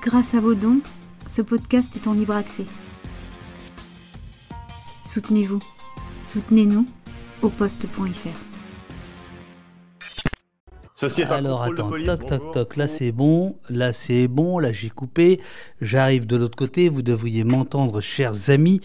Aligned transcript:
Grâce 0.00 0.34
à 0.34 0.40
vos 0.40 0.54
dons, 0.54 0.80
ce 1.28 1.42
podcast 1.42 1.94
est 1.96 2.08
en 2.08 2.14
libre 2.14 2.34
accès. 2.34 2.64
Soutenez-vous. 5.04 5.60
Soutenez-nous 6.22 6.86
au 7.42 7.48
poste.fr. 7.50 8.28
Ceci 10.94 11.22
est 11.22 11.26
un 11.26 11.30
Alors 11.32 11.64
de 11.66 11.72
attends, 11.72 11.88
police, 11.88 12.06
toc 12.06 12.26
toc 12.26 12.38
bonjour. 12.38 12.52
toc, 12.52 12.76
là 12.76 12.88
c'est 12.88 13.12
bon, 13.12 13.58
là 13.68 13.92
c'est 13.92 14.28
bon, 14.28 14.58
là 14.60 14.72
j'ai 14.72 14.88
coupé, 14.88 15.40
j'arrive 15.80 16.26
de 16.26 16.36
l'autre 16.36 16.56
côté, 16.56 16.88
vous 16.88 17.02
devriez 17.02 17.42
m'entendre 17.42 18.00
chers 18.00 18.50
amis. 18.50 18.80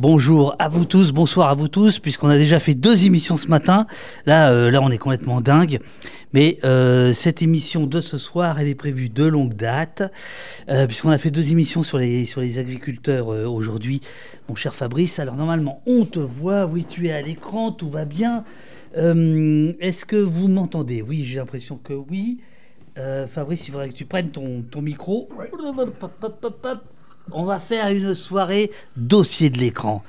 Bonjour 0.00 0.54
à 0.60 0.68
vous 0.68 0.84
tous, 0.84 1.10
bonsoir 1.10 1.48
à 1.48 1.56
vous 1.56 1.66
tous, 1.66 1.98
puisqu'on 1.98 2.28
a 2.28 2.36
déjà 2.36 2.60
fait 2.60 2.74
deux 2.74 3.06
émissions 3.06 3.36
ce 3.36 3.48
matin. 3.48 3.88
Là, 4.26 4.52
euh, 4.52 4.70
là 4.70 4.80
on 4.80 4.92
est 4.92 4.98
complètement 4.98 5.40
dingue. 5.40 5.80
Mais 6.32 6.60
euh, 6.62 7.12
cette 7.12 7.42
émission 7.42 7.84
de 7.84 8.00
ce 8.00 8.16
soir, 8.16 8.60
elle 8.60 8.68
est 8.68 8.76
prévue 8.76 9.08
de 9.08 9.24
longue 9.24 9.54
date, 9.54 10.04
euh, 10.68 10.86
puisqu'on 10.86 11.10
a 11.10 11.18
fait 11.18 11.32
deux 11.32 11.50
émissions 11.50 11.82
sur 11.82 11.98
les, 11.98 12.26
sur 12.26 12.40
les 12.40 12.60
agriculteurs 12.60 13.26
aujourd'hui, 13.26 14.00
mon 14.48 14.54
cher 14.54 14.72
Fabrice. 14.72 15.18
Alors 15.18 15.34
normalement, 15.34 15.82
on 15.84 16.04
te 16.04 16.20
voit, 16.20 16.66
oui, 16.66 16.84
tu 16.84 17.08
es 17.08 17.12
à 17.12 17.20
l'écran, 17.20 17.72
tout 17.72 17.90
va 17.90 18.04
bien. 18.04 18.44
Est-ce 18.94 20.04
que 20.04 20.14
vous 20.14 20.46
m'entendez? 20.46 21.02
Oui, 21.02 21.24
j'ai 21.24 21.38
l'impression 21.38 21.76
que 21.76 21.94
oui. 21.94 22.38
Fabrice, 23.26 23.66
il 23.66 23.72
faudrait 23.72 23.88
que 23.88 23.94
tu 23.94 24.04
prennes 24.04 24.30
ton, 24.30 24.62
ton 24.62 24.80
micro. 24.80 25.28
On 27.32 27.44
va 27.44 27.60
faire 27.60 27.88
une 27.88 28.14
soirée 28.14 28.70
dossier 28.96 29.50
de 29.50 29.58
l'écran. 29.58 30.02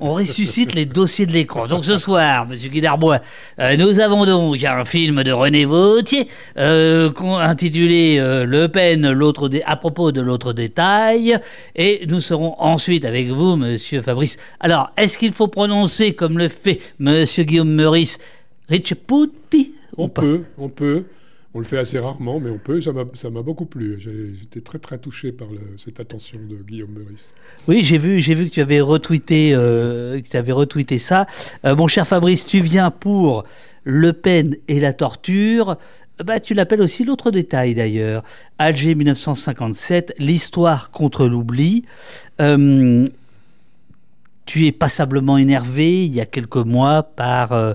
On 0.00 0.14
ressuscite 0.14 0.74
les 0.74 0.86
dossiers 0.86 1.26
de 1.26 1.32
l'écran. 1.32 1.66
Donc 1.68 1.84
ce 1.84 1.96
soir, 1.98 2.46
Monsieur 2.46 2.68
Guy 2.68 2.80
Darbois, 2.80 3.20
euh, 3.60 3.76
nous 3.76 4.00
avons 4.00 4.26
donc 4.26 4.62
un 4.64 4.84
film 4.84 5.22
de 5.22 5.30
René 5.30 5.64
Vautier 5.64 6.28
euh, 6.58 7.12
intitulé 7.38 8.18
euh, 8.18 8.44
Le 8.44 8.68
Pen, 8.68 9.08
l'autre 9.12 9.48
à 9.64 9.76
propos 9.76 10.10
de 10.10 10.20
l'autre 10.20 10.52
détail. 10.52 11.38
Et 11.76 12.04
nous 12.08 12.20
serons 12.20 12.56
ensuite 12.58 13.04
avec 13.04 13.28
vous, 13.28 13.54
Monsieur 13.54 14.02
Fabrice. 14.02 14.36
Alors, 14.58 14.90
est-ce 14.96 15.16
qu'il 15.16 15.32
faut 15.32 15.48
prononcer 15.48 16.12
comme 16.12 16.38
le 16.38 16.48
fait 16.48 16.80
Monsieur 16.98 17.44
Guillaume 17.44 17.70
Meurice, 17.70 18.18
Richeputi 18.68 19.74
On 19.96 20.08
peut, 20.08 20.42
on 20.58 20.68
peut. 20.68 21.04
On 21.58 21.60
le 21.60 21.66
fait 21.66 21.78
assez 21.78 21.98
rarement, 21.98 22.38
mais 22.38 22.50
on 22.50 22.58
peut. 22.58 22.80
Ça 22.80 22.92
m'a 22.92 23.42
beaucoup 23.42 23.66
plu. 23.66 23.98
J'étais 23.98 24.60
très 24.60 24.78
très 24.78 24.96
touché 24.96 25.32
par 25.32 25.48
cette 25.76 25.98
attention 25.98 26.38
de 26.48 26.54
Guillaume 26.54 26.92
Meurice. 26.92 27.34
Oui, 27.66 27.80
j'ai 27.82 27.98
vu, 27.98 28.20
j'ai 28.20 28.34
vu 28.36 28.46
que 28.46 28.52
tu 28.52 28.60
avais 28.60 28.80
retweeté, 28.80 29.54
euh, 29.54 30.20
que 30.20 30.28
tu 30.28 30.36
avais 30.36 30.52
retweeté 30.52 30.98
ça. 30.98 31.26
Euh, 31.64 31.74
mon 31.74 31.88
cher 31.88 32.06
Fabrice, 32.06 32.46
tu 32.46 32.60
viens 32.60 32.92
pour 32.92 33.42
Le 33.82 34.12
Pen 34.12 34.54
et 34.68 34.78
la 34.78 34.92
torture. 34.92 35.78
Bah, 36.24 36.38
tu 36.38 36.54
l'appelles 36.54 36.80
aussi 36.80 37.02
l'autre 37.02 37.32
détail 37.32 37.74
d'ailleurs. 37.74 38.22
Alger 38.58 38.94
1957, 38.94 40.14
l'histoire 40.20 40.92
contre 40.92 41.26
l'oubli. 41.26 41.84
Euh, 42.40 43.04
tu 44.46 44.66
es 44.66 44.72
passablement 44.72 45.38
énervé 45.38 46.06
il 46.06 46.14
y 46.14 46.20
a 46.20 46.24
quelques 46.24 46.56
mois 46.56 47.02
par 47.02 47.74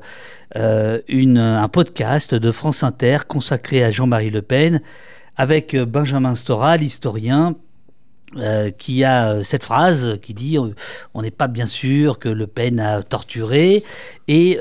euh, 0.56 1.00
un 1.10 1.68
podcast 1.68 2.36
de 2.36 2.52
France 2.52 2.84
Inter 2.84 3.20
consacré 3.28 3.84
à 3.84 3.92
Jean-Marie 3.92 4.30
Le 4.30 4.42
Pen 4.42 4.82
avec 5.36 5.74
euh, 5.74 5.86
Benjamin 5.86 6.36
Stora, 6.36 6.78
l'historien, 6.78 7.56
euh, 8.38 8.72
qui 8.72 9.04
a 9.04 9.44
cette 9.44 9.64
phrase 9.64 10.20
qui 10.22 10.34
dit 10.34 10.58
on 11.14 11.22
n'est 11.22 11.32
pas 11.32 11.48
bien 11.48 11.66
sûr 11.66 12.20
que 12.20 12.30
Le 12.30 12.48
Pen 12.48 12.80
a 12.80 13.04
torturé 13.04 13.84
et 14.28 14.58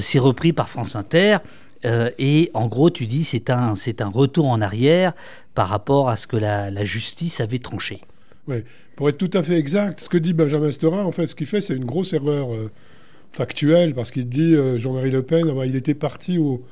c'est 0.00 0.18
repris 0.18 0.52
par 0.52 0.68
France 0.68 0.96
Inter 0.96 1.38
et 1.84 2.50
en 2.52 2.66
gros 2.66 2.90
tu 2.90 3.06
dis 3.06 3.24
c'est 3.24 3.48
un 3.48 3.74
retour 4.12 4.48
en 4.48 4.60
arrière 4.60 5.14
par 5.54 5.68
rapport 5.68 6.10
à 6.10 6.16
ce 6.16 6.26
que 6.26 6.36
la, 6.36 6.70
la 6.70 6.84
justice 6.84 7.40
avait 7.40 7.58
tranché. 7.58 8.02
Ouais. 8.46 8.64
Pour 8.96 9.08
être 9.08 9.16
tout 9.16 9.30
à 9.32 9.42
fait 9.42 9.56
exact, 9.56 10.00
ce 10.00 10.10
que 10.10 10.18
dit 10.18 10.34
Benjamin 10.34 10.70
Stora, 10.70 11.06
en 11.06 11.10
fait, 11.10 11.26
ce 11.26 11.34
qu'il 11.34 11.46
fait, 11.46 11.62
c'est 11.62 11.74
une 11.74 11.86
grosse 11.86 12.12
erreur 12.12 12.48
factuelle, 13.32 13.94
parce 13.94 14.10
qu'il 14.10 14.28
dit 14.28 14.54
euh, 14.54 14.78
Jean-Marie 14.78 15.10
Le 15.10 15.22
Pen, 15.22 15.46
ah 15.50 15.54
bah, 15.54 15.66
il 15.66 15.76
était 15.76 15.94
parti 15.94 16.38
au, 16.38 16.64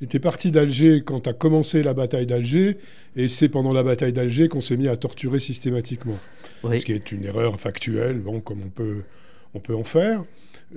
il 0.00 0.04
était 0.04 0.18
parti 0.18 0.50
d'Alger 0.50 1.02
quand 1.04 1.26
a 1.26 1.32
commencé 1.32 1.82
la 1.82 1.94
bataille 1.94 2.26
d'Alger, 2.26 2.78
et 3.16 3.28
c'est 3.28 3.48
pendant 3.48 3.72
la 3.72 3.82
bataille 3.82 4.12
d'Alger 4.12 4.48
qu'on 4.48 4.60
s'est 4.60 4.76
mis 4.76 4.88
à 4.88 4.96
torturer 4.96 5.38
systématiquement. 5.38 6.18
Oui. 6.62 6.80
ce 6.80 6.84
qui 6.84 6.92
est 6.92 7.12
une 7.12 7.24
erreur 7.24 7.58
factuelle, 7.60 8.18
bon, 8.18 8.40
comme 8.40 8.60
on 8.64 8.70
peut, 8.70 9.02
on 9.54 9.60
peut 9.60 9.74
en 9.74 9.84
faire. 9.84 10.24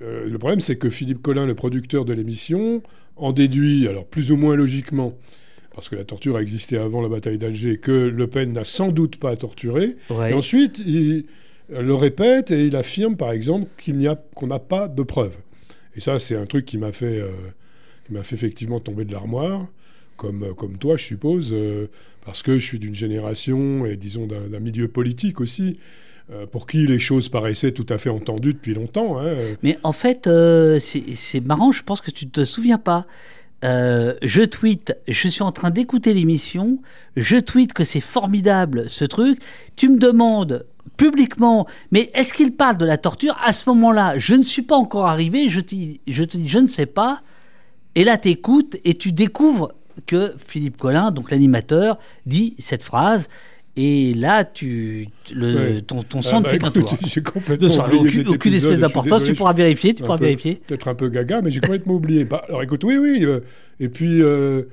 Euh, 0.02 0.28
le 0.28 0.38
problème, 0.38 0.60
c'est 0.60 0.76
que 0.76 0.90
Philippe 0.90 1.22
Collin, 1.22 1.46
le 1.46 1.56
producteur 1.56 2.06
de 2.06 2.14
l'émission, 2.14 2.82
en 3.16 3.32
déduit, 3.32 3.88
alors 3.88 4.06
plus 4.06 4.32
ou 4.32 4.38
moins 4.38 4.56
logiquement, 4.56 5.14
parce 5.74 5.90
que 5.90 5.96
la 5.96 6.04
torture 6.04 6.38
a 6.38 6.42
existé 6.42 6.78
avant 6.78 7.02
la 7.02 7.10
bataille 7.10 7.38
d'Alger, 7.38 7.78
que 7.78 7.92
Le 7.92 8.28
Pen 8.28 8.52
n'a 8.52 8.64
sans 8.64 8.92
doute 8.92 9.18
pas 9.18 9.36
torturé. 9.36 9.96
Ouais. 10.10 10.32
Et 10.32 10.34
ensuite, 10.34 10.80
il 10.80 11.26
le 11.70 11.94
répète 11.94 12.52
et 12.52 12.68
il 12.68 12.76
affirme, 12.76 13.16
par 13.16 13.32
exemple, 13.32 13.68
qu'il 13.78 13.98
n'y 13.98 14.08
a, 14.08 14.16
qu'on 14.36 14.48
n'a 14.48 14.60
pas 14.60 14.88
de 14.88 15.04
preuves. 15.04 15.38
Et 15.96 16.00
ça, 16.00 16.20
c'est 16.20 16.36
un 16.36 16.46
truc 16.46 16.66
qui 16.66 16.78
m'a 16.78 16.92
fait, 16.92 17.20
euh, 17.20 17.30
qui 18.06 18.14
m'a 18.14 18.24
fait 18.24 18.36
effectivement 18.36 18.80
tomber 18.80 19.04
de 19.04 19.12
l'armoire, 19.12 19.66
comme, 20.16 20.44
euh, 20.44 20.54
comme 20.54 20.78
toi, 20.78 20.96
je 20.96 21.04
suppose, 21.04 21.50
euh, 21.52 21.88
parce 22.26 22.44
que 22.44 22.58
je 22.58 22.64
suis 22.66 22.80
d'une 22.80 22.96
génération 22.96 23.86
et 23.86 23.98
disons 23.98 24.28
d'un 24.28 24.60
milieu 24.60 24.88
politique 24.88 25.42
aussi, 25.42 25.78
pour 26.52 26.68
qui 26.68 26.86
les 26.86 27.00
choses 27.00 27.30
paraissaient 27.30 27.72
tout 27.72 27.86
à 27.88 27.98
fait 27.98 28.10
entendues 28.10 28.54
depuis 28.54 28.74
longtemps. 28.74 29.18
hein. 29.18 29.34
Mais 29.64 29.80
en 29.84 29.94
fait, 29.94 30.30
c'est 30.82 31.16
c'est 31.16 31.40
marrant, 31.40 31.72
je 31.72 31.84
pense 31.84 32.02
que 32.02 32.12
tu 32.12 32.28
te 32.28 32.44
souviens 32.44 32.78
pas. 32.78 33.08
Je 33.64 34.44
tweete, 34.44 34.94
je 35.08 35.30
suis 35.30 35.42
en 35.42 35.54
train 35.54 35.70
d'écouter 35.70 36.14
l'émission, 36.14 36.82
je 37.16 37.38
tweete 37.38 37.72
que 37.72 37.86
c'est 37.86 38.02
formidable 38.02 38.90
ce 38.90 39.06
truc. 39.06 39.40
Tu 39.78 39.88
me 39.88 39.98
demandes 39.98 40.66
publiquement, 40.98 41.68
mais 41.92 42.10
est-ce 42.14 42.34
qu'il 42.34 42.52
parle 42.54 42.78
de 42.78 42.86
la 42.86 42.98
torture 42.98 43.38
À 43.44 43.54
ce 43.54 43.70
moment-là, 43.70 44.18
je 44.18 44.36
ne 44.36 44.44
suis 44.44 44.64
pas 44.64 44.76
encore 44.76 45.08
arrivé, 45.08 45.48
je, 45.50 45.60
te 45.62 45.76
dis, 45.76 46.02
je 46.08 46.60
ne 46.60 46.68
sais 46.68 46.86
pas. 46.88 47.22
Et 47.96 48.04
là, 48.04 48.18
tu 48.18 48.30
écoutes 48.30 48.78
et 48.84 48.96
tu 48.96 49.12
découvres 49.12 49.74
que 50.06 50.34
Philippe 50.38 50.78
Collin, 50.78 51.12
donc 51.12 51.32
l'animateur, 51.32 51.98
dit 52.26 52.56
cette 52.60 52.84
phrase. 52.84 53.30
Et 53.80 54.16
là, 54.16 54.44
tu, 54.44 55.08
le, 55.34 55.56
Ouais. 55.76 55.82
ton, 55.82 56.02
ton 56.02 56.18
Ah, 56.20 56.22
sang 56.24 56.40
ne 56.40 56.44
bah, 56.46 56.50
fait 56.50 56.56
écoute, 56.58 56.74
tour. 56.74 56.98
J'ai 57.08 57.22
complètement 57.22 57.70
ça 57.70 57.86
oublié 57.86 58.26
aucune, 58.28 58.52
cet 58.54 58.64
espèce 58.64 58.80
d'importance. 58.80 59.24
Tu 59.24 59.36
pourras 59.36 59.54
vérifier, 59.54 59.94
tu 59.94 60.02
pourras 60.02 60.18
peu- 60.18 60.26
vérifier. 60.26 60.56
Peut-être 60.66 60.88
un 60.88 60.96
peu 60.96 61.10
gaga, 61.10 61.42
mais 61.44 61.52
j'ai 61.52 61.60
complètement 61.60 61.94
oublié. 61.94 62.26
Bah, 62.26 62.44
alors 62.48 62.64
écoute, 62.64 62.84
oui, 62.84 62.98
oui. 62.98 63.24
euh, 63.24 63.40
et 63.80 63.90
puis, 63.90 64.24
euh, 64.24 64.64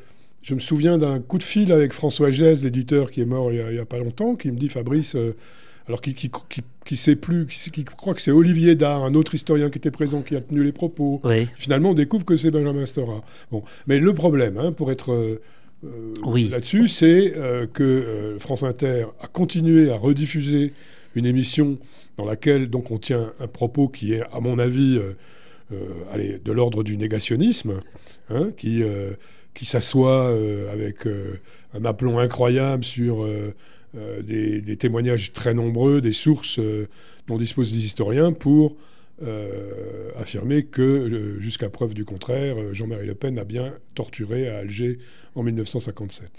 je 0.43 0.55
me 0.55 0.59
souviens 0.59 0.97
d'un 0.97 1.21
coup 1.21 1.37
de 1.37 1.43
fil 1.43 1.71
avec 1.73 1.93
François 1.93 2.31
Gèze, 2.31 2.65
l'éditeur 2.65 3.11
qui 3.11 3.21
est 3.21 3.27
mort 3.27 3.53
il 3.53 3.63
n'y 3.73 3.79
a, 3.79 3.85
pas 3.85 3.99
longtemps, 3.99 4.37
qui 4.37 4.51
me 4.51 4.57
dit 4.59 4.71
Fabrice, 4.71 5.17
euh, 5.17 5.35
alors 5.87 6.01
qui, 6.01 6.15
qui, 6.15 6.31
qui, 6.49 6.63
qui 6.85 6.97
sait 6.97 7.17
plus, 7.17 7.47
qui, 7.47 7.71
qui 7.71 7.85
croit 7.85 8.15
que 8.15 8.23
c'est 8.23 8.31
Olivier 8.31 8.75
Dard, 8.75 9.05
un 9.05 9.15
autre 9.15 9.35
historien 9.35 9.69
qui 9.69 9.79
était 9.79 9.91
présent, 9.91 10.23
qui 10.23 10.35
a 10.35 10.41
tenu 10.41 10.63
les 10.63 10.73
propos. 10.73 11.21
Oui. 11.25 11.47
Finalement, 11.57 11.91
on 11.91 11.95
découvre 11.95 12.25
que 12.25 12.37
c'est 12.37 12.51
Benjamin 12.51 12.87
Stora. 12.87 13.23
Bon. 13.51 13.63
Mais 13.87 13.99
le 13.99 14.15
problème, 14.15 14.57
hein, 14.57 14.73
pour 14.73 14.91
être 14.91 15.13
euh, 15.13 15.41
Oui. 16.25 16.49
là-dessus, 16.49 16.89
c'est 16.89 17.35
euh, 17.37 17.67
que 17.67 17.83
euh, 17.83 18.39
France 18.39 18.63
Inter 18.63 19.07
a 19.21 19.27
continué 19.27 19.91
à 19.91 19.97
rediffuser 19.97 20.73
une 21.15 21.27
émission 21.27 21.79
dans 22.17 22.25
laquelle 22.25 22.71
donc 22.71 22.91
on 22.91 22.99
tient 22.99 23.33
un 23.39 23.47
propos 23.47 23.89
qui 23.89 24.15
est, 24.15 24.23
à 24.33 24.41
mon 24.41 24.59
avis, 24.59 25.01
allez, 26.13 26.41
de 26.45 26.53
l'ordre 26.53 26.83
du 26.83 26.97
négationnisme, 26.97 27.75
hein, 28.31 28.51
qui, 28.57 28.83
qui 29.53 29.65
s'assoit 29.65 30.35
avec 30.73 31.07
un 31.73 31.85
aplomb 31.85 32.19
incroyable 32.19 32.83
sur 32.83 33.29
euh, 33.97 34.23
des, 34.23 34.77
témoignages 34.77 35.33
très 35.33 35.55
nombreux, 35.55 36.01
des 36.01 36.13
sources 36.13 36.59
euh, 36.59 36.89
dont 37.29 37.39
disposent 37.39 37.73
les 37.73 37.85
historiens 37.85 38.33
pour 38.33 38.77
euh, 39.23 40.11
affirmer 40.17 40.65
que, 40.65 41.39
jusqu'à 41.39 41.71
preuve 41.71 41.95
du 41.95 42.05
contraire, 42.05 42.57
Jean-Marie 42.73 43.07
Le 43.07 43.15
Pen 43.15 43.39
a 43.39 43.45
bien 43.45 43.73
torturé 43.95 44.49
à 44.49 44.59
Alger 44.59 44.99
en 45.37 45.45
1957. 45.45 46.31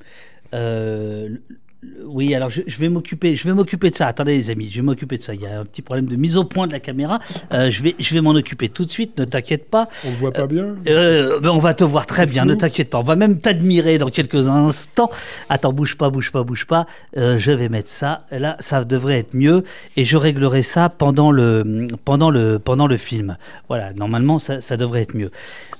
Euh, 2.00 2.04
oui, 2.06 2.34
alors 2.36 2.50
je, 2.50 2.62
je 2.66 2.78
vais 2.78 2.90
m'occuper, 2.90 3.36
je 3.36 3.44
vais 3.48 3.54
m'occuper 3.54 3.90
de 3.90 3.96
ça. 3.96 4.08
Attendez, 4.08 4.38
les 4.38 4.50
amis, 4.50 4.70
je 4.70 4.76
vais 4.78 4.82
m'occuper 4.82 5.18
de 5.18 5.24
ça. 5.24 5.34
Il 5.34 5.42
y 5.42 5.46
a 5.48 5.60
un 5.60 5.66
petit 5.66 5.82
problème 5.82 6.06
de 6.06 6.16
mise 6.16 6.38
au 6.38 6.44
point 6.44 6.68
de 6.68 6.72
la 6.72 6.80
caméra. 6.80 7.20
Euh, 7.54 7.70
je 7.70 7.84
vais, 7.84 7.96
je 8.00 8.14
vais 8.14 8.22
m'en 8.22 8.32
occuper 8.32 8.70
tout 8.70 8.86
de 8.86 8.90
suite. 8.90 9.18
Ne 9.18 9.26
t'inquiète 9.26 9.70
pas. 9.70 9.90
On 10.06 10.12
ne 10.12 10.16
voit 10.16 10.32
pas 10.32 10.48
bien? 10.48 10.76
Euh, 10.88 11.40
ben, 11.40 11.50
on 11.50 11.60
va 11.60 11.74
te 11.74 11.84
voir 11.84 12.06
très 12.06 12.26
bien, 12.26 12.46
ne 12.46 12.54
t'inquiète 12.54 12.90
pas. 12.90 13.00
On 13.00 13.04
va 13.04 13.16
même 13.16 13.40
t'admirer 13.40 13.98
dans 13.98 14.10
quelques 14.10 14.48
instants. 14.48 15.10
Attends, 15.50 15.74
bouge 15.74 15.96
pas, 15.98 16.10
bouge 16.10 16.32
pas, 16.32 16.44
bouge 16.44 16.66
pas. 16.66 16.86
Euh, 17.18 17.38
je 17.38 17.52
vais 17.52 17.70
mettre 17.70 17.90
ça. 17.90 18.26
Là, 18.32 18.56
ça 18.60 18.84
devrait 18.84 19.20
être 19.20 19.34
mieux. 19.34 19.64
Et 19.98 20.04
je 20.04 20.18
réglerai 20.18 20.62
ça 20.62 20.90
pendant 20.90 21.32
le, 21.32 21.88
pendant 22.06 22.30
le, 22.30 22.60
pendant 22.60 22.88
le 22.88 22.98
film. 22.98 23.38
Voilà, 23.68 23.94
normalement, 23.94 24.40
ça, 24.40 24.62
ça 24.62 24.78
devrait 24.78 25.02
être 25.02 25.16
mieux. 25.16 25.32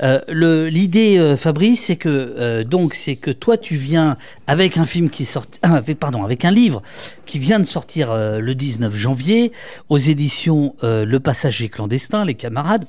Euh, 0.02 0.20
le- 0.28 0.68
L'idée, 0.68 1.18
euh, 1.18 1.38
Fabrice, 1.38 1.86
c'est 1.86 1.96
que, 1.96 2.10
euh, 2.10 2.64
donc, 2.64 2.96
c'est 2.96 3.16
que 3.16 3.32
toi, 3.32 3.58
tu 3.58 3.76
viens 3.76 4.18
avec 4.48 4.78
un 4.78 4.86
film 4.86 5.10
qui 5.10 5.26
sort, 5.26 5.46
ah, 5.62 5.80
avec, 5.96 6.00
pardon, 6.00 6.24
avec 6.24 6.46
un 6.46 6.52
livre 6.52 6.82
qui 7.26 7.40
vient 7.40 7.60
de 7.60 7.66
sortir 7.66 8.12
euh, 8.12 8.40
le 8.40 8.54
19 8.54 8.94
janvier 8.94 9.52
aux 9.90 9.98
éditions 9.98 10.76
euh, 10.84 11.06
Le 11.06 11.20
Passager 11.20 11.70
clandestin, 11.70 12.26
les 12.26 12.36
camarades. 12.36 12.86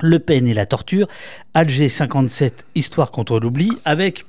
Le 0.00 0.18
Pen 0.18 0.48
et 0.48 0.54
la 0.54 0.66
torture, 0.66 1.06
Alger 1.54 1.88
57, 1.88 2.66
Histoire 2.74 3.12
contre 3.12 3.38
l'oubli, 3.38 3.70
avec 3.84 4.24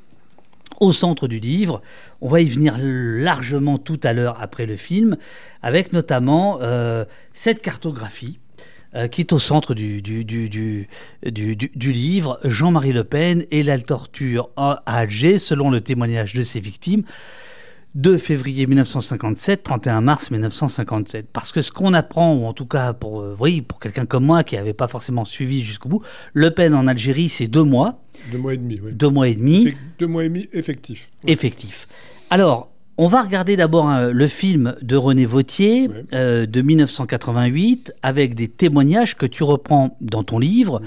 au 0.80 0.92
centre 0.92 1.28
du 1.28 1.40
livre. 1.40 1.82
On 2.22 2.30
va 2.30 2.40
y 2.40 2.48
venir 2.48 2.78
largement 2.80 3.80
tout 3.80 4.00
à 4.04 4.14
l'heure 4.14 4.38
après 4.40 4.68
le 4.68 4.78
film, 4.78 5.18
avec 5.64 5.92
notamment 5.92 6.60
euh, 6.62 7.04
cette 7.34 7.62
cartographie 7.62 8.38
qui 9.12 9.20
est 9.20 9.34
au 9.34 9.40
centre 9.40 9.74
du 9.74 10.02
livre, 11.92 12.40
Jean-Marie 12.46 12.94
Le 12.94 13.04
Pen 13.04 13.44
et 13.52 13.62
la 13.62 13.78
torture 13.78 14.52
à 14.56 14.84
Alger, 14.86 15.38
selon 15.38 15.70
le 15.70 15.82
témoignage 15.82 16.34
de 16.34 16.44
ses 16.44 16.62
victimes. 16.62 17.04
2 17.96 18.18
février 18.18 18.68
1957, 18.68 19.64
31 19.64 20.02
mars 20.02 20.30
1957. 20.30 21.28
Parce 21.32 21.52
que 21.52 21.62
ce 21.62 21.72
qu'on 21.72 21.94
apprend, 21.94 22.36
ou 22.36 22.46
en 22.46 22.54
tout 22.54 22.66
cas 22.66 22.94
pour, 22.94 23.22
euh, 23.22 23.36
oui, 23.40 23.62
pour 23.62 23.80
quelqu'un 23.80 24.06
comme 24.06 24.26
moi 24.26 24.44
qui 24.44 24.56
n'avait 24.56 24.74
pas 24.74 24.88
forcément 24.88 25.26
suivi 25.26 25.62
jusqu'au 25.62 25.90
bout, 25.90 26.02
Le 26.34 26.52
Pen 26.52 26.74
en 26.74 26.88
Algérie, 26.88 27.30
c'est 27.30 27.48
deux 27.48 27.64
mois. 27.64 28.02
Deux 28.32 28.38
mois 28.38 28.54
et 28.54 28.58
demi, 28.58 28.80
oui. 28.84 28.92
Deux 28.94 29.10
mois 29.10 29.28
et 29.30 29.36
demi. 29.36 29.74
Deux 29.98 30.08
mois 30.08 30.26
et 30.26 30.30
demi 30.30 30.48
effectifs. 30.52 31.10
Effectifs. 31.26 31.88
Alors, 32.30 32.70
on 32.98 33.08
va 33.08 33.22
regarder 33.22 33.58
d'abord 33.58 33.90
hein, 33.90 34.10
le 34.10 34.28
film 34.28 34.78
de 34.82 34.96
René 34.96 35.26
Vautier 35.26 35.90
euh, 36.14 36.46
de 36.46 36.62
1988 36.62 37.94
avec 38.02 38.36
des 38.36 38.48
témoignages 38.48 39.18
que 39.18 39.26
tu 39.26 39.44
reprends 39.44 39.98
dans 40.00 40.24
ton 40.24 40.40
livre 40.40 40.82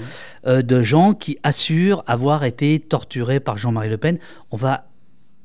euh, 0.47 0.63
de 0.63 0.81
gens 0.81 1.13
qui 1.13 1.37
assurent 1.43 2.03
avoir 2.07 2.45
été 2.45 2.79
torturés 2.79 3.39
par 3.39 3.59
Jean-Marie 3.59 3.89
Le 3.89 3.97
Pen. 3.97 4.17
On 4.49 4.57
va 4.57 4.88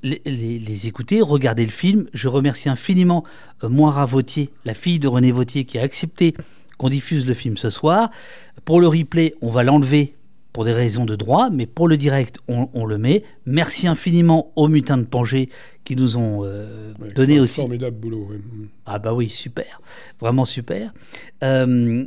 les, 0.05 0.87
écouter, 0.87 1.21
regarder 1.21 1.65
le 1.65 1.71
film. 1.71 2.07
Je 2.13 2.29
remercie 2.29 2.69
infiniment 2.69 3.25
euh, 3.63 3.69
Moira 3.69 4.05
Vautier, 4.05 4.51
la 4.65 4.75
fille 4.75 4.99
de 4.99 5.09
René 5.09 5.33
Vautier, 5.33 5.65
qui 5.65 5.79
a 5.79 5.83
accepté 5.83 6.35
qu'on 6.79 6.89
diffuse 6.89 7.27
le 7.27 7.35
film 7.35 7.57
ce 7.57 7.71
soir. 7.71 8.11
Pour 8.65 8.81
le 8.81 8.89
replay, 8.89 9.35
on 9.41 9.51
va 9.51 9.63
l'enlever 9.63 10.15
pour 10.53 10.65
des 10.65 10.73
raisons 10.73 11.05
de 11.05 11.17
droit, 11.17 11.51
mais 11.51 11.67
pour 11.67 11.89
le 11.89 11.97
direct, 11.97 12.39
on, 12.47 12.87
le 12.87 12.97
met. 12.97 13.25
Merci 13.45 13.89
infiniment 13.89 14.53
aux 14.55 14.69
mutins 14.69 14.99
de 14.99 15.05
Pangé 15.05 15.49
qui 15.83 15.97
nous 15.97 16.17
ont 16.17 16.43
euh, 16.45 16.93
donné 17.17 17.41
aussi. 17.41 17.61
Formidable 17.61 17.97
boulot. 17.97 18.31
Ah 18.87 19.01
bah 19.01 19.13
oui, 19.15 19.29
super, 19.29 19.81
vraiment 20.21 20.45
super. 20.45 20.93
Euh, 21.43 22.07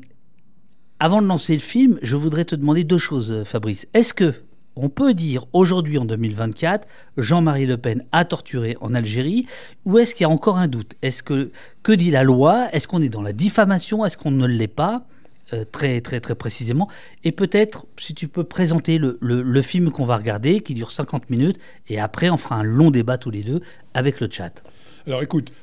avant 0.99 1.21
de 1.21 1.27
lancer 1.27 1.53
le 1.55 1.59
film, 1.59 1.99
je 2.01 2.15
voudrais 2.15 2.45
te 2.45 2.55
demander 2.55 2.85
deux 2.85 2.97
choses, 2.97 3.43
Fabrice. 3.43 3.85
Est-ce 3.93 4.13
que 4.13 4.33
on 4.79 4.89
peut 4.89 5.13
dire 5.13 5.45
aujourd'hui 5.53 5.97
en 5.97 6.05
2024, 6.05 6.87
Jean-Marie 7.17 7.65
Le 7.65 7.77
Pen 7.77 8.03
a 8.11 8.25
torturé 8.25 8.77
en 8.81 8.93
Algérie, 8.93 9.47
ou 9.85 9.97
est-ce 9.97 10.15
qu'il 10.15 10.23
y 10.23 10.25
a 10.25 10.29
encore 10.29 10.57
un 10.57 10.67
doute? 10.67 10.93
Est-ce 11.01 11.23
que 11.23 11.51
que 11.83 11.91
dit 11.91 12.11
la 12.11 12.23
loi? 12.23 12.67
Est-ce 12.73 12.87
qu'on 12.87 13.01
est 13.01 13.09
dans 13.09 13.21
la 13.21 13.33
diffamation? 13.33 14.05
Est-ce 14.05 14.17
qu'on 14.17 14.31
ne 14.31 14.45
l'est 14.47 14.67
pas? 14.67 15.05
Euh, 15.53 15.63
très 15.63 16.01
très 16.01 16.19
très 16.19 16.35
précisément. 16.35 16.89
Et 17.23 17.31
peut-être 17.31 17.85
si 17.95 18.13
tu 18.13 18.27
peux 18.27 18.43
présenter 18.43 18.97
le, 18.97 19.17
le 19.21 19.61
film 19.61 19.91
qu'on 19.91 20.03
va 20.03 20.17
regarder, 20.17 20.59
qui 20.59 20.73
dure 20.73 20.91
50 20.91 21.29
minutes, 21.29 21.57
et 21.87 21.99
après 21.99 22.29
on 22.29 22.35
fera 22.35 22.55
un 22.55 22.63
long 22.63 22.91
débat 22.91 23.17
tous 23.17 23.31
les 23.31 23.43
deux 23.43 23.61
avec 23.93 24.19
le 24.19 24.27
chat. 24.29 24.61
Alors 25.05 25.23
écoute, 25.23 25.53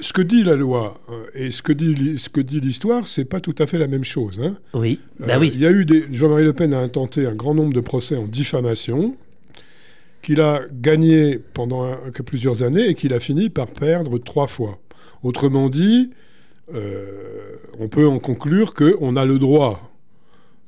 ce 0.00 0.12
que 0.12 0.22
dit 0.22 0.42
la 0.42 0.56
loi 0.56 1.00
euh, 1.10 1.26
et 1.34 1.50
ce 1.50 1.62
que 1.62 1.72
dit, 1.72 2.18
ce 2.18 2.28
que 2.28 2.40
dit 2.40 2.60
l'histoire, 2.60 3.06
c'est 3.06 3.24
pas 3.24 3.40
tout 3.40 3.54
à 3.58 3.66
fait 3.66 3.78
la 3.78 3.86
même 3.86 4.04
chose. 4.04 4.40
Hein. 4.42 4.56
Oui, 4.74 5.00
bah 5.20 5.38
oui. 5.38 5.50
Il 5.54 5.60
y 5.60 5.66
a 5.66 5.70
eu 5.70 5.84
des. 5.84 6.06
Jean-Marie 6.12 6.44
Le 6.44 6.52
Pen 6.52 6.74
a 6.74 6.80
intenté 6.80 7.26
un 7.26 7.34
grand 7.34 7.54
nombre 7.54 7.72
de 7.72 7.80
procès 7.80 8.16
en 8.16 8.26
diffamation 8.26 9.16
qu'il 10.22 10.40
a 10.40 10.62
gagné 10.72 11.38
pendant 11.38 11.88
plusieurs 12.24 12.64
années 12.64 12.88
et 12.88 12.94
qu'il 12.94 13.12
a 13.12 13.20
fini 13.20 13.48
par 13.48 13.70
perdre 13.70 14.18
trois 14.18 14.48
fois. 14.48 14.80
Autrement 15.22 15.68
dit, 15.68 16.10
euh, 16.74 17.56
on 17.78 17.88
peut 17.88 18.08
en 18.08 18.18
conclure 18.18 18.74
qu'on 18.74 19.14
a 19.14 19.24
le 19.24 19.38
droit 19.38 19.92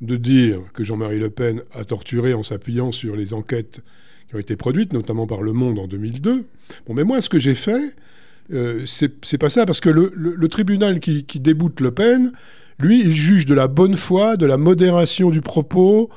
de 0.00 0.16
dire 0.16 0.60
que 0.74 0.84
Jean-Marie 0.84 1.18
Le 1.18 1.30
Pen 1.30 1.62
a 1.74 1.84
torturé 1.84 2.34
en 2.34 2.44
s'appuyant 2.44 2.92
sur 2.92 3.16
les 3.16 3.34
enquêtes 3.34 3.80
qui 4.28 4.36
ont 4.36 4.38
été 4.38 4.54
produites, 4.54 4.92
notamment 4.92 5.26
par 5.26 5.42
Le 5.42 5.52
Monde 5.52 5.78
en 5.78 5.88
2002. 5.88 6.44
Bon, 6.86 6.94
mais 6.94 7.02
moi, 7.02 7.20
ce 7.20 7.28
que 7.28 7.38
j'ai 7.38 7.54
fait, 7.54 7.94
euh, 8.52 8.84
c'est 8.86 9.38
pas 9.38 9.48
ça, 9.48 9.66
parce 9.66 9.80
que 9.80 9.90
le, 9.90 10.48
tribunal 10.48 11.00
qui, 11.00 11.24
déboute 11.40 11.80
Le 11.80 11.90
Pen, 11.90 12.32
lui, 12.80 13.00
il 13.00 13.12
juge 13.12 13.46
de 13.46 13.54
la 13.54 13.68
bonne 13.68 13.96
foi, 13.96 14.36
de 14.36 14.46
la 14.46 14.56
modération 14.56 15.30
du 15.30 15.40
propos, 15.40 16.08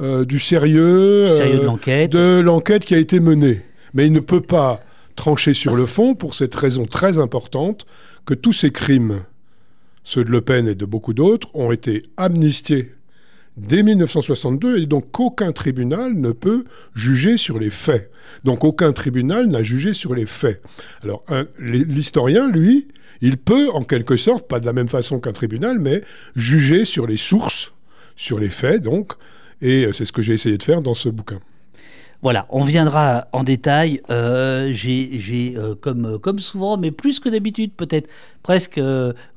euh, 0.00 0.24
du 0.24 0.38
sérieux, 0.38 1.26
euh, 1.28 2.06
de 2.08 2.40
l'enquête 2.40 2.84
qui 2.84 2.94
a 2.94 2.98
été 2.98 3.20
menée. 3.20 3.62
Mais 3.94 4.06
il 4.06 4.12
ne 4.12 4.20
peut 4.20 4.40
pas 4.40 4.80
trancher 5.16 5.54
sur 5.54 5.74
le 5.74 5.86
fond 5.86 6.14
pour 6.14 6.34
cette 6.34 6.54
raison 6.54 6.86
très 6.86 7.18
importante 7.18 7.86
que 8.26 8.34
tous 8.34 8.52
ces 8.52 8.70
crimes, 8.70 9.22
ceux 10.04 10.24
de 10.24 10.30
Le 10.30 10.40
Pen 10.40 10.68
et 10.68 10.74
de 10.74 10.84
beaucoup 10.84 11.14
d'autres, 11.14 11.48
ont 11.54 11.72
été 11.72 12.02
amnistiés 12.16 12.92
dès 13.58 13.82
1962 13.82 14.78
et 14.78 14.86
donc 14.86 15.18
aucun 15.18 15.52
tribunal 15.52 16.14
ne 16.14 16.32
peut 16.32 16.64
juger 16.94 17.36
sur 17.36 17.58
les 17.58 17.70
faits. 17.70 18.10
Donc 18.44 18.64
aucun 18.64 18.92
tribunal 18.92 19.46
n'a 19.46 19.62
jugé 19.62 19.92
sur 19.92 20.14
les 20.14 20.26
faits. 20.26 20.62
Alors 21.02 21.24
l'historien, 21.58 22.48
lui, 22.48 22.88
il 23.20 23.36
peut 23.36 23.70
en 23.70 23.82
quelque 23.82 24.16
sorte, 24.16 24.48
pas 24.48 24.60
de 24.60 24.66
la 24.66 24.72
même 24.72 24.88
façon 24.88 25.18
qu'un 25.20 25.32
tribunal, 25.32 25.78
mais 25.78 26.02
juger 26.36 26.84
sur 26.84 27.06
les 27.06 27.16
sources, 27.16 27.72
sur 28.16 28.38
les 28.38 28.50
faits 28.50 28.82
donc, 28.82 29.12
et 29.60 29.86
euh, 29.86 29.92
c'est 29.92 30.04
ce 30.04 30.12
que 30.12 30.22
j'ai 30.22 30.34
essayé 30.34 30.56
de 30.56 30.62
faire 30.62 30.82
dans 30.82 30.94
ce 30.94 31.08
bouquin. 31.08 31.40
Voilà, 32.20 32.46
on 32.50 32.64
viendra 32.64 33.28
en 33.32 33.44
détail. 33.44 34.00
Euh, 34.10 34.70
j'ai, 34.72 35.54
euh, 35.56 35.76
comme, 35.76 36.18
comme 36.18 36.40
souvent, 36.40 36.76
mais 36.76 36.90
plus 36.90 37.20
que 37.20 37.28
d'habitude, 37.28 37.72
peut-être 37.76 38.08
presque 38.48 38.80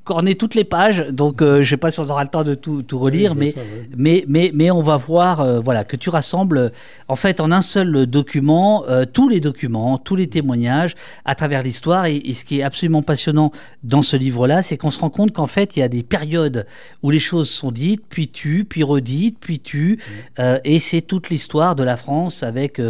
corner 0.04 0.36
toutes 0.36 0.56
les 0.56 0.64
pages, 0.64 1.06
donc 1.12 1.42
euh, 1.42 1.58
je 1.58 1.60
ne 1.60 1.64
sais 1.66 1.78
pas 1.78 1.92
si 1.92 2.00
on 2.00 2.10
aura 2.10 2.24
le 2.24 2.30
temps 2.30 2.44
de 2.44 2.56
tout, 2.56 2.82
tout 2.82 2.98
relire, 2.98 3.36
mais, 3.36 3.54
mais, 3.96 4.26
mais, 4.28 4.52
mais, 4.54 4.72
on 4.72 4.82
va 4.82 4.98
voir 4.98 5.42
euh, 5.42 5.60
voilà, 5.60 5.84
que 5.84 5.96
tu 5.96 6.10
rassembles 6.10 6.72
en 7.08 7.16
fait 7.16 7.40
en 7.40 7.52
un 7.52 7.62
seul 7.62 8.08
document 8.08 8.84
euh, 8.90 9.06
tous 9.06 9.30
les 9.30 9.40
documents, 9.40 9.98
tous 9.98 10.16
les 10.16 10.28
témoignages 10.28 10.96
à 11.24 11.36
travers 11.36 11.62
l'histoire. 11.62 12.06
Et, 12.06 12.22
ce 12.34 12.46
qui 12.46 12.60
est 12.60 12.64
absolument 12.64 13.04
passionnant 13.04 13.52
dans 13.84 14.02
ce 14.02 14.16
livre-là, 14.16 14.64
c'est 14.64 14.78
qu'on 14.78 14.90
se 14.90 15.00
rend 15.00 15.10
compte 15.10 15.34
qu'en 15.34 15.48
fait, 15.48 15.76
il 15.76 15.82
y 15.82 15.84
a 15.84 15.90
des 15.90 16.02
périodes 16.02 16.66
où 17.04 17.10
les 17.10 17.20
choses 17.20 17.50
sont 17.50 17.72
dites, 17.72 18.04
puis 18.10 18.30
tues, 18.30 18.66
puis 18.68 18.84
redites, 18.84 19.38
puis 19.40 19.60
tues, 19.60 20.00
et 20.64 20.80
c'est 20.80 21.02
toute 21.02 21.30
l'histoire 21.30 21.76
de 21.76 21.84
la 21.84 21.98
France 21.98 22.42
avec 22.42 22.82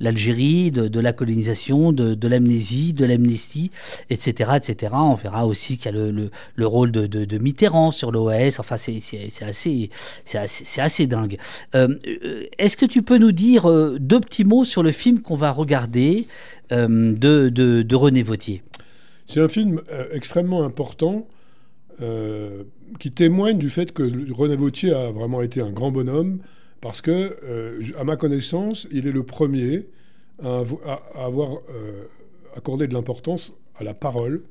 l'Algérie, 0.00 0.70
de, 0.70 0.88
de, 0.88 1.00
la 1.00 1.12
colonisation, 1.12 1.92
de 1.92 2.28
l'amnésie, 2.28 2.92
de 2.92 3.04
l'amnistie, 3.04 3.70
etc., 4.10 4.52
etc. 4.56 4.94
On 4.94 5.14
verra 5.14 5.46
aussi 5.46 5.63
y 5.72 5.88
a 5.88 5.92
le, 5.92 6.10
le 6.10 6.30
le 6.64 6.66
rôle 6.66 6.90
de, 6.90 7.38
Mitterrand 7.38 7.90
sur 7.90 8.12
l'OAS. 8.12 8.58
Enfin, 8.58 8.76
c'est 8.76 8.96
assez, 9.42 9.90
assez, 10.34 10.80
assez, 10.80 11.06
dingue. 11.06 11.38
Euh, 11.74 11.88
euh, 12.06 12.44
est-ce 12.58 12.76
que 12.76 12.86
tu 12.86 13.02
peux 13.02 13.18
nous 13.18 13.32
dire 13.32 13.68
euh, 13.70 13.98
deux 14.00 14.20
petits 14.20 14.44
mots 14.44 14.64
sur 14.64 14.82
le 14.82 14.92
film 14.92 15.20
qu'on 15.20 15.36
va 15.36 15.50
regarder 15.50 16.26
de, 16.70 17.48
de, 17.48 17.94
René 17.94 18.22
Vautier? 18.22 18.62
C'est 19.26 19.40
un 19.40 19.48
film 19.48 19.80
extrêmement 20.12 20.64
important 20.64 21.26
qui 22.98 23.12
témoigne 23.12 23.58
du 23.58 23.70
fait 23.70 23.92
que 23.92 24.02
René 24.32 24.56
Vautier 24.56 24.92
a 24.92 25.10
vraiment 25.10 25.42
été 25.42 25.60
un 25.60 25.70
grand 25.70 25.92
bonhomme 25.92 26.40
parce 26.80 27.00
que, 27.00 27.36
à 27.98 28.04
ma 28.04 28.16
connaissance, 28.16 28.88
il 28.90 29.06
est 29.06 29.12
le 29.12 29.22
premier 29.22 29.86
à, 30.42 30.62
avoir 31.14 31.58
accordé 32.56 32.88
de 32.88 32.94
l'importance 32.94 33.54
à 33.78 33.84
la 33.84 33.94
parole 33.94 34.42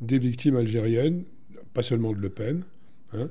des 0.00 0.18
victimes 0.18 0.56
algériennes, 0.56 1.24
pas 1.72 1.82
seulement 1.82 2.12
de 2.12 2.18
Le 2.18 2.28
Pen. 2.28 2.64
Hein. 3.12 3.28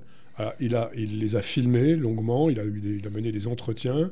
il, 0.59 0.75
a, 0.75 0.91
il 0.95 1.19
les 1.19 1.35
a 1.35 1.41
filmées 1.41 1.95
longuement, 1.95 2.49
il 2.49 2.59
a, 2.59 2.63
il 2.63 3.05
a 3.05 3.09
mené 3.09 3.31
des 3.31 3.47
entretiens. 3.47 4.11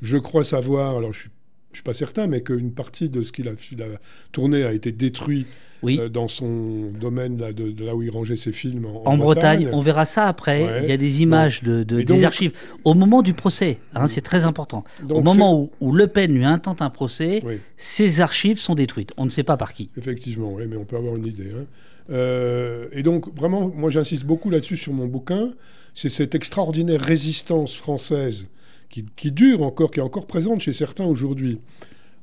Je 0.00 0.16
crois 0.16 0.44
savoir, 0.44 0.96
alors 0.96 1.12
je 1.12 1.18
ne 1.18 1.22
suis, 1.22 1.30
suis, 1.72 1.82
pas 1.82 1.94
certain, 1.94 2.26
mais 2.26 2.42
qu'une 2.42 2.72
partie 2.72 3.10
de 3.10 3.22
ce 3.22 3.32
qu'il 3.32 3.48
a, 3.48 3.52
a, 3.52 3.98
tourné 4.32 4.62
a 4.62 4.72
été 4.72 4.92
détruit 4.92 5.46
euh, 5.84 6.08
dans 6.08 6.28
son 6.28 6.90
domaine 7.00 7.38
là, 7.38 7.52
de, 7.52 7.72
là 7.84 7.94
où 7.94 8.02
il 8.02 8.10
rangeait 8.10 8.36
ses 8.36 8.52
films 8.52 8.86
en, 9.04 9.16
Bretagne. 9.16 9.68
On 9.72 9.80
verra 9.80 10.04
ça 10.04 10.24
après. 10.26 10.82
Il 10.82 10.88
y 10.88 10.92
a 10.92 10.96
des 10.96 11.22
images 11.22 11.62
de, 11.62 11.82
des 11.82 12.24
archives. 12.24 12.52
Au 12.84 12.94
moment 12.94 13.22
du 13.22 13.34
procès, 13.34 13.78
hein, 13.94 14.06
c'est 14.06 14.20
très 14.20 14.44
important. 14.44 14.84
Au 15.10 15.20
moment 15.20 15.70
où, 15.80 15.92
Le 15.92 16.06
Pen 16.06 16.32
lui 16.32 16.44
intente 16.44 16.82
un 16.82 16.90
procès, 16.90 17.42
ces 17.76 18.20
archives 18.20 18.58
sont 18.58 18.74
détruites. 18.74 19.12
On 19.16 19.24
ne 19.24 19.30
sait 19.30 19.42
pas 19.42 19.56
par 19.56 19.72
qui. 19.72 19.90
Effectivement, 19.96 20.52
oui, 20.52 20.64
mais 20.68 20.76
on 20.76 20.84
peut 20.84 20.96
avoir 20.96 21.16
une 21.16 21.26
idée. 21.26 21.50
Hein. 21.52 21.64
Euh, 22.10 22.86
et 22.92 23.02
donc, 23.02 23.34
vraiment, 23.36 23.68
moi 23.68 23.90
j'insiste 23.90 24.24
beaucoup 24.24 24.50
là-dessus 24.50 24.76
sur 24.76 24.92
mon 24.92 25.06
bouquin. 25.06 25.52
C'est 25.94 26.08
cette 26.08 26.34
extraordinaire 26.34 27.00
résistance 27.00 27.74
française 27.74 28.46
qui, 28.88 29.04
qui, 29.16 29.32
dure 29.32 29.62
encore, 29.62 29.90
qui 29.90 30.00
est 30.00 30.02
encore 30.02 30.26
présente 30.26 30.60
chez 30.60 30.72
certains 30.72 31.04
aujourd'hui, 31.04 31.60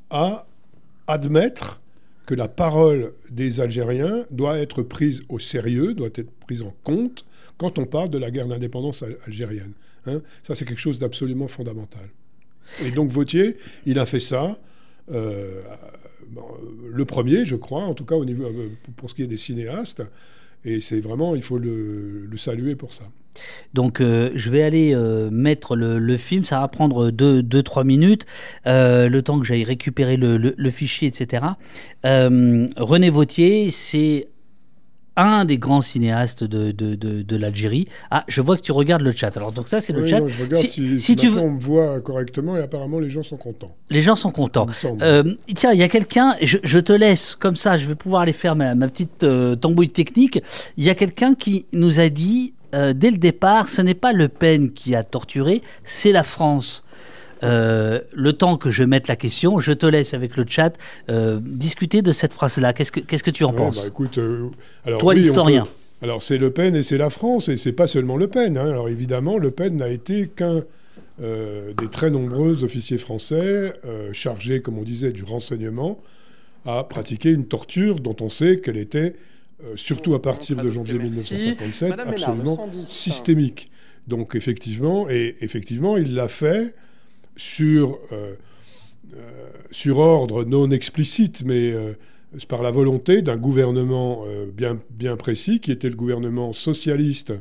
à 0.09 0.47
admettre 1.07 1.81
que 2.25 2.33
la 2.33 2.47
parole 2.47 3.13
des 3.29 3.61
Algériens 3.61 4.25
doit 4.31 4.57
être 4.57 4.81
prise 4.81 5.23
au 5.29 5.39
sérieux, 5.39 5.93
doit 5.93 6.09
être 6.15 6.31
prise 6.41 6.61
en 6.63 6.73
compte 6.83 7.25
quand 7.57 7.79
on 7.79 7.85
parle 7.85 8.09
de 8.09 8.17
la 8.17 8.31
guerre 8.31 8.47
d'indépendance 8.47 9.03
algérienne. 9.25 9.73
Hein. 10.07 10.21
ça, 10.43 10.53
c'est 10.53 10.65
quelque 10.65 10.79
chose 10.79 10.99
d'absolument 10.99 11.47
fondamental. 11.47 12.07
Et 12.83 12.91
donc 12.91 13.09
Vautier, 13.09 13.57
il 13.85 13.99
a 13.99 14.05
fait 14.05 14.19
ça. 14.19 14.59
Euh, 15.11 15.61
le 16.91 17.05
premier, 17.05 17.45
je 17.45 17.55
crois, 17.55 17.83
en 17.83 17.93
tout 17.93 18.05
cas 18.05 18.15
au 18.15 18.25
niveau, 18.25 18.45
euh, 18.45 18.69
pour 18.97 19.09
ce 19.09 19.15
qui 19.15 19.23
est 19.23 19.27
des 19.27 19.37
cinéastes. 19.37 20.03
Et 20.63 20.79
c'est 20.79 20.99
vraiment, 20.99 21.35
il 21.35 21.43
faut 21.43 21.59
le, 21.59 22.27
saluer 22.37 22.75
pour 22.75 22.91
ça. 22.91 23.05
Donc 23.73 24.01
euh, 24.01 24.31
je 24.35 24.49
vais 24.49 24.63
aller 24.63 24.93
euh, 24.95 25.29
mettre 25.31 25.75
le, 25.75 25.99
le 25.99 26.17
film, 26.17 26.43
ça 26.43 26.59
va 26.59 26.67
prendre 26.67 27.09
2-3 27.11 27.83
minutes, 27.85 28.25
euh, 28.67 29.09
le 29.09 29.21
temps 29.21 29.39
que 29.39 29.45
j'aille 29.45 29.63
récupérer 29.63 30.17
le, 30.17 30.37
le- 30.37 30.55
le 30.57 30.69
fichier, 30.69 31.07
etc. 31.07 31.43
René 32.03 33.09
Vautier, 33.09 33.69
c'est 33.71 34.27
un 35.17 35.45
des 35.45 35.57
grands 35.57 35.79
cinéastes 35.79 36.43
de, 36.43 36.71
de, 36.71 36.93
de, 36.95 37.21
de 37.21 37.35
l'Algérie. 37.37 37.87
Ah, 38.11 38.25
je 38.27 38.41
vois 38.41 38.57
que 38.57 38.61
tu 38.61 38.73
regardes 38.73 39.01
le 39.01 39.13
chat. 39.13 39.35
Alors 39.37 39.53
donc 39.53 39.69
ça 39.69 39.79
c'est 39.79 39.93
le 39.93 40.01
Oui, 40.03 40.09
chat. 40.09 40.19
non, 40.19 40.27
je 40.27 40.43
regarde 40.43 40.61
Si- 40.61 40.67
si, 40.69 40.89
si 40.89 40.99
si 40.99 41.15
tu 41.15 41.29
veux- 41.29 41.39
on 41.39 41.51
me 41.51 41.59
voit 41.59 42.01
correctement 42.01 42.57
et 42.57 42.59
apparemment 42.61 42.99
les 42.99 43.09
gens 43.09 43.23
sont 43.23 43.37
contents. 43.37 43.73
Les 43.89 44.01
gens 44.01 44.17
sont 44.17 44.31
contents. 44.31 44.67
Euh, 45.01 45.23
tiens, 45.53 45.71
il 45.71 45.79
y 45.79 45.83
a 45.83 45.87
quelqu'un, 45.87 46.35
je, 46.41 46.57
je 46.63 46.79
te 46.79 46.91
laisse 46.91 47.35
comme 47.35 47.55
ça, 47.55 47.77
je 47.77 47.87
vais 47.87 47.95
pouvoir 47.95 48.23
aller 48.23 48.33
faire 48.33 48.57
ma, 48.57 48.75
ma 48.75 48.89
petite 48.89 49.23
euh, 49.23 49.55
tambouille 49.55 49.89
technique. 49.89 50.41
Il 50.75 50.83
y 50.83 50.89
a 50.89 50.95
quelqu'un 50.95 51.33
qui 51.33 51.65
nous 51.71 52.01
a 52.01 52.09
dit, 52.09 52.53
euh, 52.75 52.93
dès 52.93 53.09
le 53.11 53.17
départ, 53.17 53.67
ce 53.69 53.81
n'est 53.81 53.93
pas 53.95 54.11
Le 54.13 54.27
Pen 54.27 54.71
qui 54.71 54.93
a 54.95 55.03
torturé, 55.03 55.61
c'est 55.83 56.11
la 56.11 56.23
France. 56.23 56.83
Euh, 57.43 57.99
le 58.13 58.33
temps 58.33 58.57
que 58.57 58.71
je 58.71 58.83
mette 58.83 59.07
la 59.07 59.15
question, 59.15 59.59
je 59.59 59.71
te 59.73 59.85
laisse 59.85 60.13
avec 60.13 60.37
le 60.37 60.45
chat 60.47 60.73
euh, 61.09 61.39
discuter 61.41 62.01
de 62.01 62.11
cette 62.11 62.33
phrase-là. 62.33 62.73
Qu'est-ce 62.73 62.91
que, 62.91 63.01
qu'est-ce 63.01 63.23
que 63.23 63.31
tu 63.31 63.43
en 63.43 63.51
Ouais, 63.51 63.57
penses 63.57 63.81
bah, 63.83 63.87
écoute, 63.87 64.17
euh, 64.17 64.47
alors, 64.85 64.99
Toi, 64.99 65.13
oui, 65.13 65.19
l'historien. 65.19 65.63
peut- 65.63 65.69
Alors 66.07 66.21
c'est 66.21 66.37
Le 66.37 66.51
Pen 66.51 66.75
et 66.75 66.83
c'est 66.83 66.97
la 66.97 67.09
France, 67.09 67.49
et 67.49 67.57
c'est 67.57 67.71
pas 67.73 67.87
seulement 67.87 68.17
Le 68.17 68.27
Pen. 68.27 68.57
hein. 68.57 68.69
Alors 68.69 68.89
évidemment, 68.89 69.37
Le 69.37 69.51
Pen 69.51 69.75
n'a 69.77 69.89
été 69.89 70.27
qu'un 70.27 70.63
des 71.19 71.87
très 71.89 72.09
nombreux 72.09 72.65
officiers 72.65 72.97
français 72.97 73.73
chargés, 74.11 74.61
comme 74.61 74.77
on 74.77 74.83
disait, 74.83 75.11
du 75.13 75.23
renseignement, 75.23 75.99
à 76.65 76.83
pratiquer 76.83 77.31
une 77.31 77.45
torture 77.45 77.99
dont 78.01 78.15
on 78.19 78.29
sait 78.29 78.59
qu'elle 78.59 78.75
était, 78.77 79.15
euh, 79.63 79.75
surtout 79.75 80.13
à 80.15 80.21
partir 80.21 80.57
de 80.57 80.69
janvier 80.69 80.95
Merci. 80.95 81.33
1957, 81.35 81.89
Madame 81.89 82.09
Ménard, 82.11 82.29
absolument 82.29 82.55
110. 82.55 82.87
systémique. 82.87 83.71
Donc 84.07 84.35
effectivement, 84.35 85.09
et 85.09 85.35
effectivement, 85.41 85.97
il 85.97 86.13
l'a 86.13 86.27
fait 86.27 86.75
sur, 87.35 87.99
euh, 88.11 88.33
euh, 89.15 89.49
sur 89.71 89.97
ordre 89.99 90.43
non 90.43 90.69
explicite, 90.71 91.43
mais 91.45 91.73
par 92.47 92.61
la 92.61 92.71
volonté 92.71 93.21
d'un 93.21 93.37
gouvernement 93.37 94.25
bien, 94.53 94.77
bien 94.89 95.15
précis, 95.15 95.59
qui 95.59 95.71
était 95.71 95.89
le 95.89 95.95
gouvernement 95.95 96.53
socialiste 96.53 97.33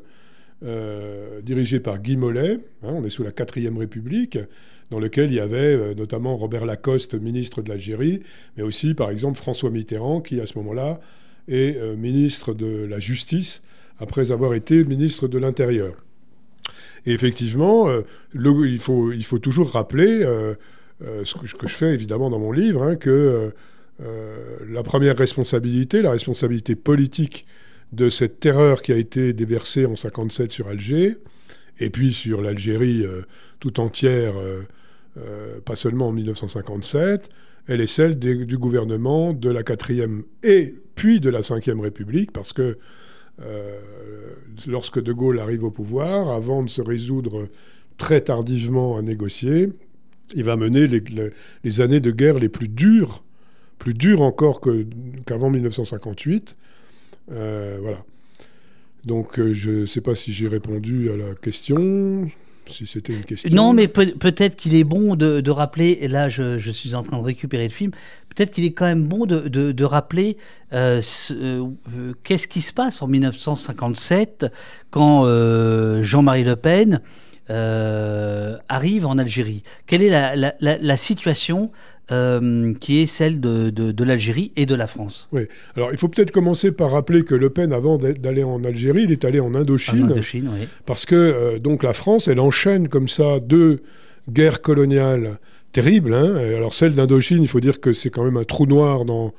dirigé 1.43 1.81
par 1.81 1.99
Guy 1.99 2.17
Mollet. 2.17 2.61
hein, 2.83 2.89
on 2.95 3.05
est 3.05 3.11
sous 3.11 3.23
la 3.23 3.33
quatrième 3.33 3.77
République, 3.77 4.39
dans 4.91 4.99
lequel 4.99 5.31
il 5.31 5.35
y 5.35 5.41
avait 5.41 5.75
euh, 5.75 5.95
notamment 5.95 6.37
Robert 6.37 6.67
Lacoste, 6.67 7.15
ministre 7.15 7.63
de 7.63 7.69
l'Algérie, 7.69 8.21
mais 8.57 8.63
aussi, 8.63 8.95
par 8.95 9.11
exemple, 9.11 9.39
François 9.39 9.71
Mitterrand, 9.71 10.21
qui 10.21 10.41
à 10.41 10.47
ce 10.47 10.59
moment-là 10.59 11.01
est 11.49 11.77
euh, 11.77 11.97
ministre 11.97 12.55
de 12.55 12.85
la 12.85 12.99
Justice, 13.01 13.63
après 13.99 14.33
avoir 14.33 14.55
été 14.55 14.85
ministre 14.85 15.29
de 15.29 15.39
l'Intérieur. 15.39 15.95
Et 17.07 17.13
effectivement, 17.13 17.89
euh, 17.89 18.03
il, 18.35 18.79
faut, 18.79 19.39
toujours 19.39 19.71
rappeler, 19.71 20.23
euh, 20.23 20.55
ce, 21.25 21.35
que, 21.35 21.67
je 21.67 21.75
fais 21.75 21.93
évidemment 21.93 22.31
dans 22.31 22.39
mon 22.39 22.53
livre, 22.53 22.83
hein, 22.83 22.97
que 22.97 23.53
la 24.69 24.83
première 24.83 25.17
responsabilité, 25.17 26.03
la 26.03 26.11
responsabilité 26.11 26.75
politique 26.75 27.47
de 27.93 28.09
cette 28.09 28.41
terreur 28.41 28.83
qui 28.83 28.93
a 28.93 28.97
été 28.97 29.33
déversée 29.33 29.87
en 29.87 29.95
57 29.95 30.51
sur 30.51 30.67
Alger, 30.67 31.19
et 31.79 31.91
puis 31.91 32.13
sur 32.13 32.43
l'Algérie 32.43 33.05
tout 33.61 33.79
entière, 33.79 34.35
pas 35.65 35.77
seulement 35.77 36.09
en 36.09 36.13
1957, 36.13 37.29
elle 37.69 37.81
est 37.81 37.87
celle 37.87 38.19
du 38.19 38.59
gouvernement 38.59 39.33
de 39.33 39.51
la 39.51 39.63
4e 39.63 40.23
et 40.43 40.75
puis 40.95 41.21
de 41.21 41.31
la 41.31 41.41
5e 41.41 41.81
République, 41.81 42.33
parce 42.33 42.53
que 42.53 42.79
euh, 43.43 43.79
lorsque 44.67 45.03
De 45.03 45.13
Gaulle 45.13 45.41
arrive 45.41 45.65
au 45.65 45.71
pouvoir, 45.71 46.31
avant 46.31 46.63
de 46.63 46.69
se 46.69 46.81
résoudre 46.81 47.49
très 47.97 48.21
tardivement 48.21 48.97
à 48.97 49.03
négocier, 49.03 49.69
il 50.35 50.45
va 50.45 50.57
mener 50.57 50.87
les, 50.87 51.81
années 51.81 52.01
de 52.01 52.11
guerre 52.11 52.39
les 52.39 52.49
plus 52.49 52.69
dures, 52.69 53.23
plus 53.79 53.95
dures 53.95 54.23
encore 54.23 54.61
qu'avant 55.27 55.51
1958. 55.51 56.57
Euh, 57.33 57.79
voilà. 57.81 58.05
Donc 59.05 59.39
euh, 59.39 59.53
je 59.53 59.71
ne 59.71 59.87
sais 59.87 60.01
pas 60.01 60.15
si 60.15 60.33
j'ai 60.33 60.49
répondu 60.49 61.11
à 61.11 61.17
la 61.17 61.35
question, 61.35 62.29
si 62.67 62.87
c'était 62.87 63.13
une 63.13 63.25
question. 63.25 63.51
Non, 63.53 63.73
mais 63.75 63.87
peut- 63.87 64.15
peut-être 64.19 64.57
qu'il 64.57 64.75
est 64.75 64.85
bon 64.85 65.15
de, 65.15 65.51
rappeler, 65.51 65.99
et 66.01 66.09
là 66.09 66.29
je 66.29 66.71
suis 66.71 66.95
en 66.95 67.03
train 67.03 67.19
de 67.19 67.23
récupérer 67.23 67.65
le 67.65 67.75
film, 67.75 67.91
peut-être 68.35 68.51
qu'il 68.51 68.65
est 68.65 68.73
quand 68.73 68.87
même 68.87 69.05
bon 69.05 69.27
de, 69.27 69.49
de- 69.49 69.73
de 69.73 69.85
rappeler 69.85 70.37
euh, 70.73 71.01
euh, 71.33 71.65
euh, 71.97 72.13
qu'est-ce 72.25 72.49
qui 72.49 72.61
se 72.61 72.73
passe 72.73 73.01
en 73.03 73.07
1957 73.09 74.47
quand 74.91 75.25
Jean-Marie 76.03 76.45
Le 76.45 76.57
Pen 76.57 77.01
arrive 78.69 79.07
en 79.07 79.19
Algérie. 79.19 79.63
Quelle 79.87 80.03
est 80.03 80.11
la, 80.11 80.37
la- 80.37 80.55
la- 80.61 80.79
la 80.79 80.97
situation 80.97 81.71
euh, 82.13 82.75
qui 82.81 83.01
est 83.01 83.07
celle 83.07 83.41
de, 83.41 83.71
de- 83.71 83.91
de 83.93 84.05
l'Algérie 84.05 84.53
et 84.57 84.67
de 84.67 84.75
la 84.75 84.87
France? 84.87 85.29
Alors 85.77 85.91
il 85.93 85.99
faut 85.99 86.09
peut-être 86.09 86.31
commencer 86.33 86.73
par 86.73 86.91
rappeler 86.91 87.25
que 87.25 87.35
Le 87.35 87.51
Pen, 87.51 87.73
avant 87.73 87.97
d'a- 87.99 88.13
d'aller 88.13 88.45
en 88.45 88.63
Algérie, 88.65 89.05
il 89.05 89.13
est 89.13 89.25
allé 89.25 89.41
en 89.41 89.47
En 89.47 89.55
Indochine. 89.55 90.05
Indochine, 90.05 90.51
oui. 90.53 90.67
Parce 90.87 91.07
que 91.07 91.15
euh, 91.15 91.59
donc 91.59 91.83
la 91.83 91.93
France, 91.93 92.29
elle 92.29 92.41
enchaîne 92.41 92.89
comme 92.89 93.09
ça 93.09 93.41
deux 93.41 93.83
guerres 94.31 94.61
coloniales 94.63 95.39
terribles. 95.75 96.15
hein. 96.15 96.37
Alors 96.57 96.73
celle 96.73 96.95
d'Indochine, 96.95 97.43
il 97.43 97.49
faut 97.49 97.61
dire 97.61 97.81
que 97.81 97.93
c'est 97.93 98.09
quand 98.09 98.25
même 98.25 98.39
un 98.39 98.45
trou 98.45 98.65
noir 98.65 99.05
dans, 99.05 99.35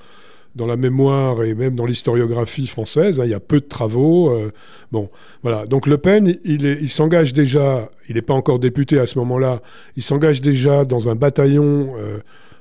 dans 0.56 0.68
la 0.68 0.76
mémoire 0.78 1.44
et 1.44 1.56
même 1.56 1.76
dans 1.76 1.86
l'historiographie 1.86 2.68
française. 2.68 3.20
hein. 3.20 3.24
Il 3.26 3.32
y 3.32 3.34
a 3.34 3.40
peu 3.40 3.60
de 3.60 3.66
travaux. 3.66 4.30
euh, 4.30 4.52
bon, 4.92 5.10
voilà. 5.44 5.66
Donc 5.66 5.88
Le 5.88 5.98
Pen, 5.98 6.38
il 6.44 6.90
s'engage 6.90 7.34
déjà, 7.34 7.90
il 8.10 8.16
n'est 8.16 8.22
pas 8.22 8.34
encore 8.36 8.60
député 8.60 9.00
à 9.00 9.06
ce 9.06 9.18
moment-là, 9.20 9.62
il 9.96 10.04
s'engage 10.04 10.42
déjà 10.42 10.86
dans 10.86 11.10
un 11.10 11.16
bataillon 11.16 11.90
euh, 11.98 12.20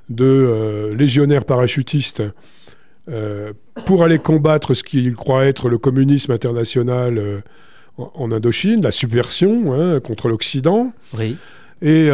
de 0.09 0.25
euh, 0.25 0.95
légionnaires 0.95 1.45
parachutistes 1.45 2.23
pour 3.85 4.03
aller 4.03 4.19
combattre 4.19 4.73
ce 4.73 4.83
qu'il 4.83 5.15
croit 5.15 5.45
être 5.45 5.69
le 5.69 5.77
communisme 5.77 6.33
international 6.33 7.43
en, 7.99 8.33
Indochine, 8.33 8.81
la 8.83 8.91
subversion 8.91 9.75
hein, 9.75 10.01
contre 10.01 10.29
l'Occident. 10.29 10.93
oui. 11.19 11.37
Et 11.83 12.09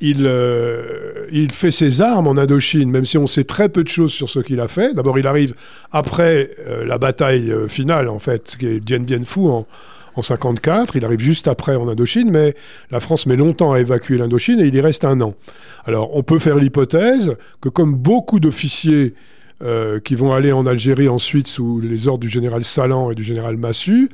il, 0.00 0.26
euh, 0.26 1.26
il 1.32 1.52
fait 1.52 1.70
ses 1.70 2.00
armes 2.00 2.28
en 2.28 2.36
Indochine, 2.36 2.90
même 2.90 3.04
si 3.04 3.18
on 3.18 3.26
sait 3.26 3.44
très 3.44 3.68
peu 3.68 3.82
de 3.82 3.88
choses 3.88 4.12
sur 4.12 4.28
ce 4.28 4.40
qu'il 4.40 4.60
a 4.60 4.68
fait. 4.68 4.94
D'abord, 4.94 5.18
il 5.18 5.26
arrive 5.26 5.54
après 5.90 6.50
euh, 6.66 6.84
la 6.84 6.98
bataille 6.98 7.50
euh, 7.50 7.68
finale, 7.68 8.08
en 8.08 8.18
fait, 8.18 8.56
qui 8.58 8.66
est 8.66 8.80
Dien 8.80 9.00
Bien 9.00 9.24
Phu 9.24 9.40
en, 9.40 9.66
en 10.14 10.22
54. 10.22 10.94
Il 10.94 11.04
arrive 11.04 11.20
juste 11.20 11.48
après 11.48 11.74
en 11.74 11.88
Indochine, 11.88 12.30
mais 12.30 12.54
la 12.90 13.00
France 13.00 13.26
met 13.26 13.36
longtemps 13.36 13.72
à 13.72 13.80
évacuer 13.80 14.18
l'Indochine 14.18 14.60
et 14.60 14.66
il 14.66 14.74
y 14.74 14.80
reste 14.80 15.04
un 15.04 15.20
an. 15.20 15.34
Alors, 15.84 16.14
on 16.16 16.22
peut 16.22 16.38
faire 16.38 16.56
l'hypothèse 16.56 17.34
que, 17.60 17.68
comme 17.68 17.94
beaucoup 17.94 18.40
d'officiers 18.40 19.14
qui 20.04 20.14
vont 20.14 20.32
aller 20.32 20.52
en 20.52 20.66
Algérie 20.66 21.08
ensuite 21.08 21.48
sous 21.48 21.80
les 21.80 22.06
ordres 22.06 22.20
du 22.20 22.28
général 22.28 22.62
Salan 22.62 23.10
et 23.10 23.16
du 23.16 23.24
général 23.24 23.56
Massu, 23.56 24.08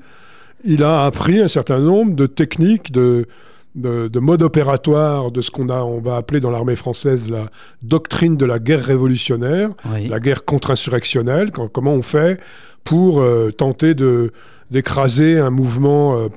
il 0.64 0.82
a 0.82 1.04
appris 1.04 1.38
un 1.38 1.48
certain 1.48 1.80
nombre 1.80 2.14
de 2.14 2.24
techniques, 2.24 2.92
de, 2.92 3.26
de, 3.74 4.08
de 4.08 4.20
modes 4.20 4.42
opératoires 4.42 5.30
de 5.30 5.40
ce 5.40 5.50
qu'on 5.50 5.68
a, 5.68 5.82
on 5.82 6.00
va 6.00 6.16
appeler 6.16 6.40
dans 6.40 6.50
l'armée 6.50 6.76
française 6.76 7.28
la 7.28 7.50
doctrine 7.82 8.36
de 8.36 8.44
la 8.44 8.58
guerre 8.58 8.84
révolutionnaire, 8.84 9.70
oui. 9.92 10.08
la 10.08 10.20
guerre 10.20 10.44
contre-insurrectionnelle, 10.44 11.50
comment 11.50 11.92
on 11.92 12.02
fait 12.02 12.40
pour 12.84 13.20
euh, 13.20 13.50
tenter 13.50 13.94
de 13.94 14.32
d'écraser 14.70 15.38
un 15.38 15.50
mouvement 15.50 16.16
euh, 16.16 16.28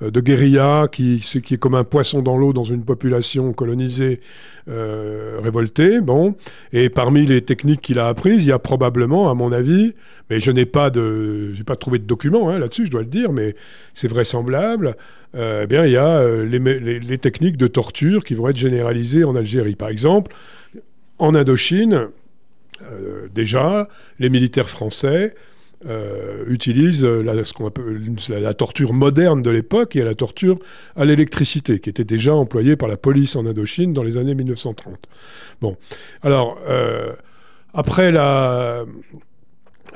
de 0.00 0.20
guérilla 0.20 0.88
qui, 0.90 1.20
qui 1.20 1.54
est 1.54 1.56
comme 1.56 1.74
un 1.74 1.84
poisson 1.84 2.20
dans 2.20 2.36
l'eau 2.36 2.52
dans 2.52 2.64
une 2.64 2.84
population 2.84 3.52
colonisée 3.52 4.20
euh, 4.68 5.38
révoltée. 5.42 6.00
Bon, 6.00 6.34
et 6.72 6.88
parmi 6.88 7.26
les 7.26 7.42
techniques 7.42 7.80
qu'il 7.80 7.98
a 7.98 8.08
apprises, 8.08 8.44
il 8.44 8.48
y 8.48 8.52
a 8.52 8.58
probablement, 8.58 9.30
à 9.30 9.34
mon 9.34 9.52
avis, 9.52 9.94
mais 10.30 10.40
je 10.40 10.50
n'ai 10.50 10.66
pas 10.66 10.90
pas 10.90 11.76
trouvé 11.76 11.98
de 11.98 12.04
documents 12.04 12.48
hein, 12.50 12.58
là-dessus, 12.58 12.86
je 12.86 12.90
dois 12.90 13.02
le 13.02 13.06
dire, 13.06 13.32
mais 13.32 13.54
c'est 13.92 14.08
vraisemblable. 14.08 14.96
euh, 15.36 15.62
eh 15.64 15.66
bien, 15.66 15.84
il 15.84 15.92
y 15.92 15.96
a 15.96 16.18
euh, 16.18 16.44
les, 16.46 17.18
techniques 17.18 17.56
de 17.56 17.66
torture 17.66 18.24
qui 18.24 18.34
vont 18.34 18.48
être 18.48 18.56
généralisées 18.56 19.24
en 19.24 19.36
Algérie. 19.36 19.76
Par 19.76 19.88
exemple, 19.88 20.34
en 21.18 21.34
Indochine, 21.34 22.08
euh, 22.90 23.28
déjà, 23.34 23.88
les 24.18 24.30
militaires 24.30 24.68
français 24.68 25.34
euh, 25.86 26.44
utilisent 26.46 27.04
euh, 27.04 27.22
la, 27.22 27.44
ce 27.44 27.52
qu'on 27.52 27.66
appelle 27.66 28.00
la, 28.28 28.40
la 28.40 28.54
torture 28.54 28.92
moderne 28.92 29.42
de 29.42 29.50
l'époque 29.50 29.96
et 29.96 30.02
la 30.02 30.14
torture 30.14 30.58
à 30.96 31.04
l'électricité, 31.04 31.78
qui 31.78 31.90
était 31.90 32.04
déjà 32.04 32.34
employée 32.34 32.76
par 32.76 32.88
la 32.88 32.96
police 32.96 33.36
en 33.36 33.46
Indochine 33.46 33.92
dans 33.92 34.02
les 34.02 34.16
années 34.16 34.34
1930. 34.34 34.96
Bon, 35.60 35.76
alors, 36.22 36.58
euh, 36.68 37.12
après 37.74 38.12
la, 38.12 38.84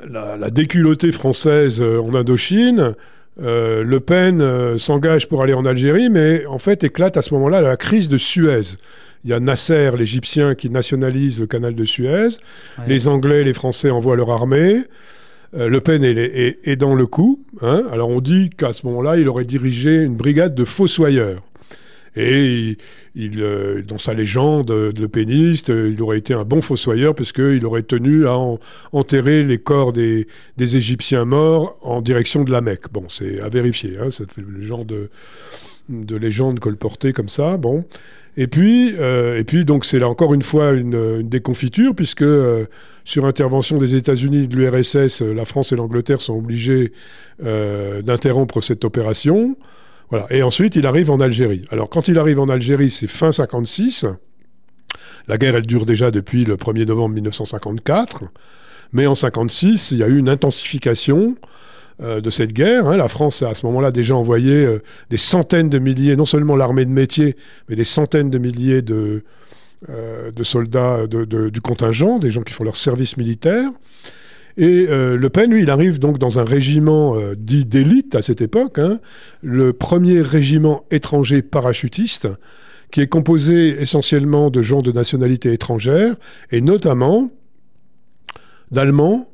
la, 0.07 0.37
la 0.37 0.49
déculottée 0.49 1.11
française 1.11 1.81
en 1.81 2.13
Indochine, 2.13 2.95
euh, 3.41 3.83
Le 3.83 3.99
Pen 3.99 4.77
s'engage 4.77 5.27
pour 5.27 5.41
aller 5.43 5.53
en 5.53 5.65
Algérie, 5.65 6.09
mais 6.09 6.45
en 6.45 6.59
fait 6.59 6.83
éclate 6.83 7.17
à 7.17 7.21
ce 7.21 7.33
moment-là 7.33 7.61
la 7.61 7.77
crise 7.77 8.09
de 8.09 8.17
Suez. 8.17 8.77
Il 9.23 9.29
y 9.29 9.33
a 9.33 9.39
Nasser, 9.39 9.91
l'Égyptien, 9.97 10.55
qui 10.55 10.69
nationalise 10.69 11.41
le 11.41 11.47
canal 11.47 11.75
de 11.75 11.85
Suez. 11.85 12.27
Ouais. 12.77 12.83
Les 12.87 13.07
Anglais 13.07 13.41
et 13.41 13.43
les 13.43 13.53
Français 13.53 13.89
envoient 13.89 14.15
leur 14.15 14.31
armée. 14.31 14.83
Euh, 15.55 15.67
Le 15.67 15.81
Pen 15.81 16.03
est, 16.03 16.75
dans 16.75 16.95
le 16.95 17.05
coup. 17.05 17.43
hein. 17.61 17.83
Alors 17.91 18.09
on 18.09 18.21
dit 18.21 18.49
qu'à 18.49 18.73
ce 18.73 18.85
moment-là, 18.87 19.17
il 19.17 19.27
aurait 19.27 19.45
dirigé 19.45 20.01
une 20.03 20.15
brigade 20.15 20.55
de 20.55 20.65
fossoyeurs. 20.65 21.41
Et 22.15 22.75
euh, 23.37 23.81
dans 23.83 23.99
sa 23.99 24.13
légende 24.13 24.65
de 24.67 25.05
péniste, 25.07 25.69
euh, 25.69 25.91
il 25.93 26.01
aurait 26.01 26.17
été 26.17 26.33
un 26.33 26.43
bon 26.43 26.59
fossoyeur 26.59 27.13
puisqu'il 27.13 27.63
aurait 27.65 27.83
tenu 27.83 28.25
à 28.25 28.35
en- 28.35 28.59
enterrer 28.91 29.43
les 29.43 29.59
corps 29.59 29.93
des, 29.93 30.27
des 30.57 30.75
Égyptiens 30.75 31.23
morts 31.25 31.77
en 31.81 32.01
direction 32.01 32.43
de 32.43 32.51
la 32.51 32.61
Mecque. 32.61 32.91
Bon, 32.91 33.05
c'est 33.07 33.39
à 33.39 33.49
vérifier. 33.49 33.97
Hein, 34.01 34.09
ça 34.09 34.25
fait 34.27 34.41
le 34.45 34.61
genre 34.63 34.85
de, 34.85 35.09
de 35.87 36.15
légende 36.15 36.59
colportée 36.59 37.13
comme 37.13 37.29
ça. 37.29 37.57
Bon. 37.57 37.85
Et 38.41 38.47
puis, 38.47 38.95
euh, 38.97 39.37
et 39.37 39.43
puis 39.43 39.65
donc 39.65 39.83
c'est 39.83 39.99
là 39.99 40.07
encore 40.07 40.33
une 40.33 40.43
fois 40.43 40.71
une, 40.71 41.27
déconfiture 41.27 41.93
puisque 41.93 42.21
euh, 42.21 42.67
sur 43.03 43.25
intervention 43.25 43.77
des 43.77 43.95
États-Unis 43.95 44.47
de 44.47 44.55
l'URSS, 44.55 45.23
euh, 45.23 45.33
la 45.33 45.43
France 45.43 45.73
et 45.73 45.75
l'Angleterre 45.75 46.21
sont 46.21 46.37
obligés 46.37 46.93
euh, 47.43 48.01
d'interrompre 48.01 48.61
cette 48.61 48.85
opération. 48.85 49.57
Voilà. 50.09 50.25
Et 50.29 50.41
ensuite, 50.41 50.77
il 50.77 50.85
arrive 50.85 51.11
en 51.11 51.19
Algérie. 51.19 51.65
Alors, 51.69 51.89
quand 51.89 52.07
il 52.07 52.17
arrive 52.17 52.39
en 52.39 52.47
Algérie, 52.47 52.89
c'est 52.89 53.07
fin 53.07 53.33
56. 53.33 54.05
La 55.27 55.37
guerre, 55.37 55.57
elle 55.57 55.67
dure 55.67 55.85
déjà 55.85 56.09
depuis 56.09 56.45
le 56.45 56.55
1er 56.55 56.85
novembre 56.85 57.15
1954. 57.15 58.21
Mais 58.93 59.05
en 59.05 59.15
56, 59.15 59.91
il 59.91 59.97
y 59.97 60.03
a 60.03 60.07
eu 60.07 60.17
une 60.17 60.29
intensification 60.29 61.35
euh, 62.01 62.21
de 62.21 62.29
cette 62.29 62.53
guerre. 62.53 62.87
hein. 62.87 62.97
La 62.97 63.07
France 63.07 63.41
a 63.43 63.49
à 63.49 63.53
ce 63.53 63.65
moment-là 63.65 63.91
déjà 63.91 64.15
envoyé 64.15 64.53
euh, 64.65 64.79
des 65.09 65.17
centaines 65.17 65.69
de 65.69 65.79
milliers, 65.79 66.15
non 66.15 66.25
seulement 66.25 66.55
l'armée 66.55 66.85
de 66.85 66.91
métier, 66.91 67.35
mais 67.67 67.75
des 67.75 67.83
centaines 67.83 68.29
de 68.29 68.37
milliers 68.37 68.81
de, 68.81 69.23
euh, 69.89 70.31
soldats 70.43 71.07
de- 71.07 71.49
du 71.49 71.61
contingent, 71.61 72.19
des 72.19 72.29
gens 72.31 72.41
qui 72.43 72.53
font 72.53 72.63
leur 72.63 72.75
service 72.75 73.17
militaire. 73.17 73.69
Et 74.57 74.87
Le 74.89 75.27
Pen, 75.29 75.49
lui, 75.53 75.61
il 75.61 75.69
arrive 75.69 75.99
donc 75.99 76.17
dans 76.17 76.37
un 76.37 76.43
régiment 76.43 77.15
dit 77.37 77.63
d'élite 77.63 78.13
à 78.15 78.21
cette 78.21 78.41
époque, 78.41 78.77
hein, 78.77 78.99
le 79.41 79.71
premier 79.71 80.19
régiment 80.21 80.83
étranger 80.91 81.41
parachutiste, 81.41 82.27
qui 82.91 82.99
est 82.99 83.07
composé 83.07 83.79
essentiellement 83.81 84.49
de 84.49 84.61
gens 84.61 84.81
de 84.81 84.91
nationalité 84.91 85.53
étrangère, 85.53 86.15
et 86.51 86.59
notamment 86.59 87.29
d'Allemands, 88.71 89.29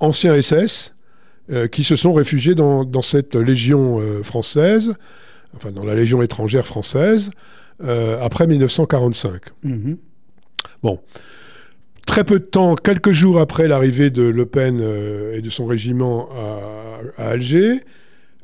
anciens 0.00 0.34
SS, 0.40 0.93
euh, 1.50 1.66
qui 1.66 1.84
se 1.84 1.96
sont 1.96 2.12
réfugiés 2.12 2.54
dans, 2.54 2.84
dans 2.84 3.02
cette 3.02 3.34
légion 3.34 4.00
euh, 4.00 4.22
française, 4.22 4.94
enfin 5.56 5.70
dans 5.70 5.84
la 5.84 5.94
légion 5.94 6.22
étrangère 6.22 6.66
française, 6.66 7.30
euh, 7.82 8.18
après 8.22 8.46
1945. 8.46 9.42
Mhm. 9.62 9.96
Très 12.06 12.24
peu 12.24 12.38
de 12.38 12.44
temps, 12.44 12.74
quelques 12.74 13.12
jours 13.12 13.40
après 13.40 13.66
l'arrivée 13.66 14.10
de 14.10 14.22
Le 14.22 14.44
Pen 14.44 14.78
et 15.32 15.40
de 15.40 15.50
son 15.50 15.64
régiment 15.64 16.28
à, 17.16 17.22
à 17.22 17.28
Alger, 17.30 17.80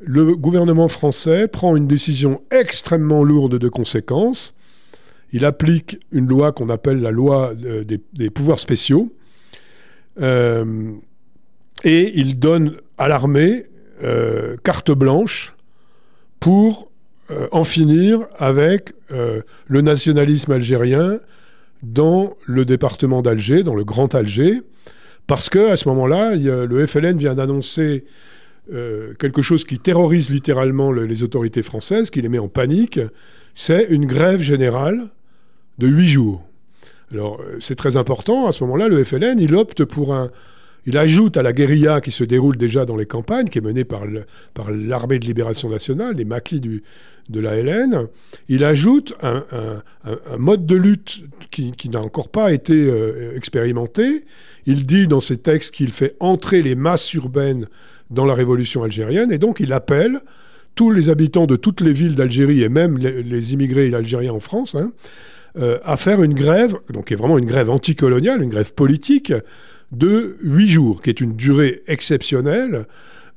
le 0.00 0.34
gouvernement 0.34 0.88
français 0.88 1.46
prend 1.46 1.76
une 1.76 1.86
décision 1.86 2.40
extrêmement 2.50 3.22
lourde 3.22 3.58
de 3.58 3.68
conséquences. 3.68 4.54
Il 5.32 5.44
applique 5.44 6.00
une 6.10 6.26
loi 6.26 6.52
qu'on 6.52 6.70
appelle 6.70 7.02
la 7.02 7.10
loi 7.10 7.52
des, 7.54 8.00
des 8.14 8.30
pouvoirs 8.30 8.58
spéciaux. 8.58 9.12
Euh, 10.20 10.92
et 11.84 12.18
il 12.18 12.38
donne 12.38 12.76
à 13.00 13.08
l'armée 13.08 13.64
euh, 14.04 14.56
carte 14.62 14.90
blanche 14.90 15.54
pour 16.38 16.90
euh, 17.30 17.48
en 17.50 17.64
finir 17.64 18.26
avec 18.38 18.92
euh, 19.10 19.40
le 19.66 19.80
nationalisme 19.80 20.52
algérien 20.52 21.18
dans 21.82 22.36
le 22.44 22.64
département 22.66 23.22
d'Alger, 23.22 23.62
dans 23.62 23.74
le 23.74 23.84
Grand 23.84 24.14
Alger, 24.14 24.60
parce 25.26 25.48
que 25.48 25.70
à 25.70 25.76
ce 25.76 25.88
moment-là, 25.88 26.34
le 26.36 26.86
FLN 26.86 27.16
vient 27.16 27.34
d'annoncer 27.34 28.04
quelque 29.18 29.42
chose 29.42 29.64
qui 29.64 29.78
terrorise 29.78 30.28
littéralement 30.30 30.92
le- 30.92 31.06
les 31.06 31.22
autorités 31.22 31.62
françaises, 31.62 32.10
qui 32.10 32.20
les 32.20 32.28
met 32.28 32.38
en 32.38 32.48
panique. 32.48 33.00
C'est 33.54 33.86
une 33.90 34.06
grève 34.06 34.42
générale 34.42 35.04
de 35.78 35.88
huit 35.88 36.06
jours. 36.08 36.44
Alors 37.12 37.40
c'est 37.60 37.74
très 37.76 37.96
important. 37.96 38.46
À 38.46 38.52
ce 38.52 38.62
moment-là, 38.64 38.88
le 38.88 39.02
FLN, 39.02 39.38
il 39.40 39.54
opte 39.56 39.84
pour 39.84 40.14
un, 40.14 40.30
il 40.86 40.96
ajoute 40.96 41.36
à 41.36 41.42
la 41.42 41.52
guérilla 41.52 42.00
qui 42.00 42.10
se 42.10 42.24
déroule 42.24 42.56
déjà 42.56 42.84
dans 42.84 42.96
les 42.96 43.06
campagnes, 43.06 43.48
qui 43.48 43.58
est 43.58 43.62
menée 43.62 43.84
par 43.84 44.04
l'armée 44.70 45.18
de 45.18 45.26
libération 45.26 45.68
nationale, 45.68 46.16
les 46.16 46.24
maquis 46.24 46.60
du, 46.60 46.82
de 47.30 47.40
la 47.40 47.62
LN, 47.62 48.08
il 48.48 48.64
ajoute 48.64 49.14
un, 49.22 49.44
mode 50.38 50.66
de 50.66 50.76
lutte 50.76 51.22
qui, 51.50 51.88
n'a 51.88 52.00
encore 52.00 52.28
pas 52.28 52.52
été 52.52 52.74
euh, 52.74 53.36
expérimenté. 53.36 54.24
Il 54.66 54.84
dit 54.84 55.06
dans 55.06 55.20
ses 55.20 55.38
textes 55.38 55.74
qu'il 55.74 55.92
fait 55.92 56.16
entrer 56.20 56.62
les 56.62 56.74
masses 56.74 57.14
urbaines 57.14 57.66
dans 58.10 58.24
la 58.24 58.34
révolution 58.34 58.82
algérienne, 58.82 59.30
et 59.30 59.38
donc 59.38 59.60
il 59.60 59.72
appelle 59.72 60.20
tous 60.74 60.90
les 60.90 61.08
habitants 61.08 61.46
de 61.46 61.56
toutes 61.56 61.80
les 61.80 61.92
villes 61.92 62.16
d'Algérie, 62.16 62.62
et 62.62 62.68
même 62.68 62.98
les, 62.98 63.22
les 63.22 63.52
immigrés 63.52 63.94
algériens 63.94 64.32
en 64.32 64.40
France, 64.40 64.74
hein, 64.74 64.92
euh, 65.58 65.78
à 65.84 65.96
faire 65.96 66.22
une 66.22 66.34
grève, 66.34 66.76
donc 66.92 67.06
qui 67.06 67.14
est 67.14 67.16
vraiment 67.16 67.38
une 67.38 67.46
grève 67.46 67.70
anticoloniale, 67.70 68.42
une 68.42 68.50
grève 68.50 68.72
politique, 68.74 69.32
de 69.92 70.36
huit 70.42 70.68
jours, 70.68 71.00
qui 71.00 71.10
est 71.10 71.20
une 71.20 71.34
durée 71.34 71.82
exceptionnelle 71.86 72.86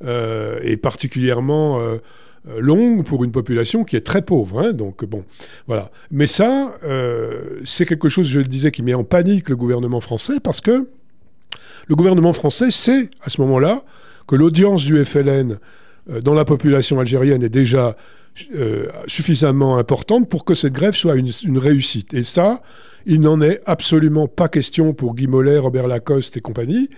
euh, 0.06 0.60
et 0.64 0.78
particulièrement 0.78 1.80
euh, 1.80 1.98
longue 2.60 3.06
pour 3.06 3.24
une 3.24 3.32
population 3.32 3.84
qui 3.84 3.96
est 3.96 4.02
très 4.02 4.22
pauvre. 4.22 4.60
hein. 4.60 4.74
donc 4.74 5.06
bon, 5.06 5.24
voilà. 5.68 5.92
Mais 6.12 6.28
ça, 6.28 6.76
euh, 6.84 7.60
c'est 7.66 7.86
quelque 7.86 8.10
chose, 8.10 8.28
je 8.28 8.40
le 8.40 8.46
disais, 8.46 8.72
qui 8.72 8.84
met 8.84 8.94
en 8.94 9.04
panique 9.04 9.50
le 9.50 9.56
gouvernement 9.56 10.02
français 10.02 10.40
parce 10.42 10.62
que 10.62 10.88
le 11.88 11.96
gouvernement 11.96 12.34
français 12.34 12.72
sait 12.72 13.10
à 13.22 13.30
ce 13.30 13.42
moment-là 13.42 13.84
que 14.28 14.36
l'audience 14.36 14.86
du 14.86 15.04
FLN 15.04 15.58
dans 16.22 16.34
la 16.34 16.46
population 16.46 17.00
algérienne 17.00 17.44
est 17.44 17.50
déjà 17.50 17.96
suffisamment 19.08 19.78
importante 19.78 20.30
pour 20.30 20.44
que 20.44 20.54
cette 20.54 20.74
grève 20.74 20.96
soit 20.96 21.16
une, 21.16 21.32
une 21.44 21.58
réussite. 21.58 22.14
Et 22.14 22.24
ça, 22.24 22.62
il 23.06 23.22
n'en 23.22 23.42
est 23.42 23.62
absolument 23.66 24.28
pas 24.28 24.48
question 24.48 24.94
pour 24.94 25.16
Guy 25.16 25.28
Mollet, 25.28 25.58
Robert 25.58 25.88
Lacoste 25.88 26.38
et 26.38 26.42
compagnie, 26.42 26.90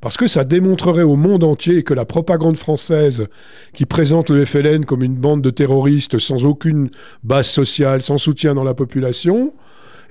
parce 0.00 0.16
que 0.16 0.26
ça 0.26 0.44
démontrerait 0.44 1.02
au 1.02 1.16
monde 1.16 1.42
entier 1.42 1.82
que 1.82 1.94
la 1.94 2.04
propagande 2.04 2.56
française 2.56 3.28
qui 3.72 3.86
présente 3.86 4.30
le 4.30 4.44
FLN 4.44 4.84
comme 4.84 5.02
une 5.02 5.14
bande 5.14 5.42
de 5.42 5.50
terroristes 5.50 6.18
sans 6.18 6.44
aucune 6.44 6.90
base 7.24 7.48
sociale, 7.48 8.02
sans 8.02 8.18
soutien 8.18 8.54
dans 8.54 8.64
la 8.64 8.74
population, 8.74 9.54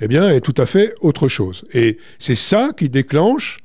eh 0.02 0.08
bien, 0.08 0.30
est 0.30 0.42
tout 0.42 0.56
à 0.58 0.66
fait 0.66 0.94
autre 1.02 1.28
chose. 1.28 1.66
Et 1.74 1.98
c'est 2.20 2.36
ça 2.36 2.72
qui 2.76 2.90
déclenche, 2.90 3.60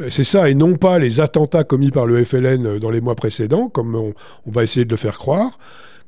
euh, 0.00 0.10
c'est 0.10 0.24
ça 0.24 0.48
et 0.50 0.54
non 0.54 0.76
pas 0.76 0.98
les 0.98 1.20
attentats 1.20 1.64
commis 1.64 1.90
par 1.90 2.06
le 2.06 2.22
FLN 2.22 2.66
euh, 2.66 2.78
dans 2.78 2.90
les 2.90 3.00
mois 3.00 3.16
précédents, 3.16 3.68
comme 3.68 3.94
on, 3.94 4.14
on 4.46 4.50
va 4.50 4.62
essayer 4.62 4.84
de 4.84 4.90
le 4.90 4.96
faire 4.96 5.18
croire, 5.18 5.58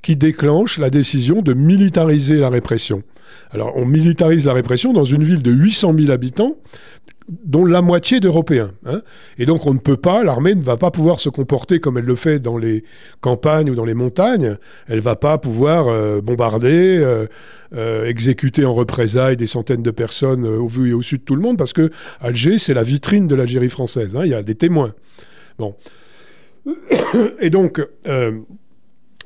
qui 0.03 0.17
déclenche 0.17 0.79
la 0.79 0.91
décision 0.91 1.43
de 1.43 1.55
militariser 1.55 2.37
la 2.37 2.51
répression. 2.51 3.03
Alors, 3.51 3.73
on 3.77 3.87
militarise 3.87 4.47
la 4.47 4.53
répression 4.53 4.93
dans 4.93 5.05
une 5.05 5.23
ville 5.23 5.43
de 5.43 5.53
800 5.53 5.95
000 5.97 6.11
habitants, 6.11 6.57
dont 7.29 7.65
la 7.65 7.83
moitié 7.83 8.19
d'Européens. 8.19 8.73
hein. 8.85 9.01
Et 9.39 9.47
donc, 9.47 9.65
on 9.67 9.73
ne 9.73 9.79
peut 9.79 9.97
pas, 9.97 10.25
l'armée 10.25 10.55
ne 10.55 10.63
va 10.63 10.77
pas 10.77 10.91
pouvoir 10.91 11.21
se 11.21 11.29
comporter 11.29 11.79
comme 11.79 11.97
elle 11.97 12.05
le 12.05 12.17
fait 12.17 12.41
dans 12.41 12.59
les 12.59 12.83
campagnes 13.21 13.71
ou 13.71 13.75
dans 13.75 13.85
les 13.85 13.95
montagnes. 13.95 14.57
Elle 14.89 15.01
va 15.01 15.15
pas 15.15 15.39
pouvoir 15.39 15.87
euh, 15.89 16.21
bombarder, 16.21 16.99
euh, 16.99 17.27
euh, 17.75 18.07
exécuter 18.07 18.65
en 18.65 18.75
représailles 18.75 19.37
des 19.37 19.47
centaines 19.47 19.83
de 19.83 19.91
personnes 19.93 20.45
au 20.45 20.67
vu 20.67 20.91
et 20.91 20.95
au 20.95 21.01
sud 21.01 21.21
de 21.21 21.25
tout 21.25 21.37
le 21.37 21.43
monde, 21.43 21.57
parce 21.57 21.73
que 21.73 21.91
Alger, 22.21 22.59
c'est 22.59 22.75
la 22.75 22.83
vitrine 22.83 23.29
de 23.29 23.35
l'Algérie 23.37 23.71
française. 23.71 24.17
hein. 24.17 24.23
Il 24.25 24.31
y 24.31 24.35
a 24.35 24.43
des 24.43 24.57
témoins. 24.57 24.93
Bon. 25.59 25.75
Et 27.41 27.51
donc, 27.51 27.81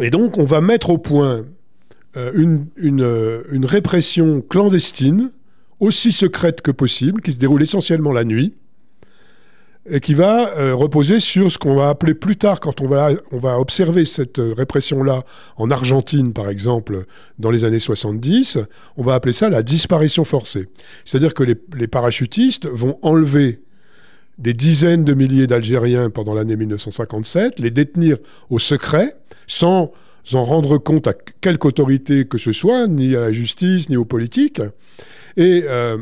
et 0.01 0.11
donc, 0.11 0.39
on 0.39 0.45
va 0.45 0.61
mettre 0.61 0.91
au 0.91 0.99
point 0.99 1.45
euh, 2.17 2.33
euh, 2.79 3.43
une 3.51 3.67
répression 3.67 4.41
clandestine, 4.43 5.31
aussi 5.81 6.13
secrète 6.13 6.63
que 6.63 6.71
possible, 6.71 7.21
qui 7.21 7.33
se 7.33 7.39
déroule 7.39 7.63
essentiellement 7.63 8.13
la 8.13 8.25
nuit, 8.25 8.55
et 9.89 10.01
qui 10.01 10.15
va 10.15 10.57
euh, 10.57 10.75
reposer 10.75 11.21
sur 11.21 11.53
ce 11.53 11.59
qu'on 11.59 11.77
va 11.77 11.89
appeler 11.89 12.15
plus 12.15 12.37
tard, 12.37 12.61
quand 12.61 12.81
on 12.81 12.89
va, 12.89 13.11
observer 13.59 14.05
cette 14.05 14.39
répression-là 14.39 15.25
en 15.57 15.71
Argentine, 15.71 16.33
par 16.33 16.49
exemple, 16.49 17.05
dans 17.39 17.51
les 17.51 17.65
années 17.65 17.79
70, 17.79 18.59
on 18.97 19.03
va 19.03 19.15
appeler 19.15 19.33
ça 19.33 19.49
la 19.49 19.63
disparition 19.63 20.25
forcée. 20.25 20.69
C'est-à-dire 21.05 21.35
que 21.35 21.45
les, 21.45 21.55
les 21.77 21.87
parachutistes 21.87 22.67
vont 22.67 22.99
enlever 23.03 23.61
des 24.39 24.55
dizaines 24.55 25.05
de 25.05 25.15
milliers 25.15 25.47
d'Algériens 25.47 26.11
pendant 26.11 26.35
l'année 26.35 26.57
1957, 26.57 27.59
les 27.59 27.71
détenir 27.71 28.19
au 28.51 28.59
secret, 28.59 29.15
sans 29.47 29.93
en 30.33 30.43
rendre 30.43 30.79
compte 30.79 31.07
à 31.07 31.13
quelque 31.41 31.67
autorité 31.67 32.25
que 32.27 32.39
ce 32.39 32.53
soit, 32.53 32.87
ni 32.89 33.15
à 33.15 33.21
la 33.21 33.33
justice, 33.33 33.89
ni 33.89 33.97
aux 33.97 34.05
politiques. 34.05 34.61
Et, 35.37 35.65
euh, 35.69 35.99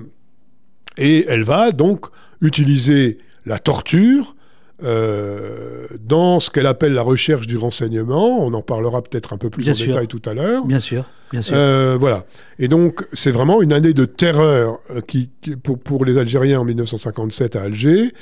et 0.96 1.26
elle 1.28 1.42
va 1.44 1.72
donc 1.72 2.06
utiliser 2.40 3.18
la 3.46 3.58
torture 3.58 4.34
euh, 4.82 5.86
dans 6.00 6.40
ce 6.40 6.50
qu'elle 6.50 6.66
appelle 6.66 6.92
la 6.94 7.02
recherche 7.02 7.46
du 7.46 7.56
renseignement. 7.56 8.44
On 8.46 8.52
en 8.54 8.62
parlera 8.62 9.02
peut-être 9.02 9.32
un 9.32 9.38
peu 9.38 9.50
plus 9.50 9.62
Bien 9.64 9.72
en 9.72 9.76
sûr. 9.76 9.86
détail 9.88 10.08
tout 10.08 10.22
à 10.24 10.34
l'heure. 10.34 10.64
Bien 10.64 10.80
sûr. 10.80 11.04
Bien 11.32 11.42
sûr. 11.42 11.54
Euh, 11.56 11.96
voilà. 11.98 12.24
Et 12.58 12.68
donc, 12.68 13.04
c'est 13.12 13.30
vraiment 13.30 13.60
une 13.62 13.72
année 13.72 13.92
de 13.92 14.04
terreur 14.04 14.78
qui, 15.06 15.30
qui- 15.40 15.56
pour, 15.56 15.78
pour 15.78 16.04
les 16.04 16.16
Algériens 16.18 16.60
en 16.60 16.64
1957 16.64 17.56
à 17.56 17.62
Alger, 17.62 18.12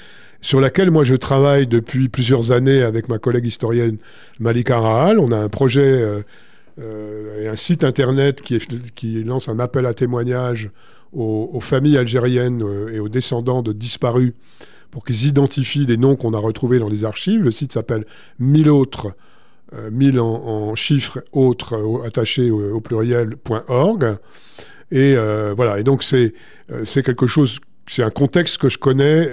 sur 0.43 0.61
laquelle 0.61 0.91
moi 0.91 1.05
je 1.05 1.15
travaille 1.15 1.67
depuis 1.67 2.09
plusieurs 2.11 2.53
années 2.53 2.83
avec 2.83 3.09
ma 3.09 3.19
collègue 3.19 3.47
historienne 3.47 3.97
Malika 4.39 4.79
Rahal. 4.79 5.19
On 5.19 5.31
a 5.31 5.39
un 5.39 5.49
projet 5.49 6.03
euh, 6.03 6.21
euh, 6.81 7.53
un 7.53 7.57
site 7.57 7.85
internet 7.85 8.41
qui, 8.41 9.25
lance 9.25 9.49
un 9.49 9.59
appel 9.59 9.85
à 9.85 9.93
témoignages 9.93 10.71
aux, 11.13 11.61
familles 11.61 11.99
algériennes 11.99 12.63
euh, 12.63 12.95
et 12.95 12.99
aux 12.99 13.11
descendants 13.11 13.63
de 13.63 13.73
disparus 13.73 14.33
pour 14.91 15.05
qu'ils 15.05 15.27
identifient 15.27 15.85
les 15.85 15.99
noms 15.99 16.17
qu'on 16.17 16.33
a 16.33 16.39
retrouvés 16.39 16.79
dans 16.79 16.89
les 16.89 17.05
archives. 17.05 17.43
Le 17.43 17.51
site 17.51 17.75
s'appelle 17.75 18.07
1000 18.39 18.71
autres, 18.71 19.13
euh, 19.75 19.91
1000 19.91 20.19
en, 20.21 20.27
en 20.27 20.75
chiffres 20.75 21.23
autres 21.33 22.03
attachés 22.07 22.51
au, 22.51 22.77
au 22.77 22.81
pluriel 22.81 23.35
.org. 23.69 24.17
Et 24.91 25.17
voilà. 25.57 25.79
Et 25.79 25.85
donc 25.85 26.03
c'est 26.03 26.33
quelque 27.03 27.27
chose, 27.27 27.61
c'est 27.87 28.03
un 28.03 28.11
contexte 28.11 28.59
que 28.59 28.69
je 28.69 28.79
connais. 28.79 29.31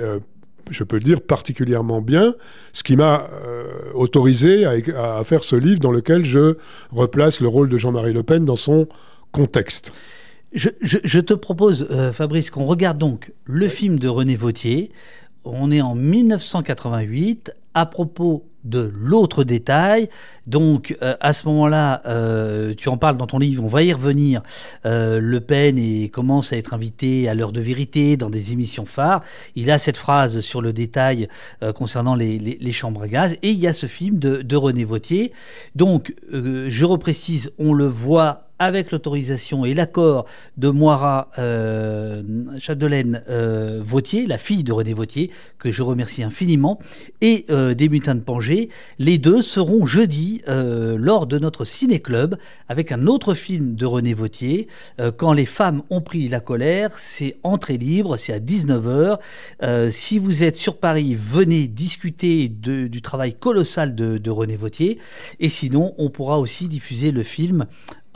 Je 0.70 0.84
peux 0.84 0.98
le 0.98 1.04
dire 1.04 1.22
particulièrement 1.22 2.02
bien, 2.02 2.34
ce 2.74 2.84
qui 2.84 2.96
m'a 2.96 3.30
euh, 3.46 3.66
autorisé 3.94 4.66
à, 4.66 5.24
faire 5.24 5.44
ce 5.44 5.56
livre 5.56 5.80
dans 5.80 5.92
lequel 5.92 6.26
je 6.26 6.56
replace 6.92 7.42
le 7.42 7.48
rôle 7.48 7.70
de 7.70 7.78
Jean-Marie 7.78 8.14
Le 8.14 8.24
Pen 8.24 8.46
dans 8.46 8.56
son 8.56 8.88
contexte. 9.32 9.92
Je, 10.54 10.70
je- 10.82 10.98
je 11.04 11.20
te 11.20 11.34
propose, 11.34 11.88
euh, 11.92 12.12
Fabrice, 12.12 12.50
qu'on 12.50 12.66
regarde 12.66 12.98
donc 12.98 13.32
le 13.46 13.68
film 13.68 14.00
de 14.00 14.08
René 14.08 14.36
Vautier. 14.36 14.92
On 15.46 15.72
est 15.72 15.82
en 15.82 15.96
1988 15.96 17.52
à 17.74 17.86
propos 17.86 18.46
de 18.64 18.92
l'autre 18.96 19.44
détail. 19.44 20.10
Donc, 20.48 20.98
euh, 21.02 21.16
à 21.20 21.34
ce 21.34 21.48
moment-là, 21.48 22.02
euh, 22.06 22.74
tu 22.76 22.90
en 22.90 22.98
parles 22.98 23.18
dans 23.18 23.28
ton 23.28 23.40
livre, 23.40 23.64
on 23.64 23.68
va 23.68 23.84
y 23.84 23.94
revenir. 23.94 24.42
Euh, 24.86 25.20
le 25.20 25.40
Pen 25.40 25.78
et 25.78 26.10
commence 26.10 26.52
à 26.54 26.58
être 26.58 26.74
invité 26.74 27.30
à 27.30 27.34
l'heure 27.34 27.52
de 27.52 27.62
vérité 27.62 28.18
dans 28.18 28.30
des 28.30 28.52
émissions 28.52 28.86
phares. 28.86 29.22
Il 29.56 29.72
a 29.72 29.78
cette 29.78 29.98
phrase 29.98 30.42
sur 30.42 30.62
le 30.62 30.74
détail 30.74 31.28
concernant 31.76 32.16
les, 32.16 32.40
les- 32.40 32.72
chambres 32.72 33.04
à 33.04 33.08
gaz. 33.08 33.34
Et 33.42 33.50
il 33.52 33.60
y 33.60 33.68
a 33.68 33.74
ce 33.74 33.86
film 33.86 34.20
de, 34.20 34.42
de 34.42 34.56
René 34.56 34.84
Vautier. 34.84 35.34
Donc, 35.76 36.14
je 36.32 36.86
reprécise, 36.86 37.52
on 37.60 37.74
le 37.74 37.86
voit 37.86 38.49
avec 38.60 38.92
l'autorisation 38.92 39.66
et 39.66 39.74
l'accord 39.74 40.26
de 40.58 40.70
Moira 40.70 41.32
euh, 41.40 42.22
Chapdelaine 42.60 43.24
euh, 43.30 43.82
Vautier, 43.84 44.28
la 44.28 44.38
fille 44.38 44.64
de 44.64 44.74
René 44.74 44.94
Vautier, 44.94 45.32
que 45.58 45.72
je 45.72 45.82
remercie 45.82 46.24
infiniment, 46.24 46.80
et 47.22 47.46
euh, 47.50 47.74
des 47.74 47.90
Mutins 47.90 48.16
de 48.16 48.20
Pangée. 48.20 48.70
Les 49.00 49.18
deux 49.18 49.42
seront 49.42 49.86
jeudi 49.86 50.42
euh, 50.48 50.98
lors 50.98 51.26
de 51.26 51.40
notre 51.40 51.66
ciné-club 51.66 52.38
avec 52.68 52.92
un 52.92 53.08
autre 53.08 53.34
film 53.34 53.76
de 53.76 53.86
René 53.86 54.14
Vautier, 54.14 54.68
euh, 55.00 55.12
Quand 55.12 55.34
les 55.34 55.46
femmes 55.46 55.82
ont 55.90 56.02
pris 56.02 56.28
la 56.30 56.40
colère. 56.40 57.00
C'est 57.00 57.38
entrée 57.44 57.78
libre, 57.78 58.18
c'est 58.18 58.34
à 58.34 58.40
19h. 58.40 59.20
Euh, 59.64 59.90
si 59.92 60.20
vous 60.20 60.44
êtes 60.44 60.58
sur 60.58 60.78
Paris, 60.78 61.16
venez 61.18 61.68
discuter 61.68 62.48
du 62.50 63.02
travail 63.02 63.34
colossal 63.34 63.96
de, 63.96 64.18
de 64.18 64.30
René 64.30 64.56
Vautier. 64.56 65.00
Et 65.40 65.50
sinon, 65.50 65.94
on 65.98 66.10
pourra 66.10 66.40
aussi 66.40 66.68
diffuser 66.68 67.12
le 67.12 67.24
film 67.24 67.66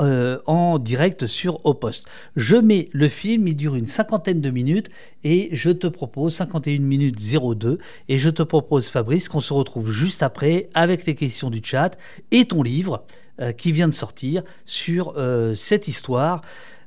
euh, 0.01 0.39
en 0.47 0.79
direct 0.79 1.27
sur 1.27 1.63
Au 1.65 1.75
Poste. 1.75 2.05
Je 2.35 2.55
mets 2.55 2.89
le 2.93 3.07
film, 3.07 3.47
il 3.47 3.55
dure 3.55 3.75
une 3.75 3.85
cinquantaine 3.85 4.41
de 4.41 4.49
minutes 4.49 4.89
et 5.23 5.49
je 5.51 5.69
te 5.69 5.85
propose 5.85 6.33
51 6.33 6.79
minutes 6.79 7.19
02 7.19 7.77
et 8.09 8.17
je 8.17 8.29
te 8.31 8.41
propose 8.41 8.89
Fabrice 8.89 9.29
qu'on 9.29 9.39
se 9.39 9.53
retrouve 9.53 9.91
juste 9.91 10.23
après 10.23 10.69
avec 10.73 11.05
les 11.05 11.13
questions 11.13 11.51
du 11.51 11.61
chat 11.63 11.95
et 12.31 12.45
ton 12.45 12.63
livre 12.63 13.05
euh, 13.39 13.51
qui 13.51 13.71
vient 13.71 13.87
de 13.87 13.93
sortir 13.93 14.41
sur 14.65 15.13
euh, 15.17 15.53
cette 15.53 15.87
histoire. 15.87 16.41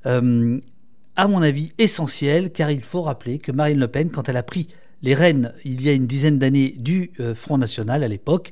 à 0.05 1.29
mon 1.29 1.42
avis 1.42 1.73
essentielle 1.79 2.51
car 2.51 2.73
il 2.73 2.83
faut 2.83 3.03
rappeler 3.03 3.38
que 3.38 3.53
Marine 3.53 3.79
Le 3.79 3.88
Pen 3.88 4.11
quand 4.11 4.29
elle 4.29 4.37
a 4.37 4.42
pris 4.42 4.66
les 5.03 5.14
rênes 5.14 5.53
il 5.64 5.81
y 5.81 5.88
a 5.88 5.92
une 5.92 6.09
dizaine 6.09 6.40
d'années 6.40 6.75
du 6.77 7.12
Front 7.35 7.59
National 7.59 8.03
à 8.03 8.09
l'époque, 8.09 8.51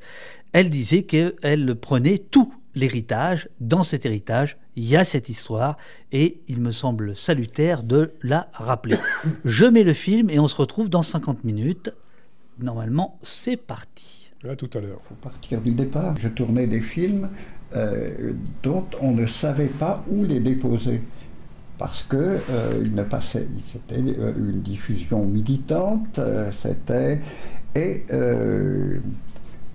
elle 0.53 0.71
disait 0.71 1.03
qu'elle 1.03 1.75
prenait 1.75 2.19
tout 2.19 2.55
l'héritage. 2.75 3.49
Dans 3.61 3.83
cet 3.83 4.07
héritage, 4.07 4.57
il 4.77 4.85
y 4.85 4.97
a 4.97 5.05
cette 5.05 5.29
histoire 5.29 5.77
et 6.13 6.41
il 6.49 6.61
me 6.61 6.71
semble 6.71 7.17
salutaire 7.17 7.83
de 7.83 8.13
la 8.23 8.49
rappeler. 8.53 8.99
Je 9.45 9.67
mets 9.67 9.85
le 9.85 9.95
film 9.95 10.31
et 10.31 10.39
on 10.39 10.49
se 10.49 10.57
retrouve 10.57 10.89
dans 10.89 11.03
50 11.03 11.45
minutes. 11.45 11.95
Normalement, 12.59 13.19
c'est 13.23 13.57
parti. 13.57 14.31
À 14.49 14.57
tout 14.57 14.71
à 14.75 14.81
l'heure. 14.81 15.01
faut 15.09 15.15
partir 15.15 15.61
du 15.61 15.73
départ. 15.73 16.17
Je 16.17 16.29
tournais 16.29 16.67
des 16.67 16.83
films 16.83 17.31
euh, 17.75 18.33
dont 18.63 18.87
on 19.01 19.13
ne 19.13 19.27
savait 19.27 19.67
pas 19.67 20.05
où 20.09 20.25
les 20.25 20.41
déposer. 20.41 21.01
Parce 21.79 22.05
que 22.05 22.17
euh, 22.17 22.81
ils 22.83 22.95
ne 22.95 23.03
passaient, 23.03 23.49
c'était 23.67 23.97
euh, 23.97 24.33
une 24.37 24.61
diffusion 24.61 25.25
militante, 25.25 26.19
euh, 26.21 26.53
c'était 26.53 27.21
et 27.75 28.05
euh, 28.13 28.99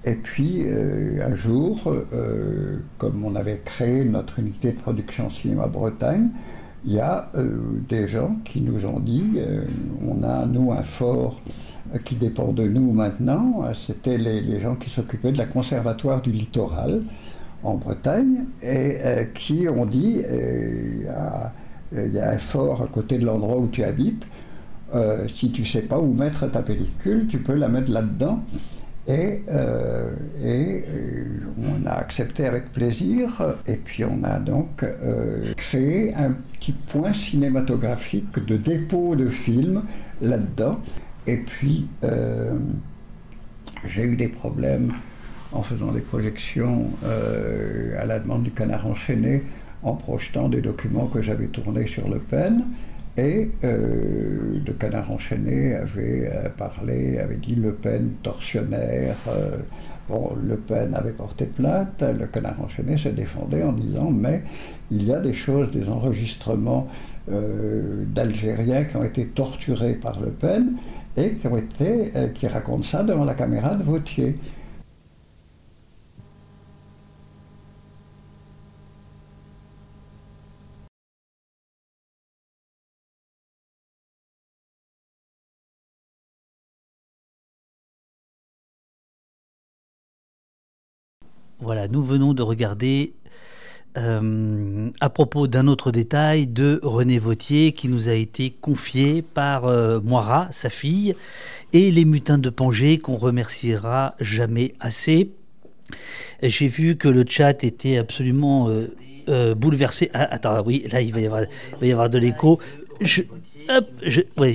et 0.06 0.16
puis 0.16 0.64
euh, 0.66 1.20
un 1.30 1.36
jour, 1.36 1.82
euh, 2.14 2.78
comme 2.98 3.26
on 3.26 3.36
avait 3.36 3.62
créé 3.64 4.06
notre 4.06 4.40
unité 4.40 4.72
de 4.72 4.78
production 4.78 5.30
cinéma 5.30 5.68
Bretagne, 5.68 6.30
il 6.86 6.94
y 6.94 7.00
a 7.00 7.30
euh, 7.36 7.58
des 7.90 8.08
gens 8.08 8.38
qui 8.46 8.62
nous 8.62 8.86
ont 8.86 9.02
dit, 9.02 9.40
on 10.08 10.24
a 10.24 10.46
nous 10.46 10.72
un 10.72 10.84
fort 10.84 11.42
qui 12.06 12.16
dépend 12.16 12.54
de 12.54 12.64
nous 12.64 12.94
maintenant, 12.94 13.64
c'était 13.74 14.18
les, 14.18 14.40
les 14.42 14.60
gens 14.60 14.76
qui 14.76 14.90
s'occupaient 14.90 15.32
de 15.32 15.38
la 15.38 15.46
conservatoire 15.46 16.22
du 16.22 16.32
littoral 16.32 17.02
en 17.64 17.74
Bretagne 17.74 18.46
et 18.64 19.00
qui 19.34 19.68
ont 19.68 19.86
dit, 19.86 20.24
il 20.24 22.14
y 22.14 22.20
a 22.20 22.30
un 22.30 22.38
fort 22.38 22.84
à 22.84 22.88
côté 22.88 23.18
de 23.18 23.26
l'endroit 23.26 23.58
où 23.58 23.68
tu 23.68 23.84
habites, 23.84 24.26
si 25.28 25.52
tu 25.52 25.66
sais 25.66 25.82
pas 25.82 26.00
où 26.00 26.14
mettre 26.14 26.50
ta 26.50 26.62
pellicule, 26.62 27.28
tu 27.28 27.40
peux 27.40 27.56
la 27.56 27.68
mettre 27.68 27.92
là-dedans. 27.92 28.40
Et, 29.10 29.42
euh, 29.50 30.12
euh, 30.44 31.24
on 31.58 31.88
a 31.88 31.94
accepté 31.94 32.46
avec 32.46 32.72
plaisir. 32.72 33.56
Et 33.68 33.76
puis 33.76 34.06
on 34.06 34.24
a 34.24 34.38
donc 34.38 34.84
euh, 34.84 35.52
créé 35.58 36.14
un 36.14 36.32
petit 36.54 36.74
point 36.74 37.14
cinématographique 37.14 38.46
de 38.46 38.56
dépôt 38.56 39.16
de 39.16 39.28
films 39.28 39.84
là-dedans. 40.22 40.80
Et 41.26 41.38
puis 41.38 41.88
j'ai 43.86 44.04
eu 44.04 44.16
des 44.16 44.28
problèmes 44.28 44.94
en 45.52 45.64
faisant 45.64 45.92
des 45.92 46.02
projections 46.02 46.92
à 47.04 48.06
la 48.06 48.20
demande 48.20 48.44
du 48.44 48.52
canard 48.52 48.86
enchaîné, 48.86 49.44
en 49.84 49.94
projetant 49.94 50.50
des 50.50 50.62
documents 50.62 51.08
que 51.08 51.22
j'avais 51.22 51.48
tournés 51.48 51.88
sur 51.88 52.08
Le 52.10 52.20
Pen. 52.20 52.64
Et 53.20 53.52
euh, 53.66 54.60
le 54.66 54.74
canard 54.74 55.12
enchaîné 55.12 55.76
avait 55.76 56.32
euh, 56.34 56.48
parlé, 56.58 57.20
avait 57.20 57.36
dit 57.36 57.56
Le 57.56 57.74
Pen 57.74 58.12
tortionnaire. 58.24 59.16
euh, 59.28 59.58
bon, 60.08 60.38
Le 60.42 60.56
Pen 60.56 60.94
avait 60.96 61.12
porté 61.12 61.46
plainte, 61.46 62.02
le 62.02 62.28
canard 62.28 62.62
enchaîné 62.62 62.96
se 62.96 63.10
défendait 63.10 63.64
en 63.64 63.74
disant 63.74 64.10
Mais 64.10 64.44
il 64.90 65.06
y 65.06 65.14
a 65.14 65.20
des 65.20 65.34
choses, 65.34 65.70
des 65.72 65.90
enregistrements 65.90 66.88
d'Algériens 67.28 68.86
qui 68.86 68.96
ont 68.96 69.04
été 69.04 69.28
torturés 69.28 69.94
par 69.94 70.20
Le 70.20 70.32
Pen 70.32 70.78
et 71.16 71.36
qui 72.34 72.48
racontent 72.48 72.84
ça 72.84 73.04
devant 73.04 73.26
la 73.26 73.36
caméra 73.36 73.76
de 73.76 73.84
Vautier. 73.84 74.36
Voilà, 91.62 91.90
nous 91.90 92.02
venons 92.02 92.34
de 92.34 92.42
regarder 92.42 93.14
euh, 93.98 94.90
à 95.02 95.10
propos 95.10 95.48
d'un 95.48 95.68
autre 95.68 95.92
détail 95.92 96.48
de 96.48 96.80
René 96.84 97.20
Vautier 97.20 97.74
qui 97.74 97.90
nous 97.90 98.08
a 98.08 98.14
été 98.14 98.50
confié 98.50 99.22
par 99.22 99.66
euh, 99.66 100.00
Moira, 100.00 100.48
sa 100.52 100.70
fille, 100.70 101.16
et 101.74 101.92
les 101.92 102.06
mutins 102.06 102.38
de 102.38 102.50
Pangée 102.50 102.98
qu'on 102.98 103.18
remerciera 103.18 104.16
jamais 104.22 104.74
assez. 104.80 105.32
J'ai 106.42 106.70
vu 106.70 106.96
que 106.96 107.10
le 107.10 107.26
chat 107.28 107.64
était 107.66 107.98
absolument 107.98 108.70
euh, 109.28 109.54
bouleversé. 109.56 110.12
Ah, 110.14 110.30
attends, 110.32 110.64
oui, 110.66 110.86
là 110.90 111.02
il 111.02 111.12
va 111.12 111.20
y 111.20 111.92
avoir, 111.92 112.10
de 112.10 112.20
l'écho. 112.20 112.60
Il 113.02 113.26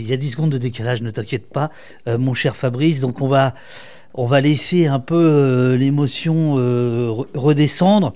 y 0.08 0.12
a 0.12 0.16
10 0.16 0.30
secondes 0.30 0.50
de 0.50 0.58
décalage, 0.58 1.02
ne 1.02 1.10
t'inquiète 1.10 1.50
pas, 1.50 1.70
mon 2.06 2.34
cher 2.34 2.56
Fabrice. 2.56 3.00
Donc 3.00 3.20
on 3.20 3.28
va, 3.28 3.54
on 4.14 4.26
va 4.26 4.40
laisser 4.40 4.86
un 4.86 5.00
peu 5.00 5.16
euh, 5.16 5.76
l'émotion 5.76 6.56
euh, 6.58 7.08
re- 7.08 7.26
redescendre. 7.34 8.14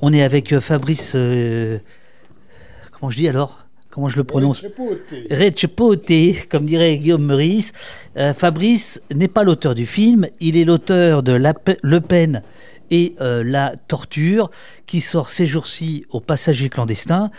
On 0.00 0.12
est 0.12 0.22
avec 0.22 0.52
euh, 0.52 0.60
Fabrice. 0.60 1.12
euh, 1.14 1.78
comment 2.92 3.10
je 3.10 3.16
dis 3.16 3.28
alors? 3.28 3.64
Comment 3.90 4.08
je 4.10 4.16
le 4.16 4.24
prononce? 4.24 4.62
Rechepote, 5.30 6.12
comme 6.50 6.64
dirait 6.66 6.98
Guillaume 6.98 7.24
Meurice. 7.24 7.72
Fabrice 8.36 9.00
n'est 9.12 9.28
pas 9.28 9.42
l'auteur 9.42 9.74
du 9.74 9.86
film, 9.86 10.28
il 10.40 10.56
est 10.56 10.64
l'auteur 10.64 11.22
de 11.24 11.32
La 11.32 11.52
Pe- 11.54 11.78
Le 11.82 12.00
Pen 12.00 12.42
et 12.90 13.14
la 13.18 13.74
torture, 13.88 14.50
qui 14.86 15.00
sort 15.00 15.30
ces 15.30 15.46
jours-ci 15.46 16.04
au 16.10 16.20
Passager 16.20 16.68
clandestin. 16.68 17.30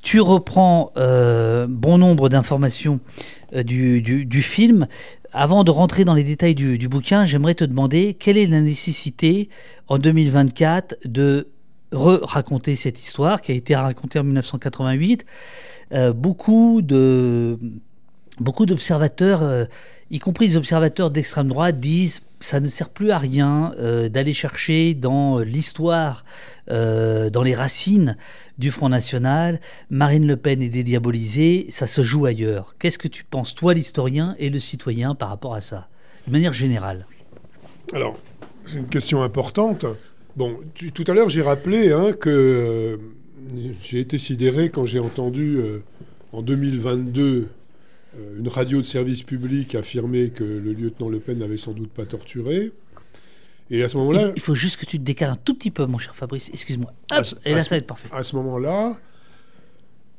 Tu 0.00 0.20
reprends 0.20 0.92
bon 1.68 1.98
nombre 1.98 2.28
d'informations 2.30 3.00
du, 3.52 4.00
du, 4.00 4.24
film. 4.42 4.86
Avant 5.32 5.64
de 5.64 5.70
rentrer 5.70 6.04
dans 6.04 6.14
les 6.14 6.24
détails 6.24 6.54
du, 6.54 6.88
bouquin, 6.88 7.24
j'aimerais 7.24 7.54
te 7.54 7.64
demander 7.64 8.14
quelle 8.14 8.38
est 8.38 8.46
la 8.46 8.60
nécessité 8.60 9.48
en 9.88 9.98
2024 9.98 10.96
de 11.04 11.48
raconter 11.92 12.76
cette 12.76 13.00
histoire 13.00 13.40
qui 13.40 13.52
a 13.52 13.54
été 13.54 13.74
racontée 13.76 14.18
en 14.18 14.24
1988. 14.24 15.24
Euh, 15.92 16.12
beaucoup 16.12 16.82
de 16.82 17.58
beaucoup 18.38 18.66
d'observateurs, 18.66 19.42
euh, 19.42 19.64
y 20.10 20.18
compris 20.18 20.48
les 20.48 20.56
observateurs 20.56 21.10
d'extrême 21.10 21.48
droite, 21.48 21.80
disent 21.80 22.22
ça 22.40 22.60
ne 22.60 22.68
sert 22.68 22.90
plus 22.90 23.10
à 23.10 23.18
rien 23.18 23.72
euh, 23.78 24.08
d'aller 24.08 24.32
chercher 24.32 24.94
dans 24.94 25.38
l'histoire, 25.38 26.24
dans 26.68 27.42
les 27.44 27.54
racines 27.54 28.16
du 28.58 28.70
Front 28.70 28.88
National. 28.88 29.60
Marine 29.88 30.26
Le 30.26 30.36
Pen 30.36 30.60
est 30.60 30.68
dédiabolisée, 30.68 31.66
ça 31.68 31.86
se 31.86 32.02
joue 32.02 32.26
ailleurs. 32.26 32.74
Qu'est-ce 32.78 32.98
que 32.98 33.08
tu 33.08 33.24
penses, 33.24 33.54
toi, 33.54 33.72
l'historien 33.72 34.34
et 34.38 34.50
le 34.50 34.58
citoyen, 34.58 35.14
par 35.14 35.28
rapport 35.28 35.54
à 35.54 35.60
ça, 35.60 35.88
de 36.26 36.32
manière 36.32 36.52
générale? 36.52 37.06
Alors, 37.92 38.18
c'est 38.66 38.78
une 38.78 38.88
question 38.88 39.22
importante. 39.22 39.86
Bon, 40.36 40.58
tout 40.92 41.04
à 41.06 41.14
l'heure, 41.14 41.30
j'ai 41.30 41.40
rappelé 41.40 41.92
hein, 41.92 42.12
que 42.12 42.28
euh, 42.28 42.96
j'ai 43.82 44.00
été 44.00 44.18
sidéré 44.18 44.68
quand 44.68 44.84
j'ai 44.84 44.98
entendu 44.98 45.56
euh, 45.56 45.78
en 46.32 46.42
2022 46.42 47.22
euh, 47.22 47.46
une 48.38 48.48
radio 48.48 48.80
de 48.80 48.86
service 48.86 49.22
public 49.22 49.74
affirmer 49.74 50.30
que 50.30 50.44
le 50.44 50.72
lieutenant 50.72 51.08
Le 51.08 51.18
Pen 51.18 51.38
n'avait 51.38 51.56
sans 51.56 51.72
doute 51.72 51.90
pas 51.90 52.06
torturé. 52.06 52.72
Et 53.70 53.82
à 53.82 53.88
ce 53.88 53.96
moment-là. 53.96 54.32
Il 54.36 54.42
faut 54.42 54.54
juste 54.54 54.76
que 54.76 54.86
tu 54.86 54.98
te 54.98 55.02
décales 55.02 55.30
un 55.30 55.36
tout 55.36 55.54
petit 55.54 55.70
peu, 55.70 55.86
mon 55.86 55.98
cher 55.98 56.14
Fabrice. 56.14 56.48
Excuse-moi. 56.50 56.92
et 57.44 57.54
là, 57.54 57.60
ça 57.60 57.70
va 57.70 57.76
être 57.78 57.86
parfait. 57.86 58.08
À 58.12 58.22
ce 58.22 58.36
moment-là, 58.36 58.98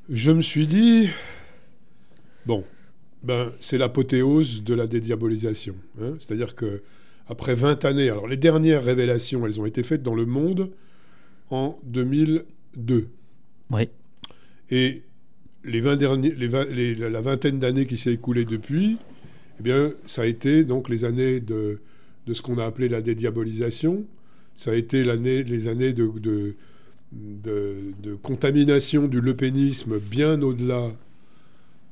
je 0.10 0.32
me 0.32 0.42
suis 0.42 0.68
dit 0.68 1.10
bon, 2.46 2.64
ben, 3.24 3.52
c'est 3.60 3.78
l'apothéose 3.78 4.64
de 4.64 4.74
la 4.74 4.88
dédiabolisation. 4.88 5.76
Hein. 6.02 6.16
C'est-à-dire 6.20 6.56
que 6.56 6.82
après 7.30 7.56
20 7.56 7.86
années. 7.86 8.10
Alors 8.10 8.28
les 8.28 8.38
dernières 8.38 8.84
révélations, 8.84 9.46
elles 9.46 9.60
ont 9.60 9.66
été 9.66 9.84
faites 9.84 10.04
dans 10.04 10.16
le 10.16 10.26
monde 10.26 10.72
en 11.50 11.80
2002. 11.84 13.10
Oui. 13.70 13.90
Et 14.70 15.04
les 15.68 15.82
20 15.82 15.98
derniers, 15.98 16.34
les 16.34 16.96
la 16.96 17.22
vingtaine 17.22 17.60
d'années 17.60 17.86
qui 17.86 17.98
s'est 17.98 18.14
écoulée 18.14 18.46
depuis, 18.46 18.98
eh 19.60 19.64
bien, 19.64 19.92
ça 20.06 20.24
a 20.24 20.26
été 20.26 20.64
donc 20.64 20.90
les 20.90 21.04
années 21.04 21.40
de, 21.40 21.80
de 22.26 22.34
ce 22.34 22.42
qu'on 22.42 22.58
a 22.58 22.66
appelé 22.66 22.90
la 22.90 23.02
dédiabolisation. 23.02 24.06
Ça 24.56 24.72
a 24.72 24.76
été 24.76 25.04
l'année, 25.04 25.44
les 25.44 25.68
années 25.68 25.94
de, 25.94 26.10
de, 26.20 26.56
de, 27.12 28.16
contamination 28.22 29.08
du 29.08 29.22
lepénisme 29.22 30.00
bien 30.00 30.42
au-delà, 30.42 30.92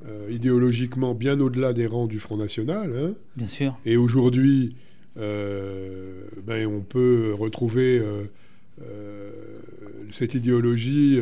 euh, 0.06 0.28
idéologiquement, 0.30 1.14
bien 1.14 1.40
au-delà 1.40 1.72
des 1.72 1.86
rangs 1.86 2.06
du 2.06 2.18
Front 2.18 2.36
National. 2.36 2.92
Hein. 2.96 3.14
Bien 3.36 3.48
sûr. 3.48 3.78
Et 3.84 3.96
aujourd'hui, 3.96 4.74
euh, 5.16 6.24
ben, 6.44 6.66
on 6.66 6.80
peut 6.80 7.34
retrouver 7.38 8.00
euh, 8.00 9.30
cette 10.10 10.34
idéologie 10.34 11.20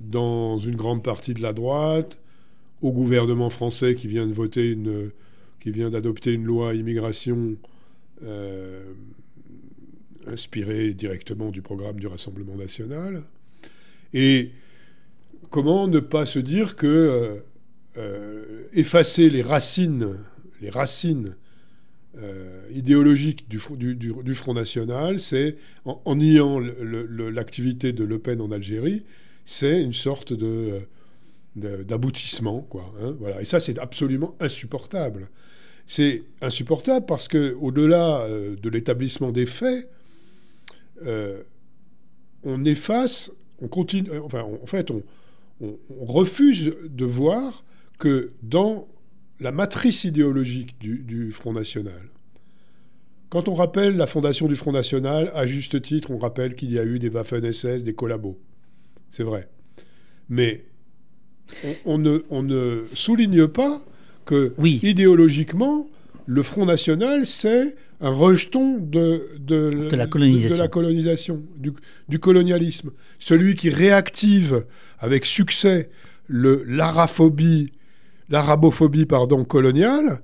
dans 0.00 0.58
une 0.58 0.76
grande 0.76 1.02
partie 1.02 1.34
de 1.34 1.42
la 1.42 1.52
droite, 1.52 2.18
au 2.82 2.92
gouvernement 2.92 3.50
français 3.50 3.94
qui 3.94 4.06
vient 4.06 4.26
de 4.26 4.32
voter 4.32 4.70
une, 4.70 5.10
qui 5.60 5.70
vient 5.70 5.90
d'adopter 5.90 6.32
une 6.32 6.44
loi 6.44 6.74
immigration 6.74 7.56
inspirée 10.26 10.94
directement 10.94 11.50
du 11.50 11.62
programme 11.62 12.00
du 12.00 12.06
Rassemblement 12.06 12.56
national. 12.56 13.22
Et 14.14 14.50
comment 15.50 15.86
ne 15.86 16.00
pas 16.00 16.26
se 16.26 16.38
dire 16.38 16.76
que 16.76 17.42
effacer 18.72 19.30
les 19.30 19.42
racines, 19.42 20.18
les 20.60 20.70
racines 20.70 21.36
euh, 22.18 22.68
du, 22.70 23.94
du, 23.94 24.34
Front 24.34 24.54
National, 24.54 25.20
c'est 25.20 25.56
en, 25.84 26.16
niant 26.16 26.60
l'activité 26.60 27.92
de 27.92 28.04
Le 28.04 28.18
Pen 28.18 28.40
en 28.40 28.50
Algérie, 28.50 29.02
c'est 29.46 29.82
une 29.82 29.94
sorte 29.94 30.34
de, 30.34 30.82
d'aboutissement, 31.54 32.60
quoi. 32.60 32.92
Hein, 33.00 33.16
voilà. 33.18 33.40
Et 33.40 33.44
ça, 33.44 33.60
c'est 33.60 33.78
absolument 33.78 34.34
insupportable. 34.40 35.30
C'est 35.86 36.24
insupportable 36.42 37.06
parce 37.06 37.28
que, 37.28 37.54
au-delà 37.54 38.20
euh, 38.22 38.56
de 38.56 38.68
l'établissement 38.68 39.32
des 39.32 39.46
faits, 39.46 39.88
euh, 41.06 41.42
on 42.42 42.64
efface, 42.64 43.30
on 43.62 43.68
continue, 43.68 44.10
enfin, 44.18 44.42
en 44.42 44.66
fait, 44.66 44.90
on, 44.90 45.02
on, 45.60 45.76
refuse 46.04 46.74
de 46.84 47.04
voir 47.04 47.64
que 47.98 48.32
dans 48.42 48.88
la 49.40 49.52
matrice 49.52 50.04
idéologique 50.04 50.78
du, 50.80 51.30
Front 51.32 51.52
National. 51.52 52.10
Quand 53.28 53.48
on 53.48 53.54
rappelle 53.54 53.96
la 53.96 54.06
fondation 54.06 54.46
du 54.48 54.54
Front 54.54 54.72
National, 54.72 55.30
à 55.34 55.46
juste 55.46 55.80
titre, 55.82 56.10
on 56.10 56.18
rappelle 56.18 56.54
qu'il 56.54 56.72
y 56.72 56.78
a 56.78 56.84
eu 56.84 56.98
des 56.98 57.10
Waffen-SS, 57.10 57.82
des 57.82 57.94
collabos. 57.94 58.38
C'est 59.10 59.22
vrai. 59.22 59.48
Mais 60.28 60.64
on, 61.84 61.98
ne, 61.98 62.84
souligne 62.92 63.46
pas 63.46 63.80
que, 64.24 64.52
idéologiquement, 64.64 65.88
le 66.26 66.42
Front 66.42 66.66
National, 66.66 67.24
c'est 67.24 67.76
un 68.00 68.10
rejeton 68.10 68.78
de, 68.78 69.28
la 69.92 70.06
colonisation, 70.06 70.58
la 70.58 70.68
colonisation 70.68 71.42
du, 72.08 72.18
colonialisme. 72.18 72.90
Celui 73.18 73.54
qui 73.54 73.70
réactive 73.70 74.64
avec 74.98 75.24
succès 75.24 75.88
l'arabophobie 76.28 77.70
pardon, 79.08 79.44
coloniale, 79.44 80.20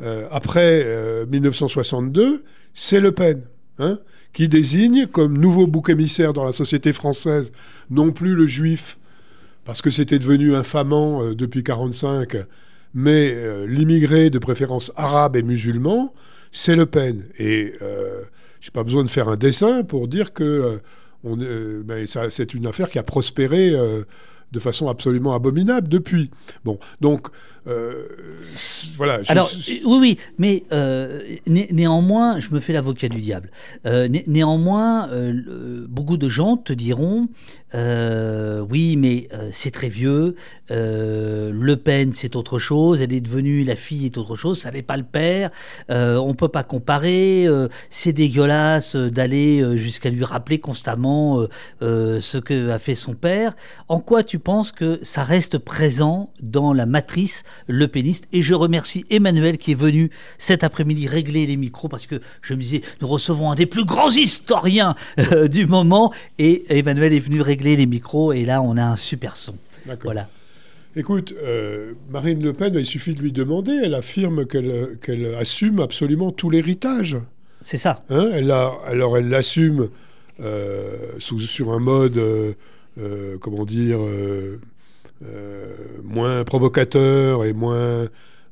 euh, 0.00 0.26
après 0.30 1.26
1962, 1.30 2.22
euh, 2.22 2.42
c'est 2.72 3.00
Le 3.00 3.12
Pen, 3.12 3.42
hein, 3.78 3.98
qui 4.34 4.48
désigne 4.48 5.06
comme 5.06 5.38
nouveau 5.38 5.66
bouc 5.66 5.88
émissaire 5.88 6.34
dans 6.34 6.44
la 6.44 6.52
société 6.52 6.92
française 6.92 7.52
non 7.90 8.12
plus 8.12 8.34
le 8.34 8.46
juif, 8.46 8.98
parce 9.64 9.80
que 9.80 9.90
c'était 9.90 10.18
devenu 10.18 10.54
infamant 10.54 11.22
euh, 11.22 11.34
depuis 11.34 11.60
1945, 11.60 12.44
mais 12.92 13.34
l'immigré 13.66 14.30
de 14.30 14.38
préférence 14.38 14.92
arabe 14.94 15.34
et 15.34 15.42
musulman, 15.42 16.14
c'est 16.52 16.76
Le 16.76 16.86
Pen. 16.86 17.24
Et 17.40 17.72
je 17.80 17.84
n'ai 17.84 18.72
pas 18.72 18.84
besoin 18.84 19.02
de 19.02 19.10
faire 19.10 19.28
un 19.28 19.36
dessin 19.36 19.82
pour 19.82 20.06
dire 20.06 20.32
que 20.32 20.78
ben, 21.24 22.06
c'est 22.06 22.54
une 22.54 22.68
affaire 22.68 22.88
qui 22.88 23.00
a 23.00 23.02
prospéré 23.02 23.72
de 24.54 24.60
façon 24.60 24.88
absolument 24.88 25.34
abominable 25.34 25.88
depuis. 25.88 26.30
Bon, 26.64 26.78
donc 27.00 27.28
euh, 27.66 28.06
voilà. 28.96 29.20
Alors 29.28 29.50
oui, 29.68 29.82
oui, 29.84 30.18
mais 30.38 30.64
euh, 30.72 31.22
néanmoins, 31.46 32.38
je 32.38 32.50
me 32.50 32.60
fais 32.60 32.72
l'avocat 32.72 33.08
du 33.08 33.20
diable. 33.20 33.50
Euh, 33.86 34.08
néanmoins, 34.26 35.08
beaucoup 35.88 36.16
de 36.16 36.28
gens 36.28 36.56
te 36.56 36.72
diront, 36.72 37.28
oui, 37.72 38.96
mais 38.96 39.28
c'est 39.50 39.70
très 39.70 39.88
vieux. 39.88 40.36
le 40.70 41.74
Pen, 41.74 42.12
c'est 42.12 42.36
autre 42.36 42.58
chose. 42.58 43.00
Elle 43.02 43.12
est 43.12 43.20
devenue 43.20 43.64
la 43.64 43.76
fille 43.76 44.06
est 44.06 44.18
autre 44.18 44.36
chose. 44.36 44.60
Ça 44.60 44.70
n'est 44.70 44.82
pas 44.82 44.96
le 44.96 45.04
père. 45.04 45.50
on 45.88 46.34
peut 46.34 46.48
pas 46.48 46.64
comparer. 46.64 47.46
c'est 47.90 48.12
dégueulasse 48.12 48.96
d'aller 48.96 49.78
jusqu'à 49.78 50.10
lui 50.10 50.24
rappeler 50.24 50.58
constamment 50.58 51.46
ce 51.80 52.38
que 52.38 52.70
a 52.70 52.78
fait 52.78 52.94
son 52.94 53.14
père. 53.14 53.56
En 53.88 54.00
quoi 54.00 54.22
tu 54.22 54.38
penses 54.38 54.70
que 54.70 54.98
ça 55.02 55.24
reste 55.24 55.58
présent 55.58 56.30
dans 56.42 56.72
la 56.72 56.86
matrice 56.86 57.44
le 57.66 57.88
péniste. 57.88 58.26
Et 58.32 58.42
je 58.42 58.54
remercie 58.54 59.04
Emmanuel 59.10 59.58
qui 59.58 59.72
est 59.72 59.76
venu 59.76 60.10
cet 60.38 60.64
après-midi 60.64 61.08
régler 61.08 61.46
les 61.46 61.56
micros 61.56 61.88
parce 61.88 62.06
que 62.06 62.20
je 62.42 62.54
me 62.54 62.60
disais, 62.60 62.82
nous 63.00 63.08
recevons 63.08 63.50
un 63.50 63.54
des 63.54 63.66
plus 63.66 63.84
grands 63.84 64.10
historiens 64.10 64.94
euh, 65.18 65.48
du 65.48 65.66
moment. 65.66 66.12
Et 66.38 66.64
Emmanuel 66.68 67.12
est 67.12 67.20
venu 67.20 67.40
régler 67.40 67.76
les 67.76 67.86
micros 67.86 68.32
et 68.32 68.44
là, 68.44 68.62
on 68.62 68.76
a 68.76 68.84
un 68.84 68.96
super 68.96 69.36
son. 69.36 69.56
Voilà. 70.02 70.28
Écoute, 70.96 71.34
euh, 71.42 71.92
Marine 72.10 72.42
Le 72.42 72.52
Pen, 72.52 72.74
il 72.76 72.84
suffit 72.84 73.14
de 73.14 73.20
lui 73.20 73.32
demander, 73.32 73.72
elle 73.82 73.94
affirme 73.94 74.46
qu'elle 74.46 75.34
assume 75.38 75.80
absolument 75.80 76.30
tout 76.30 76.50
l'héritage. 76.50 77.18
C'est 77.60 77.78
ça. 77.78 78.04
Hein 78.10 78.30
elle 78.32 78.50
a, 78.50 78.72
alors 78.86 79.16
elle 79.18 79.28
l'assume 79.28 79.88
euh, 80.40 80.96
sur 81.18 81.72
un 81.72 81.80
mode, 81.80 82.20
comment 83.40 83.64
dire, 83.64 83.98
moins 86.02 86.44
provocateur 86.44 87.44
et 87.44 87.52
moins 87.52 88.08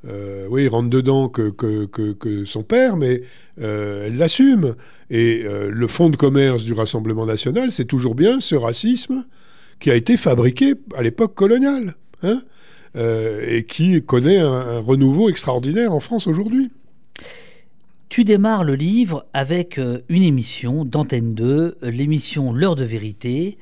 euh, 0.08 0.46
oui, 0.50 0.66
rentre 0.66 0.88
dedans 0.88 1.28
que, 1.28 1.50
que, 1.50 2.44
son 2.44 2.62
père, 2.62 2.96
mais 2.96 3.22
euh, 3.60 4.06
elle 4.06 4.16
l'assume. 4.16 4.74
Et 5.10 5.44
le 5.44 5.86
fonds 5.88 6.08
de 6.08 6.16
commerce 6.16 6.64
du 6.64 6.72
Rassemblement 6.72 7.26
national, 7.26 7.70
c'est 7.70 7.84
toujours 7.84 8.14
bien 8.14 8.40
ce 8.40 8.54
racisme 8.54 9.26
qui 9.78 9.90
a 9.90 9.94
été 9.94 10.16
fabriqué 10.16 10.74
à 10.96 11.02
l'époque 11.02 11.34
coloniale, 11.34 11.96
hein, 12.22 12.42
et 12.94 13.64
qui 13.68 14.02
connaît 14.02 14.38
un, 14.38 14.78
renouveau 14.78 15.28
extraordinaire 15.28 15.92
en 15.92 16.00
France 16.00 16.26
aujourd'hui. 16.26 16.70
Tu 18.12 18.24
démarres 18.24 18.62
le 18.62 18.74
livre 18.74 19.24
avec 19.32 19.78
euh, 19.78 20.02
une 20.10 20.22
émission 20.22 20.84
d'Antenne 20.84 21.34
2, 21.34 21.78
euh, 21.82 21.90
l'émission 21.90 22.52
L'heure 22.52 22.76
de 22.76 22.84
vérité. 22.84 23.56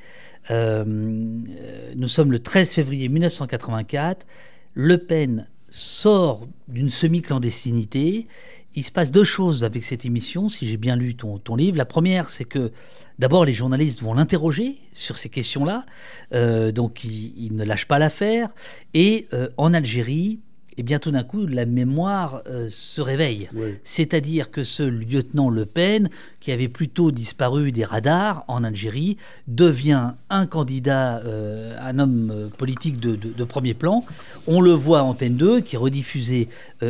Euh, 0.49 0.83
nous 0.85 2.07
sommes 2.07 2.31
le 2.31 2.39
13 2.39 2.73
février 2.73 3.09
1984. 3.09 4.25
Le 4.73 4.97
Pen 4.97 5.47
sort 5.69 6.47
d'une 6.67 6.89
semi-clandestinité. 6.89 8.27
Il 8.73 8.83
se 8.83 8.91
passe 8.91 9.11
deux 9.11 9.23
choses 9.23 9.63
avec 9.63 9.83
cette 9.83 10.05
émission, 10.05 10.49
si 10.49 10.67
j'ai 10.67 10.77
bien 10.77 10.95
lu 10.95 11.15
ton, 11.15 11.37
ton 11.37 11.55
livre. 11.55 11.77
La 11.77 11.85
première, 11.85 12.29
c'est 12.29 12.45
que 12.45 12.71
d'abord 13.19 13.45
les 13.45 13.53
journalistes 13.53 14.01
vont 14.01 14.13
l'interroger 14.13 14.77
sur 14.93 15.17
ces 15.17 15.29
questions-là, 15.29 15.85
donc 16.71 17.03
il, 17.03 17.55
ne 17.55 17.65
lâche 17.65 17.85
pas 17.85 17.99
l'affaire. 17.99 18.49
Et 18.93 19.27
en 19.57 19.73
Algérie, 19.73 20.39
et 20.77 20.83
bien 20.83 20.99
tout 20.99 21.11
d'un 21.11 21.23
coup, 21.23 21.45
la 21.45 21.65
mémoire 21.65 22.43
euh, 22.47 22.67
se 22.69 23.01
réveille. 23.01 23.49
C'est-à-dire 23.83 24.51
que 24.51 24.63
ce 24.63 24.83
lieutenant 24.83 25.49
Le 25.49 25.65
Pen, 25.65 26.09
qui 26.39 26.51
avait 26.51 26.69
plutôt 26.69 27.11
disparu 27.11 27.71
des 27.71 27.83
radars 27.83 28.43
en 28.47 28.63
Algérie, 28.63 29.17
devient 29.47 30.13
un 30.29 30.45
candidat, 30.45 31.19
euh, 31.19 31.75
un 31.81 31.99
homme 31.99 32.31
euh, 32.33 32.47
politique 32.47 32.99
de, 32.99 33.43
premier 33.43 33.73
plan. 33.73 34.05
On 34.47 34.61
le 34.61 34.71
voit 34.71 35.03
en 35.03 35.09
Antenne 35.09 35.35
2, 35.35 35.61
qui 35.61 35.75
est 35.75 35.79
rediffusé 35.79 36.47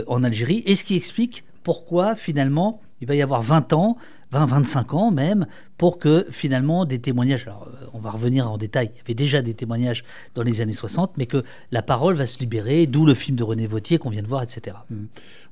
en 0.07 0.23
Algérie, 0.23 0.61
et 0.67 0.75
ce 0.75 0.83
qui 0.83 0.95
explique 0.95 1.43
pourquoi 1.63 2.15
finalement 2.15 2.81
il 3.01 3.07
va 3.07 3.15
y 3.15 3.21
avoir 3.21 3.41
20 3.41 3.73
ans 3.73 3.97
20, 4.31 4.45
25 4.45 4.93
ans 4.93 5.11
même, 5.11 5.45
pour 5.77 5.99
que 5.99 6.25
finalement 6.29 6.85
des 6.85 6.99
témoignages, 6.99 7.43
alors 7.47 7.67
euh, 7.67 7.85
on 7.93 7.99
va 7.99 8.11
revenir 8.11 8.49
en 8.49 8.57
détail, 8.57 8.91
il 8.93 8.97
y 8.97 9.01
avait 9.01 9.13
déjà 9.13 9.41
des 9.41 9.53
témoignages 9.53 10.03
dans 10.35 10.43
les 10.43 10.61
années 10.61 10.73
60, 10.73 11.13
mais 11.17 11.25
que 11.25 11.43
la 11.71 11.81
parole 11.81 12.15
va 12.15 12.27
se 12.27 12.39
libérer, 12.39 12.87
d'où 12.87 13.05
le 13.05 13.13
film 13.13 13.37
de 13.37 13.43
René 13.43 13.67
Vautier 13.67 13.97
qu'on 13.97 14.09
vient 14.09 14.21
de 14.21 14.27
voir, 14.27 14.43
etc. 14.43 14.77
Mmh. 14.89 14.95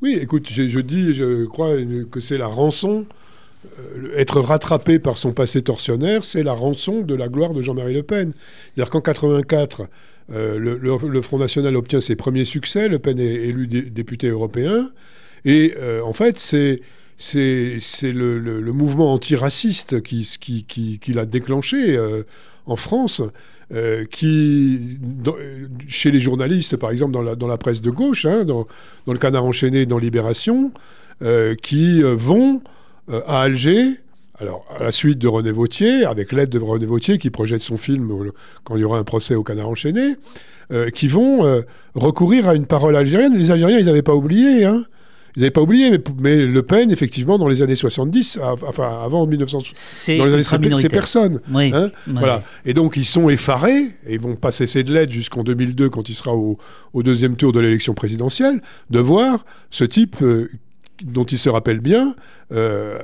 Oui, 0.02 0.18
écoute, 0.22 0.48
je, 0.50 0.80
dis, 0.80 1.14
je 1.14 1.46
crois 1.46 1.76
que 2.10 2.20
c'est 2.20 2.38
la 2.38 2.48
rançon. 2.48 3.06
Euh, 3.78 4.16
être 4.16 4.40
rattrapé 4.40 5.00
par 5.00 5.18
son 5.18 5.34
passé 5.34 5.62
tortionnaire, 5.62 6.24
c'est 6.24 6.44
la 6.44 6.54
rançon 6.54 7.02
de 7.02 7.14
la 7.14 7.28
gloire 7.28 7.54
de 7.54 7.62
Jean-Marie 7.62 7.94
Le 7.94 8.04
Pen. 8.04 8.32
C'est-à-dire 8.74 8.90
qu'en 8.90 9.02
84, 9.02 9.90
euh, 10.32 10.58
le, 10.58 11.22
Front 11.22 11.40
National 11.40 11.76
obtient 11.76 12.00
ses 12.00 12.16
premiers 12.16 12.46
succès, 12.46 12.88
Le 12.88 13.00
Pen 13.00 13.20
est 13.20 13.24
élu 13.24 13.68
député 13.68 14.30
européen, 14.30 14.90
et 15.44 15.74
en 16.04 16.12
fait, 16.14 16.38
c'est 16.38 16.82
c'est 17.20 18.14
le, 18.14 18.72
mouvement 18.72 19.14
antiraciste 19.14 20.02
qui, 20.02 20.26
qui, 20.38 21.14
l'a 21.14 21.26
déclenché 21.26 21.98
euh, 21.98 22.24
en 22.66 22.78
France, 22.78 23.22
euh, 23.74 24.06
qui, 24.10 24.98
chez 25.90 26.12
les 26.12 26.20
journalistes, 26.20 26.78
par 26.78 26.92
exemple, 26.92 27.12
dans 27.12 27.48
la, 27.48 27.58
presse 27.58 27.82
de 27.82 27.92
gauche, 27.92 28.26
hein, 28.26 28.46
dans, 28.46 28.68
dans, 29.06 29.14
le 29.14 29.20
Canard 29.20 29.44
enchaîné, 29.44 29.86
dans 29.86 29.98
Libération, 29.98 30.72
euh, 31.22 31.56
qui 31.56 32.02
vont 32.02 32.62
à 33.12 33.42
Alger. 33.42 33.96
Alors, 34.40 34.66
à 34.80 34.84
la 34.84 34.92
suite 34.92 35.20
de 35.20 35.28
René 35.28 35.52
Vautier, 35.52 36.06
avec 36.06 36.32
l'aide 36.32 36.48
de 36.48 36.60
René 36.60 36.86
Vautier 36.86 37.18
qui 37.18 37.30
projette 37.30 37.62
son 37.62 37.76
film 37.76 38.32
quand 38.64 38.78
il 38.78 38.82
y 38.82 38.84
aura 38.86 38.98
un 38.98 39.04
procès 39.04 39.36
au 39.36 39.44
Canard 39.44 39.68
enchaîné, 39.68 40.16
qui 40.94 41.10
vont 41.10 41.62
recourir 41.96 42.48
à 42.48 42.56
une 42.56 42.66
parole 42.66 42.96
algérienne. 42.96 43.38
Les 43.38 43.52
Algériens, 43.52 43.80
ils 43.80 43.86
n'avaient 43.88 44.02
pas 44.02 44.16
oublié. 44.16 44.64
Hein. 44.64 44.86
Ils 45.36 45.42
n'avaient 45.42 45.52
pas 45.52 45.62
oublié, 45.62 45.92
mais, 46.20 46.38
Le 46.38 46.64
Pen, 46.64 46.92
effectivement, 46.92 47.38
dans 47.38 47.48
les 47.48 47.62
années 47.62 47.76
70, 47.76 48.40
enfin 48.44 49.00
avant 49.04 49.26
1960, 49.28 50.18
dans 50.18 50.26
les 50.26 50.54
années 50.54 50.76
c'est 50.76 50.90
personne. 50.90 51.42
Hein, 51.54 51.92
voilà. 52.08 52.44
Et 52.66 52.74
donc 52.74 52.98
ils 52.98 53.06
sont 53.06 53.30
effarés, 53.30 53.84
et 54.06 54.16
ils 54.16 54.20
vont 54.20 54.36
pas 54.36 54.52
cesser 54.52 54.84
de 54.84 54.94
l'être 54.94 55.12
jusqu'en 55.12 55.44
2002, 55.44 55.90
quand 55.90 56.10
il 56.10 56.16
sera 56.16 56.36
au, 56.36 56.58
deuxième 56.96 57.36
tour 57.36 57.54
de 57.54 57.60
l'élection 57.60 57.94
présidentielle, 57.94 58.62
de 58.90 59.00
voir 59.00 59.46
ce 59.72 59.84
type 59.84 60.18
euh, 60.22 60.50
dont 61.04 61.24
ils 61.24 61.38
se 61.38 61.50
rappellent 61.50 61.80
bien 61.80 62.16
euh, 62.52 62.98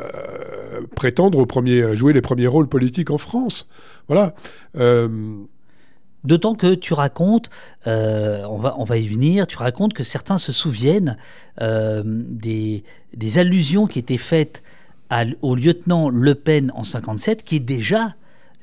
prétendre 0.95 1.39
au 1.39 1.45
premier, 1.45 1.95
jouer 1.95 2.13
les 2.13 2.21
premiers 2.21 2.47
rôles 2.47 2.67
politiques 2.67 3.11
en 3.11 3.17
France. 3.17 3.67
Voilà. 4.07 4.35
Euh, 4.77 5.07
D'autant 6.25 6.55
que 6.55 6.73
tu 6.73 6.93
racontes, 6.93 7.49
euh, 7.87 8.43
on, 8.49 8.83
va, 8.83 8.97
y 8.97 9.07
venir, 9.07 9.47
tu 9.47 9.57
racontes 9.57 9.93
que 9.93 10.03
certains 10.03 10.37
se 10.37 10.51
souviennent 10.51 11.17
euh, 11.61 12.01
des, 12.05 12.83
des, 13.15 13.37
allusions 13.37 13.87
qui 13.87 13.99
étaient 13.99 14.17
faites 14.17 14.63
au 15.41 15.55
lieutenant 15.55 16.09
Le 16.09 16.35
Pen 16.35 16.71
en 16.75 16.83
57, 16.83 17.43
qui 17.43 17.57
est 17.57 17.59
déjà 17.59 18.15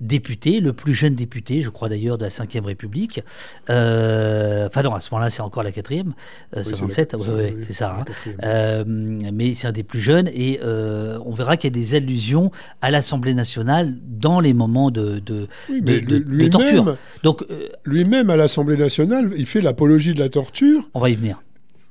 député, 0.02 0.60
le 0.60 0.72
plus 0.72 0.94
jeune 0.94 1.14
député, 1.14 1.62
je 1.62 1.70
crois 1.70 1.88
d'ailleurs, 1.88 2.18
de 2.18 2.24
la 2.24 2.30
Ve 2.30 2.64
République. 2.64 3.22
Euh, 3.70 4.66
enfin 4.66 4.82
non, 4.82 4.94
à 4.94 5.00
ce 5.00 5.10
moment-là, 5.12 5.30
c'est 5.30 5.40
encore 5.40 5.62
la 5.62 5.72
quatrième, 5.72 6.12
euh, 6.56 6.62
57, 6.62 7.16
c'est 7.62 7.72
ça. 7.72 8.00
Hein. 8.00 8.04
Euh, 8.42 8.84
mais 8.86 9.54
c'est 9.54 9.68
un 9.68 9.72
des 9.72 9.82
plus 9.82 10.00
jeunes, 10.00 10.28
et 10.34 10.60
on 10.62 11.30
verra 11.30 11.56
qu'il 11.56 11.68
y 11.68 11.72
a 11.72 11.78
des 11.78 11.94
allusions 11.94 12.50
à 12.80 12.90
l'Assemblée 12.90 13.34
nationale 13.34 13.94
dans 14.02 14.40
les 14.40 14.52
moments 14.52 14.90
de, 14.90 15.20
de, 15.20 15.48
de, 15.68 16.48
torture. 16.48 16.96
Donc 17.22 17.44
lui-même 17.84 18.30
à 18.30 18.36
l'Assemblée 18.36 18.76
nationale, 18.76 19.32
il 19.36 19.46
fait 19.46 19.60
l'apologie 19.60 20.14
de 20.14 20.20
la 20.20 20.28
torture. 20.28 20.88
On 20.94 21.00
va 21.00 21.10
y 21.10 21.14
venir. 21.14 21.42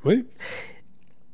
Oui 0.04 0.26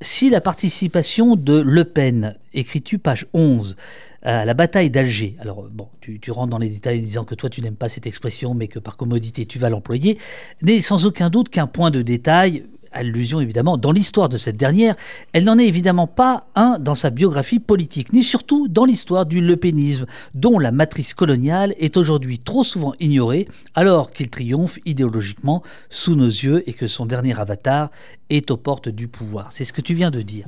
si 0.02 0.30
la 0.30 0.42
participation 0.42 1.36
de 1.36 1.60
Le 1.60 1.84
Pen, 1.84 2.36
écrit-tu 2.54 3.00
page 3.00 3.26
11, 3.34 3.76
à 4.24 4.46
la 4.46 4.54
bataille 4.54 4.90
d'Alger, 4.90 5.36
alors 5.40 5.68
bon, 5.72 5.88
tu, 6.02 6.20
tu, 6.20 6.32
rentres 6.32 6.50
dans 6.50 6.58
les 6.58 6.70
détails 6.70 7.00
en 7.00 7.04
disant 7.04 7.24
que 7.24 7.36
toi 7.36 7.50
tu 7.50 7.62
n'aimes 7.62 7.76
pas 7.76 7.90
cette 7.90 8.08
expression, 8.08 8.54
mais 8.54 8.68
que 8.68 8.80
par 8.80 8.98
commodité 8.98 9.46
tu 9.46 9.60
vas 9.60 9.70
l'employer, 9.70 10.18
n'est 10.62 10.82
sans 10.82 11.06
aucun 11.06 11.30
doute 11.30 11.50
qu'un 11.50 11.68
point 11.68 11.92
de 11.92 12.02
détail 12.02 12.64
allusion 12.92 13.40
évidemment 13.40 13.78
dans 13.78 13.92
l'histoire 13.92 14.30
de 14.30 14.38
cette 14.38 14.58
dernière, 14.58 14.96
elle 15.34 15.44
n'en 15.44 15.58
est 15.58 15.68
évidemment 15.68 16.08
pas 16.08 16.48
un 16.56 16.80
dans 16.80 16.96
sa 16.96 17.10
biographie 17.10 17.60
politique, 17.60 18.14
ni 18.14 18.24
surtout 18.24 18.68
dans 18.68 18.86
l'histoire 18.86 19.26
du 19.26 19.42
lepénisme, 19.42 20.06
dont 20.34 20.60
la 20.60 20.72
matrice 20.72 21.14
coloniale 21.14 21.76
est 21.80 21.98
aujourd'hui 21.98 22.40
trop 22.40 22.64
souvent 22.64 22.94
ignorée, 23.00 23.48
alors 23.76 24.12
qu'il 24.12 24.30
triomphe 24.30 24.80
idéologiquement 24.86 25.64
sous 25.90 26.16
nos 26.16 26.28
yeux 26.28 26.68
et 26.68 26.74
que 26.74 26.88
son 26.88 27.06
dernier 27.06 27.40
avatar 27.40 27.92
est 28.30 28.52
aux 28.52 28.58
portes 28.58 28.90
du 28.90 29.08
pouvoir. 29.08 29.52
C'est 29.52 29.66
ce 29.66 29.74
que 29.74 29.82
tu 29.82 29.94
viens 29.94 30.12
de 30.12 30.22
dire. 30.22 30.46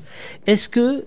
Est-ce 0.48 0.70
que, 0.70 1.06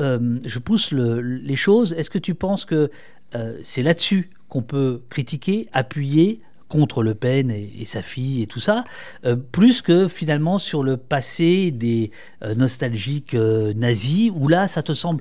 euh, 0.00 0.38
je 0.44 0.58
pousse 0.58 0.92
les 0.92 1.56
choses, 1.56 1.92
est-ce 1.92 2.10
que 2.10 2.18
tu 2.18 2.34
penses 2.34 2.64
que 2.64 2.90
euh, 3.34 3.58
c'est 3.62 3.82
là-dessus 3.82 4.30
qu'on 4.48 4.62
peut 4.62 5.02
critiquer, 5.10 5.68
appuyer, 5.72 6.40
contre 6.68 7.02
Le 7.02 7.16
Pen 7.16 7.50
et, 7.50 7.84
sa 7.84 8.00
fille 8.00 8.42
et 8.42 8.46
tout 8.46 8.60
ça, 8.60 8.84
euh, 9.24 9.34
plus 9.34 9.82
que 9.82 10.06
finalement 10.06 10.56
sur 10.58 10.84
le 10.84 10.96
passé 10.96 11.72
des 11.72 12.12
nostalgiques 12.56 13.34
nazis, 13.34 14.30
où 14.32 14.46
là, 14.46 14.68
ça 14.68 14.82
te 14.82 14.94
semble 14.94 15.20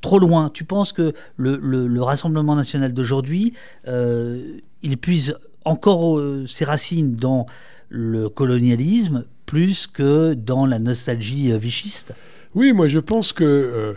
trop 0.00 0.20
loin? 0.20 0.50
Tu 0.50 0.62
penses 0.62 0.92
que 0.92 1.14
le, 1.36 2.00
Rassemblement 2.00 2.54
national 2.54 2.92
d'aujourd'hui, 2.92 3.54
il 3.88 4.98
puise 4.98 5.36
encore 5.64 6.20
ses 6.46 6.64
racines 6.64 7.16
dans 7.16 7.46
le 7.88 8.28
colonialisme 8.28 9.24
plus 9.52 9.86
que 9.86 10.32
dans 10.32 10.64
la 10.64 10.78
nostalgie 10.78 11.52
vichiste 11.58 12.14
Oui, 12.54 12.72
moi 12.72 12.88
je 12.88 13.00
pense 13.00 13.34
que, 13.34 13.94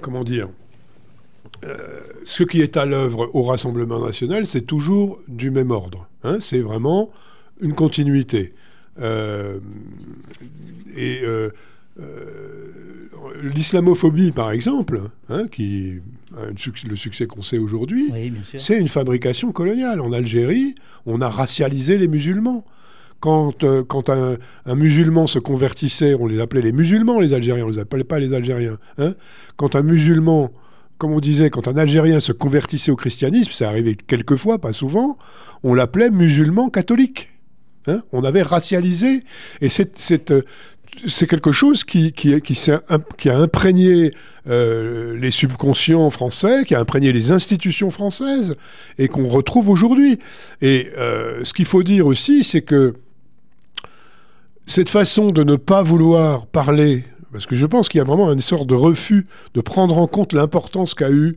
comment 0.00 0.22
dire, 0.22 0.48
euh, 1.64 1.76
ce 2.24 2.42
qui 2.44 2.60
est 2.60 2.76
à 2.76 2.86
l'œuvre 2.86 3.28
au 3.34 3.42
Rassemblement 3.42 4.04
national, 4.04 4.46
c'est 4.46 4.62
toujours 4.62 5.18
du 5.26 5.50
même 5.50 5.72
ordre. 5.72 6.08
Hein. 6.22 6.38
c'est 6.40 6.60
vraiment 6.60 7.10
une 7.60 7.74
continuité. 7.74 8.54
Euh, 9.00 9.58
et 10.96 11.22
euh, 11.24 11.50
l'islamophobie, 13.42 14.30
par 14.30 14.52
exemple, 14.52 15.00
hein, 15.28 15.46
qui 15.50 16.00
le 16.88 16.96
succès 16.96 17.26
qu'on 17.26 17.42
sait 17.42 17.58
aujourd'hui, 17.58 18.12
c'est 18.56 18.78
une 18.78 18.88
fabrication 18.88 19.50
coloniale. 19.50 20.00
En 20.00 20.12
Algérie, 20.12 20.74
on 21.04 21.20
a 21.20 21.28
racialisé 21.28 21.98
les 21.98 22.08
musulmans. 22.08 22.64
Quand, 23.22 23.64
quand 23.86 24.10
un, 24.10 24.36
musulman 24.74 25.28
se 25.28 25.38
convertissait, 25.38 26.14
on 26.18 26.26
les 26.26 26.40
appelait 26.40 26.60
les 26.60 26.72
musulmans, 26.72 27.20
les 27.20 27.34
Algériens, 27.34 27.64
on 27.64 27.68
ne 27.68 27.74
les 27.74 27.78
appelait 27.78 28.02
pas 28.02 28.18
les 28.18 28.34
Algériens. 28.34 28.78
Hein. 28.98 29.14
Quand 29.56 29.76
un 29.76 29.82
musulman 29.82 30.50
comme 30.98 31.14
on 31.14 31.20
disait, 31.20 31.50
quand 31.50 31.66
un 31.66 31.76
Algérien 31.76 32.20
se 32.20 32.30
convertissait 32.30 32.92
au 32.92 32.96
christianisme, 32.96 33.50
ça 33.50 33.68
arrivait 33.68 33.96
quelquefois, 33.96 34.60
pas 34.60 34.72
souvent, 34.72 35.18
on 35.64 35.74
l'appelait 35.74 36.10
musulman 36.10 36.68
catholique. 36.68 37.30
Hein. 37.88 38.02
on 38.12 38.22
avait 38.22 38.42
racialisé, 38.42 39.24
et 39.60 39.68
c'est 39.68 40.30
euh, 40.30 40.42
quelque 41.28 41.50
chose 41.50 41.82
qui, 41.82 42.14
a 42.70 43.36
imprégné 43.36 44.12
euh, 44.46 45.16
les 45.18 45.32
subconscients 45.32 46.08
français, 46.10 46.62
qui 46.64 46.76
a 46.76 46.80
imprégné 46.80 47.12
les 47.12 47.32
institutions 47.32 47.90
françaises, 47.90 48.54
et 48.98 49.08
qu'on 49.08 49.26
retrouve 49.26 49.68
aujourd'hui. 49.68 50.20
Et 50.60 50.90
euh, 50.96 51.42
ce 51.42 51.52
qu'il 51.52 51.64
faut 51.64 51.82
dire 51.82 52.06
aussi, 52.06 52.44
c'est 52.44 52.62
que 52.62 52.94
cette 54.66 54.88
façon 54.88 55.30
de 55.30 55.42
ne 55.42 55.56
pas 55.56 55.82
vouloir 55.82 56.46
parler 56.46 57.04
parce 57.32 57.46
que 57.46 57.56
je 57.56 57.66
pense 57.66 57.88
qu'il 57.88 57.98
y 57.98 58.00
a 58.02 58.04
vraiment 58.04 58.30
une 58.30 58.42
sorte 58.42 58.66
de 58.66 58.74
refus 58.74 59.26
de 59.54 59.60
prendre 59.62 59.98
en 59.98 60.06
compte 60.06 60.34
l'importance 60.34 60.94
qu'a 60.94 61.10
eu 61.10 61.36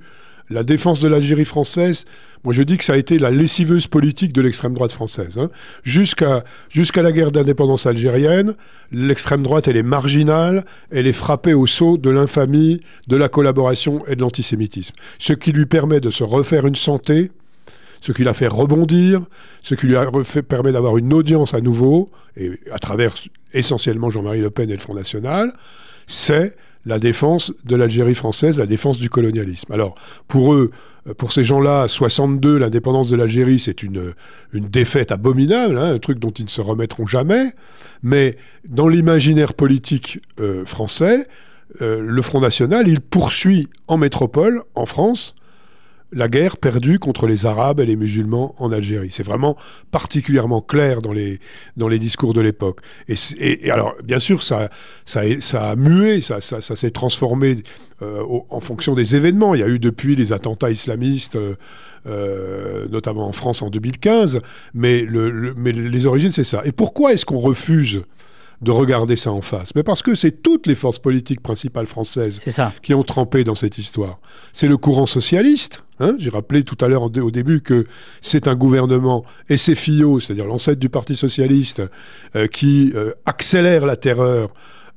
la 0.49 0.63
défense 0.63 0.99
de 0.99 1.07
l'Algérie 1.07 1.45
française, 1.45 2.05
moi 2.43 2.53
je 2.53 2.61
dis 2.61 2.78
que 2.78 2.84
ça 2.84 2.93
a 2.93 2.97
été 2.97 3.17
la 3.17 3.32
lessiveuse 3.32 3.88
politique 3.88 4.32
de 4.32 4.41
l'extrême 4.41 4.76
droite 4.76 4.91
française. 4.91 5.39
Hein. 5.39 5.49
Jusqu'à 5.84 6.43
la 6.97 7.11
guerre 7.11 7.32
d'indépendance 7.32 7.88
algérienne, 7.88 8.53
l'extrême 8.91 9.41
droite, 9.41 9.67
elle 9.67 9.78
est 9.78 9.84
marginale, 9.84 10.63
elle 10.91 11.07
est 11.07 11.13
frappée 11.13 11.55
au 11.55 11.65
sceau 11.65 11.97
de 11.97 12.11
l'infamie, 12.11 12.82
de 13.07 13.15
la 13.15 13.28
collaboration 13.28 14.05
et 14.07 14.15
de 14.15 14.21
l'antisémitisme. 14.21 14.93
Ce 15.17 15.34
qui 15.34 15.51
lui 15.51 15.65
permet 15.65 15.99
de 15.99 16.11
se 16.11 16.23
refaire 16.23 16.67
une 16.67 16.76
santé, 16.76 17.32
ce 18.05 18.11
qui 18.11 18.23
l'a 18.23 18.33
fait 18.33 18.47
rebondir, 18.47 19.21
ce 19.63 19.73
qui 19.73 19.87
lui 19.87 19.95
a 19.95 20.07
fait, 20.23 20.43
permet 20.43 20.71
d'avoir 20.71 20.97
une 20.97 21.11
audience 21.11 21.55
à 21.55 21.61
nouveau, 21.61 22.05
et 22.37 22.51
à 22.71 22.77
travers 22.77 23.15
essentiellement 23.51 24.09
Jean-Marie 24.09 24.41
Le 24.41 24.51
Pen 24.51 24.69
et 24.69 24.75
le 24.75 24.79
Front 24.79 24.93
National, 24.93 25.53
c'est 26.05 26.55
la 26.85 26.99
défense 26.99 27.51
de 27.63 27.75
l'Algérie 27.75 28.13
française, 28.13 28.59
la 28.59 28.67
défense 28.67 28.99
du 28.99 29.09
colonialisme. 29.09 29.73
Alors, 29.73 29.95
pour 30.27 30.53
eux, 30.53 30.69
pour 31.17 31.31
ces 31.31 31.43
gens-là, 31.43 31.87
62, 31.87 32.59
l'indépendance 32.59 33.09
de 33.09 33.15
l'Algérie, 33.15 33.57
c'est 33.57 33.81
une, 33.81 34.13
défaite 34.53 35.11
abominable, 35.11 35.79
hein, 35.79 35.95
un 35.95 35.99
truc 35.99 36.19
dont 36.19 36.29
ils 36.29 36.45
ne 36.45 36.49
se 36.49 36.61
remettront 36.61 37.07
jamais. 37.07 37.53
Mais 38.03 38.37
dans 38.69 38.87
l'imaginaire 38.87 39.55
politique 39.55 40.19
euh, 40.39 40.63
français, 40.63 41.27
euh, 41.81 42.03
le 42.05 42.21
Front 42.21 42.39
National, 42.39 42.87
il 42.87 43.01
poursuit 43.01 43.67
en 43.87 43.97
métropole, 43.97 44.61
en 44.75 44.85
France, 44.85 45.35
la 46.11 46.27
guerre 46.27 46.57
perdue 46.57 46.99
contre 46.99 47.27
les 47.27 47.45
Arabes 47.45 47.79
et 47.79 47.85
les 47.85 47.95
musulmans 47.95 48.55
en 48.57 48.71
Algérie. 48.71 49.09
C'est 49.11 49.25
vraiment 49.25 49.57
particulièrement 49.91 50.61
clair 50.61 51.01
dans 51.01 51.11
les, 51.11 51.39
dans 51.77 51.87
les 51.87 51.99
discours 51.99 52.33
de 52.33 52.41
l'époque. 52.41 52.79
Et, 53.07 53.71
alors, 53.71 53.95
bien 54.03 54.19
sûr, 54.19 54.43
ça, 54.43 54.69
ça, 55.05 55.21
a 55.21 55.75
mué, 55.75 56.21
ça, 56.21 56.41
ça, 56.41 56.61
s'est 56.61 56.91
transformé 56.91 57.57
euh, 58.01 58.23
en 58.49 58.59
fonction 58.59 58.93
des 58.93 59.15
événements. 59.15 59.55
Il 59.55 59.61
y 59.61 59.63
a 59.63 59.67
eu 59.67 59.79
depuis 59.79 60.15
les 60.15 60.33
attentats 60.33 60.71
islamistes, 60.71 61.35
euh, 61.35 61.55
euh, 62.07 62.87
notamment 62.89 63.27
en 63.27 63.31
France 63.31 63.61
en 63.61 63.69
2015, 63.69 64.41
mais, 64.73 65.01
le, 65.01 65.53
mais 65.57 65.71
les 65.71 66.05
origines, 66.05 66.31
c'est 66.31 66.43
ça. 66.43 66.61
Et 66.65 66.71
pourquoi 66.71 67.13
est-ce 67.13 67.25
qu'on 67.25 67.39
refuse 67.39 68.03
de 68.61 68.71
regarder 68.71 69.15
ça 69.15 69.31
en 69.31 69.41
face. 69.41 69.75
Mais 69.75 69.83
parce 69.83 70.01
que 70.01 70.15
c'est 70.15 70.43
toutes 70.43 70.67
les 70.67 70.75
forces 70.75 70.99
politiques 70.99 71.41
principales 71.41 71.87
françaises 71.87 72.39
qui 72.81 72.93
ont 72.93 73.03
trempé 73.03 73.43
dans 73.43 73.55
cette 73.55 73.77
histoire. 73.77 74.19
C'est 74.53 74.67
le 74.67 74.77
courant 74.77 75.05
socialiste. 75.05 75.83
Hein. 75.99 76.15
J'ai 76.19 76.29
rappelé 76.29 76.63
tout 76.63 76.77
à 76.83 76.87
l'heure 76.87 77.03
au 77.03 77.31
début 77.31 77.61
que 77.61 77.85
c'est 78.21 78.47
un 78.47 78.55
gouvernement 78.55 79.25
SFIO, 79.49 80.19
c'est-à-dire 80.19 80.45
l'ancêtre 80.45 80.79
du 80.79 80.89
Parti 80.89 81.15
socialiste, 81.15 81.81
euh, 82.35 82.47
qui 82.47 82.91
euh, 82.95 83.13
accélère 83.25 83.85
la 83.85 83.95
terreur 83.95 84.49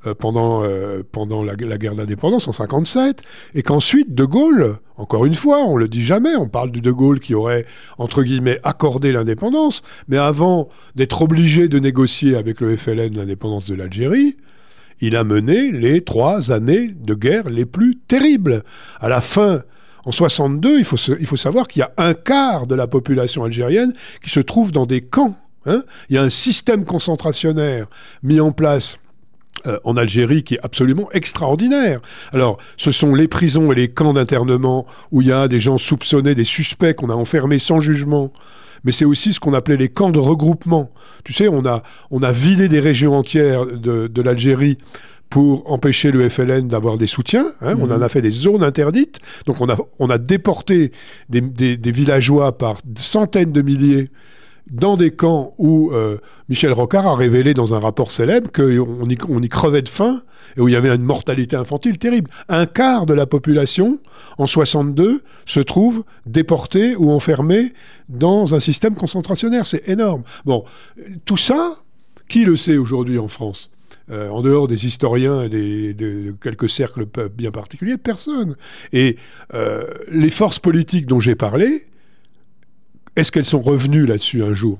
euh, 0.06 0.14
pendant, 0.14 0.62
euh, 0.62 1.02
pendant 1.10 1.42
la, 1.42 1.56
guerre 1.56 1.96
d'indépendance 1.96 2.46
en 2.46 2.52
57, 2.52 3.22
et 3.54 3.62
qu'ensuite 3.62 4.14
De 4.14 4.24
Gaulle, 4.24 4.78
encore 4.96 5.26
une 5.26 5.34
fois, 5.34 5.64
on 5.64 5.76
le 5.76 5.88
dit 5.88 6.04
jamais, 6.04 6.36
on 6.36 6.48
parle 6.48 6.70
du 6.70 6.80
De 6.80 6.92
Gaulle 6.92 7.18
qui 7.18 7.34
aurait, 7.34 7.66
entre 7.98 8.22
guillemets, 8.22 8.60
accordé 8.62 9.10
l'indépendance, 9.10 9.82
mais 10.06 10.16
avant 10.16 10.68
d'être 10.94 11.22
obligé 11.22 11.66
de 11.66 11.80
négocier 11.80 12.36
avec 12.36 12.60
le 12.60 12.76
FLN 12.76 13.16
l'indépendance 13.16 13.66
de 13.66 13.74
l'Algérie, 13.74 14.36
il 15.00 15.16
a 15.16 15.24
mené 15.24 15.72
les 15.72 16.02
trois 16.02 16.52
années 16.52 16.94
de 16.96 17.14
guerre 17.14 17.48
les 17.50 17.66
plus 17.66 17.96
terribles. 17.96 18.62
À 19.00 19.08
la 19.08 19.20
fin, 19.20 19.62
en 20.04 20.12
62, 20.12 20.78
il 20.78 20.84
faut, 20.84 20.96
il 21.18 21.26
faut 21.26 21.36
savoir 21.36 21.66
qu'il 21.66 21.80
y 21.80 21.82
a 21.82 21.92
un 21.96 22.14
quart 22.14 22.68
de 22.68 22.76
la 22.76 22.86
population 22.86 23.42
algérienne 23.42 23.92
qui 24.22 24.30
se 24.30 24.38
trouve 24.38 24.70
dans 24.70 24.86
des 24.86 25.00
camps. 25.00 25.36
Hein. 25.66 25.82
il 26.08 26.14
y 26.14 26.18
a 26.18 26.22
un 26.22 26.30
système 26.30 26.84
concentrationnaire 26.84 27.88
mis 28.22 28.40
en 28.40 28.52
place 28.52 28.98
euh, 29.66 29.78
en 29.84 29.96
Algérie 29.96 30.42
qui 30.42 30.54
est 30.54 30.60
absolument 30.62 31.08
extraordinaire. 31.12 32.00
Alors, 32.32 32.58
ce 32.76 32.90
sont 32.90 33.14
les 33.14 33.28
prisons 33.28 33.72
et 33.72 33.74
les 33.74 33.88
camps 33.88 34.12
d'internement 34.12 34.86
où 35.10 35.22
il 35.22 35.28
y 35.28 35.32
a 35.32 35.48
des 35.48 35.60
gens 35.60 35.78
soupçonnés, 35.78 36.34
des 36.34 36.44
suspects 36.44 36.94
qu'on 36.94 37.10
a 37.10 37.14
enfermés 37.14 37.58
sans 37.58 37.80
jugement. 37.80 38.32
Mais 38.84 38.92
c'est 38.92 39.04
aussi 39.04 39.32
ce 39.32 39.40
qu'on 39.40 39.54
appelait 39.54 39.76
les 39.76 39.88
camps 39.88 40.10
de 40.10 40.18
regroupement. 40.18 40.90
Tu 41.24 41.32
sais, 41.32 41.48
on 41.48 41.66
a, 41.66 41.82
on 42.10 42.22
a 42.22 42.30
vidé 42.30 42.68
des 42.68 42.80
régions 42.80 43.16
entières 43.16 43.66
de, 43.66 44.22
l'Algérie 44.22 44.78
pour 45.28 45.70
empêcher 45.70 46.10
le 46.10 46.28
FLN 46.28 46.68
d'avoir 46.68 46.96
des 46.96 47.06
soutiens. 47.06 47.52
Hein. 47.60 47.74
On 47.80 47.90
en 47.90 48.00
a 48.00 48.08
fait 48.08 48.22
des 48.22 48.30
zones 48.30 48.62
interdites. 48.62 49.18
Donc 49.46 49.60
on 49.60 49.68
a, 49.68 49.76
on 49.98 50.08
a 50.08 50.18
déporté 50.18 50.92
des, 51.28 51.40
des 51.40 51.92
villageois 51.92 52.56
par 52.56 52.76
centaines 52.96 53.52
de 53.52 53.62
milliers 53.62 54.10
dans 54.70 54.96
des 54.96 55.10
camps 55.10 55.54
où 55.58 55.90
euh, 55.92 56.18
Michel 56.48 56.72
Rocard 56.72 57.06
a 57.06 57.16
révélé 57.16 57.54
dans 57.54 57.74
un 57.74 57.78
rapport 57.78 58.10
célèbre 58.10 58.50
qu'on 58.52 59.40
y, 59.42 59.48
crevait 59.48 59.82
de 59.82 59.88
faim 59.88 60.22
et 60.56 60.60
où 60.60 60.68
il 60.68 60.72
y 60.72 60.76
avait 60.76 60.94
une 60.94 61.02
mortalité 61.02 61.56
infantile 61.56 61.98
terrible. 61.98 62.30
Un 62.48 62.66
quart 62.66 63.06
de 63.06 63.14
la 63.14 63.26
population, 63.26 63.98
en 64.38 64.46
62, 64.46 65.22
se 65.46 65.60
trouve 65.60 66.04
déporté 66.26 66.96
ou 66.96 67.10
enfermé 67.10 67.72
dans 68.08 68.54
un 68.54 68.58
système 68.58 68.94
concentrationnaire. 68.94 69.66
C'est 69.66 69.88
énorme. 69.88 70.22
Bon, 70.44 70.64
tout 71.24 71.36
ça, 71.36 71.78
qui 72.28 72.44
le 72.44 72.56
sait 72.56 72.76
aujourd'hui 72.76 73.18
en 73.18 73.28
France? 73.28 73.70
Euh, 74.10 74.30
en 74.30 74.40
dehors 74.40 74.68
des 74.68 74.86
historiens 74.86 75.42
et 75.42 75.92
de 75.92 76.34
quelques 76.40 76.70
cercles 76.70 77.06
bien 77.36 77.50
particuliers, 77.50 77.98
personne. 77.98 78.56
Et 78.94 79.18
euh, 79.52 79.84
les 80.10 80.30
forces 80.30 80.60
politiques 80.60 81.04
dont 81.04 81.20
j'ai 81.20 81.34
parlé, 81.34 81.84
est-ce 83.18 83.32
qu'elles 83.32 83.44
sont 83.44 83.58
revenues 83.58 84.06
là-dessus 84.06 84.42
un 84.42 84.54
jour? 84.54 84.78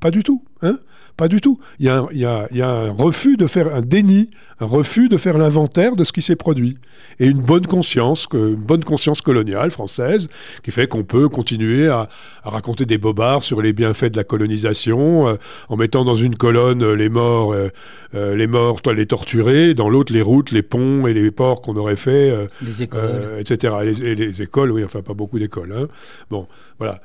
Pas 0.00 0.10
du 0.10 0.22
tout. 0.22 0.42
Hein? 0.62 0.78
Pas 1.16 1.28
du 1.28 1.40
tout. 1.40 1.60
Il 1.78 1.86
y, 1.86 1.88
a 1.88 2.48
un, 2.68 2.90
refus 2.90 3.36
de 3.36 3.46
faire 3.46 3.72
un 3.72 3.82
déni, 3.82 4.30
un 4.58 4.66
refus 4.66 5.08
de 5.08 5.16
faire 5.16 5.38
l'inventaire 5.38 5.94
de 5.94 6.02
ce 6.02 6.12
qui 6.12 6.22
s'est 6.22 6.34
produit. 6.34 6.76
Et 7.20 7.26
une 7.26 7.40
bonne 7.40 7.66
conscience, 7.66 8.26
une 8.32 8.56
bonne 8.56 8.82
conscience 8.82 9.20
coloniale 9.20 9.70
française, 9.70 10.28
qui 10.64 10.72
fait 10.72 10.88
qu'on 10.88 11.04
peut 11.04 11.28
continuer 11.28 11.86
à, 11.86 12.08
raconter 12.42 12.84
des 12.84 12.98
bobards 12.98 13.44
sur 13.44 13.62
les 13.62 13.72
bienfaits 13.72 14.06
de 14.06 14.16
la 14.16 14.24
colonisation, 14.24 15.28
euh, 15.28 15.34
en 15.68 15.76
mettant 15.76 16.04
dans 16.04 16.16
une 16.16 16.34
colonne 16.34 16.82
euh, 16.82 16.96
les 16.96 17.08
morts, 17.08 17.52
euh, 17.52 18.34
les 18.34 18.48
morts, 18.48 18.80
les 18.92 19.06
torturés, 19.06 19.74
dans 19.74 19.88
l'autre 19.88 20.12
les 20.12 20.22
routes, 20.22 20.50
les 20.50 20.62
ponts 20.62 21.06
et 21.06 21.14
les 21.14 21.30
ports 21.30 21.62
qu'on 21.62 21.76
aurait 21.76 21.96
fait, 21.96 22.46
les 22.60 22.82
écoles, 22.82 23.38
etc. 23.38 23.94
Et 24.02 24.14
les, 24.16 24.42
écoles, 24.42 24.72
oui, 24.72 24.84
enfin 24.84 25.02
pas 25.02 25.14
beaucoup 25.14 25.38
d'écoles. 25.38 25.74
Hein. 25.76 25.86
Bon, 26.30 26.48
voilà. 26.78 27.00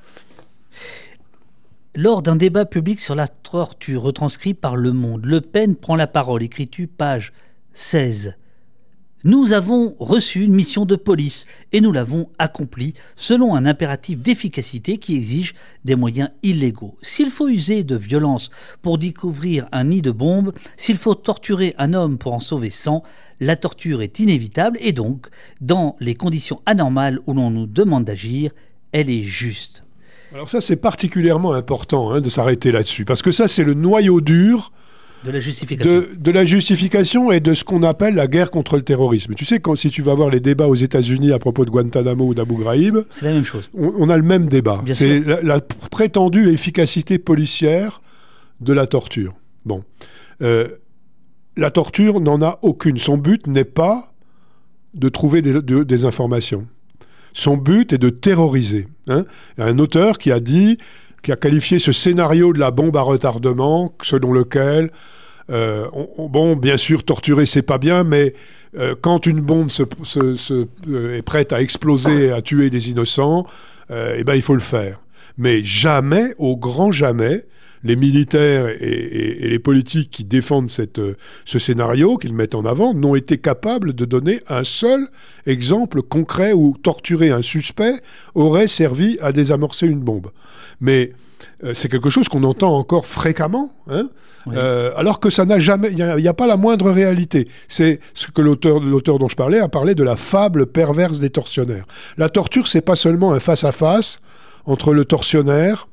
Lors 1.96 2.22
d'un 2.22 2.36
débat 2.36 2.66
public 2.66 3.00
sur 3.00 3.16
la 3.16 3.28
torture 3.28 4.04
retranscrit 4.04 4.54
par 4.54 4.76
Le 4.76 4.94
Monde, 4.94 5.26
Le 5.26 5.42
Pen 5.42 5.76
prend 5.76 5.96
la 5.96 6.08
parole, 6.08 6.44
écrit-tu, 6.44 6.88
page 6.88 7.34
16. 7.74 8.36
Nous 9.26 9.52
avons 9.52 9.98
reçu 10.00 10.44
une 10.46 10.54
mission 10.54 10.86
de 10.86 10.96
police 10.96 11.46
et 11.74 11.82
nous 11.82 11.92
l'avons 11.92 12.30
accomplie 12.40 12.94
selon 13.18 13.54
un 13.54 13.66
impératif 13.66 14.18
d'efficacité 14.20 14.98
qui 14.98 15.18
exige 15.18 15.56
des 15.84 15.98
moyens 15.98 16.30
illégaux. 16.42 16.96
S'il 17.02 17.30
faut 17.30 17.50
user 17.50 17.84
de 17.84 17.98
violence 17.98 18.50
pour 18.82 18.98
découvrir 18.98 19.68
un 19.74 19.84
nid 19.84 20.02
de 20.02 20.12
bombes, 20.12 20.54
s'il 20.78 20.96
faut 20.96 21.16
torturer 21.16 21.76
un 21.78 21.94
homme 21.94 22.18
pour 22.18 22.32
en 22.32 22.40
sauver 22.40 22.70
100, 22.70 23.04
la 23.42 23.58
torture 23.58 24.02
est 24.02 24.20
inévitable 24.20 24.78
et 24.80 24.94
donc, 24.94 25.28
dans 25.60 25.98
les 26.00 26.16
conditions 26.16 26.62
anormales 26.66 27.20
où 27.28 27.34
l'on 27.34 27.50
nous 27.50 27.68
demande 27.68 28.06
d'agir, 28.06 28.52
elle 28.94 29.10
est 29.10 29.24
juste. 29.24 29.84
Alors 30.34 30.50
ça, 30.50 30.62
c'est 30.62 30.76
particulièrement 30.76 31.54
important 31.54 32.12
hein, 32.12 32.22
de 32.22 32.30
s'arrêter 32.30 32.72
là-dessus, 32.72 33.06
parce 33.06 33.22
que 33.22 33.32
ça, 33.32 33.48
c'est 33.48 33.64
le 33.64 33.74
noyau 33.74 34.22
dur 34.22 34.72
de 35.26 35.32
la 35.32 35.40
justification. 35.40 36.06
De, 36.18 36.32
la 36.32 36.46
justification 36.46 37.32
et 37.32 37.40
de 37.40 37.54
ce 37.54 37.64
qu'on 37.64 37.84
appelle 37.84 38.16
la 38.16 38.28
guerre 38.28 38.52
contre 38.52 38.78
le 38.78 38.84
terrorisme. 38.84 39.34
Tu 39.34 39.44
sais, 39.44 39.60
quand, 39.60 39.76
si 39.76 39.90
tu 39.90 40.02
vas 40.02 40.14
voir 40.14 40.30
les 40.30 40.40
débats 40.40 40.68
aux 40.68 40.76
États-Unis 40.76 41.34
à 41.34 41.40
propos 41.40 41.66
de 41.66 41.70
Guantanamo 41.70 42.28
ou 42.28 42.34
d'Abu 42.34 42.56
Ghraib, 42.56 43.00
c'est 43.10 43.26
la 43.26 43.34
même 43.34 43.44
chose. 43.44 43.70
On, 43.74 44.10
a 44.10 44.16
le 44.16 44.24
même 44.24 44.48
débat. 44.48 44.82
C'est 44.88 45.20
la, 45.20 45.60
prétendue 45.60 46.50
efficacité 46.50 47.20
policière 47.20 48.02
de 48.62 48.72
la 48.72 48.88
torture. 48.88 49.34
Bon. 49.66 49.84
Euh, 50.42 50.70
la 51.58 51.70
torture 51.72 52.22
n'en 52.22 52.42
a 52.42 52.60
aucune. 52.62 52.98
Son 52.98 53.18
but 53.18 53.46
n'est 53.48 53.66
pas 53.66 54.14
de 54.94 55.10
trouver 55.10 55.42
des 55.42 56.06
informations. 56.06 56.66
Son 57.34 57.58
but 57.58 57.94
est 57.94 57.98
de 57.98 58.10
terroriser. 58.10 58.88
Hein. 59.08 59.26
Un 59.58 59.80
auteur 59.80 60.18
qui 60.18 60.32
a 60.32 60.40
dit, 60.40 60.78
qui 61.22 61.32
a 61.32 61.36
qualifié 61.36 61.80
ce 61.80 61.92
scénario 61.92 62.54
de 62.54 62.60
la 62.60 62.72
bombe 62.72 62.98
à 62.98 63.02
retardement, 63.02 63.94
selon 64.02 64.34
lequel, 64.34 64.92
euh, 65.50 65.88
bon, 66.18 66.56
bien 66.56 66.78
sûr, 66.78 67.04
torturer, 67.04 67.46
c'est 67.46 67.64
pas 67.64 67.78
bien, 67.78 68.04
mais 68.04 68.34
euh, 68.78 68.96
quand 69.00 69.26
une 69.26 69.42
bombe 69.42 69.70
euh, 70.18 71.18
est 71.18 71.22
prête 71.22 71.54
à 71.54 71.62
exploser, 71.62 72.32
à 72.32 72.42
tuer 72.42 72.70
des 72.70 72.90
innocents, 72.90 73.46
eh 73.92 74.24
ben, 74.24 74.36
il 74.36 74.44
faut 74.44 74.54
le 74.54 74.60
faire. 74.60 75.00
Mais 75.38 75.64
jamais, 75.64 76.36
au 76.38 76.56
grand 76.56 76.92
jamais, 76.92 77.46
les 77.84 77.96
militaires 77.96 78.68
et, 78.68 79.48
les 79.50 79.60
politiques 79.60 80.10
qui 80.12 80.24
défendent 80.24 80.70
cette, 80.70 81.02
ce 81.46 81.60
scénario, 81.60 82.18
qu'ils 82.18 82.34
mettent 82.34 82.56
en 82.56 82.66
avant, 82.66 82.94
n'ont 82.94 83.16
été 83.16 83.38
capables 83.38 83.94
de 83.94 84.06
donner 84.06 84.42
un 84.48 84.64
seul 84.64 85.08
exemple 85.46 86.02
concret 86.02 86.54
où 86.54 86.76
torturer 86.82 87.30
un 87.30 87.42
suspect 87.42 88.02
aurait 88.36 88.68
servi 88.68 89.18
à 89.22 89.32
désamorcer 89.32 89.88
une 89.88 90.00
bombe. 90.00 90.32
Mais 90.82 91.14
euh, 91.64 91.74
c'est 91.74 91.90
quelque 91.90 92.10
chose 92.10 92.30
qu'on 92.30 92.44
entend 92.44 92.76
encore 92.76 93.06
fréquemment, 93.06 93.72
hein, 93.90 94.10
euh, 94.48 94.92
alors 94.96 95.20
que 95.20 95.30
ça 95.30 95.46
n'a 95.46 95.60
jamais, 95.60 95.90
il 95.92 95.96
n'y 95.96 96.28
a, 96.28 96.34
pas 96.34 96.48
la 96.48 96.58
moindre 96.58 96.90
réalité. 96.92 97.48
C'est 97.68 98.00
ce 98.14 98.28
que 98.28 98.42
l'auteur, 98.42 98.80
l'auteur 98.80 99.20
dont 99.20 99.28
je 99.28 99.36
parlais 99.36 99.60
a 99.60 99.68
parlé 99.68 99.96
de 99.96 100.04
la 100.04 100.16
fable 100.16 100.68
perverse 100.68 101.20
des 101.20 101.30
tortionnaires. 101.30 101.86
La 102.18 102.30
torture, 102.30 102.68
c'est 102.68 102.82
pas 102.82 102.96
seulement 102.96 103.34
un 103.34 103.40
face 103.40 103.64
à 103.64 103.72
-face 103.72 104.20
entre 104.66 104.94
le 104.94 105.06
tortionnaire 105.06 105.88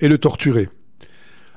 et 0.00 0.08
le 0.08 0.18
torturé 0.18 0.68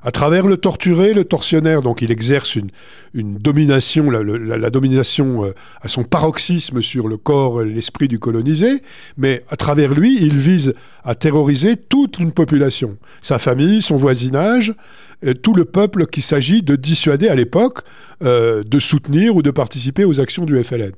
à 0.01 0.11
travers 0.11 0.47
le 0.47 0.57
torturé, 0.57 1.13
le 1.13 1.23
tortionnaire, 1.23 1.81
donc 1.81 2.01
il 2.01 2.11
exerce 2.11 2.55
une, 2.55 2.69
domination, 3.13 4.09
la, 4.09 4.69
domination 4.69 5.45
euh, 5.45 5.51
à 5.81 5.87
son 5.87 6.03
paroxysme 6.03 6.81
sur 6.81 7.07
le 7.07 7.17
corps 7.17 7.61
et 7.61 7.65
l'esprit 7.65 8.07
du 8.07 8.19
colonisé, 8.19 8.81
mais 9.17 9.43
à 9.49 9.57
travers 9.57 9.93
lui, 9.93 10.17
il 10.21 10.37
vise 10.37 10.73
à 11.03 11.15
terroriser 11.15 11.75
toute 11.75 12.19
une 12.19 12.31
population, 12.31 12.97
sa 13.21 13.37
famille, 13.37 13.81
son 13.81 13.95
voisinage, 13.95 14.73
tout 15.41 15.53
le 15.53 15.65
peuple 15.65 16.07
qu'il 16.07 16.23
s'agit 16.23 16.61
de 16.61 16.75
dissuader 16.75 17.27
à 17.27 17.35
l'époque 17.35 17.79
euh, 18.23 18.63
de 18.63 18.79
soutenir 18.79 19.35
ou 19.35 19.41
de 19.41 19.51
participer 19.51 20.05
aux 20.05 20.19
actions 20.19 20.45
du 20.45 20.61
FLN. 20.63 20.91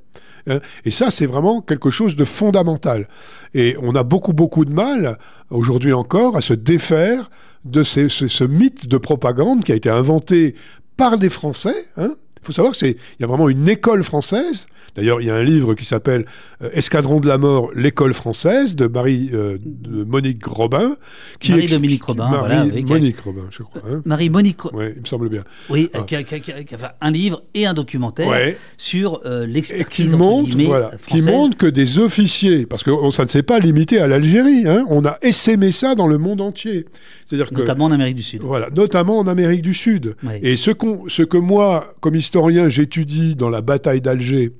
Hein. 0.48 0.60
Et 0.86 0.92
ça, 0.92 1.12
c'est 1.12 1.26
vraiment 1.26 1.62
quelque 1.62 1.90
chose 1.90 2.16
de 2.16 2.26
fondamental. 2.26 3.08
Et 3.54 3.76
on 3.82 3.96
a 3.96 4.04
beaucoup, 4.04 4.34
beaucoup 4.34 4.66
de 4.66 4.72
mal, 4.72 5.18
aujourd'hui 5.50 5.94
encore, 5.94 6.36
à 6.36 6.42
se 6.42 6.54
défaire 6.54 7.30
de 7.66 7.84
ce, 7.84 8.44
mythe 8.44 8.88
de 8.88 8.98
propagande 8.98 9.64
qui 9.64 9.72
a 9.72 9.76
été 9.76 9.90
inventé 9.90 10.56
par 10.98 11.18
des 11.18 11.30
Français. 11.30 11.88
Hein. 11.98 12.16
Il 12.42 12.46
faut 12.46 12.52
savoir 12.52 12.74
qu'il 12.74 12.96
y 13.20 13.24
a 13.24 13.28
vraiment 13.28 13.50
une 13.50 13.70
école 13.70 14.04
française 14.04 14.68
D'ailleurs, 14.96 15.22
il 15.22 15.28
y 15.28 15.30
a 15.30 15.36
un 15.36 15.44
livre 15.44 15.74
qui 15.74 15.86
s'appelle 15.86 16.26
euh, 16.62 16.70
Escadron 16.74 17.22
de 17.22 17.28
la 17.28 17.38
mort, 17.38 17.72
l'école 17.74 18.14
française 18.14 18.76
de 18.76 18.88
Marie 18.88 19.30
euh, 19.34 19.58
de 19.64 20.04
Monique 20.04 20.46
Robin. 20.46 20.98
Qui 21.40 21.52
Marie 21.52 21.68
Dominique 21.68 22.04
Robin, 22.04 22.30
Marie 22.30 22.84
Monique 22.84 23.20
Robin, 23.20 23.48
je 23.52 23.64
crois. 23.64 23.82
Hein. 23.90 24.02
Marie 24.06 24.30
Monique 24.30 24.66
Oui, 24.74 24.86
il 24.96 25.02
me 25.02 25.06
semble 25.06 25.30
bien. 25.30 25.44
Oui, 25.70 25.90
ah. 25.94 26.02
qui, 26.02 26.16
a, 26.16 26.24
fait 26.24 26.88
un 27.00 27.12
livre 27.12 27.42
et 27.54 27.66
un 27.66 27.74
documentaire 27.74 28.56
sur 28.78 29.22
euh, 29.26 29.46
l'expertise 29.46 30.12
qui 30.12 30.66
voilà, 30.66 30.92
qui 31.08 31.22
montre 31.22 31.56
que 31.56 31.68
des 31.68 32.00
officiers, 32.00 32.66
parce 32.66 32.84
que 32.84 32.92
ça 33.12 33.24
ne 33.24 33.30
s'est 33.30 33.44
pas 33.44 33.60
limité 33.60 34.00
à 34.00 34.08
l'Algérie, 34.08 34.68
hein, 34.68 34.86
on 34.90 35.06
a 35.06 35.18
essaimé 35.22 35.72
ça 35.72 35.96
dans 35.96 36.08
le 36.08 36.18
monde 36.18 36.42
entier. 36.42 36.86
C'est-à-dire 37.26 37.48
notamment 37.54 37.86
en 37.86 37.92
Amérique 37.92 38.16
du 38.16 38.24
Sud. 38.24 38.42
Voilà, 38.42 38.70
notamment 38.76 39.20
en 39.20 39.28
Amérique 39.28 39.62
du 39.62 39.74
Sud. 39.74 40.16
Et 40.42 40.58
ce, 40.58 40.72
ce 41.08 41.24
que 41.24 41.38
moi, 41.38 41.94
comme 42.02 42.16
historien, 42.16 42.31
j'étudie 42.70 43.36
dans 43.36 43.50
la 43.50 43.62
bataille 43.62 44.02
d'Alger, 44.02 44.52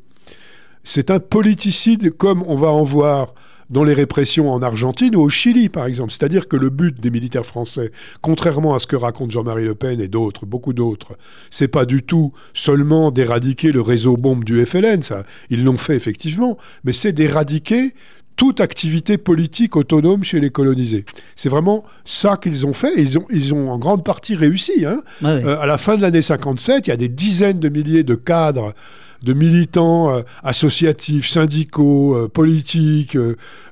c'est 0.84 1.12
un 1.12 1.20
politicide 1.20 2.12
comme 2.18 2.44
on 2.48 2.56
va 2.56 2.70
en 2.70 2.84
voir 2.84 3.34
dans 3.72 3.86
les 3.86 3.94
répressions 3.94 4.52
en 4.52 4.62
Argentine 4.62 5.16
ou 5.16 5.22
au 5.22 5.30
Chili, 5.30 5.70
par 5.70 5.86
exemple. 5.86 6.12
C'est-à-dire 6.12 6.48
que 6.48 6.58
le 6.58 6.70
but 6.70 7.00
des 7.00 7.10
militaires 7.10 7.46
français, 7.46 7.92
contrairement 8.22 8.76
à 8.76 8.80
ce 8.80 8.86
que 8.86 8.98
raconte 8.98 9.32
Jean-Marie 9.32 9.66
Le 9.66 9.76
Pen 9.76 10.02
et 10.02 10.10
d'autres, 10.10 10.46
beaucoup 10.46 10.74
d'autres, 10.74 11.14
c'est 11.50 11.70
pas 11.70 11.86
du 11.86 12.04
tout 12.04 12.34
seulement 12.54 13.12
d'éradiquer 13.12 13.72
le 13.72 13.82
réseau 13.82 14.18
bombe 14.18 14.44
du 14.44 14.64
FLN, 14.66 15.02
ça, 15.02 15.24
ils 15.50 15.64
l'ont 15.64 15.78
fait 15.78 15.96
effectivement, 15.96 16.58
mais 16.84 16.92
c'est 16.92 17.14
d'éradiquer 17.14 17.94
toute 18.42 18.60
activité 18.60 19.20
politique 19.20 19.76
autonome 19.76 20.24
chez 20.24 20.40
les 20.40 20.50
colonisés. 20.50 21.06
C'est 21.36 21.48
vraiment 21.48 21.86
ça 22.06 22.38
qu'ils 22.38 22.66
ont 22.66 22.74
fait. 22.74 22.92
Ils 22.98 23.20
ont, 23.20 23.28
ils 23.30 23.54
ont 23.54 23.70
en 23.70 23.78
grande 23.78 24.04
partie 24.04 24.34
réussi. 24.34 24.84
Hein. 24.84 25.04
Euh, 25.24 25.60
à 25.60 25.68
la 25.68 25.78
fin 25.78 25.96
de 25.96 26.02
l'année 26.02 26.24
57, 26.24 26.88
il 26.88 26.90
y 26.90 26.94
a 26.94 26.98
des 26.98 27.08
dizaines 27.08 27.60
de 27.60 27.70
milliers 27.70 28.02
de 28.02 28.16
cadres 28.16 28.74
de 29.22 29.34
militants 29.34 30.10
euh, 30.10 30.22
associatifs, 30.42 31.30
syndicaux, 31.30 32.16
euh, 32.16 32.28
politiques, 32.30 33.16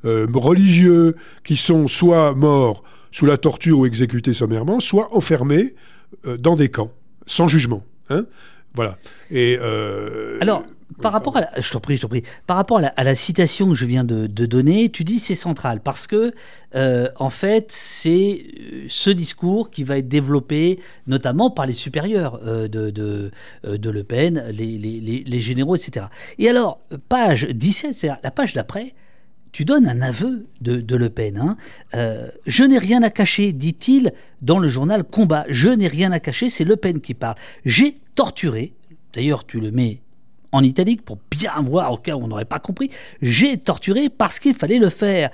religieux, 0.04 1.16
qui 1.44 1.56
sont 1.56 1.88
soit 1.88 2.36
morts 2.36 2.84
sous 3.12 3.26
la 3.26 3.38
torture 3.38 3.80
ou 3.80 3.86
exécutés 3.88 4.34
sommairement, 4.34 4.80
soit 4.80 5.10
enfermés 5.16 5.74
dans 6.38 6.56
des 6.56 6.70
camps, 6.70 6.92
sans 7.26 7.48
jugement. 7.48 7.84
Hein 8.12 8.28
voilà. 8.76 9.00
Et 9.32 9.58
Alors, 10.42 10.64
par 11.02 11.12
rapport 11.12 11.38
à 11.38 11.42
la, 11.42 11.52
je 11.58 11.72
t'en 11.72 11.80
prie, 11.80 11.96
je 11.96 12.06
prie. 12.08 12.24
Par 12.48 12.58
rapport 12.58 12.80
à 12.80 13.04
la, 13.04 13.16
citation 13.16 13.70
que 13.70 13.76
je 13.76 13.86
viens 13.86 14.04
de, 14.04 14.28
donner, 14.28 14.90
tu 14.90 15.04
dis 15.04 15.20
c'est 15.20 15.36
central 15.36 15.82
parce 15.82 16.08
que 16.08 16.34
euh, 16.76 17.10
en 17.18 17.30
fait 17.30 17.72
c'est 17.72 18.44
euh, 18.60 18.86
ce 18.88 19.10
discours 19.10 19.70
qui 19.70 19.84
va 19.84 19.98
être 19.98 20.08
développé 20.08 20.80
notamment 21.08 21.52
par 21.52 21.66
les 21.66 21.74
supérieurs 21.74 22.40
euh, 22.46 22.68
de, 22.68 22.90
de, 22.90 23.32
de, 23.64 23.90
Le 23.90 24.04
Pen, 24.04 24.44
les, 24.52 24.78
les, 24.78 25.24
les, 25.26 25.40
généraux, 25.40 25.76
etc. 25.76 26.08
Et 26.38 26.50
alors 26.50 26.80
page 27.08 27.46
17, 27.46 27.94
c'est 27.94 28.08
la 28.08 28.32
page 28.32 28.54
d'après. 28.54 28.94
Tu 29.52 29.66
donnes 29.66 29.88
un 29.88 30.02
aveu 30.02 30.46
de, 30.62 30.80
de 30.80 30.96
Le 30.96 31.10
Pen. 31.10 31.38
Hein. 31.38 31.58
je 32.46 32.64
n'ai 32.64 32.78
rien 32.78 33.02
à 33.02 33.10
cacher, 33.10 33.52
dit-il 33.52 34.14
dans 34.42 34.60
le 34.60 34.68
journal 34.68 35.04
Combat. 35.04 35.46
Je 35.48 35.70
n'ai 35.70 35.88
rien 35.88 36.12
à 36.12 36.20
cacher, 36.20 36.50
c'est 36.50 36.64
Le 36.64 36.76
Pen 36.76 37.02
qui 37.02 37.16
parle. 37.16 37.36
J'ai 37.66 37.98
torturé, 38.16 38.74
d'ailleurs 39.14 39.46
tu 39.46 39.60
le 39.60 39.72
mets 39.72 40.02
en 40.52 40.64
italique 40.64 41.04
pour 41.04 41.18
bien 41.32 41.54
voir 41.64 41.94
au 41.94 41.98
cas 41.98 42.16
où 42.16 42.24
on 42.24 42.28
n'aurait 42.28 42.46
pas 42.46 42.60
compris. 42.60 42.90
J'ai 43.22 43.58
torturé 43.58 44.10
parce 44.10 44.40
qu'il 44.40 44.54
fallait 44.54 44.80
le 44.80 44.90
faire. 44.90 45.30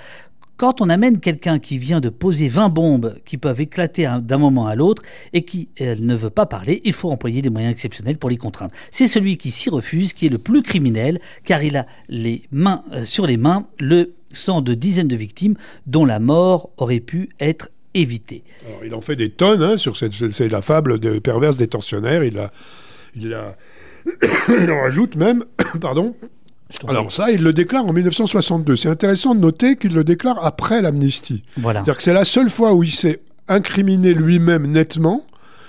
Quand 0.57 0.79
on 0.79 0.89
amène 0.89 1.19
quelqu'un 1.19 1.59
qui 1.59 1.77
vient 1.77 1.99
de 1.99 2.07
poser 2.07 2.47
20 2.47 2.69
bombes 2.69 3.15
qui 3.25 3.37
peuvent 3.37 3.59
éclater 3.59 4.09
d'un 4.21 4.37
moment 4.37 4.67
à 4.67 4.75
l'autre 4.75 5.01
et 5.33 5.43
qui 5.43 5.67
ne 5.81 6.15
veut 6.15 6.29
pas 6.29 6.45
parler, 6.45 6.81
il 6.85 6.93
faut 6.93 7.11
employer 7.11 7.41
des 7.41 7.49
moyens 7.49 7.73
exceptionnels 7.73 8.17
pour 8.17 8.29
les 8.29 8.37
contraindre. 8.37 8.71
C'est 8.89 9.07
celui 9.07 9.35
qui 9.35 9.51
s'y 9.51 9.69
refuse 9.69 10.13
qui 10.13 10.27
est 10.27 10.29
le 10.29 10.37
plus 10.37 10.61
criminel 10.61 11.19
car 11.43 11.61
il 11.61 11.75
a 11.75 11.85
les 12.07 12.43
mains 12.51 12.85
euh, 12.93 13.03
sur 13.03 13.27
les 13.27 13.35
mains 13.35 13.67
le 13.79 14.13
sang 14.33 14.61
de 14.61 14.73
dizaines 14.73 15.09
de 15.09 15.15
victimes 15.17 15.55
dont 15.87 16.05
la 16.05 16.19
mort 16.19 16.69
aurait 16.77 17.01
pu 17.01 17.29
être 17.41 17.69
évitée. 17.93 18.43
il 18.83 18.93
en 18.93 19.01
fait 19.01 19.15
des 19.15 19.29
tonnes 19.29 19.63
hein, 19.63 19.77
sur 19.77 19.95
cette, 19.95 20.17
la 20.39 20.61
fable 20.61 20.99
perverse 21.21 21.57
des 21.57 21.69
il 23.15 23.33
a 23.33 23.55
il 24.49 24.71
en 24.71 24.81
rajoute 24.81 25.15
même, 25.15 25.43
pardon. 25.81 26.15
Alors 26.87 27.11
ça, 27.11 27.31
il 27.31 27.43
le 27.43 27.53
déclare 27.53 27.85
en 27.85 27.93
1962. 27.93 28.75
C'est 28.75 28.89
intéressant 28.89 29.35
de 29.35 29.39
noter 29.39 29.75
qu'il 29.75 29.93
le 29.93 30.03
déclare 30.03 30.43
après 30.43 30.81
l'amnistie. 30.81 31.43
Voilà. 31.57 31.79
C'est-à-dire 31.79 31.97
que 31.97 32.03
c'est 32.03 32.13
la 32.13 32.25
seule 32.25 32.49
fois 32.49 32.73
où 32.73 32.83
il 32.83 32.91
s'est 32.91 33.21
incriminé 33.47 34.13
lui-même 34.13 34.67
nettement. 34.67 35.25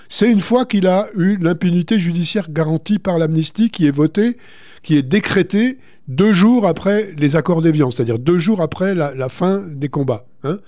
C'est 0.09 0.31
une 0.31 0.39
fois 0.39 0.65
qu'il 0.65 0.87
a 0.87 1.07
eu 1.15 1.37
l'impunité 1.37 1.99
judiciaire 1.99 2.49
garantie 2.49 2.97
par 2.97 3.17
l'amnistie 3.17 3.69
qui 3.69 3.85
est 3.85 3.91
votée, 3.91 4.37
qui 4.81 4.95
est 4.95 5.01
décrétée 5.03 5.77
deux 6.07 6.31
jours 6.31 6.65
après 6.65 7.13
les 7.17 7.35
accords 7.35 7.61
d'Évian, 7.61 7.91
c'est-à-dire 7.91 8.17
deux 8.17 8.37
jours 8.37 8.61
après 8.61 8.95
la, 8.95 9.29
fin 9.29 9.63
des 9.67 9.89
combats. 9.89 10.25
Hein. 10.43 10.59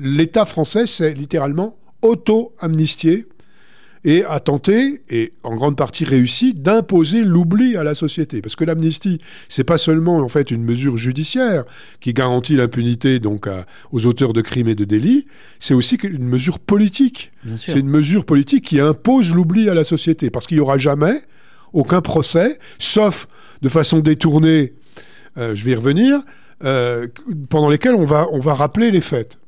L'État 0.00 0.44
français 0.44 0.86
s'est 0.86 1.14
littéralement 1.14 1.76
auto-amnistié 2.02 3.26
et 4.04 4.24
a 4.24 4.40
tenté, 4.40 5.02
et 5.08 5.32
en 5.42 5.54
grande 5.54 5.76
partie 5.76 6.04
réussi, 6.04 6.54
d'imposer 6.54 7.22
l'oubli 7.22 7.76
à 7.76 7.84
la 7.84 7.94
société. 7.94 8.42
Parce 8.42 8.56
que 8.56 8.64
l'amnistie, 8.64 9.20
c'est 9.48 9.64
pas 9.64 9.78
seulement 9.78 10.18
en 10.18 10.28
fait 10.28 10.50
une 10.50 10.64
mesure 10.64 10.96
judiciaire 10.96 11.64
qui 12.00 12.12
garantit 12.12 12.56
l'impunité 12.56 13.20
donc 13.20 13.48
aux 13.92 14.06
auteurs 14.06 14.32
de 14.32 14.40
crimes 14.40 14.68
et 14.68 14.74
de 14.74 14.84
délits, 14.84 15.26
c'est 15.60 15.74
aussi 15.74 15.96
une 16.02 16.24
mesure 16.24 16.58
politique. 16.58 17.30
C'est 17.56 17.78
une 17.78 17.88
mesure 17.88 18.24
politique 18.24 18.64
qui 18.64 18.80
impose 18.80 19.34
l'oubli 19.34 19.68
à 19.68 19.74
la 19.74 19.84
société, 19.84 20.30
parce 20.30 20.46
qu'il 20.46 20.56
n'y 20.56 20.62
aura 20.62 20.78
jamais 20.78 21.20
aucun 21.72 22.00
procès, 22.00 22.58
sauf 22.78 23.26
de 23.62 23.68
façon 23.68 24.00
détournée, 24.00 24.74
euh, 25.38 25.54
je 25.54 25.64
vais 25.64 25.72
y 25.72 25.74
revenir, 25.74 26.20
euh, 26.64 27.08
pendant 27.48 27.70
lesquels 27.70 27.94
on 27.94 28.04
va, 28.04 28.26
on 28.32 28.40
va 28.40 28.54
rappeler 28.54 28.90
les 28.90 29.00
faits. 29.00 29.38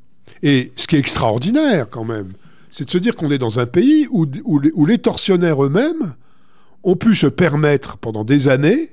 Et 0.41 0.71
ce 0.75 0.87
qui 0.87 0.95
est 0.95 0.99
extraordinaire 0.99 1.87
quand 1.89 2.03
même, 2.03 2.33
c'est 2.75 2.83
de 2.83 2.89
se 2.89 2.97
dire 2.97 3.15
qu'on 3.15 3.31
est 3.31 3.37
dans 3.37 3.61
un 3.61 3.65
pays 3.65 4.05
où, 4.11 4.25
où, 4.43 4.85
les 4.85 4.97
tortionnaires 4.97 5.63
eux-mêmes 5.63 6.15
ont 6.83 6.97
pu 6.97 7.15
se 7.15 7.27
permettre 7.27 7.97
pendant 7.97 8.25
des 8.25 8.49
années, 8.49 8.89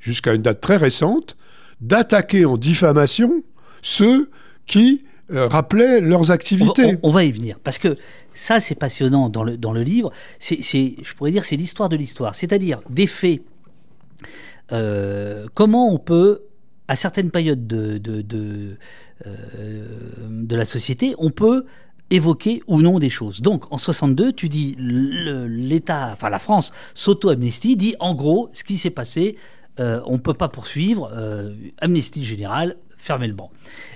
jusqu'à 0.00 0.34
une 0.34 0.42
date 0.42 0.60
très 0.60 0.76
récente, 0.76 1.38
d'attaquer 1.80 2.44
en 2.44 2.58
diffamation 2.58 3.42
ceux 3.80 4.28
qui 4.66 5.06
euh, 5.30 5.48
rappelaient 5.48 6.02
leurs 6.02 6.30
activités. 6.30 6.98
On, 7.02 7.10
va 7.10 7.24
y 7.24 7.32
venir, 7.32 7.58
parce 7.64 7.78
que 7.78 7.96
ça, 8.34 8.60
c'est 8.60 8.74
passionnant 8.74 9.30
dans 9.30 9.44
le, 9.44 9.56
dans 9.56 9.72
le 9.72 9.82
livre. 9.82 10.12
C'est, 10.38 10.60
je 10.60 11.14
pourrais 11.14 11.30
dire, 11.30 11.46
c'est 11.46 11.56
l'histoire 11.56 11.88
de 11.88 11.96
l'histoire, 11.96 12.34
c'est-à-dire 12.34 12.80
des 12.90 13.06
faits. 13.06 13.40
Euh, 14.72 15.46
comment 15.54 15.90
on 15.90 15.98
peut, 15.98 16.42
à 16.86 16.96
certaines 16.96 17.30
périodes 17.30 17.66
de, 17.66 17.96
de, 17.96 18.20
de, 18.20 18.76
euh, 19.26 19.86
de 20.28 20.54
la 20.54 20.66
société, 20.66 21.14
on 21.16 21.30
peut 21.30 21.64
évoquer 22.12 22.62
ou 22.68 22.80
non 22.80 22.98
des 22.98 23.10
choses. 23.10 23.40
Donc 23.40 23.72
en 23.72 23.78
62, 23.78 24.32
tu 24.32 24.48
dis 24.48 24.76
l'État, 24.78 26.10
enfin 26.12 26.28
la 26.28 26.38
France 26.38 26.72
s'auto-amnistie, 26.94 27.74
dit 27.74 27.96
en 27.98 28.14
gros 28.14 28.50
ce 28.52 28.62
qui 28.62 28.76
s'est 28.76 28.90
passé, 28.90 29.36
euh, 29.80 30.00
on 30.06 30.12
ne 30.12 30.18
peut 30.18 30.34
pas 30.34 30.48
poursuivre, 30.48 31.10
euh, 31.12 31.54
amnistie 31.78 32.24
générale, 32.24 32.76
fermez 32.98 33.26
le 33.26 33.32
banc. 33.32 33.50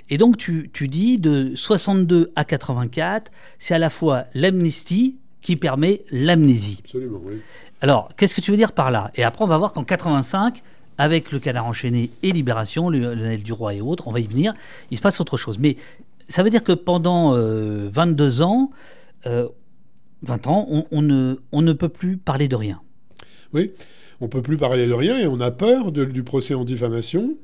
Et 0.09 0.17
donc 0.17 0.35
tu, 0.37 0.69
tu 0.73 0.87
dis 0.87 1.19
de 1.19 1.55
62 1.55 2.31
à 2.35 2.43
84, 2.43 3.31
c'est 3.59 3.75
à 3.75 3.79
la 3.79 3.91
fois 3.91 4.25
l'amnistie 4.33 5.17
qui 5.41 5.55
permet 5.55 6.01
l'amnésie. 6.11 6.79
Absolument, 6.83 7.21
oui. 7.23 7.35
Alors, 7.79 8.09
qu'est-ce 8.17 8.33
que 8.33 8.41
tu 8.41 8.49
veux 8.49 8.57
dire 8.57 8.71
par 8.71 8.89
là? 8.89 9.11
Et 9.13 9.23
après, 9.23 9.45
on 9.45 9.47
va 9.47 9.59
voir 9.59 9.71
qu'en 9.71 9.83
85, 9.83 10.63
avec 10.97 11.31
le 11.31 11.37
canard 11.37 11.67
enchaîné 11.67 12.09
et 12.23 12.31
Libération, 12.31 12.89
le 12.89 13.13
Lionel 13.13 13.43
Duroy 13.43 13.75
et 13.75 13.81
autres, 13.81 14.07
on 14.07 14.11
va 14.11 14.19
y 14.19 14.27
venir, 14.27 14.55
il 14.89 14.97
se 14.97 15.01
passe 15.01 15.21
autre 15.21 15.37
chose. 15.37 15.59
Mais 15.59 15.77
ça 16.27 16.43
veut 16.43 16.49
dire 16.49 16.63
que 16.63 16.73
pendant 16.73 17.33
22 17.33 18.41
ans, 18.41 18.69
20 20.23 20.47
ans, 20.47 20.85
on, 20.91 21.01
ne, 21.01 21.35
on 21.51 21.61
ne 21.61 21.73
peut 21.73 21.89
plus 21.89 22.17
parler 22.17 22.47
de 22.47 22.55
rien. 22.55 22.81
Oui, 23.53 23.71
on 24.19 24.27
peut 24.27 24.41
plus 24.41 24.57
parler 24.57 24.87
de 24.87 24.93
rien 24.93 25.17
et 25.19 25.27
on 25.27 25.39
a 25.39 25.51
peur 25.51 25.91
du 25.91 26.23
procès 26.23 26.53
en 26.53 26.65
diffamation 26.65 27.37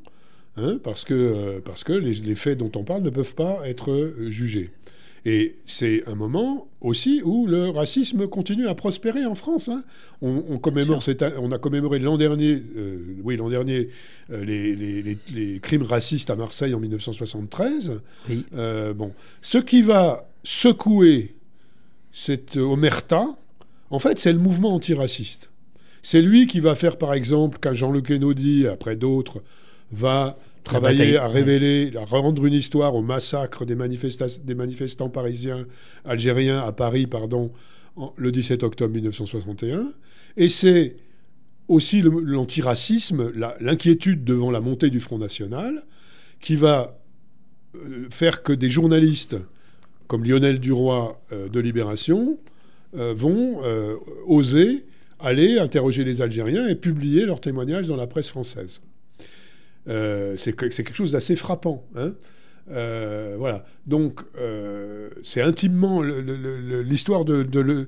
hein, 0.57 0.79
parce 0.83 1.03
que, 1.03 1.13
euh, 1.13 1.59
parce 1.63 1.83
que 1.83 1.93
les, 1.93 2.15
les 2.15 2.35
faits 2.35 2.57
dont 2.57 2.71
on 2.75 2.83
parle 2.83 3.03
ne 3.03 3.09
peuvent 3.09 3.35
pas 3.35 3.67
être 3.67 3.91
euh, 3.91 4.29
jugés. 4.29 4.71
Et 5.25 5.55
c'est 5.65 6.03
un 6.05 6.15
moment 6.15 6.67
aussi 6.81 7.21
où 7.23 7.47
le 7.47 7.69
racisme 7.69 8.27
continue 8.27 8.67
à 8.67 8.75
prospérer 8.75 9.25
en 9.25 9.35
France. 9.35 9.69
hein. 9.69 9.83
On, 10.21 10.43
on 10.49 10.57
commémore 10.57 11.01
cette 11.01 11.23
on 11.39 11.51
a 11.53 11.57
commémoré 11.57 11.99
l'an 11.99 12.17
dernier, 12.17 12.61
euh, 12.75 12.97
oui 13.23 13.37
l'an 13.37 13.47
dernier, 13.49 13.87
euh, 14.31 14.43
les, 14.43 14.75
les- 14.75 15.01
les- 15.01 15.17
les 15.33 15.59
crimes 15.61 15.83
racistes 15.83 16.29
à 16.29 16.35
Marseille 16.35 16.73
en 16.73 16.79
1973. 16.81 18.01
Oui. 18.29 18.43
Euh, 18.55 18.93
bon, 18.93 19.13
ce 19.41 19.57
qui 19.59 19.81
va 19.81 20.29
secouer 20.43 21.35
cette 22.11 22.57
omerta, 22.57 23.25
en 23.91 23.99
fait, 23.99 24.19
c'est 24.19 24.33
le 24.33 24.39
mouvement 24.39 24.75
antiraciste. 24.75 25.51
C'est 26.01 26.21
lui 26.21 26.47
qui 26.47 26.59
va 26.59 26.75
faire, 26.75 26.97
par 26.97 27.13
exemple, 27.13 27.59
quand 27.61 27.73
Jean-Luc 27.73 28.11
Enaudi, 28.11 28.67
après 28.67 28.97
d'autres, 28.97 29.41
va 29.91 30.37
travailler 30.63 31.17
à 31.17 31.27
révéler, 31.27 31.91
à 31.97 32.05
rendre 32.05 32.45
une 32.45 32.53
histoire 32.53 32.95
au 32.95 33.01
massacre 33.01 33.65
des, 33.65 33.75
manifesta- 33.75 34.43
des 34.43 34.55
manifestants 34.55 35.09
parisiens, 35.09 35.65
algériens 36.05 36.59
à 36.61 36.71
Paris, 36.71 37.07
pardon, 37.07 37.51
en- 37.95 38.13
le 38.17 38.31
17 38.31 38.63
octobre 38.63 38.93
1961. 38.93 39.91
Et 40.37 40.49
c'est 40.49 40.95
aussi 41.67 42.01
l'antiracisme, 42.01 43.31
la- 43.35 43.55
l'inquiétude 43.59 44.23
devant 44.23 44.51
la 44.51 44.61
montée 44.61 44.89
du 44.89 44.99
Front 44.99 45.17
National, 45.17 45.83
qui 46.39 46.55
va 46.55 46.99
euh, 47.75 48.05
faire 48.11 48.43
que 48.43 48.53
des 48.53 48.69
journalistes 48.69 49.37
comme 50.07 50.23
Lionel 50.25 50.59
Duroy 50.59 51.19
euh, 51.31 51.49
de 51.49 51.59
Libération 51.59 52.37
euh, 52.95 53.13
vont 53.15 53.61
oser 54.27 54.85
aller 55.19 55.57
interroger 55.57 56.03
les 56.03 56.21
Algériens 56.21 56.67
et 56.67 56.75
publier 56.75 57.25
leurs 57.25 57.39
témoignages 57.39 57.87
dans 57.87 57.95
la 57.95 58.07
presse 58.07 58.27
française. 58.27 58.81
Euh, 59.87 60.35
c'est 60.37 60.53
que- 60.53 60.69
c'est 60.69 60.83
quelque 60.83 60.95
chose 60.95 61.11
d'assez 61.11 61.35
frappant. 61.35 61.83
hein. 61.95 62.13
Euh, 62.71 63.35
voilà. 63.37 63.65
Donc, 63.85 64.21
euh, 64.39 65.09
c'est 65.23 65.41
intimement 65.41 66.01
l'histoire 66.01 67.25
de. 67.25 67.45
le- 67.59 67.87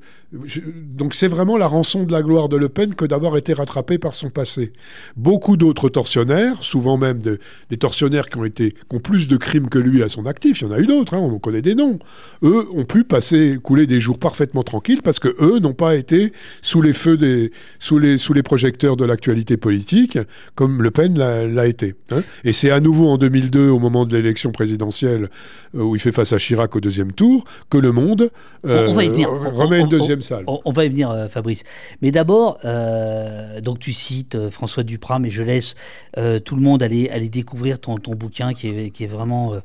donc, 0.98 1.16
c'est 1.16 1.30
vraiment 1.30 1.58
la 1.58 1.68
rançon 1.68 2.04
de 2.04 2.12
la 2.12 2.22
gloire 2.22 2.50
de 2.50 2.58
Le 2.58 2.68
Pen 2.68 2.94
que 2.94 3.06
d'avoir 3.06 3.38
été 3.38 3.54
rattrapé 3.54 3.98
par 3.98 4.14
son 4.16 4.30
passé. 4.30 4.74
Beaucoup 5.16 5.56
d'autres 5.56 5.88
tortionnaires, 5.88 6.62
souvent 6.62 6.98
même 6.98 7.22
de- 7.24 7.40
des 7.70 7.78
tortionnaires 7.78 8.28
qui 8.28 8.38
ont, 8.38 8.44
été, 8.44 8.72
qui 8.72 8.96
ont 8.96 9.00
plus 9.00 9.30
de 9.30 9.38
crimes 9.38 9.70
que 9.70 9.80
lui 9.80 10.04
à 10.04 10.10
son 10.10 10.26
actif, 10.26 10.60
il 10.60 10.66
y 10.66 10.68
en 10.68 10.72
a 10.72 10.80
eu 10.80 10.86
d'autres, 10.88 11.14
hein, 11.14 11.20
on 11.20 11.40
connaît 11.40 11.62
des 11.62 11.76
noms, 11.76 11.98
eux 12.44 12.68
ont 12.74 12.84
pu 12.84 13.06
passer, 13.06 13.58
couler 13.64 13.88
des 13.88 14.02
jours 14.02 14.20
parfaitement 14.20 14.64
tranquilles 14.64 15.02
parce 15.02 15.20
que 15.20 15.30
eux 15.42 15.60
n'ont 15.60 15.74
pas 15.74 15.96
été 15.96 16.34
sous 16.62 16.82
les 16.82 16.92
feux 16.94 17.16
des, 17.16 17.52
sous 17.80 18.00
les, 18.00 18.18
sous 18.18 18.34
les 18.34 18.44
projecteurs 18.44 18.98
de 18.98 19.06
l'actualité 19.06 19.56
politique 19.56 20.20
comme 20.56 20.82
Le 20.82 20.92
Pen 20.92 21.18
l'a 21.18 21.48
l'a 21.48 21.68
été. 21.68 21.96
hein. 22.12 22.22
Et 22.44 22.52
c'est 22.52 22.72
à 22.72 22.82
nouveau 22.82 23.08
en 23.08 23.18
2002, 23.18 23.70
au 23.70 23.80
moment 23.80 24.06
de 24.06 24.14
l'élection 24.14 24.52
présidentielle, 24.52 24.65
euh, 24.74 25.28
où 25.74 25.96
il 25.96 26.00
fait 26.02 26.12
face 26.12 26.34
à 26.34 26.38
Chirac 26.38 26.76
au 26.76 26.80
deuxième 26.80 27.12
tour, 27.12 27.44
que 27.70 27.78
Le 27.78 27.92
Monde 27.92 28.30
euh, 28.66 28.88
on 28.90 28.94
va 28.94 29.04
y 29.04 29.10
venir. 29.10 29.30
remet 29.30 29.78
On- 29.78 29.80
une 29.82 29.86
on- 29.86 29.88
deuxième 29.88 30.22
salle. 30.22 30.44
On, 30.48 30.72
va 30.72 30.86
y 30.86 30.90
venir, 30.90 31.12
euh, 31.12 31.28
Fabrice. 31.28 31.64
Mais 32.02 32.12
d'abord, 32.12 32.58
euh, 32.66 33.62
donc 33.62 33.80
tu 33.80 33.94
cites 33.94 34.36
euh, 34.36 34.50
François 34.50 34.84
Duprat, 34.84 35.20
mais 35.20 35.30
je 35.30 35.44
laisse 35.44 35.76
euh, 36.18 36.40
tout 36.40 36.56
le 36.56 36.62
monde 36.62 36.82
aller, 36.82 37.10
aller 37.10 37.30
découvrir 37.30 37.80
ton, 37.80 37.98
ton 37.98 38.16
bouquin 38.16 38.54
qui 38.54 38.68
est, 38.70 38.90
qui 38.90 39.04
est 39.04 39.08
vraiment 39.08 39.54
euh, 39.54 39.58
euh, 39.58 39.60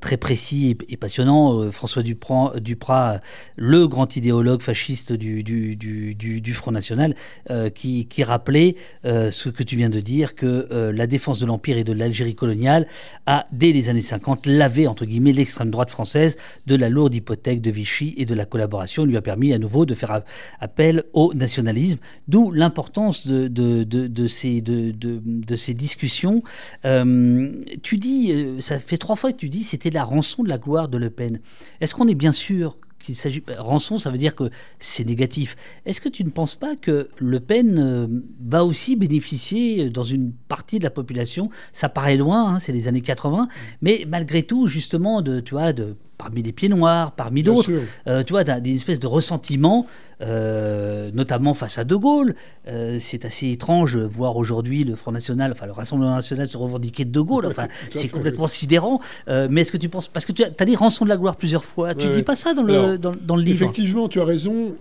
très 0.00 0.16
précis 0.16 0.76
et, 0.88 0.96
passionnant. 0.96 1.60
Euh, 1.60 1.70
François 1.70 2.02
Duprat, 2.02 3.20
le 3.56 3.86
grand 3.86 4.16
idéologue 4.16 4.62
fasciste 4.62 5.12
du, 5.12 6.54
Front 6.54 6.72
National, 6.72 7.14
euh, 7.50 7.70
qui, 7.70 8.06
rappelait 8.24 8.76
euh, 9.04 9.30
ce 9.30 9.48
que 9.48 9.62
tu 9.62 9.76
viens 9.76 9.90
de 9.90 10.00
dire, 10.00 10.34
que 10.34 10.68
euh, 10.70 10.92
la 10.92 11.06
défense 11.06 11.38
de 11.40 11.46
l'Empire 11.46 11.76
et 11.76 11.84
de 11.84 11.92
l'Algérie 11.92 12.34
coloniale 12.34 12.86
a, 13.26 13.46
dès 13.52 13.72
les 13.72 13.88
années 13.88 14.00
50, 14.00 14.46
lavé, 14.46 14.86
entre 14.86 15.04
guillemets, 15.04 15.32
l'extrême 15.32 15.70
droite 15.70 15.90
française 15.90 16.36
de 16.66 16.76
la 16.76 16.88
lourde 16.88 17.14
hypothèque 17.14 17.60
de 17.60 17.70
Vichy 17.70 18.14
et 18.16 18.24
de 18.24 18.34
la 18.34 18.44
collaboration, 18.44 19.04
lui 19.04 19.16
a 19.16 19.22
permis 19.22 19.52
à 19.52 19.58
nouveau 19.58 19.84
de 19.84 19.94
faire 19.94 20.22
appel 20.60 21.04
au 21.12 21.34
nationalisme, 21.34 21.98
d'où 22.28 22.50
l'importance 22.50 23.26
de, 23.26 24.26
ces, 24.26 25.74
discussions. 25.74 26.42
Euh, 26.84 27.52
tu 27.82 27.98
dis, 27.98 28.32
euh, 28.32 28.60
ça 28.60 28.78
fait 28.78 28.96
trois 28.96 29.16
fois 29.16 29.32
que 29.32 29.38
tu 29.38 29.48
dis 29.48 29.64
c'était 29.74 29.90
la 29.90 30.04
rançon 30.04 30.44
de 30.44 30.48
la 30.48 30.56
gloire 30.56 30.88
de 30.88 30.98
Le 30.98 31.10
Pen. 31.10 31.40
Est-ce 31.80 31.96
qu'on 31.96 32.06
est 32.06 32.14
bien 32.14 32.30
sûr 32.30 32.76
qu'il 33.00 33.16
s'agit 33.16 33.42
rançon, 33.58 33.98
ça 33.98 34.08
veut 34.08 34.18
dire 34.18 34.36
que 34.36 34.50
c'est 34.78 35.04
négatif. 35.04 35.56
Est-ce 35.84 36.00
que 36.00 36.08
tu 36.08 36.22
ne 36.24 36.30
penses 36.30 36.54
pas 36.54 36.76
que 36.76 37.08
Le 37.18 37.40
Pen 37.40 37.76
euh, 37.76 38.06
va 38.40 38.64
aussi 38.64 38.94
bénéficier 38.94 39.86
euh, 39.86 39.90
dans 39.90 40.04
une 40.04 40.32
partie 40.32 40.78
de 40.78 40.84
la 40.84 40.90
population 40.90 41.50
Ça 41.72 41.88
paraît 41.88 42.16
loin, 42.16 42.54
hein, 42.54 42.58
c'est 42.60 42.72
les 42.72 42.86
années 42.86 43.00
80, 43.00 43.48
mais 43.82 44.04
malgré 44.06 44.44
tout, 44.44 44.68
justement, 44.68 45.22
de, 45.22 45.40
tu 45.40 45.54
vois, 45.54 45.72
de 45.72 45.96
parmi 46.16 46.42
les 46.42 46.52
pieds 46.52 46.68
noirs, 46.68 47.12
parmi 47.12 47.42
d'autres, 47.42 47.70
euh, 48.06 48.22
tu 48.22 48.32
vois, 48.32 48.44
d'un- 48.44 48.60
d'une 48.60 48.74
espèce 48.76 49.00
de 49.00 49.06
ressentiment, 49.06 49.86
euh, 50.20 51.10
notamment 51.12 51.54
face 51.54 51.78
à 51.78 51.84
De 51.84 51.96
Gaulle. 51.96 52.34
Euh, 52.68 52.98
c'est 53.00 53.24
assez 53.24 53.50
étrange 53.50 53.94
de 53.94 54.00
voir 54.04 54.36
aujourd'hui 54.36 54.84
le 54.84 54.94
Front 54.94 55.12
National, 55.12 55.52
enfin 55.52 55.66
le 55.66 55.72
Rassemblement 55.72 56.14
National 56.14 56.46
se 56.48 56.56
revendiquer 56.56 57.04
de 57.04 57.10
De 57.10 57.20
Gaulle. 57.20 57.46
Enfin, 57.46 57.68
c'est 57.90 58.08
complètement 58.08 58.46
sidérant. 58.46 59.00
Euh, 59.28 59.48
mais 59.50 59.62
est-ce 59.62 59.72
que 59.72 59.76
tu 59.76 59.88
penses, 59.88 60.08
parce 60.08 60.24
que 60.24 60.32
tu 60.32 60.44
as, 60.44 60.50
as 60.58 60.64
dit 60.64 60.76
rançon 60.76 61.04
de 61.04 61.10
la 61.10 61.16
gloire 61.16 61.36
plusieurs 61.36 61.64
fois, 61.64 61.94
tu 61.94 62.06
Ouais, 62.06 62.12
dis 62.14 62.22
pas 62.22 62.36
ça 62.36 62.54
dans 62.54 62.62
le, 62.62 62.96
dans, 62.98 63.12
dans 63.20 63.36
le 63.36 63.42
livre 63.42 63.62
Effectivement, 63.62 64.08
tu 64.08 64.20
as 64.20 64.24
raison. 64.24 64.74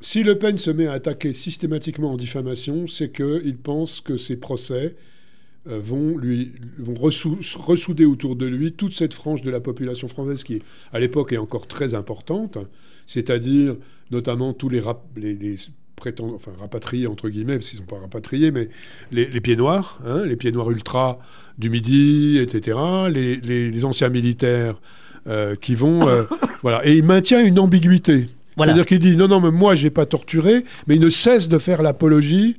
si 0.00 0.22
Le 0.22 0.38
Pen 0.38 0.56
se 0.56 0.70
met 0.70 0.86
à 0.86 0.92
attaquer 0.92 1.32
systématiquement 1.32 2.12
en 2.12 2.16
diffamation, 2.16 2.86
c'est 2.86 3.10
qu'il 3.10 3.56
pense 3.56 4.00
que 4.00 4.16
ses 4.16 4.36
procès 4.36 4.94
vont, 5.68 6.16
lui, 6.16 6.52
vont 6.78 6.94
ressou- 6.94 7.38
ressouder 7.58 8.04
autour 8.06 8.36
de 8.36 8.46
lui 8.46 8.72
toute 8.72 8.94
cette 8.94 9.12
frange 9.14 9.42
de 9.42 9.50
la 9.50 9.60
population 9.60 10.08
française 10.08 10.42
qui, 10.42 10.62
à 10.92 10.98
l'époque, 10.98 11.32
est 11.32 11.38
encore 11.38 11.66
très 11.66 11.94
importante, 11.94 12.58
c'est-à-dire 13.06 13.76
notamment 14.10 14.52
tous 14.54 14.68
les, 14.68 14.80
rap- 14.80 15.04
les, 15.16 15.34
les 15.34 15.56
prétendants, 15.96 16.34
enfin 16.34 16.52
rapatriés 16.58 17.06
entre 17.06 17.28
guillemets, 17.28 17.54
parce 17.56 17.68
qu'ils 17.70 17.80
ne 17.80 17.84
sont 17.86 17.94
pas 17.94 18.00
rapatriés, 18.00 18.50
mais 18.50 18.68
les, 19.12 19.26
les 19.26 19.40
pieds 19.40 19.56
noirs, 19.56 19.98
hein, 20.06 20.24
les 20.24 20.36
pieds 20.36 20.52
noirs 20.52 20.70
ultra 20.70 21.18
du 21.58 21.68
Midi, 21.70 22.38
etc., 22.40 22.78
les, 23.10 23.36
les- 23.36 23.70
les 23.70 23.84
anciens 23.84 24.08
militaires 24.08 24.80
euh, 25.26 25.56
qui 25.56 25.74
vont... 25.74 26.08
euh, 26.08 26.24
voilà. 26.62 26.86
Et 26.86 26.96
il 26.96 27.04
maintient 27.04 27.44
une 27.44 27.58
ambiguïté. 27.58 28.28
Voilà. 28.56 28.72
C'est-à-dire 28.72 28.86
qu'il 28.86 28.98
dit 29.00 29.16
non, 29.16 29.28
non, 29.28 29.40
mais 29.40 29.50
moi, 29.50 29.74
j'ai 29.74 29.90
pas 29.90 30.06
torturé, 30.06 30.64
mais 30.86 30.94
il 30.96 31.00
ne 31.00 31.10
cesse 31.10 31.48
de 31.48 31.58
faire 31.58 31.82
l'apologie 31.82 32.56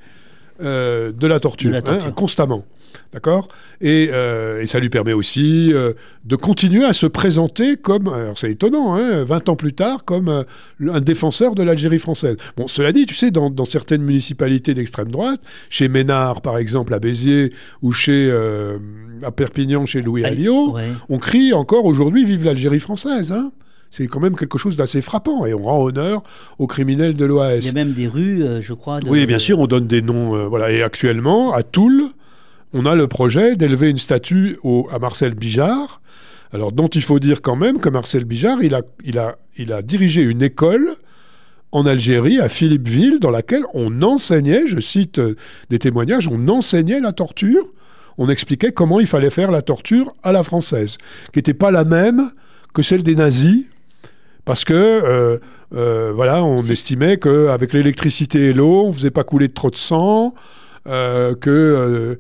euh, 0.62 1.12
de 1.12 1.28
la 1.28 1.40
torture, 1.40 1.70
De 1.70 1.76
la 1.76 1.82
torture. 1.82 2.06
hein, 2.08 2.12
constamment. 2.12 2.66
D'accord? 3.14 3.48
Et, 3.82 4.10
euh, 4.12 4.62
et 4.62 4.66
ça 4.68 4.80
lui 4.80 4.90
permet 4.90 5.14
aussi 5.14 5.72
euh, 5.74 5.94
de 6.26 6.36
continuer 6.36 6.86
à 6.86 6.94
se 6.94 7.06
présenter 7.08 7.76
comme, 7.78 8.08
alors 8.08 8.38
c'est 8.38 8.52
étonnant, 8.52 8.96
hein, 8.96 9.24
20 9.24 9.50
ans 9.50 9.56
plus 9.56 9.74
tard, 9.74 10.06
comme 10.06 10.28
euh, 10.30 10.44
un 10.92 11.02
défenseur 11.02 11.56
de 11.56 11.64
l'Algérie 11.64 12.00
française. 12.00 12.38
Bon, 12.58 12.68
cela 12.68 12.92
dit, 12.92 13.06
tu 13.06 13.16
sais, 13.16 13.32
dans, 13.32 13.50
dans 13.50 13.66
certaines 13.66 14.04
municipalités 14.04 14.74
d'extrême 14.74 15.10
droite, 15.10 15.42
chez 15.70 15.88
Ménard 15.90 16.42
par 16.42 16.58
exemple, 16.58 16.94
à 16.94 17.00
Béziers, 17.00 17.52
ou 17.82 17.92
chez, 17.92 18.32
à 19.24 19.32
Perpignan, 19.32 19.86
chez 19.86 20.02
Louis 20.02 20.24
Alliot, 20.26 20.74
ouais. 20.74 20.90
on 21.10 21.18
crie 21.18 21.54
encore 21.54 21.86
aujourd'hui 21.86 22.26
Vive 22.26 22.46
l'Algérie 22.46 22.80
française. 22.80 23.32
Hein 23.32 23.52
c'est 23.92 24.06
quand 24.06 24.20
même 24.20 24.36
quelque 24.36 24.60
chose 24.60 24.78
d'assez 24.78 25.02
frappant 25.02 25.48
et 25.48 25.54
on 25.56 25.64
rend 25.64 25.84
honneur 25.84 26.22
aux 26.60 26.68
criminels 26.68 27.16
de 27.16 27.24
Il 27.26 27.26
y 27.26 27.28
l'OAS. 27.30 27.70
a 27.70 27.74
même 27.74 27.94
des 27.94 28.08
rues, 28.08 28.44
euh, 28.44 28.62
je 28.62 28.74
crois. 28.74 29.00
de- 29.00 29.10
Oui, 29.10 29.26
bien 29.26 29.40
sûr, 29.40 29.58
on 29.58 29.66
donne 29.66 29.88
des 29.88 30.04
noms. 30.04 30.36
euh, 30.36 30.44
voilà. 30.48 30.72
Et 30.72 30.84
actuellement, 30.84 31.54
à 31.54 31.64
Toul, 31.64 32.04
on 32.74 32.86
a 32.86 32.96
le 32.96 33.08
projet 33.08 33.56
d'élever 33.56 33.90
une 33.90 33.98
statue 33.98 34.58
au- 34.64 34.88
à 34.92 35.00
Marcel 35.00 35.34
Bijard. 35.34 36.02
Alors, 36.52 36.72
dont 36.72 36.88
il 36.88 37.02
faut 37.02 37.20
dire 37.20 37.42
quand 37.42 37.56
même 37.56 37.80
que 37.80 37.90
Marcel 37.90 38.26
Bijard, 38.26 38.64
il 38.64 38.74
a, 38.74 38.82
il 39.04 39.18
a, 39.20 39.38
il 39.58 39.72
a 39.72 39.82
dirigé 39.82 40.22
une 40.22 40.42
école 40.42 40.96
en 41.72 41.86
Algérie, 41.86 42.40
à 42.40 42.50
Philippeville, 42.50 43.20
dans 43.20 43.30
laquelle 43.30 43.64
on 43.76 44.02
enseignait, 44.02 44.66
je 44.66 44.80
cite 44.80 45.20
euh, 45.20 45.36
des 45.70 45.78
témoignages, 45.78 46.28
on 46.28 46.48
enseignait 46.48 47.00
la 47.00 47.14
torture. 47.14 47.64
On 48.18 48.28
expliquait 48.28 48.72
comment 48.72 49.00
il 49.00 49.06
fallait 49.06 49.30
faire 49.30 49.52
la 49.52 49.62
torture 49.62 50.12
à 50.24 50.32
la 50.32 50.42
française, 50.44 50.98
qui 51.32 51.38
n'était 51.40 51.54
pas 51.54 51.70
la 51.72 51.84
même 51.84 52.32
que 52.74 52.82
celle 52.82 53.04
des 53.04 53.16
nazis, 53.16 53.66
parce 54.46 54.66
que 54.66 54.74
euh, 54.74 55.38
euh, 55.76 56.12
voilà, 56.14 56.44
on 56.44 56.58
estimait 56.58 57.18
qu'avec 57.18 57.72
l'électricité 57.74 58.48
et 58.48 58.54
l'eau, 58.54 58.86
on 58.86 58.88
ne 58.88 58.94
faisait 58.94 59.12
pas 59.12 59.24
couler 59.24 59.50
trop 59.50 59.70
de 59.70 59.76
sang. 59.76 60.34
Euh, 60.88 61.36
que 61.36 62.18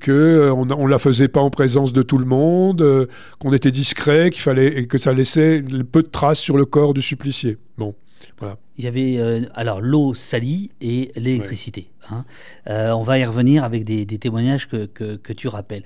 que 0.00 0.50
on, 0.50 0.70
on, 0.70 0.86
la 0.86 0.98
faisait 0.98 1.28
pas 1.28 1.40
en 1.40 1.50
présence 1.50 1.92
de 1.92 2.02
tout 2.02 2.18
le 2.18 2.24
monde, 2.24 3.08
qu'on 3.38 3.52
était 3.52 3.70
discret, 3.70 4.30
qu'il 4.30 4.42
fallait 4.42 4.78
et 4.78 4.86
que 4.86 4.98
ça 4.98 5.12
laissait 5.12 5.62
peu 5.90 6.02
de 6.02 6.08
traces 6.08 6.40
sur 6.40 6.56
le 6.56 6.64
corps 6.64 6.94
du 6.94 7.02
supplicié. 7.02 7.58
Bon. 7.78 7.94
Voilà. 8.38 8.58
Il 8.76 8.84
y 8.84 8.88
avait 8.88 9.46
alors 9.54 9.80
l'eau 9.80 10.14
salie 10.14 10.70
et 10.80 11.12
l'électricité. 11.16 11.90
Hein. 12.10 12.24
on 12.66 13.02
va 13.02 13.18
y 13.18 13.24
revenir 13.24 13.64
avec 13.64 13.84
des, 13.84 14.06
témoignages 14.18 14.68
que, 14.68 14.86
que, 14.86 15.16
que, 15.16 15.32
tu 15.32 15.48
rappelles. 15.48 15.84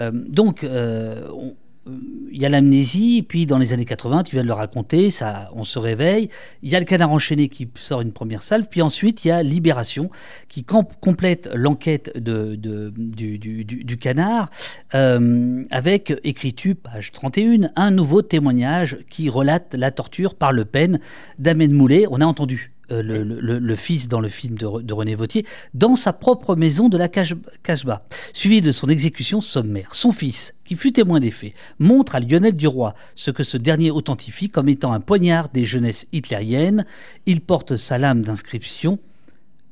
donc, 0.00 0.66
on, 0.66 1.52
il 1.86 2.40
y 2.40 2.46
a 2.46 2.48
l'amnésie, 2.48 3.22
puis 3.26 3.46
dans 3.46 3.58
les 3.58 3.72
années 3.72 3.84
80, 3.84 4.24
tu 4.24 4.36
viens 4.36 4.42
de 4.42 4.48
le 4.48 4.54
raconter, 4.54 5.10
ça, 5.10 5.50
on 5.54 5.64
se 5.64 5.78
réveille. 5.78 6.30
Il 6.62 6.70
y 6.70 6.76
a 6.76 6.78
le 6.78 6.86
canard 6.86 7.10
enchaîné 7.10 7.48
qui 7.48 7.68
sort 7.74 8.00
une 8.00 8.12
première 8.12 8.42
salve, 8.42 8.68
puis 8.70 8.80
ensuite 8.82 9.24
il 9.24 9.28
y 9.28 9.30
a 9.30 9.42
Libération 9.42 10.10
qui 10.48 10.64
complète 10.64 11.50
l'enquête 11.54 12.10
du, 12.16 13.98
canard 13.98 14.50
euh, 14.94 15.64
avec 15.70 16.14
écritu, 16.24 16.74
page 16.74 17.12
31, 17.12 17.70
un 17.76 17.90
nouveau 17.90 18.22
témoignage 18.22 18.98
qui 19.10 19.28
relate 19.28 19.74
la 19.74 19.90
torture 19.90 20.34
par 20.34 20.52
Le 20.52 20.64
Pen 20.64 21.00
d'Amen 21.38 21.72
Moulet. 21.72 22.06
On 22.10 22.20
a 22.20 22.26
entendu 22.26 22.73
euh, 22.90 23.02
le, 23.02 23.76
fils 23.76 24.08
dans 24.08 24.20
le 24.20 24.28
film 24.28 24.56
de, 24.56 24.92
René 24.92 25.14
Vautier, 25.14 25.46
dans 25.72 25.96
sa 25.96 26.12
propre 26.12 26.56
maison 26.56 26.88
de 26.88 26.96
la 26.96 27.08
Cacheba, 27.08 28.06
suivi 28.32 28.60
de 28.60 28.72
son 28.72 28.88
exécution 28.88 29.40
sommaire. 29.40 29.94
Son 29.94 30.12
fils, 30.12 30.54
qui 30.64 30.76
fut 30.76 30.92
témoin 30.92 31.20
des 31.20 31.30
faits, 31.30 31.54
montre 31.78 32.14
à 32.14 32.20
Lionel 32.20 32.54
Duroy 32.54 32.94
ce 33.14 33.30
que 33.30 33.44
ce 33.44 33.56
dernier 33.56 33.90
authentifie 33.90 34.48
comme 34.48 34.68
étant 34.68 34.92
un 34.92 35.00
poignard 35.00 35.48
des 35.48 35.64
jeunesses 35.64 36.06
hitlériennes. 36.12 36.84
Il 37.26 37.40
porte 37.40 37.76
sa 37.76 37.98
lame 37.98 38.22
d'inscription 38.22 38.98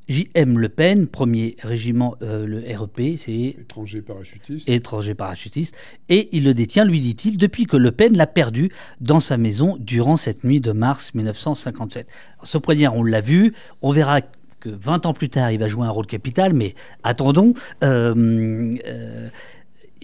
J.M. 0.08 0.58
Le 0.58 0.68
Pen, 0.68 1.06
premier 1.06 1.56
régiment, 1.62 2.16
euh, 2.22 2.46
le 2.46 2.58
REP, 2.76 3.16
c'est... 3.16 3.56
Étranger 3.60 4.02
parachutiste. 4.02 4.68
Étranger 4.68 5.14
parachutiste. 5.14 5.74
Et 6.08 6.28
il 6.32 6.44
le 6.44 6.54
détient, 6.54 6.84
lui 6.84 7.00
dit-il, 7.00 7.36
depuis 7.36 7.66
que 7.66 7.76
Le 7.76 7.92
Pen 7.92 8.16
l'a 8.16 8.26
perdu 8.26 8.70
dans 9.00 9.20
sa 9.20 9.36
maison 9.36 9.76
durant 9.78 10.16
cette 10.16 10.44
nuit 10.44 10.60
de 10.60 10.72
mars 10.72 11.14
1957. 11.14 12.06
ce 12.42 12.58
poignard, 12.58 12.96
on 12.96 13.04
l'a 13.04 13.20
vu, 13.20 13.54
on 13.80 13.92
verra 13.92 14.20
que 14.60 14.68
20 14.68 15.06
ans 15.06 15.14
plus 15.14 15.28
tard, 15.28 15.50
il 15.50 15.58
va 15.58 15.68
jouer 15.68 15.86
un 15.86 15.90
rôle 15.90 16.06
capital, 16.06 16.52
mais 16.52 16.74
attendons. 17.02 17.54
Euh, 17.82 18.76
euh, 18.86 19.28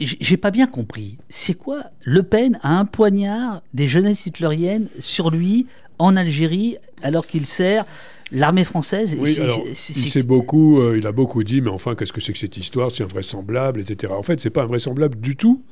j'ai 0.01 0.37
pas 0.37 0.53
bien 0.53 0.67
compris. 0.67 1.19
C'est 1.29 1.55
quoi 1.55 1.83
Le 2.05 2.23
Pen 2.23 2.59
a 2.63 2.79
un 2.79 2.85
poignard 2.85 3.63
des 3.75 3.89
jeunesses 3.89 4.27
hitlériennes 4.27 4.87
sur 5.01 5.31
lui 5.31 5.67
en 5.99 6.17
Algérie 6.17 6.77
alors 7.03 7.27
qu'il 7.27 7.47
sert 7.47 7.85
L'armée 8.31 8.65
française, 8.65 9.17
oui, 9.19 9.39
il, 9.39 10.23
beaucoup, 10.25 10.81
euh, 10.81 10.99
il 10.99 11.07
a 11.07 11.13
beaucoup 11.13 11.43
dit, 11.45 11.61
mais 11.61 11.71
enfin, 11.71 11.95
qu'est-ce 11.95 12.13
que 12.13 12.21
c'est 12.21 12.33
que 12.33 12.39
cette 12.39 12.57
histoire 12.57 12.91
C'est 12.91 13.03
invraisemblable, 13.03 13.81
etc. 13.81 14.13
En 14.17 14.23
fait, 14.23 14.39
c'est 14.41 14.51
pas 14.51 14.63
invraisemblable 14.65 15.19
du 15.19 15.37
tout, 15.37 15.63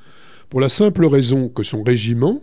pour 0.48 0.60
la 0.60 0.68
simple 0.68 1.04
raison 1.06 1.48
que 1.48 1.62
son 1.62 1.82
régiment 1.82 2.42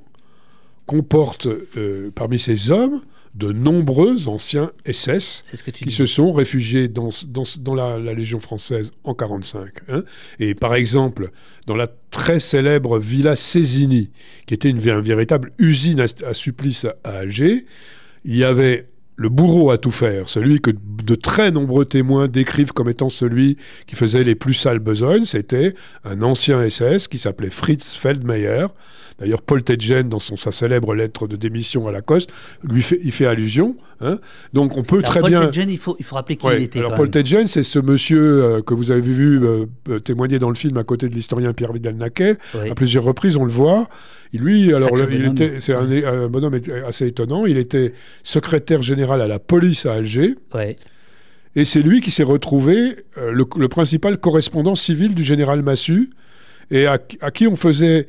comporte 0.85 1.47
euh, 1.77 2.11
parmi 2.13 2.37
ses 2.37 2.69
hommes 2.69 3.01
de 3.33 3.51
nombreux 3.51 4.27
anciens 4.27 4.71
SS 4.85 5.43
qui 5.73 5.89
se 5.89 6.05
sont 6.05 6.31
réfugiés 6.31 6.87
dans, 6.87 7.09
dans, 7.25 7.73
la, 7.73 7.97
Légion 8.13 8.39
française 8.39 8.91
en 9.03 9.13
1945. 9.13 9.69
Hein. 9.89 10.03
Et 10.39 10.53
par 10.53 10.75
exemple, 10.75 11.31
dans 11.65 11.75
la 11.75 11.87
très 12.11 12.39
célèbre 12.39 12.99
Villa 12.99 13.35
Cézini, 13.35 14.11
qui 14.45 14.53
était 14.53 14.69
une, 14.69 14.77
véritable 14.77 15.51
usine 15.57 16.01
à, 16.01 16.05
à 16.27 16.33
supplice 16.35 16.85
à 17.03 17.09
Alger, 17.09 17.65
il 18.23 18.35
y 18.35 18.43
avait 18.43 18.87
le 19.23 19.29
bourreau 19.29 19.71
à 19.71 19.77
tout 19.77 19.89
faire, 19.89 20.27
celui 20.27 20.59
que 20.59 20.69
de 20.71 21.15
très 21.15 21.49
nombreux 21.49 21.85
témoins 21.85 22.27
décrivent 22.27 22.73
comme 22.73 22.89
étant 22.89 23.07
celui 23.07 23.55
qui 23.87 23.95
faisait 23.95 24.25
les 24.25 24.35
plus 24.35 24.53
sales 24.53 24.79
besognes, 24.79 25.23
c'était 25.23 25.75
un 26.03 26.21
ancien 26.21 26.69
SS 26.69 27.07
qui 27.07 27.17
s'appelait 27.17 27.49
Fritz 27.49 27.93
Feldmeyer. 27.93 28.67
D'ailleurs, 29.19 29.41
Paul 29.41 29.63
Tedgen, 29.63 30.09
dans 30.09 30.19
son, 30.19 30.35
sa 30.35 30.51
célèbre 30.51 30.93
lettre 30.93 31.27
de 31.27 31.37
démission 31.37 31.87
à 31.87 31.93
Lacoste, 31.93 32.33
lui 32.63 32.81
fait, 32.81 32.99
il 33.01 33.13
fait 33.13 33.25
allusion. 33.25 33.77
Hein. 34.01 34.19
Donc, 34.51 34.75
on 34.75 34.83
peut 34.83 35.01
très 35.01 35.21
bien. 35.21 35.41
Paul 35.41 35.51
Tedgen, 35.51 35.69
il 35.69 35.77
faut, 35.77 35.95
il 35.99 36.03
faut 36.05 36.15
rappeler 36.15 36.35
qui 36.35 36.47
il 36.47 36.63
était. 36.63 36.79
Alors, 36.79 36.95
Paul 36.95 37.09
Tedgen, 37.09 37.47
c'est 37.47 37.63
ce 37.63 37.79
monsieur 37.79 38.43
euh, 38.43 38.61
que 38.61 38.73
vous 38.73 38.91
avez 38.91 39.01
vu 39.01 39.41
euh, 39.41 39.65
euh, 39.87 39.99
témoigner 39.99 40.39
dans 40.39 40.49
le 40.49 40.55
film 40.55 40.75
à 40.77 40.83
côté 40.83 41.07
de 41.07 41.15
l'historien 41.15 41.53
Pierre 41.53 41.71
Vidal-Naquet. 41.71 42.37
À 42.69 42.75
plusieurs 42.75 43.05
reprises, 43.05 43.37
on 43.37 43.45
le 43.45 43.51
voit. 43.51 43.87
Lui, 44.37 44.73
alors, 44.73 44.89
il 45.11 45.25
était, 45.25 45.59
c'est 45.59 45.73
un, 45.73 45.89
un, 45.91 46.27
bonhomme 46.27 46.59
assez 46.87 47.07
étonnant. 47.07 47.45
Il 47.45 47.57
était 47.57 47.93
secrétaire 48.23 48.81
général 48.81 49.21
à 49.21 49.27
la 49.27 49.39
police 49.39 49.85
à 49.85 49.93
Alger. 49.93 50.35
Ouais. 50.53 50.75
Et 51.55 51.65
c'est 51.65 51.81
lui 51.81 52.01
qui 52.01 52.11
s'est 52.11 52.23
retrouvé 52.23 52.95
euh, 53.17 53.31
le, 53.31 53.67
principal 53.67 54.17
correspondant 54.17 54.75
civil 54.75 55.13
du 55.13 55.23
général 55.23 55.61
Massu, 55.61 56.09
et 56.71 56.87
à, 56.87 56.97
qui 56.97 57.47
on 57.47 57.55
faisait 57.55 58.07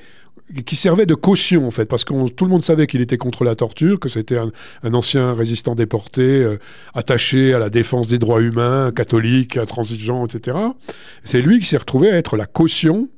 qui 0.66 0.76
servait 0.76 1.06
de 1.06 1.14
caution 1.14 1.66
en 1.66 1.70
fait, 1.70 1.86
parce 1.86 2.04
que 2.04 2.28
tout 2.28 2.44
le 2.44 2.50
monde 2.50 2.62
savait 2.62 2.86
qu'il 2.86 3.00
était 3.00 3.16
contre 3.16 3.44
la 3.44 3.54
torture, 3.54 3.98
que 3.98 4.10
c'était 4.10 4.36
un, 4.36 4.50
ancien 4.92 5.32
résistant 5.32 5.74
déporté, 5.74 6.22
euh, 6.22 6.58
attaché 6.94 7.54
à 7.54 7.58
la 7.58 7.70
défense 7.70 8.08
des 8.08 8.18
droits 8.18 8.42
humains, 8.42 8.92
catholique, 8.94 9.56
intransigeant, 9.56 10.26
etc. 10.26 10.56
C'est 11.24 11.40
lui 11.40 11.58
qui 11.60 11.64
s'est 11.64 11.78
retrouvé 11.78 12.10
à 12.10 12.16
être 12.16 12.36
la 12.36 12.44
caution 12.44 13.08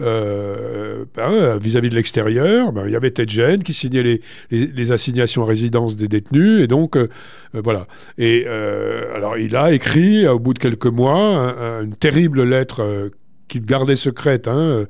euh, 0.00 1.04
ben, 1.14 1.58
vis-à-vis 1.58 1.90
de 1.90 1.94
l'extérieur, 1.94 2.72
ben, 2.72 2.84
il 2.86 2.92
y 2.92 2.96
avait 2.96 3.10
Ted 3.10 3.58
qui 3.62 3.74
signait 3.74 4.02
les, 4.02 4.20
les, 4.50 4.90
assignations 4.90 5.42
à 5.42 5.46
résidence 5.46 5.96
des 5.96 6.08
détenus, 6.08 6.62
et 6.62 6.66
donc 6.66 6.96
euh, 6.96 7.08
euh, 7.54 7.60
voilà. 7.62 7.86
Et 8.16 8.46
alors 8.46 9.36
il 9.36 9.54
a 9.54 9.72
écrit, 9.72 10.26
au 10.26 10.38
bout 10.38 10.54
de 10.54 10.58
quelques 10.58 10.86
mois, 10.86 11.54
une 11.82 11.94
terrible 11.94 12.42
lettre 12.42 13.10
qu'il 13.48 13.66
gardait 13.66 13.96
secrète, 13.96 14.48
hein, 14.48 14.86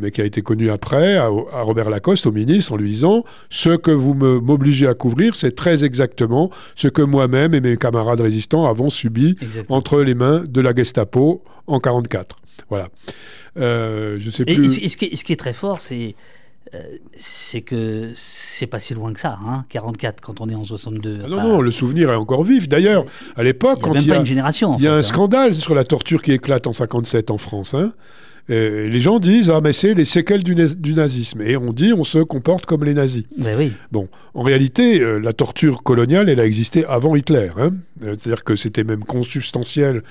mais 0.00 0.10
qui 0.10 0.20
a 0.20 0.24
été 0.24 0.42
connue 0.42 0.70
après, 0.70 1.16
à, 1.16 1.28
Robert 1.28 1.88
Lacoste, 1.88 2.26
au 2.26 2.32
ministre, 2.32 2.72
en 2.72 2.76
lui 2.76 2.90
disant 2.90 3.22
Ce 3.50 3.76
que 3.76 3.92
vous 3.92 4.14
m'obligez 4.14 4.88
à 4.88 4.94
couvrir, 4.94 5.36
c'est 5.36 5.54
très 5.54 5.84
exactement 5.84 6.50
ce 6.74 6.88
que 6.88 7.02
moi-même 7.02 7.54
et 7.54 7.60
mes 7.60 7.76
camarades 7.76 8.20
résistants 8.20 8.66
avons 8.66 8.90
subi 8.90 9.36
entre 9.68 10.02
les 10.02 10.14
mains 10.14 10.42
de 10.48 10.60
la 10.60 10.74
Gestapo 10.74 11.42
en 11.66 11.78
1944. 11.78 12.43
Voilà. 12.68 12.88
Euh, 13.56 14.16
je 14.18 14.30
sais 14.30 14.44
plus. 14.44 14.82
Et, 14.82 14.88
ce, 14.88 14.96
qui, 14.96 15.32
est 15.32 15.36
très 15.36 15.52
fort, 15.52 15.80
c'est 15.80 16.14
euh, 16.74 16.82
c'est 17.14 17.60
que 17.60 18.12
c'est 18.16 18.66
pas 18.66 18.78
si 18.78 18.94
loin 18.94 19.12
que 19.12 19.20
ça, 19.20 19.38
hein, 19.46 19.64
44 19.68 20.20
quand 20.20 20.40
on 20.40 20.48
est 20.48 20.54
en 20.54 20.64
62. 20.64 21.20
Ah 21.24 21.28
non, 21.28 21.42
non, 21.42 21.60
le 21.60 21.70
souvenir 21.70 22.10
est 22.10 22.16
encore 22.16 22.42
vif. 22.42 22.68
D'ailleurs, 22.68 23.04
à 23.36 23.42
l'époque, 23.42 23.80
quand 23.82 23.94
il 23.94 24.06
y 24.06 24.12
a, 24.12 24.16
une 24.16 24.26
génération, 24.26 24.76
il 24.78 24.84
y 24.84 24.88
a 24.88 24.94
un 24.94 24.98
hein. 24.98 25.02
scandale 25.02 25.54
sur 25.54 25.74
la 25.74 25.84
torture 25.84 26.22
qui 26.22 26.32
éclate 26.32 26.66
en 26.66 26.72
57 26.72 27.30
en 27.30 27.38
France. 27.38 27.74
Hein. 27.74 27.92
Les 28.48 29.00
gens 29.00 29.18
disent 29.18 29.50
ah 29.50 29.60
mais 29.62 29.72
c'est 29.72 29.94
les 29.94 30.04
séquelles 30.04 30.44
du, 30.44 30.54
nazisme 30.54 31.40
et 31.42 31.56
on 31.56 31.72
dit 31.72 31.92
on 31.92 32.04
se 32.04 32.18
comporte 32.18 32.66
comme 32.66 32.84
les 32.84 32.94
nazis. 32.94 33.24
Ben 33.38 33.56
oui. 33.58 33.72
Bon, 33.90 34.08
en 34.34 34.42
réalité, 34.42 35.00
euh, 35.00 35.18
la 35.18 35.32
torture 35.32 35.82
coloniale, 35.82 36.28
elle 36.28 36.40
a 36.40 36.46
existé 36.46 36.84
avant 36.84 37.16
Hitler. 37.16 37.50
Hein. 37.56 37.70
C'est-à-dire 38.00 38.44
que 38.44 38.56
c'était 38.56 38.84
même 38.84 39.04
consubstantiel 39.04 40.02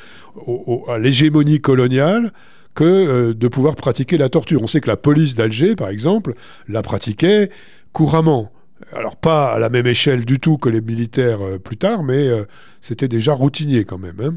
à 0.88 0.98
l'hégémonie 0.98 1.60
coloniale 1.60 2.32
que 2.76 2.84
euh, 2.84 3.34
de 3.34 3.48
pouvoir 3.48 3.76
pratiquer 3.76 4.18
la 4.18 4.30
torture. 4.30 4.62
On 4.62 4.68
sait 4.68 4.82
que 4.82 4.88
la 4.90 4.98
police 4.98 5.36
d'Alger, 5.36 5.76
par 5.76 5.90
exemple, 5.90 6.34
la 6.68 6.82
pratiquait 6.82 7.50
couramment. 7.92 8.52
Alors 8.92 9.16
pas 9.16 9.54
à 9.54 9.60
la 9.60 9.70
même 9.70 9.88
échelle 9.88 10.26
du 10.26 10.40
tout 10.40 10.58
que 10.58 10.70
les 10.70 10.82
militaires 10.82 11.42
euh, 11.42 11.60
plus 11.60 11.78
tard, 11.78 12.04
mais 12.04 12.28
euh, 12.28 12.44
c'était 12.82 13.08
déjà 13.08 13.34
routinier 13.34 13.86
quand 13.86 13.98
même. 13.98 14.20
Hein. 14.22 14.34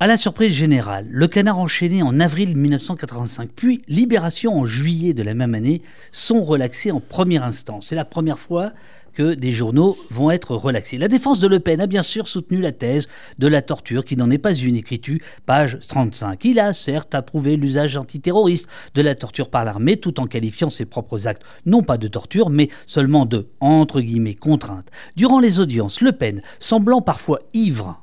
À 0.00 0.06
la 0.06 0.16
surprise 0.16 0.52
générale, 0.52 1.08
le 1.10 1.26
canard 1.26 1.58
enchaîné 1.58 2.04
en 2.04 2.20
avril 2.20 2.56
1985, 2.56 3.50
puis 3.56 3.82
Libération 3.88 4.56
en 4.56 4.64
juillet 4.64 5.12
de 5.12 5.24
la 5.24 5.34
même 5.34 5.56
année, 5.56 5.82
sont 6.12 6.44
relaxés 6.44 6.92
en 6.92 7.00
première 7.00 7.42
instance. 7.42 7.86
C'est 7.88 7.96
la 7.96 8.04
première 8.04 8.38
fois 8.38 8.70
que 9.12 9.34
des 9.34 9.50
journaux 9.50 9.98
vont 10.10 10.30
être 10.30 10.54
relaxés. 10.54 10.98
La 10.98 11.08
défense 11.08 11.40
de 11.40 11.48
Le 11.48 11.58
Pen 11.58 11.80
a 11.80 11.88
bien 11.88 12.04
sûr 12.04 12.28
soutenu 12.28 12.60
la 12.60 12.70
thèse 12.70 13.08
de 13.40 13.48
la 13.48 13.60
torture, 13.60 14.04
qui 14.04 14.16
n'en 14.16 14.30
est 14.30 14.38
pas 14.38 14.54
une, 14.54 14.76
écriture, 14.76 15.18
page 15.46 15.76
35. 15.88 16.44
Il 16.44 16.60
a 16.60 16.72
certes 16.74 17.16
approuvé 17.16 17.56
l'usage 17.56 17.96
antiterroriste 17.96 18.68
de 18.94 19.02
la 19.02 19.16
torture 19.16 19.50
par 19.50 19.64
l'armée, 19.64 19.96
tout 19.96 20.20
en 20.20 20.28
qualifiant 20.28 20.70
ses 20.70 20.84
propres 20.84 21.26
actes 21.26 21.42
non 21.66 21.82
pas 21.82 21.98
de 21.98 22.06
torture, 22.06 22.50
mais 22.50 22.68
seulement 22.86 23.26
de, 23.26 23.48
entre 23.58 24.00
guillemets, 24.00 24.34
contrainte. 24.34 24.86
Durant 25.16 25.40
les 25.40 25.58
audiences, 25.58 26.00
Le 26.00 26.12
Pen, 26.12 26.40
semblant 26.60 27.02
parfois 27.02 27.40
ivre, 27.52 28.00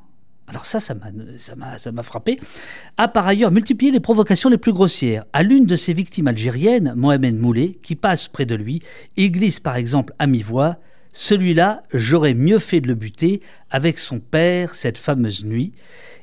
alors 0.48 0.66
ça, 0.66 0.80
ça 0.80 0.96
m'a 1.92 2.04
frappé, 2.04 2.40
a 2.98 3.08
par 3.08 3.28
ailleurs 3.28 3.52
multiplié 3.52 3.92
les 3.92 4.00
provocations 4.00 4.50
les 4.50 4.60
plus 4.60 4.74
grossières. 4.74 5.26
À 5.34 5.42
l'une 5.42 5.66
de 5.66 5.76
ses 5.76 5.94
victimes 5.94 6.28
algériennes, 6.28 6.94
Mohamed 6.96 7.36
Moulet, 7.36 7.80
qui 7.82 7.96
passe 7.96 8.28
près 8.28 8.46
de 8.46 8.56
lui, 8.56 8.82
il 9.18 9.32
glisse 9.32 9.60
par 9.60 9.76
exemple 9.76 10.14
à 10.20 10.28
mi-voix 10.28 10.78
celui-là, 11.18 11.82
j'aurais 11.94 12.34
mieux 12.34 12.60
fait 12.60 12.82
de 12.82 12.90
le 12.90 12.94
buter 12.94 13.42
avec 13.72 14.00
son 14.00 14.20
père 14.20 14.76
cette 14.76 14.98
fameuse 14.98 15.46
nuit. 15.46 15.72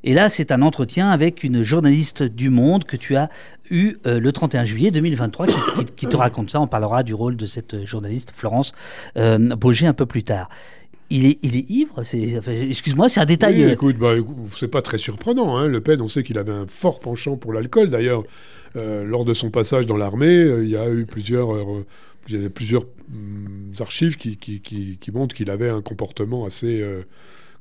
Et 0.04 0.12
là, 0.12 0.28
c'est 0.28 0.52
un 0.52 0.60
entretien 0.60 1.10
avec 1.10 1.44
une 1.44 1.62
journaliste 1.62 2.22
du 2.22 2.50
Monde 2.50 2.84
que 2.84 2.98
tu 2.98 3.16
as 3.16 3.30
eu 3.70 3.94
euh, 4.06 4.20
le 4.20 4.32
31 4.32 4.66
juillet 4.66 4.90
2023 4.90 5.46
qui, 5.96 6.06
te 6.06 6.16
raconte 6.16 6.50
ça. 6.50 6.60
On 6.60 6.66
parlera 6.66 7.04
du 7.04 7.14
rôle 7.14 7.38
de 7.38 7.46
cette 7.46 7.86
journaliste, 7.86 8.32
Florence 8.34 8.74
euh, 9.16 9.50
un 9.50 9.94
peu 9.94 10.04
plus 10.04 10.24
tard. 10.24 10.50
Il 11.12 11.26
est, 11.26 11.38
il 11.42 11.56
est 11.56 11.70
ivre 11.70 12.02
Excuse-moi, 12.02 13.08
c'est 13.08 13.20
un 13.20 13.24
détail. 13.24 13.64
Oui, 13.64 13.70
écoute, 13.72 13.96
bah, 13.96 14.14
c'est 14.56 14.68
pas 14.68 14.82
très 14.82 14.98
surprenant. 14.98 15.56
Hein. 15.56 15.68
Le 15.68 15.80
Pen, 15.80 16.00
on 16.00 16.08
sait 16.08 16.22
qu'il 16.22 16.38
avait 16.38 16.52
un 16.52 16.66
fort 16.66 17.00
penchant 17.00 17.36
pour 17.36 17.52
l'alcool. 17.52 17.90
D'ailleurs, 17.90 18.24
lors 18.74 19.24
de 19.24 19.34
son 19.34 19.50
passage 19.50 19.86
dans 19.86 19.96
l'armée, 19.96 20.46
il 20.62 20.68
y 20.68 20.76
a 20.76 20.90
eu 20.90 21.06
plusieurs, 21.06 21.50
il 22.28 22.42
y 22.42 22.46
a 22.46 22.50
plusieurs 22.50 22.82
hum, 23.12 23.72
archives 23.80 24.16
qui, 24.16 24.36
qui, 24.36 24.60
qui, 24.60 24.98
qui 24.98 25.10
montrent 25.12 25.34
qu'il 25.34 25.50
avait 25.50 25.68
un 25.68 25.82
comportement 25.82 26.44
assez 26.44 26.82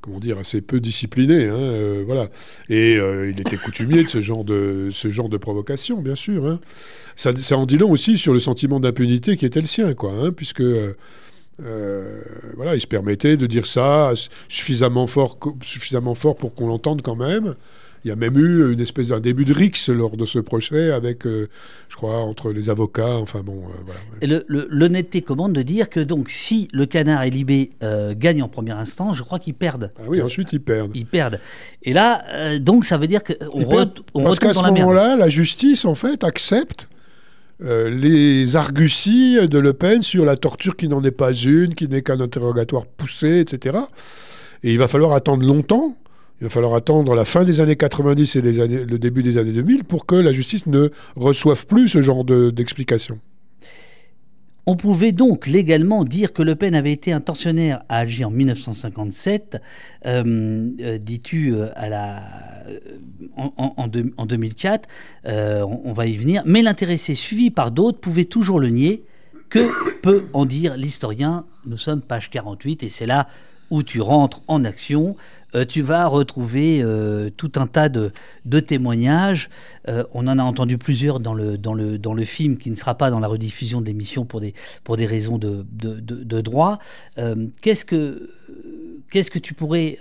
comment 0.01 0.19
dire, 0.19 0.37
assez 0.37 0.61
peu 0.61 0.79
discipliné. 0.79 1.45
Hein, 1.45 1.55
euh, 1.55 2.03
voilà. 2.05 2.29
Et 2.69 2.97
euh, 2.97 3.29
il 3.29 3.39
était 3.39 3.57
coutumier 3.57 4.03
de 4.03 4.09
ce 4.09 4.19
genre 4.19 4.43
de, 4.43 4.89
ce 4.91 5.07
genre 5.09 5.29
de 5.29 5.37
provocation, 5.37 6.01
bien 6.01 6.15
sûr. 6.15 6.45
Hein. 6.47 6.59
Ça, 7.15 7.35
ça, 7.35 7.57
en 7.57 7.65
dit 7.65 7.77
long 7.77 7.91
aussi 7.91 8.17
sur 8.17 8.33
le 8.33 8.39
sentiment 8.39 8.79
d'impunité 8.79 9.37
qui 9.37 9.45
était 9.45 9.61
le 9.61 9.67
sien, 9.67 9.93
quoi, 9.93 10.11
hein, 10.13 10.31
puisque. 10.31 10.63
Euh, 11.63 12.21
voilà, 12.55 12.75
il 12.75 12.81
se 12.81 12.87
permettait 12.87 13.37
de 13.37 13.45
dire 13.45 13.65
ça 13.65 14.13
suffisamment 14.49 15.07
fort, 15.07 15.37
suffisamment 15.63 16.15
fort 16.15 16.35
pour 16.35 16.53
qu'on 16.53 16.67
l'entende 16.67 17.01
quand 17.01 17.15
même. 17.15 17.55
Il 18.03 18.07
y 18.07 18.11
a 18.11 18.15
même 18.15 18.35
eu 18.37 18.73
une 18.73 18.79
espèce 18.79 19.09
d'un 19.09 19.19
début 19.19 19.45
de 19.45 19.53
rix 19.53 19.71
lors 19.89 20.17
de 20.17 20.25
ce 20.25 20.39
procès 20.39 20.91
avec, 20.91 21.27
euh, 21.27 21.47
je 21.87 21.95
crois, 21.95 22.17
entre 22.17 22.51
les 22.51 22.69
avocats. 22.71 23.15
Enfin 23.17 23.41
bon, 23.43 23.63
euh, 23.65 23.83
voilà. 23.85 23.99
Et 24.21 24.43
l'honnêteté 24.47 25.21
commande 25.21 25.53
de 25.53 25.61
dire 25.61 25.87
que 25.87 25.99
donc 25.99 26.31
si 26.31 26.67
le 26.73 26.87
canard 26.87 27.23
et 27.23 27.29
Libé 27.29 27.71
euh, 27.83 28.15
gagnent 28.17 28.41
en 28.41 28.47
première 28.47 28.79
instance, 28.79 29.17
je 29.17 29.23
crois 29.23 29.37
qu'ils 29.37 29.53
perdent. 29.53 29.91
Ah 29.99 30.03
oui, 30.07 30.19
ensuite 30.21 30.51
ils 30.51 30.61
perdent. 30.61 30.91
Ils 30.95 31.05
perdent. 31.05 31.39
Et 31.83 31.93
là, 31.93 32.57
donc 32.59 32.85
ça 32.85 32.97
veut 32.97 33.07
dire 33.07 33.21
qu'on 33.23 33.63
re, 33.63 33.85
on 34.15 34.23
Parce 34.23 34.39
qu'à 34.39 34.53
ce 34.53 34.63
moment-là, 34.63 35.15
la 35.15 35.29
justice 35.29 35.85
en 35.85 35.95
fait 35.95 36.23
accepte. 36.23 36.87
Les 37.61 38.55
arguties 38.55 39.47
de 39.47 39.59
Le 39.59 39.73
Pen 39.73 40.01
sur 40.01 40.25
la 40.25 40.35
torture 40.35 40.75
qui 40.75 40.87
n'en 40.87 41.03
est 41.03 41.11
pas 41.11 41.31
une, 41.33 41.75
qui 41.75 41.87
n'est 41.87 42.01
qu'un 42.01 42.19
interrogatoire 42.19 42.85
poussé, 42.85 43.39
etc. 43.39 43.77
Et 44.63 44.71
il 44.71 44.79
va 44.79 44.87
falloir 44.87 45.13
attendre 45.13 45.45
longtemps 45.45 45.95
il 46.41 46.45
va 46.45 46.49
falloir 46.49 46.73
attendre 46.73 47.13
la 47.13 47.23
fin 47.23 47.43
des 47.43 47.59
années 47.59 47.75
90 47.75 48.35
et 48.37 48.41
le 48.41 48.97
début 48.97 49.21
des 49.21 49.37
années 49.37 49.51
2000 49.51 49.83
pour 49.83 50.07
que 50.07 50.15
la 50.15 50.33
justice 50.33 50.65
ne 50.65 50.89
reçoive 51.15 51.67
plus 51.67 51.87
ce 51.87 52.01
genre 52.01 52.25
d'explications. 52.25 53.19
on 54.65 54.75
pouvait 54.75 55.11
donc 55.11 55.45
légalement 55.45 56.03
dire 56.03 56.33
que 56.33 56.41
Le 56.41 56.55
Pen 56.55 56.73
avait 56.73 56.93
été 56.93 57.11
un 57.11 57.21
tortionnaire 57.21 57.83
à 57.89 57.99
Alger 57.99 58.25
en 58.25 58.31
1957, 58.31 59.61
euh, 60.07 60.69
euh, 60.81 60.97
dis-tu 60.97 61.53
euh, 61.53 61.67
à 61.75 61.89
la, 61.89 62.23
en, 63.37 63.87
2004, 63.87 64.89
on, 65.25 65.81
on, 65.85 65.93
va 65.93 66.05
y 66.05 66.15
venir, 66.15 66.43
mais 66.45 66.61
l'intéressé 66.61 67.15
suivi 67.15 67.49
par 67.49 67.71
d'autres 67.71 67.99
pouvait 67.99 68.25
toujours 68.25 68.59
le 68.59 68.69
nier. 68.69 69.03
Que 69.49 69.69
peut 70.01 70.27
en 70.31 70.45
dire 70.45 70.77
l'historien? 70.77 71.45
Nous 71.65 71.77
sommes 71.77 72.01
page 72.01 72.29
48 72.29 72.83
et 72.83 72.89
c'est 72.89 73.05
là 73.05 73.27
où 73.69 73.83
tu 73.83 74.01
rentres 74.01 74.41
en 74.47 74.63
action. 74.63 75.15
Euh, 75.55 75.65
tu 75.65 75.81
vas 75.81 76.07
retrouver 76.07 76.81
euh, 76.81 77.29
tout 77.35 77.51
un 77.55 77.67
tas 77.67 77.89
de, 77.89 78.11
témoignages. 78.59 79.49
Euh, 79.89 80.03
on 80.13 80.27
en 80.27 80.39
a 80.39 80.43
entendu 80.43 80.77
plusieurs 80.77 81.19
dans 81.19 81.33
le, 81.33 81.57
dans, 81.57 81.73
le, 81.73 81.97
dans 81.97 82.13
le 82.13 82.23
film 82.23 82.57
qui 82.57 82.69
ne 82.71 82.75
sera 82.75 82.95
pas 82.95 83.09
dans 83.09 83.19
la 83.19 83.27
rediffusion 83.27 83.81
de 83.81 83.87
l'émission 83.87 84.25
pour 84.25 84.39
des, 84.39 84.53
pour 84.83 84.97
des 84.97 85.05
raisons 85.05 85.37
de, 85.37 85.65
de, 85.71 86.41
droit. 86.41 86.79
qu'est-ce 87.61 87.85
que 87.85 88.29
qu'est-ce 89.11 89.29
que 89.29 89.37
tu 89.37 89.53
pourrais, 89.53 89.99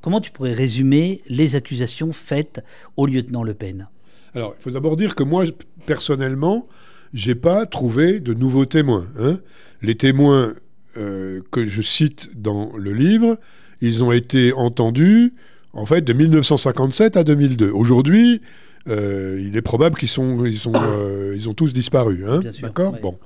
comment 0.00 0.20
tu 0.20 0.32
pourrais 0.32 0.54
résumer 0.54 1.22
les 1.28 1.54
accusations 1.54 2.12
faites 2.12 2.64
au 2.96 3.06
lieutenant 3.06 3.44
Le 3.44 3.54
Pen? 3.54 3.88
Alors, 4.34 4.54
il 4.58 4.62
faut 4.62 4.70
d'abord 4.70 4.96
dire 4.96 5.14
que 5.14 5.22
moi, 5.22 5.44
personnellement, 5.86 6.66
j'ai 7.14 7.36
pas 7.36 7.66
trouvé 7.66 8.18
de 8.18 8.34
nouveaux 8.34 8.64
témoins. 8.64 9.06
Hein. 9.20 9.38
Les 9.82 9.94
témoins 9.94 10.54
que 10.94 11.66
je 11.66 11.82
cite 11.82 12.30
dans 12.34 12.72
le 12.76 12.92
livre, 12.92 13.38
ils 13.80 14.02
ont 14.02 14.12
été 14.12 14.52
entendus 14.52 15.34
en 15.72 15.86
fait 15.86 16.02
de 16.02 16.12
1957 16.12 17.16
à 17.16 17.24
2002. 17.24 17.70
Aujourd'hui, 17.70 18.40
euh, 18.88 19.40
il 19.40 19.56
est 19.56 19.62
probable 19.62 19.96
qu'ils 19.96 20.08
sont, 20.08 20.44
ils 20.44 20.58
sont, 20.58 20.72
euh, 20.74 21.34
ils 21.36 21.48
ont 21.48 21.54
tous 21.54 21.72
disparu. 21.72 22.24
Hein 22.28 22.40
D'accord? 22.60 22.96
Bon. 23.02 23.18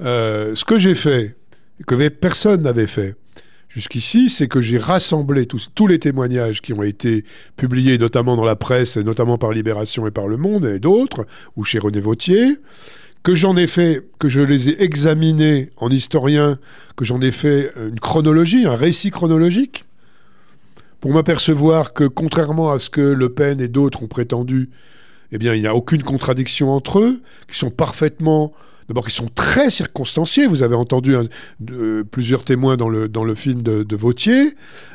Euh, 0.00 0.54
ce 0.54 0.64
que 0.64 0.78
j'ai 0.78 0.94
fait, 0.94 1.36
que 1.86 2.08
personne 2.08 2.62
n'avait 2.62 2.86
fait 2.86 3.16
jusqu'ici, 3.70 4.28
c'est 4.28 4.48
que 4.48 4.60
j'ai 4.60 4.76
rassemblé 4.76 5.46
tous, 5.46 5.86
les 5.86 5.98
témoignages 5.98 6.60
qui 6.60 6.74
ont 6.74 6.82
été 6.82 7.24
publiés, 7.56 7.96
notamment 7.96 8.36
dans 8.36 8.44
la 8.44 8.56
presse, 8.56 8.98
notamment 8.98 9.38
par 9.38 9.52
Libération 9.52 10.06
et 10.06 10.10
par 10.10 10.28
Le 10.28 10.36
Monde 10.36 10.66
et 10.66 10.80
d'autres, 10.80 11.26
ou 11.56 11.64
chez 11.64 11.78
René 11.78 12.00
Vautier 12.00 12.58
que 13.22 13.34
j'en 13.34 13.56
ai 13.56 13.66
fait, 13.66 14.06
que 14.18 14.28
je 14.28 14.40
les 14.40 14.70
ai 14.70 14.82
examinés 14.82 15.68
en 15.76 15.90
historien, 15.90 16.58
que 16.96 17.04
j'en 17.04 17.20
ai 17.20 17.30
fait 17.30 17.70
une 17.76 18.00
chronologie, 18.00 18.66
un 18.66 18.74
récit 18.74 19.10
chronologique, 19.10 19.84
pour 21.00 21.12
m'apercevoir 21.12 21.92
que 21.92 22.04
contrairement 22.04 22.70
à 22.70 22.78
ce 22.78 22.90
que 22.90 23.00
Le 23.00 23.28
Pen 23.30 23.60
et 23.60 23.68
d'autres 23.68 24.02
ont 24.02 24.06
prétendu, 24.06 24.70
eh 25.32 25.38
bien, 25.38 25.54
il 25.54 25.60
n'y 25.60 25.66
a 25.66 25.74
aucune 25.74 26.02
contradiction 26.02 26.70
entre 26.70 27.00
eux, 27.00 27.20
qui 27.46 27.58
sont 27.58 27.70
parfaitement 27.70 28.52
D'abord, 28.90 29.06
qui 29.06 29.14
sont 29.14 29.30
très 29.32 29.70
circonstanciés. 29.70 30.48
Vous 30.48 30.64
avez 30.64 30.74
entendu 30.74 31.14
plusieurs 32.10 32.42
témoins 32.42 32.76
dans 32.76 32.88
le, 32.88 33.06
dans 33.06 33.22
le 33.22 33.36
film 33.36 33.62
de, 33.62 33.96
Vautier. 33.96 34.54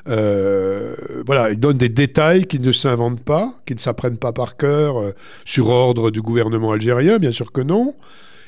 Euh, 0.10 0.98
voilà, 1.26 1.52
ils 1.52 1.58
donnent 1.58 1.78
des 1.78 1.88
détails 1.88 2.46
qui 2.46 2.60
ne 2.60 2.74
s'inventent 2.74 3.24
pas, 3.24 3.54
qui 3.66 3.74
ne 3.74 3.80
s'apprennent 3.80 4.18
pas 4.18 4.34
par 4.34 4.58
cœur 4.58 5.00
euh, 5.00 5.12
sur 5.46 5.70
ordre 5.70 6.12
du 6.12 6.22
gouvernement 6.22 6.74
algérien, 6.74 7.20
bien 7.20 7.32
sûr 7.32 7.54
que 7.54 7.62
non, 7.62 7.96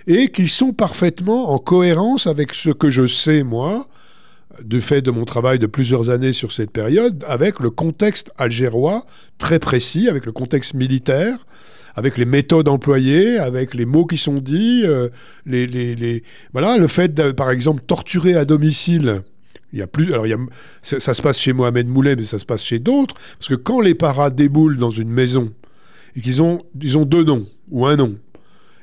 et 0.06 0.28
qui 0.28 0.48
sont 0.48 0.74
parfaitement 0.74 1.52
en 1.52 1.60
cohérence 1.60 2.28
avec 2.28 2.54
ce 2.54 2.72
que 2.72 2.90
je 2.90 3.08
sais, 3.08 3.44
moi, 3.44 3.88
du 4.62 4.82
fait 4.82 5.02
de 5.02 5.12
mon 5.12 5.24
travail 5.24 5.60
de 5.60 5.68
plusieurs 5.68 6.10
années 6.10 6.34
sur 6.34 6.52
cette 6.52 6.72
période, 6.72 7.24
avec 7.26 7.62
le 7.62 7.70
contexte 7.70 8.32
algérois 8.38 9.06
très 9.38 9.60
précis, 9.60 10.10
avec 10.10 10.26
le 10.26 10.34
contexte 10.34 10.74
militaire, 10.74 11.38
avec 11.98 12.20
les 12.20 12.26
méthodes 12.26 12.68
employées, 12.68 13.40
avec 13.40 13.74
les 13.74 13.86
mots 13.86 14.06
qui 14.06 14.18
sont 14.18 14.36
dits, 14.36 14.84
euh, 14.86 15.10
les, 15.48 15.66
les, 15.66 16.24
voilà, 16.54 16.78
le 16.78 16.86
fait, 16.86 17.12
de, 17.12 17.32
par 17.32 17.50
exemple, 17.50 17.82
torturer 17.82 18.36
à 18.36 18.46
domicile. 18.46 19.24
Il 19.74 19.80
y 19.80 19.82
a 19.82 19.88
plus, 19.88 20.14
alors 20.14 20.28
il 20.28 20.30
y 20.30 20.34
a, 20.34 20.38
ça, 20.84 21.14
se 21.16 21.22
passe 21.24 21.40
chez 21.40 21.54
Mohamed 21.54 21.88
Moulet, 21.88 22.16
mais 22.16 22.26
ça 22.26 22.38
se 22.38 22.46
passe 22.46 22.64
chez 22.64 22.78
d'autres, 22.78 23.16
parce 23.40 23.50
que 23.50 23.56
quand 23.56 23.82
les 23.82 23.96
paras 23.96 24.30
déboulent 24.30 24.78
dans 24.78 24.92
une 24.92 25.10
maison 25.10 25.52
et 26.16 26.22
qu'ils 26.22 26.42
ont, 26.44 26.62
ils 26.80 27.00
ont 27.00 27.06
deux 27.06 27.24
noms 27.24 27.46
ou 27.72 27.88
un 27.88 27.96
nom, 27.96 28.16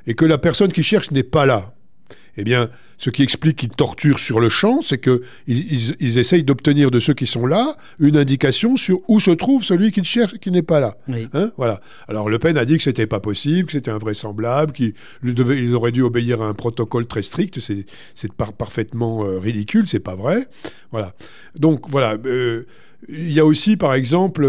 et 0.05 0.13
que 0.13 0.25
la 0.25 0.37
personne 0.37 0.73
qui 0.73 0.83
cherche 0.83 1.09
n'est 1.11 1.23
pas 1.23 1.45
là, 1.45 1.73
eh 2.37 2.43
bien, 2.43 2.69
ce 2.97 3.09
qui 3.09 3.23
explique 3.23 3.57
qu'ils 3.57 3.69
torturent 3.69 4.19
sur 4.19 4.39
le 4.39 4.49
champ, 4.49 4.81
c'est 4.81 4.97
qu'ils 4.97 5.21
ils, 5.47 6.17
essayent 6.17 6.43
d'obtenir 6.43 6.91
de 6.91 6.99
ceux 6.99 7.13
qui 7.13 7.25
sont 7.25 7.45
là 7.45 7.75
une 7.99 8.17
indication 8.17 8.77
sur 8.77 8.99
où 9.07 9.19
se 9.19 9.31
trouve 9.31 9.63
celui 9.63 9.91
qu'ils 9.91 10.03
cherchent, 10.03 10.37
qui 10.37 10.51
n'est 10.51 10.61
pas 10.61 10.79
là. 10.79 10.97
Hein, 11.33 11.51
voilà. 11.57 11.81
Alors 12.07 12.29
Le 12.29 12.39
Pen 12.39 12.57
a 12.57 12.65
dit 12.65 12.77
que 12.77 12.83
c'était 12.83 13.07
pas 13.07 13.19
possible, 13.19 13.67
que 13.67 13.73
c'était 13.73 13.91
invraisemblable, 13.91 14.71
qu'il 14.71 14.93
il 15.23 15.75
aurait 15.75 15.91
dû 15.91 16.01
obéir 16.01 16.41
à 16.41 16.47
un 16.47 16.53
protocole 16.53 17.05
très 17.05 17.21
strict. 17.21 17.59
C'est 17.59 18.33
parfaitement 18.33 19.25
euh, 19.25 19.39
ridicule, 19.39 19.87
c'est 19.87 19.99
pas 19.99 20.15
vrai. 20.15 20.47
Voilà. 20.91 21.13
Donc 21.57 21.89
voilà. 21.89 22.17
Euh, 22.25 22.65
il 23.09 23.31
y 23.31 23.39
a 23.39 23.45
aussi, 23.45 23.77
par 23.77 23.93
exemple, 23.93 24.47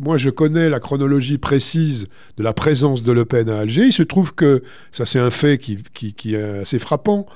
moi 0.00 0.16
je 0.16 0.30
connais 0.30 0.68
la 0.68 0.80
chronologie 0.80 1.38
précise 1.38 2.08
de 2.36 2.42
la 2.42 2.52
présence 2.52 3.02
de 3.02 3.12
Le 3.12 3.24
Pen 3.24 3.48
à 3.48 3.58
Alger. 3.60 3.86
Il 3.86 3.92
se 3.92 4.02
trouve 4.02 4.34
que, 4.34 4.62
ça 4.92 5.04
c'est 5.04 5.18
un 5.18 5.30
fait 5.30 5.58
qui, 5.58 5.78
qui, 5.92 6.34
est 6.34 6.60
assez 6.60 6.78
frappant, 6.78 7.26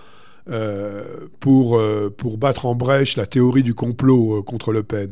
euh, 0.50 1.02
pour, 1.38 1.78
euh, 1.78 2.12
pour 2.16 2.38
battre 2.38 2.66
en 2.66 2.74
brèche 2.74 3.16
la 3.16 3.26
théorie 3.26 3.62
du 3.62 3.74
complot 3.74 4.38
euh, 4.38 4.42
contre 4.42 4.72
Le 4.72 4.82
Pen. 4.82 5.10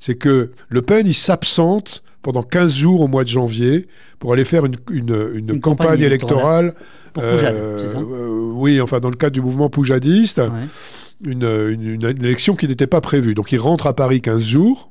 C'est 0.00 0.16
que 0.16 0.50
Le 0.68 0.82
Pen, 0.82 1.06
il 1.06 1.14
s'absente 1.14 2.02
pendant 2.22 2.42
15 2.42 2.74
jours 2.74 3.00
au 3.02 3.06
mois 3.06 3.22
de 3.22 3.28
janvier 3.28 3.86
pour 4.18 4.32
aller 4.32 4.44
faire 4.44 4.64
une, 4.64 4.76
une, 4.90 5.60
campagne, 5.60 6.00
électorale. 6.00 6.74
Pour 7.12 7.22
Poujade, 7.22 7.78
ça? 7.78 8.00
oui, 8.00 8.80
enfin 8.80 8.98
dans 8.98 9.10
le 9.10 9.16
cadre 9.16 9.34
du 9.34 9.42
mouvement 9.42 9.68
poujadiste. 9.68 10.40
Une, 11.24 11.44
une, 11.70 12.04
élection 12.04 12.54
qui 12.54 12.66
n'était 12.66 12.86
pas 12.86 13.00
prévue. 13.00 13.34
Donc 13.34 13.52
il 13.52 13.58
rentre 13.58 13.86
à 13.86 13.94
Paris 13.94 14.20
15 14.20 14.42
jours, 14.42 14.90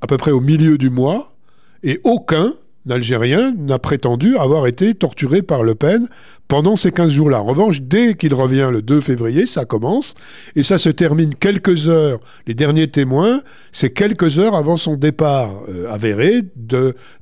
à 0.00 0.06
peu 0.06 0.16
près 0.16 0.32
au 0.32 0.40
milieu 0.40 0.76
du 0.76 0.90
mois, 0.90 1.36
et 1.82 2.00
aucun 2.04 2.54
Algérien 2.90 3.54
n'a 3.56 3.78
prétendu 3.78 4.36
avoir 4.36 4.66
été 4.66 4.94
torturé 4.94 5.42
par 5.42 5.62
Le 5.62 5.74
Pen 5.74 6.08
pendant 6.48 6.74
ces 6.74 6.90
15 6.90 7.12
jours-là. 7.12 7.40
En 7.40 7.44
revanche, 7.44 7.80
dès 7.80 8.14
qu'il 8.14 8.34
revient 8.34 8.68
le 8.72 8.82
2 8.82 9.00
février, 9.00 9.46
ça 9.46 9.64
commence 9.64 10.14
et 10.56 10.62
ça 10.62 10.78
se 10.78 10.88
termine 10.88 11.34
quelques 11.34 11.88
heures. 11.88 12.18
Les 12.46 12.54
derniers 12.54 12.88
témoins, 12.88 13.42
c'est 13.70 13.90
quelques 13.90 14.38
heures 14.38 14.56
avant 14.56 14.76
son 14.76 14.96
départ 14.96 15.62
euh, 15.68 15.92
avéré 15.92 16.42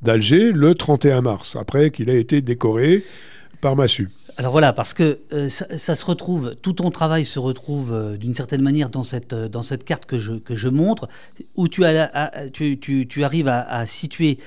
d'Alger 0.03 0.53
le 0.53 0.75
31 0.75 1.21
mars, 1.21 1.57
après 1.57 1.91
qu'il 1.91 2.09
ait 2.09 2.21
été 2.21 2.41
décoré 2.41 3.05
par. 3.61 3.77
Alors 4.37 4.53
voilà, 4.53 4.73
parce 4.73 4.95
que 4.95 5.21
euh, 5.33 5.49
ça, 5.49 5.95
se 5.95 6.05
retrouve, 6.05 6.55
tout 6.63 6.73
ton 6.73 6.91
travail 6.91 7.25
se 7.25 7.39
retrouve 7.39 7.93
euh, 7.93 8.17
d'une 8.17 8.33
certaine 8.33 8.63
manière 8.63 8.89
dans 8.89 9.03
cette, 9.03 9.33
euh, 9.33 9.49
dans 9.49 9.63
cette 9.63 9.85
carte 9.85 10.07
que 10.07 10.19
je, 10.19 10.33
que 10.33 10.69
montre, 10.69 11.09
où 11.57 11.69
tu 11.69 11.85
arrives 11.85 13.49
à, 13.49 13.87
situer 13.87 14.39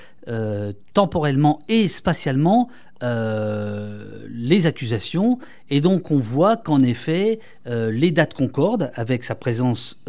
temporellement 0.94 1.60
et 1.68 1.88
spatialement 1.88 2.70
les 3.02 4.68
accusations. 4.68 5.38
Et 5.70 5.82
donc 5.82 6.12
on 6.12 6.20
voit 6.20 6.56
qu'en 6.56 6.82
effet, 6.82 7.40
les 7.66 8.12
dates 8.12 8.34
concordent 8.34 8.92
avec 8.96 9.26
sa 9.26 9.36
présence 9.36 10.02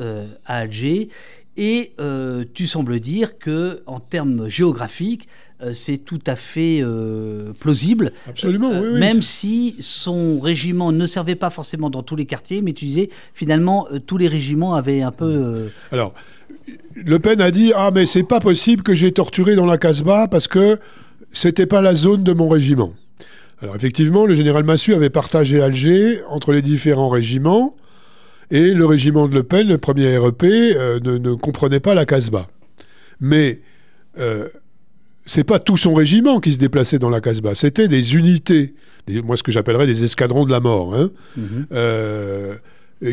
à 0.46 0.58
Alger. 0.58 1.08
Et 1.56 1.94
tu 2.54 2.66
sembles 2.66 3.00
dire 3.00 3.38
que, 3.38 3.82
en 3.86 3.98
termes 3.98 4.48
géographiques, 4.48 5.28
c'est 5.72 5.98
tout 5.98 6.20
à 6.26 6.36
fait 6.36 6.82
plausible. 7.60 8.12
Absolument, 8.28 8.70
oui, 8.80 8.98
Même 8.98 9.22
si 9.22 9.76
son 9.80 10.40
régiment 10.40 10.92
ne 10.92 11.06
servait 11.06 11.34
pas 11.34 11.50
forcément 11.50 11.90
dans 11.90 12.02
tous 12.02 12.16
les 12.16 12.26
quartiers, 12.26 12.60
mais 12.62 12.72
tu 12.72 12.84
disais, 12.84 13.10
finalement, 13.32 13.88
tous 14.06 14.18
les 14.18 14.28
régiments 14.28 14.74
avaient 14.74 15.02
un 15.02 15.12
peu. 15.12 15.68
Alors, 15.92 16.14
le 16.94 17.18
Pen 17.18 17.40
a 17.40 17.50
dit 17.50 17.72
Ah, 17.74 17.90
mais 17.94 18.06
c'est 18.06 18.22
pas 18.22 18.40
possible 18.40 18.82
que 18.82 18.94
j'ai 18.94 19.12
torturé 19.12 19.54
dans 19.56 19.66
la 19.66 19.78
Casbah 19.78 20.28
parce 20.28 20.48
que 20.48 20.78
c'était 21.32 21.66
pas 21.66 21.82
la 21.82 21.94
zone 21.94 22.22
de 22.24 22.32
mon 22.32 22.48
régiment. 22.48 22.94
Alors, 23.60 23.76
effectivement, 23.76 24.26
le 24.26 24.34
général 24.34 24.64
Massu 24.64 24.94
avait 24.94 25.10
partagé 25.10 25.60
Alger 25.60 26.20
entre 26.28 26.52
les 26.52 26.62
différents 26.62 27.08
régiments 27.08 27.76
et 28.50 28.74
le 28.74 28.86
régiment 28.86 29.26
de 29.26 29.34
Le 29.34 29.42
Pen, 29.42 29.68
le 29.68 29.78
premier 29.78 30.16
REP, 30.18 30.42
euh, 30.44 31.00
ne, 31.00 31.34
comprenait 31.34 31.80
pas 31.80 31.94
la 31.94 32.04
Casbah. 32.04 32.44
Mais 33.20 33.60
euh, 34.18 34.48
c'est 35.26 35.44
pas 35.44 35.58
tout 35.58 35.76
son 35.76 35.94
régiment 35.94 36.40
qui 36.40 36.52
se 36.52 36.58
déplaçait 36.58 36.98
dans 36.98 37.10
la 37.10 37.20
Casbah, 37.20 37.54
c'était 37.54 37.88
des 37.88 38.16
unités, 38.16 38.74
moi 39.24 39.36
ce 39.36 39.42
que 39.42 39.52
j'appellerais 39.52 39.86
des 39.86 40.04
escadrons 40.04 40.44
de 40.44 40.50
la 40.50 40.60
mort. 40.60 40.94
Hein. 40.94 41.10
Mhm. 41.36 41.66
Euh, 41.72 42.54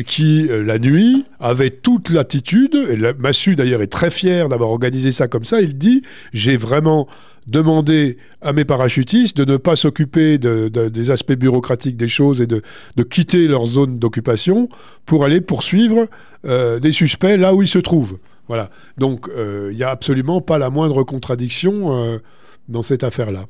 qui, 0.06 0.46
euh, 0.48 0.62
la 0.62 0.78
nuit, 0.78 1.24
avait 1.38 1.70
toute 1.70 2.08
l'attitude, 2.08 2.74
et 2.74 2.96
Massu 3.18 3.56
d'ailleurs 3.56 3.82
est 3.82 3.88
très 3.88 4.10
fier 4.10 4.48
d'avoir 4.48 4.70
organisé 4.70 5.12
ça 5.12 5.28
comme 5.28 5.44
ça, 5.44 5.60
il 5.60 5.76
dit, 5.76 6.02
j'ai 6.32 6.56
vraiment 6.56 7.08
demandé 7.46 8.16
à 8.40 8.52
mes 8.52 8.64
parachutistes 8.64 9.36
de 9.36 9.44
ne 9.44 9.56
pas 9.56 9.76
s'occuper 9.76 10.38
des 10.38 11.10
aspects 11.10 11.32
bureaucratiques 11.32 11.96
des 11.96 12.08
choses 12.08 12.40
et 12.40 12.46
de, 12.46 12.62
quitter 13.02 13.48
leur 13.48 13.66
zone 13.66 13.98
d'occupation 13.98 14.68
pour 15.06 15.24
aller 15.24 15.40
poursuivre 15.40 16.06
euh, 16.46 16.78
des 16.78 16.92
suspects 16.92 17.36
là 17.36 17.54
où 17.54 17.62
ils 17.62 17.68
se 17.68 17.80
trouvent. 17.80 18.18
Voilà. 18.48 18.70
Donc 18.98 19.28
euh, 19.28 19.68
il 19.70 19.76
n'y 19.76 19.84
a 19.84 19.90
absolument 19.90 20.40
pas 20.40 20.58
la 20.58 20.70
moindre 20.70 21.02
contradiction 21.02 22.20
dans 22.68 22.82
cette 22.82 23.04
affaire-là. 23.04 23.46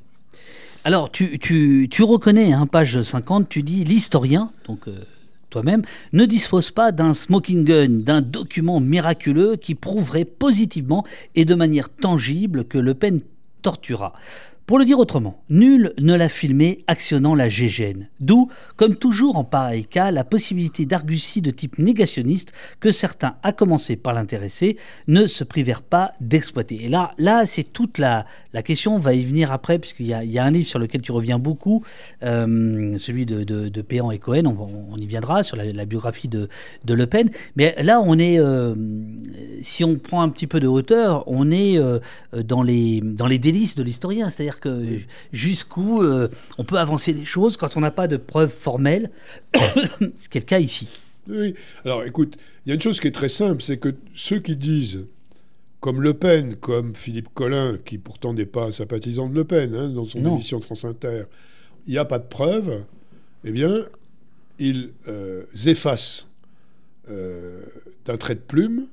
Alors, 0.84 1.11
tu, 1.12 1.88
reconnais, 2.01 2.53
hein, 2.53 2.66
page 2.66 3.01
50, 3.01 3.49
tu 3.49 3.62
dis 3.62 3.84
l'historien, 3.84 4.51
donc 4.66 4.88
toi-même, 5.53 5.82
ne 6.12 6.24
dispose 6.24 6.70
pas 6.72 6.90
d'un 6.90 7.14
smoking 7.14 7.64
gun, 7.64 7.88
d'un 7.88 8.22
document 8.22 8.80
miraculeux 8.80 9.57
qui 9.57 9.76
prouverait 9.76 10.24
positivement 10.24 11.05
et 11.36 11.45
de 11.45 11.55
manière 11.55 11.88
tangible 11.88 12.64
que 12.64 12.78
Le 12.78 12.95
Pen 12.95 13.20
tortura. 13.61 14.14
Pour 14.66 14.78
le 14.78 14.84
dire 14.84 14.98
autrement, 14.98 15.42
nul 15.50 15.92
ne 15.98 16.14
l'a 16.14 16.28
filmé 16.28 16.84
actionnant 16.86 17.34
la 17.34 17.48
GGN. 17.48 18.08
D'où, 18.20 18.48
comme 18.76 18.96
toujours 18.96 19.36
en 19.36 19.44
pareil 19.44 19.86
cas, 19.86 20.10
la 20.10 20.24
possibilité 20.24 20.86
d'argutie 20.86 21.42
de 21.42 21.50
type 21.50 21.78
négationniste 21.78 22.52
que 22.78 22.90
certains, 22.90 23.36
à 23.42 23.52
commencer 23.52 23.96
par 23.96 24.12
l'intéressé, 24.14 24.76
ne 25.08 25.26
se 25.26 25.42
privèrent 25.42 25.82
pas 25.82 26.12
d'exploiter. 26.20 26.84
Et 26.84 26.88
là, 26.88 27.10
là 27.18 27.44
c'est 27.44 27.64
toute 27.64 27.98
la, 27.98 28.24
la 28.52 28.62
question, 28.62 28.94
on 28.94 28.98
va 28.98 29.14
y 29.14 29.24
venir 29.24 29.50
après, 29.50 29.78
puisqu'il 29.78 30.06
y, 30.06 30.10
y 30.10 30.38
a, 30.38 30.44
un 30.44 30.50
livre 30.50 30.68
sur 30.68 30.78
lequel 30.78 31.00
tu 31.00 31.12
reviens 31.12 31.38
beaucoup, 31.38 31.82
euh, 32.22 32.96
celui 32.98 33.26
de, 33.26 33.42
de, 33.44 33.82
Péan 33.82 34.10
et 34.10 34.18
Cohen, 34.18 34.44
on, 34.46 34.96
y 34.96 35.06
viendra, 35.06 35.42
sur 35.42 35.56
la, 35.56 35.84
biographie 35.84 36.28
de, 36.28 36.48
de, 36.84 36.94
Le 36.94 37.06
Pen. 37.06 37.30
Mais 37.56 37.74
là, 37.82 38.00
on 38.00 38.18
est, 38.18 38.38
euh, 38.38 38.74
si 39.62 39.84
on 39.84 39.96
prend 39.96 40.22
un 40.22 40.28
petit 40.28 40.46
peu 40.46 40.60
de 40.60 40.68
hauteur, 40.68 41.24
on 41.26 41.50
est 41.50 41.78
euh, 41.78 41.98
dans, 42.32 42.62
les, 42.62 43.00
dans 43.00 43.26
les 43.26 43.38
délices 43.38 43.74
de 43.74 43.82
l'historien, 43.82 44.28
c'est-à-dire 44.28 44.51
que 44.61 44.98
jusqu'où 45.32 46.03
euh, 46.03 46.28
on 46.59 46.64
peut 46.64 46.78
avancer 46.78 47.12
des 47.12 47.24
choses 47.24 47.57
quand 47.57 47.76
on 47.76 47.80
n'a 47.80 47.90
pas 47.90 48.09
de 48.09 48.16
preuves 48.16 48.53
formelles, 48.53 49.11
ce 49.55 50.28
qui 50.28 50.38
est 50.38 50.42
le 50.42 50.46
cas 50.46 50.61
ici. 50.61 50.88
Oui, 51.28 51.55
alors 51.84 52.05
écoute, 52.05 52.36
il 52.64 52.70
y 52.70 52.72
a 52.72 52.74
une 52.74 52.80
chose 52.80 52.98
qui 53.00 53.07
est 53.07 53.12
très 53.12 53.28
simple, 53.28 53.62
c'est 53.62 53.76
que 53.76 53.94
ceux 54.14 54.40
qui 54.40 54.57
disent, 54.57 55.07
comme 55.80 56.03
Le 56.03 56.14
Pen, 56.14 56.57
comme 56.57 56.94
Philippe 56.94 57.28
Collin, 57.34 57.78
qui 57.84 57.98
pourtant 57.98 58.34
n'est 58.34 58.46
pas 58.46 58.64
un 58.64 58.70
sympathisant 58.70 59.28
de 59.28 59.34
Le 59.34 59.44
Pen, 59.44 59.74
hein, 59.74 59.88
dans 59.88 60.05
son 60.05 60.24
émission 60.24 60.59
de 60.59 60.64
France 60.64 60.84
Inter, 60.84 61.24
il 61.86 61.92
n'y 61.92 61.98
a 61.98 62.05
pas 62.05 62.18
de 62.18 62.26
preuves, 62.26 62.84
eh 63.44 63.53
bien, 63.53 63.86
ils 64.59 64.92
euh, 65.09 65.44
effacent 65.66 66.28
euh, 67.11 67.62
d'un 68.05 68.16
trait 68.16 68.34
de 68.34 68.40
plume 68.40 68.86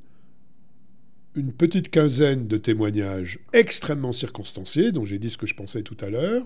une 1.40 1.54
petite 1.54 1.90
quinzaine 1.90 2.48
de 2.48 2.58
témoignages 2.58 3.40
extrêmement 3.54 4.12
circonstanciés, 4.12 4.92
dont 4.92 5.06
j'ai 5.06 5.18
dit 5.20 5.30
ce 5.30 5.38
que 5.38 5.48
je 5.48 5.56
pensais 5.56 5.82
tout 5.82 5.98
à 6.02 6.10
l'heure, 6.10 6.46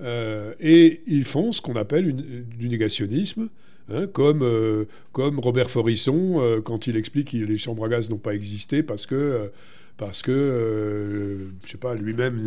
euh, 0.00 0.52
et 0.60 1.00
ils 1.06 1.24
font 1.24 1.52
ce 1.52 1.60
qu'on 1.60 1.76
appelle 1.76 2.14
du 2.14 2.68
négationnisme, 2.68 3.48
hein, 3.90 4.06
comme, 4.06 4.42
euh, 4.42 4.84
comme 5.12 5.38
Robert 5.40 5.70
Forisson, 5.70 6.36
euh, 6.40 6.60
quand 6.60 6.86
il 6.86 6.96
explique 6.96 7.32
que 7.32 7.36
les 7.36 7.56
chambres 7.56 7.84
à 7.84 7.88
gaz 7.88 8.08
n'ont 8.08 8.18
pas 8.18 8.34
existé 8.34 8.82
parce 8.82 9.06
que 9.06 9.50
parce 9.98 10.20
que, 10.20 10.30
euh, 10.30 11.48
je 11.64 11.70
sais 11.70 11.78
pas, 11.78 11.94
lui-même 11.94 12.42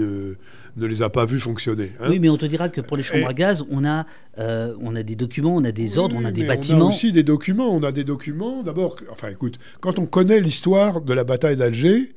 ne, 0.77 0.85
les 0.85 1.01
a 1.01 1.09
pas 1.09 1.25
vus 1.25 1.39
fonctionner. 1.39 1.91
Hein. 1.99 2.07
Oui, 2.09 2.19
mais 2.19 2.29
on 2.29 2.37
te 2.37 2.45
dira 2.45 2.69
que 2.69 2.81
pour 2.81 2.95
les 2.95 3.03
chambres 3.03 3.27
à 3.27 3.33
gaz, 3.33 3.65
on 3.71 3.85
a, 3.85 4.05
euh, 4.37 4.75
on 4.81 4.95
a 4.95 5.01
des 5.01 5.15
documents, 5.15 5.55
on 5.55 5.63
a 5.63 5.71
des 5.71 5.97
ordres, 5.97 6.15
on 6.17 6.25
a 6.25 6.31
des 6.31 6.43
bâtiments. 6.43 6.79
On 6.79 6.85
a 6.85 6.89
aussi 6.89 7.11
des 7.11 7.23
documents. 7.23 7.73
On 7.73 7.81
a 7.81 7.91
des 7.91 8.03
documents. 8.03 8.61
D'abord, 8.61 8.97
enfin, 9.11 9.29
écoute, 9.29 9.57
quand 9.81 9.97
on 9.97 10.05
connaît 10.05 10.39
l'histoire 10.39 11.01
de 11.01 11.13
la 11.13 11.23
bataille 11.23 11.55
d'Alger, 11.55 12.13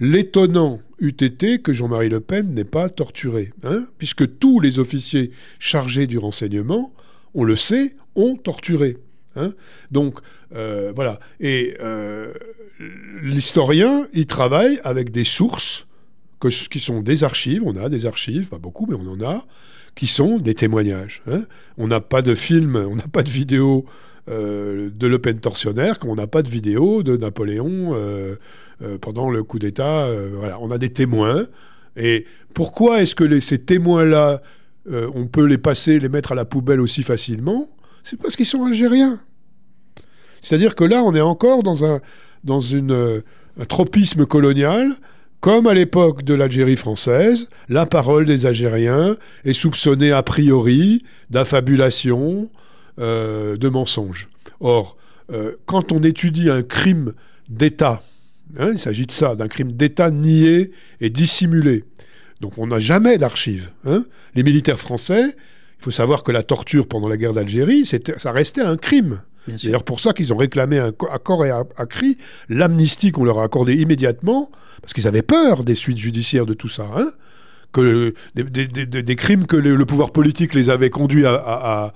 l'étonnant 0.00 0.80
eût 0.98 1.08
été 1.08 1.60
que 1.60 1.72
Jean-Marie 1.72 2.10
Le 2.10 2.20
Pen 2.20 2.52
n'ait 2.52 2.64
pas 2.64 2.90
torturé, 2.90 3.52
hein, 3.62 3.86
puisque 3.96 4.38
tous 4.38 4.60
les 4.60 4.78
officiers 4.78 5.30
chargés 5.58 6.06
du 6.06 6.18
renseignement, 6.18 6.92
on 7.34 7.44
le 7.44 7.56
sait, 7.56 7.96
ont 8.16 8.36
torturé. 8.36 8.98
Hein. 9.36 9.52
Donc, 9.90 10.20
euh, 10.54 10.92
voilà. 10.94 11.18
Et 11.40 11.76
l'historien, 13.22 14.06
il 14.12 14.26
travaille 14.26 14.80
avec 14.84 15.10
des 15.10 15.24
sources 15.24 15.86
qui 16.50 16.80
sont 16.80 17.00
des 17.00 17.24
archives, 17.24 17.62
on 17.64 17.74
a 17.76 17.88
des 17.88 18.04
archives, 18.04 18.48
pas 18.48 18.58
beaucoup, 18.58 18.86
mais 18.86 18.96
on 18.96 19.12
en 19.12 19.20
a, 19.22 19.46
qui 19.94 20.06
sont 20.06 20.38
des 20.38 20.54
témoignages. 20.54 21.22
Hein. 21.26 21.44
On 21.78 21.88
n'a 21.88 22.00
pas 22.00 22.20
de 22.20 22.34
film, 22.34 22.76
on 22.76 22.96
n'a 22.96 23.08
pas 23.08 23.22
de 23.22 23.30
vidéo 23.30 23.86
euh, 24.30 24.88
de 24.90 25.06
Le 25.06 25.18
Pen 25.18 25.38
tortionnaire, 25.38 25.98
comme 25.98 26.08
on 26.08 26.14
n'a 26.14 26.26
pas 26.26 26.42
de 26.42 26.48
vidéo 26.48 27.02
de 27.02 27.14
Napoléon 27.14 27.90
euh, 27.92 28.36
euh, 28.82 28.96
pendant 28.96 29.30
le 29.30 29.42
coup 29.42 29.58
d'État. 29.58 30.08
on 30.60 30.70
a 30.70 30.78
des 30.78 30.90
témoins. 30.90 31.46
Et 31.96 32.24
pourquoi 32.54 33.02
est-ce 33.02 33.14
que 33.14 33.38
ces 33.40 33.58
témoins-là, 33.58 34.40
on 34.90 35.26
peut 35.26 35.44
les 35.44 35.58
passer, 35.58 36.00
les 36.00 36.08
mettre 36.08 36.32
à 36.32 36.34
la 36.34 36.44
poubelle 36.44 36.80
aussi 36.80 37.02
facilement? 37.02 37.68
C'est 38.04 38.20
parce 38.20 38.36
qu'ils 38.36 38.46
sont 38.46 38.64
algériens. 38.64 39.20
C'est-à-dire 40.42 40.74
que 40.74 40.84
là, 40.84 41.02
on 41.02 41.14
est 41.14 41.20
encore 41.20 41.62
dans 41.62 41.82
euh, 41.82 43.20
un 43.58 43.64
tropisme 43.64 44.26
colonial, 44.26 44.92
comme 45.40 45.66
à 45.66 45.74
l'époque 45.74 46.22
de 46.22 46.34
l'Algérie 46.34 46.76
française, 46.76 47.48
la 47.68 47.86
parole 47.86 48.24
des 48.24 48.46
Algériens 48.46 49.16
est 49.44 49.52
soupçonnée 49.52 50.12
a 50.12 50.22
priori 50.22 51.02
d'affabulation, 51.30 52.48
euh, 52.98 53.56
de 53.56 53.68
mensonge. 53.68 54.28
Or, 54.60 54.96
euh, 55.32 55.52
quand 55.66 55.92
on 55.92 56.02
étudie 56.02 56.50
un 56.50 56.62
crime 56.62 57.12
d'État, 57.48 58.02
hein, 58.58 58.70
il 58.72 58.78
s'agit 58.78 59.06
de 59.06 59.12
ça, 59.12 59.34
d'un 59.34 59.48
crime 59.48 59.72
d'État 59.72 60.10
nié 60.10 60.70
et 61.00 61.10
dissimulé. 61.10 61.84
Donc 62.40 62.58
on 62.58 62.66
n'a 62.66 62.78
jamais 62.78 63.18
d'archives. 63.18 63.70
Hein. 63.86 64.04
Les 64.34 64.42
militaires 64.42 64.78
français, 64.80 65.36
faut 65.84 65.90
savoir 65.90 66.22
que 66.22 66.32
la 66.32 66.42
torture 66.42 66.86
pendant 66.88 67.08
la 67.08 67.16
guerre 67.16 67.34
d'Algérie, 67.34 67.84
ça 68.16 68.32
restait 68.32 68.62
un 68.62 68.76
crime. 68.76 69.20
C'est 69.46 69.64
d'ailleurs 69.64 69.84
pour 69.84 70.00
ça 70.00 70.14
qu'ils 70.14 70.32
ont 70.32 70.38
réclamé 70.38 70.78
à 70.78 70.90
corps 70.92 71.44
et 71.44 71.50
à, 71.50 71.86
cri 71.86 72.16
l'amnistie 72.48 73.12
qu'on 73.12 73.24
leur 73.24 73.38
a 73.40 73.44
accordée 73.44 73.74
immédiatement, 73.74 74.50
parce 74.80 74.94
qu'ils 74.94 75.06
avaient 75.06 75.22
peur 75.22 75.62
des 75.62 75.74
suites 75.74 75.98
judiciaires 75.98 76.46
de 76.46 76.54
tout 76.54 76.68
ça. 76.68 76.86
Hein 76.96 77.10
que 77.74 78.14
des, 78.34 79.16
crimes 79.16 79.46
que 79.46 79.56
le, 79.56 79.84
pouvoir 79.84 80.12
politique 80.12 80.54
les 80.54 80.70
avait 80.70 80.90
conduits 80.90 81.26
à, 81.26 81.92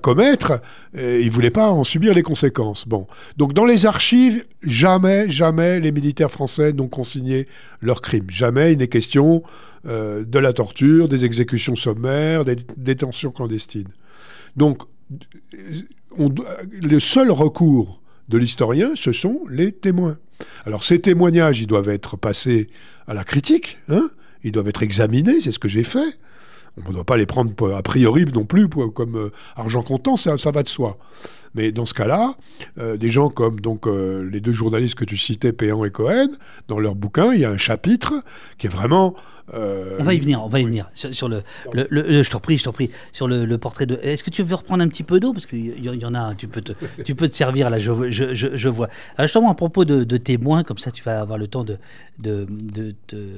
commettre, 0.00 0.60
et 0.96 1.20
ils 1.20 1.26
ne 1.26 1.32
voulaient 1.32 1.50
pas 1.50 1.70
en 1.70 1.84
subir 1.84 2.14
les 2.14 2.22
conséquences. 2.22 2.86
Bon. 2.86 3.06
Donc 3.36 3.52
dans 3.52 3.64
les 3.64 3.86
archives, 3.86 4.44
jamais, 4.62 5.28
jamais 5.28 5.80
les 5.80 5.92
militaires 5.92 6.30
français 6.30 6.72
n'ont 6.72 6.88
consigné 6.88 7.48
leurs 7.80 8.00
crimes. 8.00 8.30
Jamais 8.30 8.72
il 8.72 8.78
n'est 8.78 8.88
question 8.88 9.42
euh, 9.86 10.24
de 10.24 10.38
la 10.38 10.52
torture, 10.52 11.08
des 11.08 11.24
exécutions 11.24 11.74
sommaires, 11.74 12.44
des 12.44 12.56
détentions 12.76 13.32
clandestines. 13.32 13.90
Donc 14.56 14.82
le 16.14 16.98
seul 17.00 17.30
recours 17.30 18.00
de 18.28 18.38
l'historien, 18.38 18.92
ce 18.94 19.12
sont 19.12 19.40
les 19.50 19.72
témoins. 19.72 20.18
Alors 20.66 20.84
ces 20.84 21.00
témoignages, 21.00 21.60
ils 21.60 21.66
doivent 21.66 21.88
être 21.88 22.16
passés 22.16 22.68
à 23.06 23.14
la 23.14 23.24
critique, 23.24 23.78
hein 23.88 24.08
ils 24.44 24.52
doivent 24.52 24.68
être 24.68 24.82
examinés, 24.82 25.40
c'est 25.40 25.52
ce 25.52 25.58
que 25.58 25.68
j'ai 25.68 25.84
fait, 25.84 26.18
On 26.84 26.88
ne 26.88 26.94
doit 26.94 27.04
pas 27.04 27.16
les 27.16 27.26
prendre 27.26 27.52
a 27.74 27.82
priori 27.82 28.24
non 28.24 28.44
plus 28.44 28.68
comme 28.68 29.16
euh, 29.16 29.30
argent 29.56 29.82
comptant, 29.82 30.16
ça, 30.16 30.38
ça, 30.38 30.50
va 30.50 30.62
de 30.62 30.68
soi. 30.68 30.96
Mais 31.54 31.70
dans 31.70 31.84
ce 31.84 31.92
cas-là, 31.92 32.34
euh, 32.78 32.96
des 32.96 33.10
gens 33.10 33.28
comme 33.28 33.60
donc 33.60 33.86
les 33.86 34.40
deux 34.40 34.52
journalistes 34.52 34.94
que 34.94 35.04
tu 35.04 35.16
citais, 35.16 35.52
Péan 35.52 35.84
et 35.84 35.90
Cohen, 35.90 36.28
dans 36.68 36.78
leur 36.78 36.94
bouquin, 36.94 37.34
il 37.34 37.40
y 37.40 37.44
a 37.44 37.50
un 37.50 37.58
chapitre 37.58 38.14
qui 38.56 38.66
est 38.66 38.70
vraiment 38.70 39.14
on 39.52 40.04
va 40.04 40.14
y 40.14 40.20
venir, 40.20 40.42
on 40.42 40.48
va 40.48 40.60
y 40.60 40.64
venir 40.64 40.88
sur, 40.94 41.28
le, 41.28 41.42
Je 41.74 42.30
t'en 42.30 42.40
prie, 42.40 42.58
je 42.58 42.64
t'en 42.64 42.72
prie. 42.72 42.90
Sur 43.12 43.28
le, 43.28 43.58
portrait 43.58 43.86
de. 43.86 43.98
Est-ce 44.02 44.22
que 44.22 44.30
tu 44.30 44.42
veux 44.42 44.54
reprendre 44.54 44.82
un 44.82 44.88
petit 44.88 45.02
peu 45.02 45.20
d'eau? 45.20 45.32
Parce 45.32 45.46
qu'il 45.46 45.84
y, 45.84 46.04
en 46.04 46.14
a. 46.14 46.34
Tu 46.34 46.48
peux 46.48 46.62
te, 46.62 46.72
tu 47.04 47.14
peux 47.14 47.28
te 47.28 47.34
servir 47.34 47.68
là. 47.68 47.78
Je, 47.78 48.10
je, 48.10 48.34
je, 48.34 48.68
vois. 48.68 48.88
Alors, 49.16 49.26
justement, 49.26 49.50
à 49.50 49.54
propos 49.54 49.84
de, 49.84 50.16
témoins, 50.16 50.64
comme 50.64 50.78
ça, 50.78 50.90
tu 50.90 51.02
vas 51.02 51.20
avoir 51.20 51.38
le 51.38 51.48
temps 51.48 51.64
de, 51.64 51.78
de, 52.18 52.46
de, 52.48 52.94
de 53.08 53.28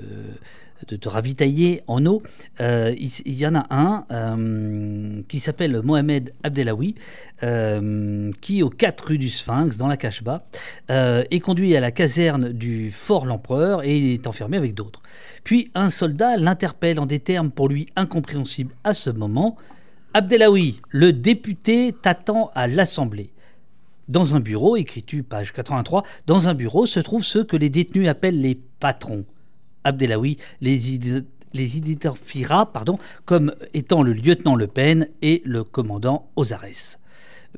te 0.84 1.08
ravitailler 1.08 1.82
en 1.86 2.04
eau. 2.06 2.22
Euh, 2.60 2.94
il, 2.98 3.34
y 3.34 3.46
en 3.46 3.54
a 3.54 3.66
un 3.70 4.04
euh, 4.10 5.22
qui 5.28 5.40
s'appelle 5.40 5.80
Mohamed 5.82 6.32
Abdelawi, 6.42 6.94
euh, 7.42 8.30
qui, 8.40 8.62
au 8.62 8.70
4 8.70 9.06
rue 9.06 9.18
du 9.18 9.30
Sphinx, 9.30 9.76
dans 9.76 9.88
la 9.88 9.96
Cacheba, 9.96 10.46
est 10.88 11.40
conduit 11.40 11.76
à 11.76 11.80
la 11.80 11.90
caserne 11.90 12.52
du 12.52 12.90
Fort 12.90 13.26
l'Empereur 13.26 13.82
et 13.82 13.96
il 13.96 14.12
est 14.12 14.26
enfermé 14.26 14.56
avec 14.56 14.74
d'autres. 14.74 15.02
Puis 15.42 15.70
un 15.74 15.90
soldat 15.90 16.36
l'interpelle 16.36 16.98
en 16.98 17.06
des 17.06 17.18
termes 17.18 17.50
pour 17.50 17.68
lui 17.68 17.88
incompréhensibles 17.96 18.74
à 18.84 18.94
ce 18.94 19.10
moment. 19.10 19.56
Abdelawi, 20.14 20.80
le 20.90 21.12
député 21.12 21.94
t'attend 22.00 22.50
à 22.54 22.66
l'Assemblée. 22.68 23.30
Dans 24.08 24.34
un 24.34 24.40
bureau, 24.40 24.76
écrit-tu 24.76 25.22
page 25.22 25.52
83, 25.52 26.02
dans 26.26 26.48
un 26.48 26.54
bureau 26.54 26.84
se 26.84 27.00
trouvent 27.00 27.24
ceux 27.24 27.42
que 27.42 27.56
les 27.56 27.70
détenus 27.70 28.08
appellent 28.08 28.40
les 28.40 28.54
patrons. 28.54 29.24
Abdelawi 29.84 30.38
les, 30.60 31.76
identifiera 31.76 32.72
pardon, 32.72 32.98
comme 33.24 33.54
étant 33.74 34.02
le 34.02 34.12
lieutenant 34.12 34.56
Le 34.56 34.66
Pen 34.66 35.08
et 35.22 35.42
le 35.44 35.62
commandant 35.62 36.30
Ozares, 36.36 36.98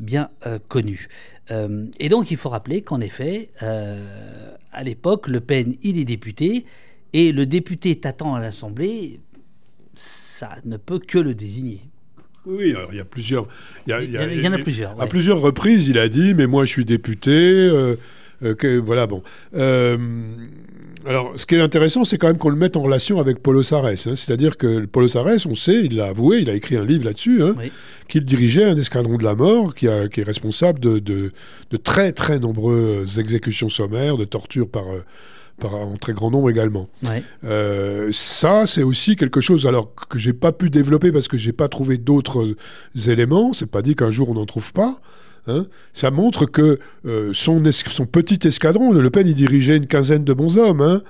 bien 0.01 0.31
euh, 0.47 0.59
connu. 0.69 1.09
Euh, 1.51 1.87
et 1.99 2.09
donc 2.09 2.31
il 2.31 2.37
faut 2.37 2.49
rappeler 2.49 2.83
qu'en 2.83 3.01
effet, 3.01 3.51
euh, 3.63 4.51
à 4.73 4.83
l'époque, 4.83 5.29
Le 5.29 5.41
Pen, 5.41 5.77
il 5.83 5.99
est 5.99 6.05
député, 6.05 6.67
et 7.13 7.33
le 7.33 7.47
député 7.47 7.95
t'attend 7.95 8.35
à 8.35 8.41
l'Assemblée, 8.41 9.21
ça 9.95 10.51
ne 10.65 10.77
peut 10.77 10.99
que 10.99 11.19
le 11.19 11.35
désigner. 11.35 11.81
Oui, 12.45 12.75
alors 12.75 12.93
il 12.93 12.99
y 12.99 13.01
a 13.01 13.05
plusieurs. 13.05 13.49
Il 13.87 13.93
y, 13.93 14.49
en 14.49 14.53
a 14.53 14.59
plusieurs. 14.59 15.01
À 15.01 15.07
plusieurs 15.09 15.41
reprises, 15.41 15.89
il 15.89 15.99
a 15.99 16.09
dit 16.09 16.33
Mais 16.35 16.47
moi, 16.47 16.65
je 16.65 16.71
suis 16.71 16.85
député. 16.85 17.27
que, 18.41 18.79
voilà, 18.79 19.09
bon. 19.09 19.23
Alors, 21.07 21.35
ce 21.37 21.47
qui 21.47 21.55
est 21.55 21.61
intéressant, 21.61 22.05
c'est 22.05 22.19
quand 22.19 22.27
même 22.27 22.39
qu'on 22.39 22.49
le 22.49 22.57
mette 22.57 22.77
en 22.77 22.83
relation 22.83 23.21
avec 23.21 23.41
Paulo 23.41 23.63
Sarres. 23.63 23.87
Hein. 23.87 24.15
C'est-à-dire 24.15 24.57
que 24.57 24.87
Paulo 24.87 25.07
Sarres, 25.07 25.47
on 25.47 25.55
sait, 25.55 25.85
il 25.85 25.97
l'a 25.97 26.07
avoué, 26.07 26.41
il 26.41 26.51
a 26.51 26.55
écrit 26.55 26.77
un 26.77 26.85
livre 26.85 27.05
là-dessus, 27.05 27.43
hein, 27.43 27.55
qu'il 28.09 28.25
dirigeait 28.25 28.65
un 28.65 28.77
escadron 28.77 29.17
de 29.17 29.25
la 29.25 29.37
mort 29.37 29.73
qui, 29.75 29.87
est 29.87 30.23
responsable 30.25 30.81
de, 30.81 31.33
très 31.85 32.13
très 32.13 32.41
nombreuses 32.41 33.21
exécutions 33.21 33.69
sommaires, 33.69 34.17
de 34.17 34.25
tortures 34.25 34.69
par, 34.69 34.85
par 35.61 35.75
en 35.75 35.97
très 35.97 36.13
grand 36.13 36.31
nombre 36.31 36.51
également. 36.51 36.89
Euh, 37.45 38.11
ça, 38.13 38.67
c'est 38.67 38.83
aussi 38.83 39.17
quelque 39.17 39.41
chose 39.41 39.67
alors 39.67 39.95
que 39.95 40.19
j'ai 40.19 40.33
pas 40.33 40.53
pu 40.53 40.71
développer 40.71 41.13
parce 41.13 41.29
que 41.29 41.37
j'ai 41.37 41.53
pas 41.53 41.69
trouvé 41.69 41.99
d'autres 41.99 42.57
éléments. 43.07 43.53
C'est 43.53 43.71
pas 43.71 43.83
dit 43.83 43.95
qu'un 43.95 44.11
jour 44.11 44.31
on 44.31 44.35
n'en 44.35 44.47
trouve 44.47 44.73
pas. 44.73 45.01
Hein, 45.49 45.67
ça 45.93 46.11
montre 46.11 46.47
que 46.47 46.79
euh, 47.07 47.31
son, 47.33 47.63
son, 47.71 48.07
petit 48.07 48.47
escadron, 48.47 48.93
Le 48.93 49.11
Pen, 49.11 49.27
il 49.27 49.35
dirigeait 49.35 49.77
une 49.77 49.87
quinzaine 49.87 50.25
de 50.25 50.33
bons 50.33 50.59
hommes. 50.59 50.81
Hein, 50.81 51.03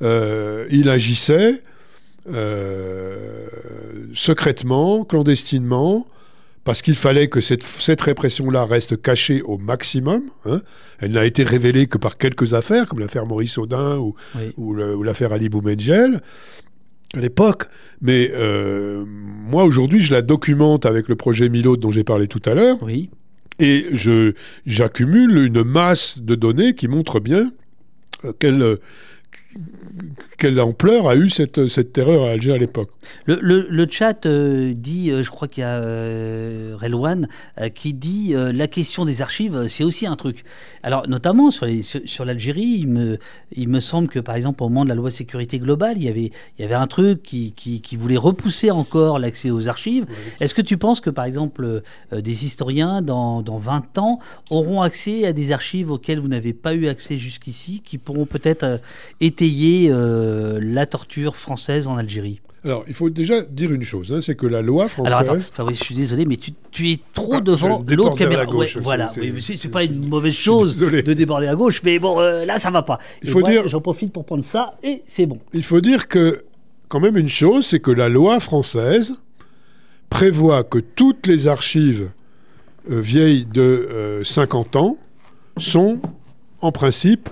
euh, 0.00 0.66
il 0.70 0.88
agissait 0.88 1.62
euh, 2.32 3.46
secrètement, 4.14 5.04
clandestinement, 5.04 6.06
parce 6.64 6.80
qu'il 6.80 6.94
fallait 6.94 7.28
que 7.28 7.40
cette, 7.40 7.62
cette 7.62 8.00
répression-là 8.00 8.64
reste 8.64 9.00
cachée 9.00 9.42
au 9.42 9.58
maximum. 9.58 10.22
Hein. 10.46 10.62
Elle 10.98 11.10
n'a 11.10 11.26
été 11.26 11.42
révélée 11.42 11.86
que 11.86 11.98
par 11.98 12.16
quelques 12.16 12.54
affaires, 12.54 12.86
comme 12.86 13.00
l'affaire 13.00 13.26
Maurice 13.26 13.58
Audin 13.58 13.98
ou, 13.98 14.14
ou 14.56 15.02
l'affaire 15.02 15.32
Ali 15.32 15.48
Boumengel 15.48 16.20
à 17.14 17.20
l'époque. 17.20 17.64
Mais 18.00 18.32
moi, 19.04 19.64
aujourd'hui, 19.64 20.00
je 20.00 20.14
la 20.14 20.22
documente 20.22 20.86
avec 20.86 21.08
le 21.08 21.16
projet 21.16 21.48
Milo 21.48 21.76
dont 21.76 21.90
j'ai 21.90 22.04
parlé 22.04 22.28
tout 22.28 22.42
à 22.46 22.54
l'heure. 22.54 22.78
Oui. 22.80 23.10
Et 23.62 23.86
j'accumule 24.66 25.38
une 25.38 25.62
masse 25.62 26.18
de 26.18 26.34
données 26.34 26.74
qui 26.74 26.88
montre 26.88 27.20
bien 27.20 27.52
euh, 28.24 28.32
quelle, 28.36 28.78
quelle 30.38 30.60
ampleur 30.60 31.08
a 31.08 31.16
eu 31.16 31.30
cette, 31.30 31.68
cette 31.68 31.92
terreur 31.92 32.24
à 32.24 32.32
Alger 32.32 32.52
à 32.52 32.58
l'époque. 32.58 32.90
Le, 33.26 33.36
le, 33.68 33.86
chat 33.90 34.26
euh, 34.26 34.72
dit, 34.74 35.10
euh, 35.10 35.22
je 35.22 35.30
crois 35.30 35.48
qu'il 35.48 35.62
y 35.62 35.64
a 35.64 35.76
euh, 35.76 36.76
Relwan 36.80 37.28
qui 37.74 37.92
dit 37.92 38.34
la 38.34 38.66
question 38.66 39.04
des 39.04 39.22
archives, 39.22 39.66
c'est 39.68 39.84
aussi 39.84 40.06
un 40.06 40.16
truc. 40.16 40.44
Alors, 40.82 41.08
notamment 41.08 41.50
sur, 41.50 41.66
sur, 41.82 42.24
l'Algérie, 42.24 42.76
il 42.80 42.88
me, 42.88 43.18
il 43.54 43.68
me 43.68 43.80
semble 43.80 44.08
que, 44.08 44.18
par 44.18 44.34
exemple, 44.34 44.62
au 44.62 44.68
moment 44.68 44.84
de 44.84 44.88
la 44.88 44.94
loi 44.94 45.10
sécurité 45.10 45.58
globale, 45.58 45.96
il 45.96 46.04
y 46.04 46.08
avait, 46.08 46.32
il 46.58 46.62
y 46.62 46.64
avait 46.64 46.74
un 46.74 46.86
truc 46.86 47.22
qui, 47.22 47.52
qui, 47.52 47.80
qui 47.80 47.96
voulait 47.96 48.16
repousser 48.16 48.70
encore 48.70 49.18
l'accès 49.18 49.50
aux 49.50 49.68
archives. 49.68 50.06
Est-ce 50.40 50.54
que 50.54 50.62
tu 50.62 50.76
penses 50.76 51.00
que, 51.00 51.10
par 51.10 51.24
exemple, 51.24 51.82
des 52.12 52.46
historiens, 52.46 53.02
dans, 53.02 53.42
dans 53.42 53.58
20 53.58 53.98
ans, 53.98 54.18
auront 54.50 54.82
accès 54.82 55.26
à 55.26 55.32
des 55.32 55.52
archives 55.52 55.90
auxquelles 55.90 56.20
vous 56.20 56.28
n'avez 56.28 56.52
pas 56.52 56.74
eu 56.74 56.88
accès 56.88 57.18
jusqu'ici, 57.18 57.80
qui 57.84 57.98
pourront 57.98 58.26
peut-être 58.26 58.80
étayer 59.42 59.90
euh, 59.90 60.60
la 60.62 60.86
torture 60.86 61.36
française 61.36 61.88
en 61.88 61.96
Algérie 61.96 62.40
alors, 62.64 62.84
il 62.86 62.94
faut 62.94 63.10
déjà 63.10 63.42
dire 63.42 63.72
une 63.72 63.82
chose, 63.82 64.12
hein, 64.12 64.20
c'est 64.20 64.36
que 64.36 64.46
la 64.46 64.62
loi 64.62 64.88
française. 64.88 65.14
Alors, 65.14 65.34
attends, 65.34 65.68
je 65.68 65.82
suis 65.82 65.96
désolé, 65.96 66.26
mais 66.26 66.36
tu, 66.36 66.52
tu 66.70 66.92
es 66.92 67.00
trop 67.12 67.34
ah, 67.38 67.40
devant 67.40 67.84
l'autre 67.88 68.14
caméra. 68.14 68.46
Gauche, 68.46 68.76
voilà, 68.76 69.10
c'est 69.10 69.68
pas 69.68 69.82
une 69.82 70.06
mauvaise 70.06 70.32
chose 70.32 70.78
de 70.78 71.12
déborder 71.12 71.48
à 71.48 71.56
gauche, 71.56 71.82
mais 71.82 71.98
bon, 71.98 72.20
euh, 72.20 72.44
là, 72.44 72.58
ça 72.58 72.70
va 72.70 72.82
pas. 72.82 73.00
Il 73.20 73.30
faut 73.30 73.42
dire. 73.42 73.66
J'en 73.66 73.80
profite 73.80 74.12
pour 74.12 74.24
prendre 74.24 74.44
ça 74.44 74.78
et 74.84 75.02
c'est 75.04 75.26
bon. 75.26 75.40
Il 75.52 75.64
faut 75.64 75.80
dire 75.80 76.06
que, 76.06 76.44
quand 76.86 77.00
même, 77.00 77.16
une 77.16 77.28
chose, 77.28 77.66
c'est 77.66 77.80
que 77.80 77.90
la 77.90 78.08
loi 78.08 78.38
française 78.38 79.16
prévoit 80.08 80.62
que 80.62 80.78
toutes 80.78 81.26
les 81.26 81.48
archives 81.48 82.10
euh, 82.92 83.00
vieilles 83.00 83.44
de 83.44 84.22
50 84.22 84.76
ans 84.76 84.98
sont, 85.58 85.98
en 86.60 86.70
principe, 86.70 87.28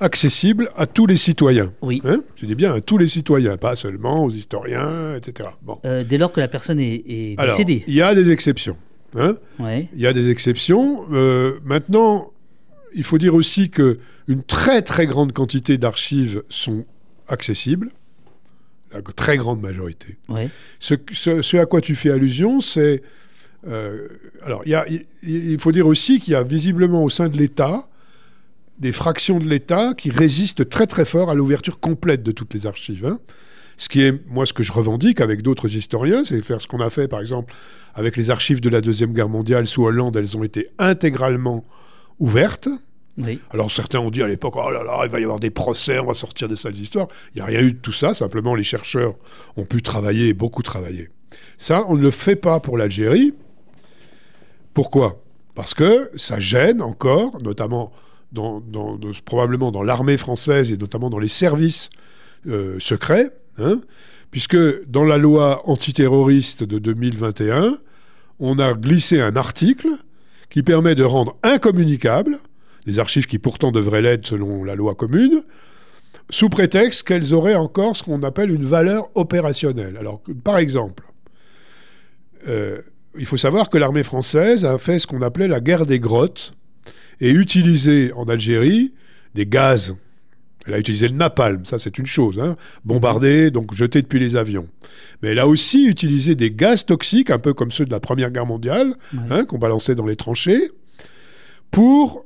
accessible 0.00 0.70
à 0.76 0.86
tous 0.86 1.06
les 1.06 1.16
citoyens. 1.16 1.72
Oui. 1.82 2.00
Hein 2.04 2.22
Je 2.36 2.46
dis 2.46 2.54
bien 2.54 2.72
à 2.74 2.80
tous 2.80 2.98
les 2.98 3.06
citoyens, 3.06 3.56
pas 3.56 3.76
seulement 3.76 4.24
aux 4.24 4.30
historiens, 4.30 5.14
etc. 5.14 5.50
Bon. 5.62 5.78
Euh, 5.84 6.02
dès 6.02 6.18
lors 6.18 6.32
que 6.32 6.40
la 6.40 6.48
personne 6.48 6.80
est, 6.80 7.36
décédée. 7.38 7.84
Il 7.86 7.94
y 7.94 8.02
a 8.02 8.14
des 8.14 8.30
exceptions. 8.30 8.76
Hein 9.14 9.36
ouais. 9.58 9.88
Il 9.94 10.00
y 10.00 10.06
a 10.06 10.12
des 10.12 10.30
exceptions. 10.30 11.06
Euh, 11.12 11.58
maintenant, 11.64 12.32
il 12.94 13.04
faut 13.04 13.18
dire 13.18 13.34
aussi 13.34 13.70
que 13.70 13.98
une 14.26 14.42
très 14.42 14.82
très 14.82 15.06
grande 15.06 15.32
quantité 15.32 15.76
d'archives 15.76 16.42
sont 16.48 16.84
accessibles, 17.28 17.90
la 18.92 19.02
très 19.02 19.36
grande 19.36 19.60
majorité. 19.60 20.16
Ouais. 20.28 20.48
Ce, 20.78 20.94
ce, 21.12 21.56
à 21.56 21.66
quoi 21.66 21.80
tu 21.80 21.94
fais 21.94 22.10
allusion, 22.10 22.60
c'est 22.60 23.02
euh, 23.68 24.08
alors 24.42 24.62
il 25.22 25.58
faut 25.58 25.72
dire 25.72 25.86
aussi 25.86 26.18
qu'il 26.18 26.32
y 26.32 26.36
a 26.36 26.42
visiblement 26.42 27.04
au 27.04 27.10
sein 27.10 27.28
de 27.28 27.36
l'État 27.36 27.88
des 28.80 28.92
fractions 28.92 29.38
de 29.38 29.48
l'État 29.48 29.94
qui 29.94 30.10
résistent 30.10 30.68
très 30.68 30.86
très 30.86 31.04
fort 31.04 31.30
à 31.30 31.34
l'ouverture 31.34 31.78
complète 31.78 32.22
de 32.22 32.32
toutes 32.32 32.54
les 32.54 32.66
archives. 32.66 33.04
Hein. 33.06 33.20
Ce 33.76 33.88
qui 33.88 34.02
est, 34.02 34.14
moi, 34.26 34.44
ce 34.46 34.52
que 34.52 34.62
je 34.62 34.72
revendique 34.72 35.20
avec 35.20 35.42
d'autres 35.42 35.74
historiens, 35.74 36.24
c'est 36.24 36.40
faire 36.42 36.60
ce 36.60 36.66
qu'on 36.66 36.80
a 36.80 36.90
fait, 36.90 37.08
par 37.08 37.20
exemple, 37.20 37.54
avec 37.94 38.16
les 38.16 38.30
archives 38.30 38.60
de 38.60 38.68
la 38.68 38.80
Deuxième 38.80 39.12
Guerre 39.12 39.28
mondiale 39.28 39.66
sous 39.66 39.84
Hollande, 39.84 40.16
elles 40.16 40.36
ont 40.36 40.42
été 40.42 40.68
intégralement 40.78 41.62
ouvertes. 42.18 42.68
Alors 43.50 43.70
certains 43.70 43.98
ont 43.98 44.10
dit 44.10 44.22
à 44.22 44.28
l'époque, 44.28 44.54
oh 44.56 44.70
là 44.70 44.82
là, 44.82 45.00
il 45.04 45.10
va 45.10 45.20
y 45.20 45.24
avoir 45.24 45.40
des 45.40 45.50
procès, 45.50 45.98
on 45.98 46.06
va 46.06 46.14
sortir 46.14 46.48
des 46.48 46.56
sales 46.56 46.76
histoires. 46.76 47.08
Il 47.34 47.38
n'y 47.38 47.42
a 47.42 47.44
rien 47.44 47.60
eu 47.60 47.72
de 47.72 47.78
tout 47.78 47.92
ça, 47.92 48.14
simplement 48.14 48.54
les 48.54 48.62
chercheurs 48.62 49.14
ont 49.56 49.66
pu 49.66 49.82
travailler, 49.82 50.32
beaucoup 50.32 50.62
travailler. 50.62 51.10
Ça, 51.58 51.84
on 51.88 51.96
ne 51.96 52.02
le 52.02 52.10
fait 52.10 52.36
pas 52.36 52.60
pour 52.60 52.78
l'Algérie. 52.78 53.34
Pourquoi? 54.72 55.22
Parce 55.54 55.74
que 55.74 56.10
ça 56.16 56.38
gêne 56.38 56.80
encore, 56.80 57.42
notamment 57.42 57.92
dans, 58.32 58.62
probablement 59.24 59.72
dans 59.72 59.82
l'armée 59.82 60.16
française 60.16 60.72
et 60.72 60.76
notamment 60.76 61.10
dans 61.10 61.18
les 61.18 61.28
services 61.28 61.90
euh, 62.48 62.78
secrets, 62.78 63.30
hein, 63.58 63.80
puisque 64.30 64.56
dans 64.86 65.04
la 65.04 65.18
loi 65.18 65.68
antiterroriste 65.68 66.62
de 66.62 66.78
2021, 66.78 67.78
on 68.38 68.58
a 68.58 68.72
glissé 68.74 69.20
un 69.20 69.36
article 69.36 69.88
qui 70.48 70.62
permet 70.62 70.94
de 70.94 71.04
rendre 71.04 71.36
incommunicables 71.42 72.38
des 72.86 72.98
archives 72.98 73.26
qui 73.26 73.38
pourtant 73.38 73.72
devraient 73.72 74.02
l'être 74.02 74.26
selon 74.26 74.64
la 74.64 74.74
loi 74.74 74.94
commune, 74.94 75.42
sous 76.30 76.48
prétexte 76.48 77.06
qu'elles 77.06 77.34
auraient 77.34 77.54
encore 77.54 77.96
ce 77.96 78.02
qu'on 78.02 78.22
appelle 78.22 78.50
une 78.50 78.64
valeur 78.64 79.10
opérationnelle. 79.14 79.96
Alors, 79.96 80.22
par 80.44 80.58
exemple, 80.58 81.04
euh, 82.48 82.80
il 83.18 83.26
faut 83.26 83.36
savoir 83.36 83.68
que 83.68 83.78
l'armée 83.78 84.02
française 84.02 84.64
a 84.64 84.78
fait 84.78 84.98
ce 84.98 85.06
qu'on 85.06 85.22
appelait 85.22 85.48
la 85.48 85.60
guerre 85.60 85.86
des 85.86 86.00
grottes, 86.00 86.54
et 87.20 87.30
utiliser 87.30 88.12
en 88.14 88.24
Algérie 88.24 88.92
des 89.34 89.46
gaz 89.46 89.94
Elle 90.66 90.74
a 90.74 90.78
utilisé 90.78 91.08
le 91.08 91.14
napalm, 91.14 91.64
ça 91.64 91.78
c'est 91.78 91.98
une 91.98 92.06
chose, 92.06 92.38
hein. 92.38 92.56
bombardé, 92.84 93.50
donc 93.50 93.74
jeté 93.74 94.02
depuis 94.02 94.18
les 94.18 94.36
avions. 94.36 94.68
Mais 95.22 95.30
elle 95.30 95.38
a 95.38 95.48
aussi 95.48 95.86
utilisé 95.86 96.34
des 96.34 96.50
gaz 96.50 96.84
toxiques, 96.84 97.30
un 97.30 97.38
peu 97.38 97.54
comme 97.54 97.70
ceux 97.70 97.84
de 97.84 97.90
la 97.90 98.00
Première 98.00 98.30
Guerre 98.30 98.46
mondiale, 98.46 98.94
hein, 99.30 99.44
qu'on 99.44 99.58
balançait 99.58 99.94
dans 99.94 100.06
les 100.06 100.16
tranchées, 100.16 100.70
pour 101.70 102.24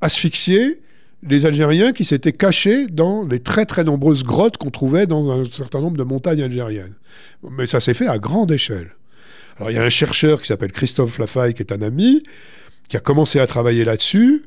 asphyxier 0.00 0.80
les 1.22 1.46
Algériens 1.46 1.92
qui 1.92 2.04
s'étaient 2.04 2.32
cachés 2.32 2.86
dans 2.86 3.26
les 3.26 3.40
très 3.40 3.66
très 3.66 3.84
nombreuses 3.84 4.22
grottes 4.22 4.56
qu'on 4.56 4.70
trouvait 4.70 5.06
dans 5.06 5.30
un 5.30 5.44
certain 5.44 5.80
nombre 5.80 5.96
de 5.96 6.04
montagnes 6.04 6.42
algériennes. 6.42 6.94
Mais 7.50 7.66
ça 7.66 7.80
s'est 7.80 7.94
fait 7.94 8.06
à 8.06 8.18
grande 8.18 8.52
échelle. 8.52 8.94
Alors 9.56 9.70
il 9.70 9.74
y 9.74 9.78
a 9.78 9.82
un 9.82 9.88
chercheur 9.88 10.40
qui 10.40 10.46
s'appelle 10.46 10.70
Christophe 10.70 11.18
Lafaille, 11.18 11.54
qui 11.54 11.62
est 11.62 11.72
un 11.72 11.82
ami, 11.82 12.22
qui 12.88 12.96
a 12.96 13.00
commencé 13.00 13.38
à 13.40 13.46
travailler 13.46 13.84
là-dessus 13.84 14.42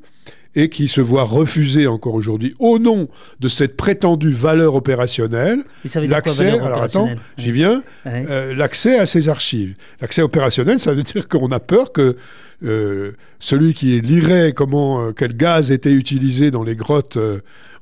et 0.56 0.70
qui 0.70 0.88
se 0.88 1.00
voit 1.00 1.24
refuser 1.24 1.88
encore 1.88 2.14
aujourd'hui, 2.14 2.54
au 2.60 2.78
nom 2.78 3.08
de 3.40 3.48
cette 3.48 3.78
prétendue 3.78 4.32
valeur 4.32 4.76
opérationnelle, 4.76 5.64
l'accès. 5.96 6.60
Alors 6.60 6.84
attends, 6.84 7.10
j'y 7.38 7.52
viens. 7.52 7.84
Euh, 8.06 8.54
l'accès 8.54 9.00
à 9.00 9.06
ces 9.06 9.30
archives. 9.30 9.76
L'accès 10.02 10.22
opérationnel, 10.22 10.80
ça 10.80 10.94
veut 10.94 11.04
dire 11.04 11.30
qu'on 11.30 11.52
a 11.52 11.60
peur 11.60 11.94
que 11.94 12.18
euh, 12.64 13.14
celui 13.40 13.74
qui 13.74 14.02
lirait 14.02 14.52
comment 14.54 15.02
euh, 15.02 15.12
quel 15.14 15.36
gaz 15.36 15.72
était 15.72 15.94
utilisé 15.94 16.52
dans 16.52 16.64
les 16.64 16.76
grottes 16.76 17.18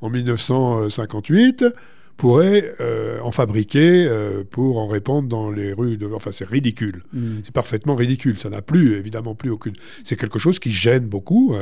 en 0.01 0.09
1958 0.09 1.65
pourrait 2.19 2.75
en 3.23 3.31
fabriquer 3.31 4.07
pour 4.51 4.77
en 4.77 4.87
répandre 4.87 5.27
dans 5.27 5.49
les 5.49 5.73
rues. 5.73 5.97
De... 5.97 6.07
Enfin, 6.13 6.31
c'est 6.31 6.47
ridicule. 6.47 7.03
Mm. 7.13 7.37
C'est 7.43 7.53
parfaitement 7.53 7.95
ridicule. 7.95 8.39
Ça 8.39 8.49
n'a 8.49 8.61
plus, 8.61 8.95
évidemment, 8.95 9.35
plus 9.35 9.49
aucune. 9.49 9.73
C'est 10.03 10.15
quelque 10.15 10.37
chose 10.37 10.59
qui 10.59 10.71
gêne 10.71 11.05
beaucoup 11.05 11.55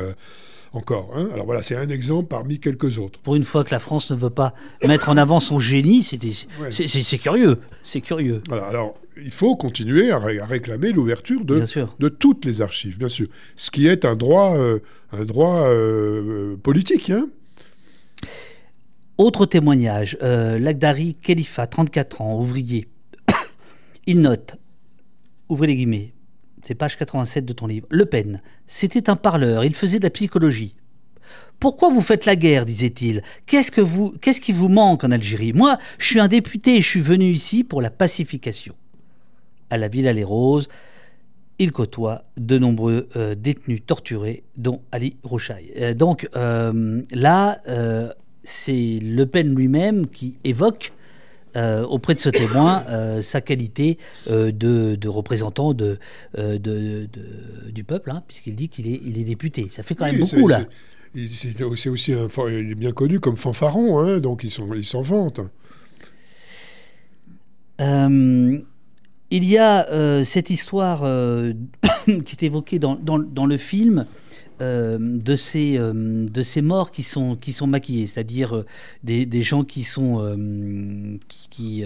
encore. 0.72 1.10
Hein. 1.14 1.28
Alors 1.32 1.46
voilà, 1.46 1.62
c'est 1.62 1.76
un 1.76 1.88
exemple 1.88 2.28
parmi 2.28 2.58
quelques 2.58 2.98
autres. 2.98 3.18
Pour 3.20 3.36
une 3.36 3.44
fois 3.44 3.64
que 3.64 3.70
la 3.70 3.78
France 3.78 4.10
ne 4.10 4.16
veut 4.16 4.30
pas 4.30 4.54
mettre 4.86 5.08
en 5.08 5.16
avant 5.16 5.40
son 5.40 5.58
génie, 5.58 6.02
c'est 6.02 7.18
curieux. 7.18 7.58
C'est 7.82 8.00
curieux. 8.00 8.42
Voilà, 8.48 8.66
alors 8.66 8.98
il 9.22 9.30
faut 9.30 9.56
continuer 9.56 10.10
à, 10.10 10.18
réclamer 10.18 10.92
l'ouverture 10.92 11.44
de, 11.44 11.62
de 11.98 12.08
toutes 12.08 12.44
les 12.44 12.62
archives, 12.62 12.98
bien 12.98 13.08
sûr. 13.08 13.28
Ce 13.56 13.70
qui 13.70 13.86
est 13.86 14.04
un 14.04 14.16
droit, 14.16 14.56
euh, 14.56 14.78
un 15.12 15.24
droit 15.24 15.62
euh, 15.66 16.56
politique. 16.56 17.10
Hein. 17.10 17.28
Autre 19.18 19.46
témoignage, 19.46 20.16
euh, 20.22 20.60
Lagdari 20.60 21.16
Khalifa, 21.16 21.66
34 21.66 22.20
ans, 22.20 22.38
ouvrier. 22.38 22.86
Il 24.06 24.20
note, 24.20 24.54
ouvrez 25.48 25.66
les 25.66 25.74
guillemets, 25.74 26.14
c'est 26.62 26.76
page 26.76 26.96
87 26.96 27.44
de 27.44 27.52
ton 27.52 27.66
livre. 27.66 27.88
Le 27.90 28.06
Pen, 28.06 28.40
c'était 28.68 29.10
un 29.10 29.16
parleur, 29.16 29.64
il 29.64 29.74
faisait 29.74 29.98
de 29.98 30.04
la 30.04 30.10
psychologie. 30.10 30.76
Pourquoi 31.58 31.90
vous 31.90 32.00
faites 32.00 32.26
la 32.26 32.36
guerre 32.36 32.64
disait-il? 32.64 33.22
Qu'est-ce 33.46 33.72
que 33.72 33.80
vous, 33.80 34.12
qu'est-ce 34.20 34.40
qui 34.40 34.52
vous 34.52 34.68
manque 34.68 35.02
en 35.02 35.10
Algérie? 35.10 35.52
Moi, 35.52 35.78
je 35.98 36.06
suis 36.06 36.20
un 36.20 36.28
député 36.28 36.76
et 36.76 36.80
je 36.80 36.86
suis 36.86 37.00
venu 37.00 37.24
ici 37.24 37.64
pour 37.64 37.82
la 37.82 37.90
pacification. 37.90 38.76
À 39.70 39.78
la 39.78 39.88
Villa 39.88 40.12
Les 40.12 40.22
Roses, 40.22 40.68
il 41.58 41.72
côtoie 41.72 42.22
de 42.36 42.56
nombreux 42.56 43.08
euh, 43.16 43.34
détenus 43.34 43.80
torturés, 43.84 44.44
dont 44.56 44.80
Ali 44.92 45.16
Rouchaï. 45.24 45.72
Euh, 45.76 45.94
donc 45.94 46.28
euh, 46.36 47.02
là, 47.10 47.60
c'est 48.48 48.98
Le 49.02 49.26
Pen 49.26 49.54
lui-même 49.54 50.08
qui 50.08 50.36
évoque 50.42 50.92
euh, 51.56 51.84
auprès 51.84 52.14
de 52.14 52.20
ce 52.20 52.28
témoin 52.28 52.84
euh, 52.88 53.20
sa 53.20 53.40
qualité 53.40 53.98
euh, 54.28 54.50
de, 54.52 55.08
représentant 55.08 55.74
de, 55.74 55.98
du 57.70 57.84
peuple, 57.84 58.10
hein, 58.10 58.22
puisqu'il 58.26 58.54
dit 58.54 58.68
qu'il 58.68 58.86
est, 58.86 59.00
il 59.04 59.18
est 59.18 59.24
député. 59.24 59.68
Ça 59.70 59.82
fait 59.82 59.94
quand 59.94 60.06
même 60.06 60.18
beaucoup, 60.18 60.48
là. 60.48 60.62
C'est 61.14 61.88
aussi 61.88 62.12
un, 62.12 62.28
il 62.48 62.70
est 62.70 62.74
bien 62.74 62.92
connu 62.92 63.20
comme 63.20 63.36
fanfaron, 63.36 63.98
hein, 63.98 64.20
donc 64.20 64.44
ils 64.44 64.50
s'en 64.50 64.68
ils 64.72 64.86
vantent. 65.02 65.40
il 67.80 68.64
y 69.30 69.58
a 69.58 70.24
cette 70.24 70.50
histoire 70.50 71.00
qui 72.04 72.12
est 72.12 72.42
évoquée 72.42 72.78
dans, 72.78 72.94
dans, 72.94 73.18
dans 73.18 73.46
le 73.46 73.56
film 73.56 74.06
euh, 74.60 74.98
de, 75.00 75.36
ces, 75.36 75.78
euh, 75.78 75.92
de 75.94 76.42
ces 76.42 76.62
morts 76.62 76.90
qui 76.90 77.02
sont, 77.02 77.36
qui 77.36 77.52
sont 77.52 77.66
maquillés, 77.66 78.06
c'est-à-dire 78.06 78.56
euh, 78.56 78.66
des, 79.04 79.24
des, 79.26 79.42
gens 79.42 79.62
qui, 79.62 79.84
sont, 79.84 80.36
qui, 81.28 81.84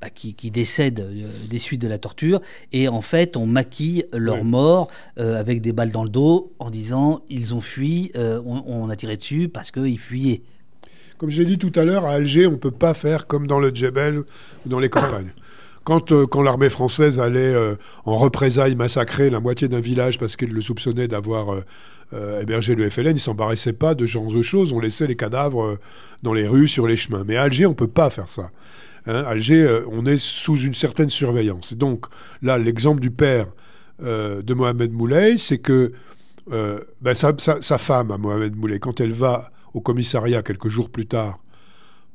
bah, 0.00 0.08
qui, 0.10 0.34
qui, 0.34 0.50
décèdent 0.50 1.06
des 1.48 1.58
suites 1.58 1.82
de 1.82 1.88
la 1.88 1.98
torture, 1.98 2.40
et 2.72 2.88
en 2.88 3.02
fait 3.02 3.36
on 3.36 3.46
maquille 3.46 4.04
leur 4.12 4.44
mort 4.44 4.88
avec 5.16 5.60
des 5.60 5.72
balles 5.72 5.92
dans 5.92 6.04
le 6.04 6.10
dos 6.10 6.52
en 6.58 6.70
disant 6.70 7.22
ils 7.28 7.54
ont 7.54 7.60
fui, 7.60 8.12
on, 8.16 8.88
a 8.88 8.96
tiré 8.96 9.16
dessus 9.16 9.48
parce 9.48 9.70
qu'ils 9.70 9.98
fuyaient. 9.98 10.42
Comme 11.18 11.30
j'ai 11.30 11.44
dit 11.44 11.58
tout 11.58 11.72
à 11.76 11.84
l'heure, 11.84 12.06
à 12.06 12.12
Alger, 12.12 12.46
on 12.46 12.52
ne 12.52 12.56
peut 12.56 12.70
pas 12.70 12.94
faire 12.94 13.26
comme 13.26 13.46
dans 13.46 13.60
le 13.60 13.74
Djebel 13.74 14.18
ou 14.18 14.24
dans 14.68 14.78
les 14.78 14.88
campagnes. 14.88 15.32
Quand, 15.84 16.12
euh, 16.12 16.26
quand 16.26 16.42
l'armée 16.42 16.70
française 16.70 17.20
allait 17.20 17.54
euh, 17.54 17.76
en 18.06 18.16
représailles 18.16 18.74
massacrer 18.74 19.28
la 19.28 19.38
moitié 19.38 19.68
d'un 19.68 19.80
village 19.80 20.18
parce 20.18 20.34
qu'elle 20.34 20.52
le 20.52 20.62
soupçonnait 20.62 21.08
d'avoir 21.08 21.62
euh, 22.14 22.40
hébergé 22.40 22.74
le 22.74 22.88
FLN, 22.88 23.16
ils 23.16 23.20
s'embarrassaient 23.20 23.74
pas 23.74 23.94
de 23.94 24.06
genre 24.06 24.32
de 24.32 24.42
choses. 24.42 24.72
On 24.72 24.80
laissait 24.80 25.06
les 25.06 25.16
cadavres 25.16 25.78
dans 26.22 26.32
les 26.32 26.46
rues, 26.48 26.68
sur 26.68 26.86
les 26.86 26.96
chemins. 26.96 27.22
Mais 27.26 27.36
à 27.36 27.42
Alger, 27.42 27.66
on 27.66 27.74
peut 27.74 27.86
pas 27.86 28.08
faire 28.08 28.28
ça. 28.28 28.50
Hein. 29.06 29.24
Alger, 29.26 29.82
on 29.92 30.06
est 30.06 30.18
sous 30.18 30.56
une 30.56 30.74
certaine 30.74 31.10
surveillance. 31.10 31.74
donc 31.74 32.06
là, 32.40 32.56
l'exemple 32.56 33.00
du 33.00 33.10
père 33.10 33.46
de 34.00 34.54
Mohamed 34.54 34.92
Moulay, 34.92 35.36
c'est 35.36 35.58
que 35.58 35.92
ben, 36.48 37.14
sa, 37.14 37.34
sa, 37.38 37.78
femme, 37.78 38.10
à 38.10 38.16
Mohamed 38.18 38.56
Moulay, 38.56 38.78
quand 38.78 39.00
elle 39.00 39.12
va 39.12 39.50
au 39.74 39.80
commissariat 39.80 40.42
quelques 40.42 40.68
jours 40.68 40.88
plus 40.88 41.06
tard 41.06 41.40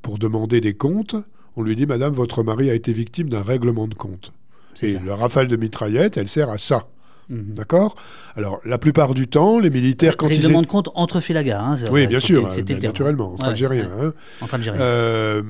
pour 0.01 0.17
demander 0.17 0.61
des 0.61 0.73
comptes, 0.73 1.15
on 1.55 1.63
lui 1.63 1.75
dit 1.75 1.85
Madame, 1.85 2.13
votre 2.13 2.43
mari 2.43 2.69
a 2.69 2.73
été 2.73 2.93
victime 2.93 3.29
d'un 3.29 3.41
règlement 3.41 3.87
de 3.87 3.95
compte. 3.95 4.33
Et 4.81 4.93
le 4.93 5.13
rafale 5.13 5.47
de 5.47 5.55
mitraillette, 5.55 6.17
elle 6.17 6.27
sert 6.27 6.49
à 6.49 6.57
ça. 6.57 6.87
Mhm. 7.29 7.53
D'accord? 7.53 7.95
Alors, 8.35 8.59
la 8.65 8.77
plupart 8.77 9.13
du 9.13 9.27
temps, 9.27 9.59
les 9.59 9.69
militaires, 9.69 10.17
quand 10.17 10.27
ils. 10.27 10.41
Règlement 10.41 10.61
de 10.61 10.67
compte 10.67 10.89
entre 10.95 11.19
Filaga. 11.19 11.61
Hein, 11.61 11.75
oui, 11.91 12.07
bien 12.07 12.19
sûr, 12.19 12.51
c'était 12.51 12.75
naturellement, 12.75 13.33
entre 13.33 13.45
Algériens. 13.45 13.89
Hein. 13.99 14.13
Entre 14.41 14.55
Algériens. 14.55 14.81
Euh, 14.81 15.43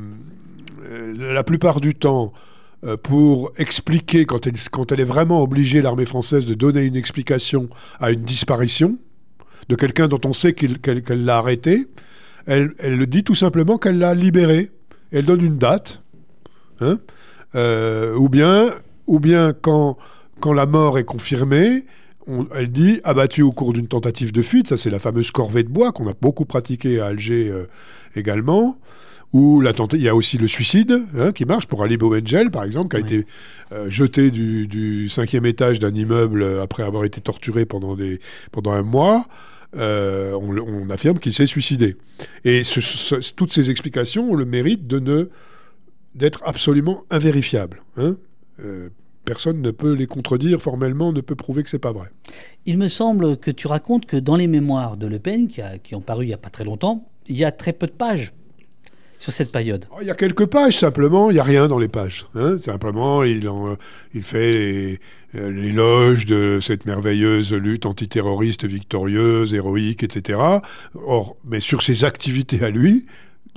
la 1.18 1.44
plupart 1.44 1.80
du 1.80 1.96
temps, 1.96 2.34
euh, 2.84 2.98
pour 2.98 3.52
expliquer, 3.58 4.26
quand 4.26 4.48
elle, 4.48 4.56
quand 4.72 4.92
elle 4.92 5.00
est 5.00 5.06
vraiment 5.06 5.42
obligée, 5.42 5.82
l'armée 5.82 6.06
française, 6.06 6.46
de 6.46 6.54
donner 6.54 6.84
une 6.84 6.96
explication 6.96 7.70
à 8.00 8.12
une 8.12 8.22
disparition 8.22 8.98
de 9.70 9.76
quelqu'un 9.76 10.08
dont 10.08 10.22
on 10.26 10.34
sait 10.34 10.54
qu'elle 10.54 11.26
l'a 11.26 11.38
arrêté, 11.38 11.86
elle, 12.46 12.72
elle 12.80 12.98
le 12.98 13.06
dit 13.06 13.24
tout 13.24 13.36
simplement 13.36 13.78
qu'elle 13.78 14.00
l'a 14.00 14.16
libéré 14.16 14.72
elle 15.12 15.26
donne 15.26 15.44
une 15.44 15.58
date, 15.58 16.04
hein, 16.82 17.00
euh, 17.56 18.16
ou 18.16 18.30
bien, 18.30 18.70
ou 19.08 19.20
bien 19.20 19.54
quand, 19.54 19.98
quand 20.40 20.54
la 20.54 20.66
mort 20.66 21.00
est 21.00 21.04
confirmée, 21.04 21.86
elle 22.54 22.72
dit 22.72 23.02
abattu 23.04 23.42
au 23.42 23.52
cours 23.52 23.74
d'une 23.74 23.88
tentative 23.88 24.32
de 24.32 24.42
fuite, 24.42 24.68
ça 24.68 24.78
c'est 24.78 24.92
la 24.92 25.00
fameuse 25.00 25.32
corvée 25.32 25.64
de 25.64 25.70
bois 25.70 25.92
qu'on 25.92 26.08
a 26.08 26.14
beaucoup 26.20 26.46
pratiquée 26.46 27.00
à 27.00 27.08
Alger 27.08 27.50
euh, 27.50 27.66
également, 28.16 28.78
ou 29.34 29.62
la 29.62 29.72
il 29.94 30.02
y 30.02 30.10
a 30.10 30.16
aussi 30.16 30.38
le 30.38 30.48
suicide 30.48 31.04
hein, 31.18 31.32
qui 31.32 31.46
marche 31.46 31.68
pour 31.68 31.84
Ali 31.84 31.98
Bouengel 31.98 32.52
par 32.52 32.64
exemple, 32.64 32.90
qui 32.90 32.96
a 32.98 33.00
été 33.00 33.26
euh, 33.72 33.90
jeté 33.90 34.32
du, 34.32 35.08
cinquième 35.10 35.46
étage 35.46 35.80
d'un 35.80 35.94
immeuble 35.94 36.60
après 36.62 36.84
avoir 36.84 37.04
été 37.04 37.22
torturé 37.22 37.66
pendant, 37.66 37.96
des, 37.96 38.20
pendant 38.52 38.72
un 38.72 38.84
mois. 38.84 39.26
Euh, 39.76 40.34
on, 40.34 40.90
affirme 40.90 41.20
qu'il 41.20 41.34
s'est 41.34 41.46
suicidé. 41.46 41.96
Et 42.44 42.64
toutes 43.36 43.54
ces 43.54 43.70
explications 43.70 44.32
ont 44.32 44.36
le 44.36 44.46
mérite 44.46 44.88
de 44.88 45.00
ne 45.00 45.30
d'être 46.16 46.42
absolument 46.44 47.04
invérifiables. 47.12 47.84
Hein. 47.96 48.18
Euh, 48.62 48.90
personne 49.26 49.62
ne 49.62 49.70
peut 49.70 49.94
les 49.94 50.08
contredire 50.08 50.60
formellement, 50.60 51.14
ne 51.14 51.22
peut 51.22 51.36
prouver 51.36 51.62
que 51.62 51.70
c'est 51.70 51.78
pas 51.78 51.92
vrai. 51.92 52.10
Il 52.66 52.80
me 52.80 52.88
semble 52.88 53.38
que 53.38 53.52
tu 53.52 53.68
racontes 53.68 54.08
que 54.08 54.18
dans 54.18 54.36
les 54.36 54.48
mémoires 54.48 54.98
de 54.98 55.06
Le 55.06 55.20
Pen, 55.20 55.48
qui, 55.48 55.62
qui 55.84 55.94
ont 55.94 56.02
paru 56.02 56.26
il 56.26 56.30
n'y 56.30 56.34
a 56.34 56.40
pas 56.40 56.50
très 56.50 56.64
longtemps, 56.64 57.08
il 57.28 57.38
y 57.38 57.46
a 57.46 57.52
très 57.52 57.74
peu 57.74 57.86
de 57.86 57.92
pages 57.92 58.34
sur 59.20 59.34
cette 59.34 59.52
période 59.52 59.86
oh, 59.92 59.98
Il 60.02 60.08
y 60.08 60.12
a 60.12 60.16
quelques 60.16 60.46
pages, 60.46 60.78
simplement, 60.78 61.30
il 61.30 61.34
n'y 61.34 61.40
a 61.40 61.44
rien 61.44 61.68
dans 61.68 61.78
les 61.78 61.90
pages. 61.90 62.26
Hein. 62.36 62.58
Simplement, 62.60 63.24
il, 63.24 63.48
il 64.14 64.24
fait 64.24 65.00
euh, 65.36 65.52
l'éloge 65.52 66.26
de 66.26 66.60
cette 66.62 66.86
merveilleuse 66.86 67.54
lutte 67.54 67.86
antiterroriste 67.86 68.66
victorieuse, 68.66 69.54
héroïque, 69.54 70.04
etc. 70.04 70.40
Or, 70.96 71.36
mais 71.44 71.60
sur 71.60 71.84
ses 71.84 72.06
activités 72.06 72.64
à 72.64 72.70
lui, 72.70 73.06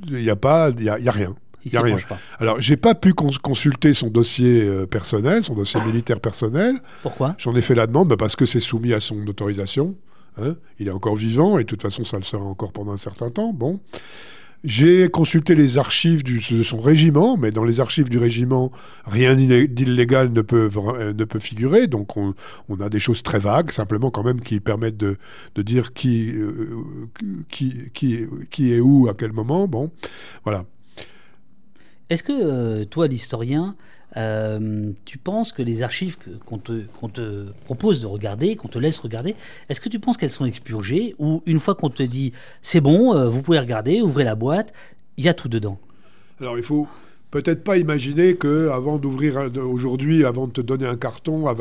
il 0.09 0.17
n'y 0.17 0.31
a, 0.31 0.37
pas, 0.37 0.71
il 0.77 0.83
y 0.83 0.89
a, 0.89 0.97
rien. 1.13 1.37
Il 1.65 1.73
y 1.73 1.77
a 1.77 1.81
rien. 1.81 1.97
Pas. 2.09 2.19
Alors, 2.41 2.61
j'ai 2.61 2.77
pas 2.77 2.97
pu 2.97 3.15
consulter 3.15 3.95
son 3.95 4.09
dossier 4.09 4.63
euh, 4.63 4.87
personnel, 4.87 5.45
son 5.45 5.55
dossier 5.55 5.81
militaire 5.81 6.19
personnel. 6.19 6.81
Pourquoi? 7.03 7.37
J'en 7.39 7.55
ai 7.55 7.63
fait 7.63 7.77
la 7.77 7.87
demande 7.87 8.09
bah, 8.09 8.17
parce 8.19 8.35
que 8.35 8.47
c'est 8.47 8.61
soumis 8.61 8.93
à 8.93 9.01
son 9.01 9.25
autorisation. 9.29 9.95
Hein. 10.39 10.57
il 10.79 10.89
est 10.89 10.93
encore 10.93 11.15
vivant 11.15 11.59
et 11.59 11.65
de 11.65 11.69
toute 11.69 11.83
façon, 11.83 12.05
ça 12.05 12.17
le 12.17 12.23
sera 12.23 12.43
encore 12.43 12.73
pendant 12.73 12.93
un 12.93 12.97
certain 12.97 13.31
temps. 13.31 13.53
Bon. 13.53 13.81
J'ai 14.65 15.09
consulté 15.09 15.57
les 15.57 15.77
archives 15.77 16.23
de 16.23 16.63
son 16.63 16.79
régiment, 16.79 17.37
mais 17.37 17.51
dans 17.51 17.65
les 17.65 17.81
archives 17.81 18.09
du 18.09 18.19
régiment, 18.19 18.71
rien 19.07 19.35
d'illégal 19.35 20.33
ne 20.33 20.41
peut, 20.41 20.71
euh, 20.77 21.13
ne 21.13 21.25
peut 21.25 21.41
figurer. 21.41 21.89
Donc 21.89 22.17
on, 22.17 22.35
a 22.81 22.89
des 22.89 23.01
choses 23.01 23.25
très 23.25 23.41
vagues, 23.41 23.73
simplement 23.73 24.13
quand 24.13 24.23
même, 24.23 24.41
qui 24.41 24.61
permettent 24.61 24.97
de, 24.97 25.17
de 25.57 25.63
dire 25.63 25.93
qui, 25.93 26.31
euh, 26.31 26.77
qui, 27.49 27.91
qui, 27.93 28.27
qui, 28.51 28.73
est 28.73 28.81
où, 28.81 29.09
à 29.09 29.15
quel 29.15 29.33
moment. 29.33 29.67
Bon, 29.67 29.91
voilà. 30.45 30.65
Est-ce 32.09 32.23
que 32.23 32.33
euh, 32.33 32.85
toi, 32.85 33.09
l'historien, 33.09 33.75
euh, 34.17 34.91
tu 35.05 35.19
penses 35.19 35.53
que 35.53 35.63
les 35.63 35.83
archives 35.83 36.17
qu'on 36.45 36.59
te, 36.59 36.83
te, 37.13 37.51
propose 37.65 38.03
de 38.03 38.07
regarder, 38.07 38.57
qu'on 38.57 38.69
te 38.69 38.79
laisse 38.79 38.99
regarder, 38.99 39.35
est-ce 39.69 39.81
que 39.81 39.89
tu 39.89 39.99
penses 39.99 40.17
qu'elles 40.17 40.31
sont 40.31 40.45
expurgées 40.45 41.15
ou 41.19 41.43
une 41.47 41.61
fois 41.61 41.75
qu'on 41.75 41.91
te 41.91 42.03
dit 42.03 42.33
c'est 42.61 42.81
bon, 42.81 43.15
euh, 43.15 43.29
vous 43.29 43.43
pouvez 43.43 43.59
regarder, 43.59 44.03
ouvrez 44.03 44.25
la 44.25 44.35
boîte, 44.35 44.73
il 45.17 45.25
y 45.25 45.29
a 45.29 45.35
tout 45.35 45.49
dedans? 45.49 45.79
Alors 46.41 46.59
il 46.59 46.65
faut 46.65 46.87
peut-être 47.31 47.65
pas 47.65 47.79
imaginer 47.79 48.37
que 48.37 48.69
avant 48.69 48.99
d'ouvrir 48.99 49.51
aujourd'hui, 49.57 50.25
avant 50.25 50.47
de 50.47 50.53
te 50.53 50.61
donner 50.61 50.87
un 50.87 50.97
carton 50.97 51.47
à, 51.47 51.55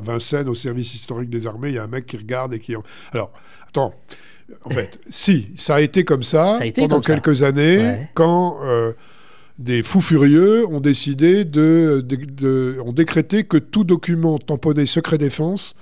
Vincennes 0.00 0.48
au 0.48 0.54
service 0.54 0.94
historique 0.94 1.30
des 1.30 1.46
armées, 1.46 1.68
il 1.70 1.74
y 1.74 1.78
a 1.78 1.84
un 1.84 1.88
mec 1.88 2.06
qui 2.06 2.16
regarde 2.16 2.52
et 2.54 2.58
qui. 2.58 2.74
Alors 3.12 3.32
attends. 3.68 3.94
En 4.64 4.70
fait, 4.70 5.00
si, 5.08 5.50
ça 5.56 5.76
a 5.76 5.80
été 5.80 6.04
comme 6.04 6.24
ça, 6.24 6.58
pendant 6.74 7.00
quelques 7.00 7.42
années, 7.42 8.08
quand 8.12 8.58
euh, 8.64 8.92
des 9.62 9.82
fous 9.82 10.00
furieux 10.00 10.66
ont 10.66 10.80
décidé 10.80 11.44
de, 11.44 12.78
ont 12.84 12.92
décrété 12.92 13.44
que 13.44 13.56
tout 13.56 13.84
document 13.84 14.38
tamponné 14.38 14.86
secret 14.86 15.18
défense 15.18 15.74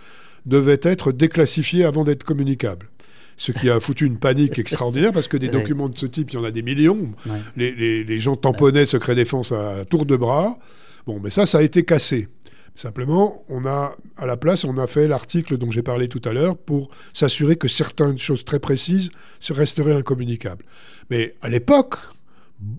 devait 0.47 0.81
être 0.83 1.13
déclassifié 1.13 1.85
avant 1.85 2.05
d'être 2.05 2.25
communicable. 2.25 2.91
Ce 3.37 3.53
qui 3.53 3.71
a 3.71 3.81
foutu 3.81 4.05
une 4.05 4.19
panique 4.19 4.59
extraordinaire 4.59 5.13
parce 5.13 5.29
que 5.29 5.39
des 5.39 5.49
documents 5.49 5.89
de 5.89 5.97
ce 5.97 6.07
type, 6.07 6.31
il 6.31 6.35
y 6.35 6.39
en 6.39 6.45
a 6.45 6.51
des 6.51 6.63
millions. 6.63 7.13
Les, 7.57 8.19
gens 8.19 8.37
tamponnaient 8.37 8.87
secret 8.87 9.15
défense 9.15 9.53
à 9.53 9.85
tour 9.87 10.05
de 10.05 10.17
bras. 10.17 10.59
Bon, 11.07 11.19
mais 11.23 11.31
ça, 11.31 11.47
ça 11.47 11.59
a 11.59 11.63
été 11.63 11.85
cassé. 11.85 12.29
Simplement, 12.75 13.45
on 13.49 13.67
a, 13.67 13.97
à 14.17 14.27
la 14.27 14.37
place, 14.37 14.65
on 14.65 14.77
a 14.77 14.87
fait 14.87 15.09
l'article 15.09 15.57
dont 15.57 15.71
j'ai 15.71 15.83
parlé 15.83 16.09
tout 16.09 16.21
à 16.25 16.33
l'heure 16.33 16.57
pour 16.57 16.89
s'assurer 17.13 17.57
que 17.57 17.67
certaines 17.67 18.19
choses 18.19 18.45
très 18.45 18.61
précises 18.61 19.11
se 19.41 19.53
resteraient 19.53 19.95
incommunicables. 19.95 20.65
Mais 21.11 21.35
à 21.43 21.49
l'époque, 21.49 21.97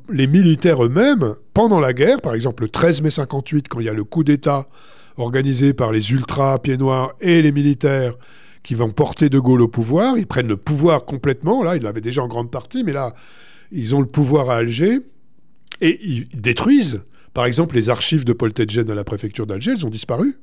les 0.09 0.27
militaires 0.27 0.83
eux-mêmes, 0.83 1.35
pendant 1.53 1.79
la 1.79 1.93
guerre, 1.93 2.21
par 2.21 2.33
exemple 2.33 2.63
le 2.63 2.69
13 2.69 3.01
mai 3.01 3.09
58, 3.09 3.67
quand 3.67 3.79
il 3.79 3.85
y 3.85 3.89
a 3.89 3.93
le 3.93 4.03
coup 4.03 4.23
d'État 4.23 4.65
organisé 5.17 5.73
par 5.73 5.91
les 5.91 6.11
ultras 6.11 6.59
pieds 6.59 6.77
noirs 6.77 7.13
et 7.19 7.41
les 7.41 7.51
militaires 7.51 8.13
qui 8.63 8.75
vont 8.75 8.91
porter 8.91 9.29
De 9.29 9.39
Gaulle 9.39 9.61
au 9.61 9.67
pouvoir, 9.67 10.17
ils 10.17 10.27
prennent 10.27 10.47
le 10.47 10.57
pouvoir 10.57 11.05
complètement, 11.05 11.63
là, 11.63 11.75
ils 11.75 11.83
l'avaient 11.83 12.01
déjà 12.01 12.21
en 12.21 12.27
grande 12.27 12.51
partie, 12.51 12.83
mais 12.83 12.93
là, 12.93 13.13
ils 13.71 13.95
ont 13.95 14.01
le 14.01 14.07
pouvoir 14.07 14.49
à 14.49 14.57
Alger, 14.57 14.99
et 15.81 15.99
ils 16.03 16.27
détruisent, 16.39 17.01
par 17.33 17.45
exemple, 17.45 17.75
les 17.75 17.89
archives 17.89 18.23
de 18.23 18.33
Paul 18.33 18.53
Tedjen 18.53 18.89
à 18.89 18.95
la 18.95 19.03
préfecture 19.03 19.47
d'Alger, 19.47 19.71
elles 19.71 19.85
ont 19.85 19.89
disparu. 19.89 20.37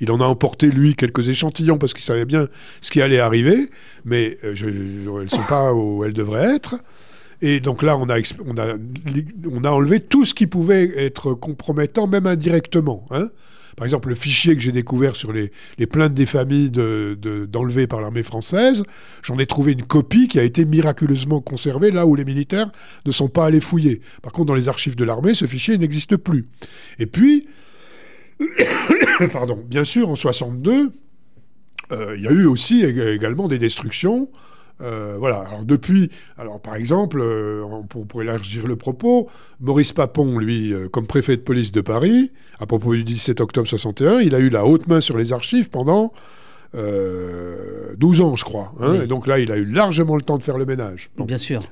Il 0.00 0.10
en 0.10 0.20
a 0.20 0.24
emporté, 0.24 0.68
lui, 0.68 0.96
quelques 0.96 1.28
échantillons 1.28 1.78
parce 1.78 1.94
qu'il 1.94 2.02
savait 2.02 2.24
bien 2.24 2.48
ce 2.80 2.90
qui 2.90 3.00
allait 3.00 3.20
arriver, 3.20 3.70
mais 4.04 4.36
euh, 4.42 4.54
elles 4.60 5.04
ne 5.04 5.28
sont 5.28 5.44
pas 5.48 5.72
où 5.72 6.02
elles 6.02 6.12
devraient 6.12 6.56
être. 6.56 6.76
Et 7.46 7.60
donc 7.60 7.82
là, 7.82 7.98
on 7.98 8.08
a, 8.08 8.16
on 8.46 8.56
a, 8.56 8.74
on 9.52 9.64
a 9.64 9.70
enlevé 9.70 10.00
tout 10.00 10.24
ce 10.24 10.32
qui 10.32 10.46
pouvait 10.46 10.90
être 10.96 11.34
compromettant, 11.34 12.06
même 12.06 12.26
indirectement. 12.26 13.04
Hein. 13.10 13.28
Par 13.76 13.84
exemple, 13.84 14.08
le 14.08 14.14
fichier 14.14 14.54
que 14.54 14.62
j'ai 14.62 14.72
découvert 14.72 15.14
sur 15.14 15.30
les, 15.30 15.50
plaintes 15.86 16.14
des 16.14 16.24
familles 16.24 16.70
d'enlevés 16.70 17.82
de, 17.82 17.86
par 17.86 18.00
l'armée 18.00 18.22
française, 18.22 18.82
j'en 19.22 19.36
ai 19.36 19.44
trouvé 19.44 19.72
une 19.72 19.82
copie 19.82 20.26
qui 20.26 20.38
a 20.38 20.42
été 20.42 20.64
miraculeusement 20.64 21.42
conservée 21.42 21.90
là 21.90 22.06
où 22.06 22.14
les 22.14 22.24
militaires 22.24 22.72
ne 23.04 23.12
sont 23.12 23.28
pas 23.28 23.44
allés 23.44 23.60
fouiller. 23.60 24.00
Par 24.22 24.32
contre, 24.32 24.46
dans 24.46 24.54
les 24.54 24.70
archives 24.70 24.96
de 24.96 25.04
l'armée, 25.04 25.34
ce 25.34 25.44
fichier 25.44 25.76
n'existe 25.76 26.16
plus. 26.16 26.48
Et 26.98 27.04
puis, 27.04 27.46
pardon, 29.32 29.62
bien 29.68 29.84
sûr, 29.84 30.08
en 30.08 30.14
62, 30.14 30.92
euh, 31.92 32.14
il 32.16 32.22
y 32.22 32.26
a 32.26 32.30
eu 32.30 32.46
aussi 32.46 32.82
également 32.86 33.48
des 33.48 33.58
destructions 33.58 34.30
euh, 34.84 35.16
voilà. 35.18 35.38
Alors 35.38 35.64
depuis, 35.64 36.10
alors 36.38 36.60
par 36.60 36.74
exemple, 36.76 37.20
euh, 37.20 37.64
pour, 37.88 38.22
élargir 38.22 38.66
le 38.66 38.76
propos, 38.76 39.28
Maurice 39.60 39.92
Papon, 39.92 40.38
lui, 40.38 40.72
euh, 40.72 40.88
comme 40.88 41.06
préfet 41.06 41.36
de 41.36 41.42
police 41.42 41.72
de 41.72 41.80
Paris, 41.80 42.32
à 42.60 42.66
propos 42.66 42.94
du 42.94 43.04
17 43.04 43.40
octobre 43.40 43.66
61, 43.66 44.20
il 44.20 44.34
a 44.34 44.38
eu 44.38 44.50
la 44.50 44.66
haute 44.66 44.86
main 44.86 45.00
sur 45.00 45.16
les 45.16 45.32
archives 45.32 45.70
pendant 45.70 46.12
12 46.74 48.20
ans, 48.20 48.36
je 48.36 48.44
crois. 48.44 48.72
Hein. 48.80 49.02
Et 49.02 49.06
donc 49.06 49.26
là, 49.26 49.38
il 49.38 49.50
a 49.52 49.56
eu 49.56 49.64
largement 49.64 50.16
le 50.16 50.22
temps 50.22 50.38
de 50.38 50.42
faire 50.42 50.58
le 50.58 50.66
ménage. 50.66 51.10
Bien 51.18 51.38
sûr. 51.38 51.62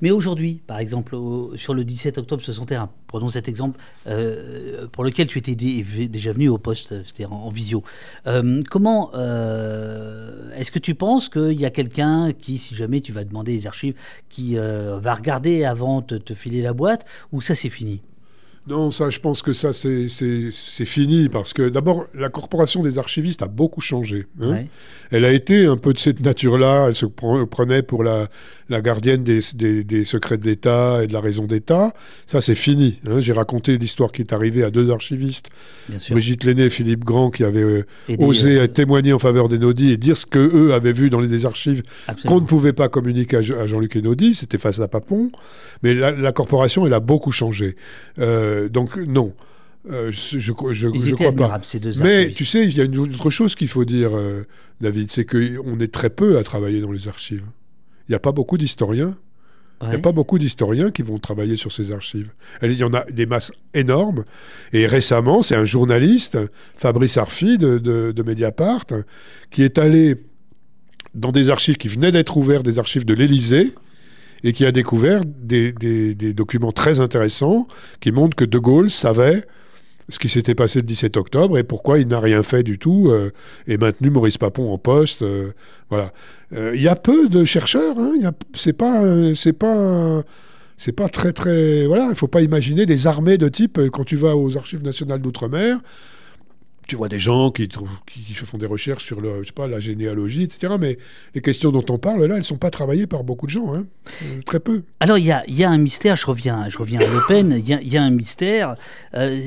Mais 0.00 0.10
aujourd'hui, 0.10 0.60
par 0.66 0.78
exemple, 0.78 1.16
sur 1.56 1.74
le 1.74 1.84
17 1.84 2.18
octobre 2.18 2.42
61, 2.42 2.90
prenons 3.06 3.28
cet 3.28 3.48
exemple 3.48 3.78
euh, 4.06 4.86
pour 4.88 5.04
lequel 5.04 5.26
tu 5.26 5.38
étais 5.38 5.54
déjà 5.54 6.32
venu 6.32 6.48
au 6.48 6.58
poste, 6.58 6.88
c'est-à-dire 7.04 7.32
en, 7.32 7.50
visio. 7.50 7.84
Euh, 8.26 8.60
comment 8.70 9.10
euh, 9.14 10.50
est-ce 10.56 10.70
que 10.70 10.78
tu 10.78 10.94
penses 10.94 11.28
qu'il 11.28 11.60
y 11.60 11.64
a 11.64 11.70
quelqu'un 11.70 12.32
qui, 12.32 12.58
si 12.58 12.74
jamais 12.74 13.00
tu 13.00 13.12
vas 13.12 13.24
demander 13.24 13.52
les 13.52 13.66
archives, 13.66 13.94
qui 14.28 14.56
va 14.56 15.14
regarder 15.14 15.64
avant 15.64 16.00
de 16.00 16.18
te 16.18 16.34
filer 16.34 16.62
la 16.62 16.72
boîte, 16.72 17.04
ou 17.32 17.40
ça 17.40 17.54
c'est 17.54 17.70
fini? 17.70 18.00
Non, 18.66 18.90
ça, 18.90 19.10
je 19.10 19.18
pense 19.18 19.42
que 19.42 19.52
ça, 19.52 19.74
c'est 19.74 20.84
fini, 20.84 21.28
parce 21.28 21.52
que 21.52 21.68
d'abord, 21.68 22.06
la 22.14 22.30
corporation 22.30 22.82
des 22.82 22.98
archivistes 22.98 23.42
a 23.42 23.46
beaucoup 23.46 23.82
changé. 23.82 24.26
Hein. 24.40 24.64
Elle 25.10 25.26
a 25.26 25.32
été 25.32 25.66
un 25.66 25.76
peu 25.76 25.92
de 25.92 25.98
cette 25.98 26.20
nature-là, 26.20 26.86
elle 26.88 26.94
se 26.94 27.04
prenait 27.04 27.82
pour 27.82 28.02
la, 28.02 28.28
la 28.70 28.80
gardienne 28.80 29.22
des, 29.22 29.40
des, 29.84 30.04
secrets 30.04 30.38
de 30.38 30.46
l'État 30.46 31.00
et 31.02 31.06
de 31.06 31.12
la 31.12 31.20
raison 31.20 31.44
d'État. 31.44 31.92
Ça, 32.26 32.40
c'est 32.40 32.54
fini. 32.54 33.00
Hein. 33.06 33.20
J'ai 33.20 33.32
raconté 33.32 33.76
l'histoire 33.76 34.10
qui 34.10 34.22
est 34.22 34.32
arrivée 34.32 34.64
à 34.64 34.70
deux 34.70 34.90
archivistes, 34.90 35.50
Brigitte 36.10 36.44
Lenné 36.44 36.64
et 36.64 36.70
Philippe 36.70 37.04
Grand, 37.04 37.30
qui 37.30 37.44
avaient 37.44 37.62
euh, 37.62 37.84
osé 38.18 38.58
euh, 38.58 38.66
témoigner 38.66 39.12
en 39.12 39.18
faveur 39.18 39.48
des 39.48 39.58
Naudis 39.58 39.90
et 39.90 39.96
dire 39.96 40.16
ce 40.16 40.26
qu'eux 40.26 40.72
avaient 40.72 40.92
vu 40.92 41.10
dans 41.10 41.20
les 41.20 41.46
archives 41.46 41.82
qu'on 42.26 42.40
ne 42.40 42.46
pouvait 42.46 42.72
pas 42.72 42.88
communiquer 42.88 43.36
à, 43.36 43.66
Jean-Luc 43.66 43.96
Enaudi. 43.96 44.34
C'était 44.34 44.58
face 44.58 44.80
à 44.80 44.88
Papon. 44.88 45.30
Mais 45.82 45.92
la, 45.92 46.32
corporation, 46.32 46.86
elle 46.86 46.94
a 46.94 47.00
beaucoup 47.00 47.30
changé. 47.30 47.76
Euh, 48.18 48.53
euh, 48.54 48.68
donc 48.68 48.96
non. 48.96 49.32
Euh, 49.90 50.10
je, 50.10 50.38
je, 50.38 50.52
crois 50.52 50.72
pas. 51.32 51.60
Mais 52.02 52.30
tu 52.30 52.46
sais, 52.46 52.64
il 52.64 52.74
y 52.74 52.80
a 52.80 52.84
une 52.84 52.98
autre 52.98 53.28
chose 53.28 53.54
qu'il 53.54 53.68
faut 53.68 53.84
dire, 53.84 54.16
euh, 54.16 54.44
David, 54.80 55.10
c'est 55.10 55.26
qu'on 55.26 55.78
est 55.78 55.92
très 55.92 56.08
peu 56.08 56.38
à 56.38 56.42
travailler 56.42 56.80
dans 56.80 56.92
les 56.92 57.06
archives. 57.06 57.44
Il 58.08 58.12
n'y 58.12 58.16
a 58.16 58.20
pas 58.20 58.32
beaucoup 58.32 58.56
d'historiens. 58.56 59.16
Il 59.82 59.90
n'y 59.90 59.96
a 59.96 59.98
pas 59.98 60.12
beaucoup 60.12 60.38
d'historiens 60.38 60.90
qui 60.90 61.02
vont 61.02 61.18
travailler 61.18 61.56
sur 61.56 61.70
ces 61.70 61.92
archives. 61.92 62.30
Il 62.62 62.72
y 62.72 62.84
en 62.84 62.94
a 62.94 63.04
des 63.10 63.26
masses 63.26 63.52
énormes. 63.74 64.24
Et 64.72 64.86
récemment, 64.86 65.42
c'est 65.42 65.56
un 65.56 65.66
journaliste, 65.66 66.38
Fabrice 66.74 67.18
Arfi 67.18 67.58
de, 67.58 67.76
de, 67.78 68.22
Mediapart, 68.22 68.86
qui 69.50 69.62
est 69.62 69.76
allé 69.76 70.16
dans 71.14 71.32
des 71.32 71.50
archives 71.50 71.76
qui 71.76 71.88
venaient 71.88 72.12
d'être 72.12 72.36
ouvertes, 72.38 72.64
des 72.64 72.78
archives 72.78 73.04
de 73.04 73.12
l'Élysée, 73.12 73.74
et 74.44 74.52
qui 74.52 74.66
a 74.66 74.72
découvert 74.72 75.22
des, 75.24 75.72
documents 76.34 76.70
très 76.70 77.00
intéressants 77.00 77.66
qui 78.00 78.12
montrent 78.12 78.36
que 78.36 78.44
De 78.44 78.58
Gaulle 78.58 78.90
savait 78.90 79.44
ce 80.10 80.18
qui 80.18 80.28
s'était 80.28 80.54
passé 80.54 80.80
le 80.80 80.84
17 80.84 81.16
octobre 81.16 81.56
et 81.56 81.64
pourquoi 81.64 81.98
il 81.98 82.08
n'a 82.08 82.20
rien 82.20 82.42
fait 82.42 82.62
du 82.62 82.78
tout 82.78 83.08
euh, 83.08 83.30
et 83.66 83.78
maintenu 83.78 84.10
Maurice 84.10 84.36
Papon 84.36 84.70
en 84.70 84.76
poste. 84.76 85.22
Euh, 85.22 85.52
voilà. 85.88 86.12
Euh, 86.52 86.72
il 86.74 86.82
y 86.82 86.88
a 86.88 86.94
peu 86.94 87.30
de 87.30 87.46
chercheurs. 87.46 87.98
Hein, 87.98 88.12
c'est 88.52 88.74
pas, 88.74 89.02
c'est 89.34 89.54
pas, 89.54 90.22
c'est 90.76 90.92
pas 90.92 91.08
très 91.08 91.32
très. 91.32 91.86
Voilà. 91.86 92.08
Il 92.10 92.16
faut 92.16 92.28
pas 92.28 92.42
imaginer 92.42 92.84
des 92.84 93.06
armées 93.06 93.38
de 93.38 93.48
type 93.48 93.80
quand 93.94 94.04
tu 94.04 94.16
vas 94.16 94.36
aux 94.36 94.58
Archives 94.58 94.84
nationales 94.84 95.22
d'outre-mer 95.22 95.80
tu 96.86 96.96
vois 96.96 97.08
des 97.08 97.18
gens 97.18 97.50
qui, 97.50 97.68
qui, 97.68 98.34
se 98.34 98.44
font 98.44 98.58
des 98.58 98.66
recherches 98.66 99.04
sur 99.04 99.20
le, 99.20 99.42
je 99.42 99.52
pas, 99.52 99.66
la 99.66 99.80
généalogie, 99.80 100.42
etc. 100.42 100.74
Mais 100.78 100.98
les 101.34 101.40
questions 101.40 101.70
dont 101.72 101.84
on 101.88 101.98
parle, 101.98 102.24
là, 102.24 102.34
elles 102.34 102.40
ne 102.40 102.42
sont 102.42 102.56
pas 102.56 102.70
travaillées 102.70 103.06
par 103.06 103.24
beaucoup 103.24 103.46
de 103.46 103.50
gens, 103.50 103.74
hein. 103.74 103.86
euh, 104.22 104.40
très 104.44 104.60
peu. 104.60 104.82
Alors, 105.00 105.18
il 105.18 105.24
y 105.24 105.32
a, 105.32 105.42
y 105.48 105.64
a, 105.64 105.70
un 105.70 105.78
mystère, 105.78 106.16
je 106.16 106.26
reviens, 106.26 106.68
je 106.68 106.78
reviens 106.78 107.00
à 107.00 107.06
Le 107.06 107.20
Pen, 107.26 107.54
il 107.56 107.68
y, 107.68 107.88
y 107.88 107.96
a, 107.96 108.02
un 108.02 108.10
mystère, 108.10 108.74
euh, 109.14 109.40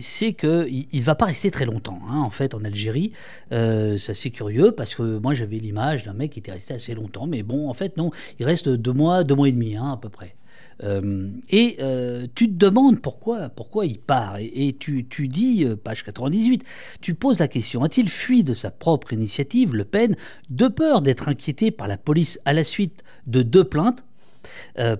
c'est 0.00 0.32
qu'il 0.32 0.86
ne 0.92 1.02
va 1.02 1.14
pas 1.14 1.26
rester 1.26 1.50
très 1.50 1.66
longtemps, 1.66 2.00
hein, 2.08 2.20
en 2.20 2.30
fait, 2.30 2.54
en 2.54 2.64
Algérie. 2.64 3.12
Euh, 3.52 3.98
c'est 3.98 4.12
assez 4.12 4.30
curieux, 4.30 4.72
parce 4.72 4.94
que 4.94 5.18
moi, 5.18 5.34
j'avais 5.34 5.56
l'image 5.56 6.04
d'un 6.04 6.14
mec 6.14 6.32
qui 6.32 6.38
était 6.38 6.52
resté 6.52 6.74
assez 6.74 6.94
longtemps, 6.94 7.26
mais 7.26 7.42
bon, 7.42 7.68
en 7.68 7.74
fait, 7.74 7.96
non, 7.96 8.10
il 8.38 8.46
reste 8.46 8.68
deux 8.68 8.92
mois, 8.92 9.24
deux 9.24 9.34
mois 9.34 9.48
et 9.48 9.52
demi, 9.52 9.76
hein, 9.76 9.92
à 9.92 9.96
peu 9.96 10.08
près. 10.08 10.34
Euh, 10.82 11.28
et 11.50 11.76
euh, 11.80 12.26
tu 12.34 12.48
te 12.48 12.54
demandes 12.54 13.00
pourquoi, 13.00 13.48
pourquoi 13.48 13.86
il 13.86 13.98
part. 13.98 14.36
Et, 14.38 14.74
tu, 14.78 15.06
tu, 15.06 15.28
dis, 15.28 15.64
euh, 15.64 15.76
page 15.76 16.04
98, 16.04 16.64
tu 17.00 17.14
poses 17.14 17.38
la 17.38 17.48
question, 17.48 17.82
a-t-il 17.82 18.08
fui 18.08 18.44
de 18.44 18.54
sa 18.54 18.70
propre 18.70 19.12
initiative, 19.12 19.74
Le 19.74 19.84
Pen, 19.84 20.16
de 20.50 20.68
peur 20.68 21.00
d'être 21.00 21.28
inquiété 21.28 21.70
par 21.70 21.86
la 21.86 21.96
police 21.96 22.40
à 22.44 22.52
la 22.52 22.64
suite 22.64 23.04
de 23.26 23.42
deux 23.42 23.64
plaintes, 23.64 24.04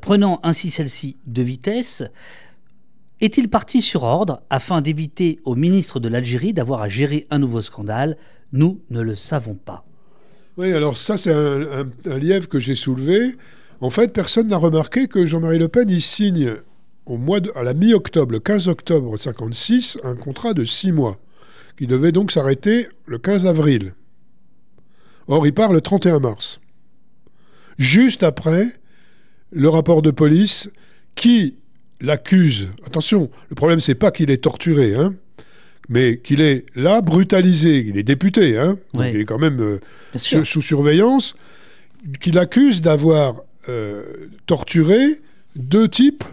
prenant 0.00 0.40
ainsi 0.42 0.70
celle-ci 0.70 1.18
de 1.26 1.42
vitesse 1.42 2.02
est-il 3.20 3.48
parti 3.48 3.80
sur 3.80 4.02
ordre 4.02 4.42
afin 4.50 4.80
d'éviter 4.80 5.40
au 5.44 5.54
ministre 5.54 6.00
de 6.00 6.08
l'Algérie 6.08 6.52
d'avoir 6.52 6.82
à 6.82 6.88
gérer 6.88 7.26
un 7.30 7.38
nouveau 7.38 7.62
scandale? 7.62 8.16
Nous 8.52 8.80
ne 8.90 9.00
le 9.00 9.14
savons 9.14 9.54
pas. 9.54 9.84
Oui, 10.56 10.72
alors 10.72 10.98
ça 10.98 11.16
c'est 11.16 11.32
un, 11.32 11.88
un 12.06 12.18
lièvre 12.18 12.48
que 12.48 12.58
j'ai 12.58 12.74
soulevé 12.74 13.36
En 13.84 13.90
fait, 13.90 14.14
personne 14.14 14.46
n'a 14.46 14.56
remarqué 14.56 15.08
que 15.08 15.26
Jean-Marie 15.26 15.58
Le 15.58 15.68
Pen, 15.68 15.90
il 15.90 16.00
signe 16.00 16.54
au 17.04 17.18
mois 17.18 17.40
à 17.54 17.62
la 17.62 17.74
mi-octobre, 17.74 18.32
le 18.32 18.40
15 18.40 18.68
octobre 18.68 19.14
56, 19.18 19.98
un 20.04 20.16
contrat 20.16 20.54
de 20.54 20.64
six 20.64 20.90
mois, 20.90 21.20
qui 21.76 21.86
devait 21.86 22.10
donc 22.10 22.32
s'arrêter 22.32 22.88
le 23.04 23.18
15 23.18 23.44
avril. 23.44 23.92
Or, 25.28 25.46
il 25.46 25.52
part 25.52 25.70
le 25.70 25.82
31 25.82 26.18
mars. 26.20 26.60
Juste 27.76 28.22
après 28.22 28.68
le 29.52 29.68
rapport 29.68 30.00
de 30.00 30.10
police 30.10 30.70
qui 31.14 31.56
l'accuse. 32.00 32.70
Attention, 32.86 33.30
le 33.50 33.54
problème, 33.54 33.80
c'est 33.80 33.94
pas 33.94 34.10
qu'il 34.10 34.30
est 34.30 34.44
torturé, 34.44 34.94
hein, 34.94 35.12
mais 35.90 36.16
qu'il 36.16 36.40
est 36.40 36.64
là, 36.74 37.02
brutalisé. 37.02 37.84
Il 37.86 37.98
est 37.98 38.02
député, 38.02 38.56
hein, 38.56 38.78
donc 38.94 39.04
il 39.12 39.20
est 39.20 39.26
quand 39.26 39.38
même 39.38 39.60
euh, 39.60 39.78
sous 40.16 40.62
surveillance. 40.62 41.34
Qu'il 42.18 42.38
accuse 42.38 42.80
d'avoir 42.80 43.43
euh, 43.68 44.28
torturé 44.46 45.20
deux 45.56 45.88
types 45.88 46.24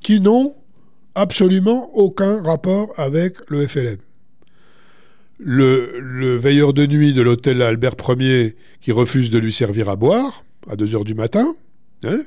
qui 0.00 0.20
n'ont 0.20 0.54
absolument 1.14 1.90
aucun 1.94 2.42
rapport 2.42 2.92
avec 2.96 3.36
le 3.48 3.66
FLN. 3.66 3.98
Le, 5.40 6.36
veilleur 6.36 6.72
de 6.72 6.86
nuit 6.86 7.12
de 7.12 7.22
l'hôtel 7.22 7.62
Albert 7.62 7.94
Ier 8.08 8.56
qui 8.80 8.92
refuse 8.92 9.30
de 9.30 9.38
lui 9.38 9.52
servir 9.52 9.88
à 9.88 9.96
boire 9.96 10.44
à 10.68 10.76
2 10.76 10.94
heures 10.96 11.04
du 11.04 11.14
matin, 11.14 11.54
hein, 12.02 12.22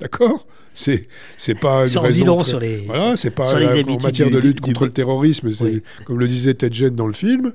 D'accord 0.00 0.46
c'est 0.78 1.08
c'est 1.36 1.58
pas 1.58 1.88
une 1.88 1.98
raison 1.98 2.44
sur 2.44 2.60
les 2.60 2.84
voilà 2.86 3.16
c'est 3.16 3.32
pas 3.32 3.52
en 3.52 4.00
matière 4.00 4.30
de 4.30 4.38
lutte 4.38 4.60
contre 4.60 4.84
le 4.84 4.92
terrorisme 4.92 5.50
c'est 5.52 5.82
comme 6.04 6.20
le 6.20 6.28
disait 6.28 6.54
Ted 6.54 6.74
Gene 6.74 6.94
dans 6.94 7.06
le 7.06 7.12
film. 7.12 7.52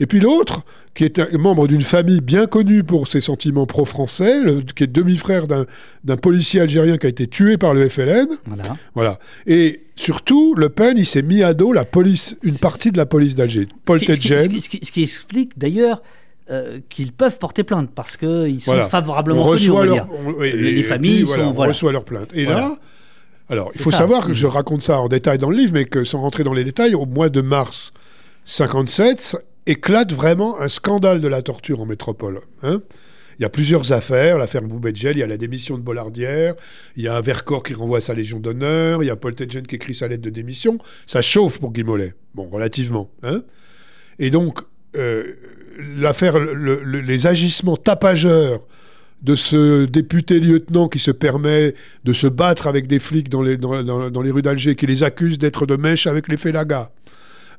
Et 0.00 0.06
puis 0.06 0.20
l'autre 0.20 0.64
qui 0.94 1.04
est 1.04 1.18
un 1.18 1.38
membre 1.38 1.68
d'une 1.68 1.82
famille 1.82 2.20
bien 2.20 2.46
connue 2.46 2.82
pour 2.82 3.08
ses 3.08 3.20
sentiments 3.20 3.66
pro-français 3.66 4.40
qui 4.74 4.84
est 4.84 4.86
demi-frère 4.86 5.46
d'un 5.46 6.16
policier 6.16 6.60
algérien 6.60 6.96
qui 6.96 7.06
a 7.06 7.08
été 7.10 7.26
tué 7.26 7.58
par 7.58 7.74
le 7.74 7.88
FLN 7.88 8.28
voilà. 8.46 8.76
Voilà. 8.94 9.18
Et 9.46 9.80
surtout 9.94 10.54
Le 10.56 10.70
Pen 10.70 10.96
il 10.96 11.06
s'est 11.06 11.22
mis 11.22 11.42
à 11.42 11.52
dos 11.52 11.72
la 11.72 11.84
police 11.84 12.36
une 12.42 12.58
partie 12.58 12.90
de 12.90 12.96
la 12.96 13.06
police 13.06 13.34
d'Alger. 13.34 13.68
Paul 13.84 14.00
Ted 14.00 14.14
ce, 14.14 14.60
ce, 14.60 14.68
qui 14.68 15.02
explique 15.02 15.58
d'ailleurs 15.58 16.02
euh, 16.50 16.80
qu'ils 16.88 17.12
peuvent 17.12 17.38
porter 17.38 17.64
plainte 17.64 17.90
parce 17.94 18.16
qu'ils 18.16 18.60
sont 18.60 18.80
favorablement 18.82 19.44
connus, 19.44 19.70
on 19.70 20.40
les, 20.40 20.82
familles 20.82 21.26
sont. 21.26 21.40
On 21.40 21.52
reçoit 21.52 21.92
leur 21.92 22.04
plainte. 22.04 22.30
Et 22.34 22.44
là, 22.44 22.76
alors, 23.48 23.70
il 23.74 23.80
faut 23.80 23.92
savoir 23.92 24.26
que 24.26 24.34
je 24.34 24.46
raconte 24.46 24.82
ça 24.82 25.00
en 25.00 25.08
détail 25.08 25.38
dans 25.38 25.50
le 25.50 25.56
livre, 25.56 25.72
mais 25.74 25.84
que 25.84 26.04
sans 26.04 26.20
rentrer 26.20 26.44
dans 26.44 26.54
les 26.54 26.64
détails, 26.64 26.94
au 26.94 27.06
mois 27.06 27.28
de 27.28 27.40
mars 27.40 27.92
57, 28.44 29.36
éclate 29.66 30.12
vraiment 30.12 30.60
un 30.60 30.68
scandale 30.68 31.20
de 31.20 31.28
la 31.28 31.42
torture 31.42 31.80
en 31.80 31.86
métropole. 31.86 32.40
Hein 32.62 32.80
il 33.38 33.42
y 33.42 33.44
a 33.44 33.48
plusieurs 33.48 33.92
affaires, 33.92 34.38
l'affaire 34.38 34.62
Boubedjel, 34.62 35.16
il 35.16 35.20
y 35.20 35.22
a 35.22 35.26
la 35.26 35.36
démission 35.36 35.76
de 35.76 35.82
Bollardière, 35.82 36.54
il 36.96 37.02
y 37.02 37.08
a 37.08 37.16
un 37.16 37.20
Vercors 37.20 37.62
qui 37.62 37.74
renvoie 37.74 38.00
sa 38.00 38.14
Légion 38.14 38.38
d'honneur, 38.38 39.02
il 39.02 39.06
y 39.06 39.10
a 39.10 39.16
Paul 39.16 39.34
Tedgen 39.34 39.62
qui 39.62 39.76
écrit 39.76 39.94
sa 39.94 40.08
lettre 40.08 40.22
de 40.22 40.30
démission. 40.30 40.78
Ça 41.06 41.22
chauffe 41.22 41.58
pour 41.58 41.72
Guy 41.72 41.82
Mollet, 41.82 42.14
bon, 42.34 42.48
relativement. 42.48 43.10
Hein 43.22 43.42
Et 44.18 44.30
donc, 44.30 44.60
euh, 44.96 45.34
l'affaire, 45.96 46.38
les 46.38 47.26
agissements 47.26 47.76
tapageurs 47.76 48.60
de 49.22 49.34
ce 49.34 49.84
député 49.84 50.40
lieutenant 50.40 50.88
qui 50.88 50.98
se 50.98 51.10
permet 51.10 51.74
de 52.04 52.12
se 52.12 52.26
battre 52.26 52.66
avec 52.66 52.86
des 52.86 52.98
flics 52.98 53.28
dans 53.28 53.42
les, 53.42 53.56
dans, 53.56 54.22
les 54.22 54.30
rues 54.30 54.42
d'Alger, 54.42 54.74
qui 54.74 54.86
les 54.86 55.04
accuse 55.04 55.38
d'être 55.38 55.64
de 55.64 55.76
mèche 55.76 56.06
avec 56.06 56.28
les 56.28 56.36
Félagas, 56.36 56.90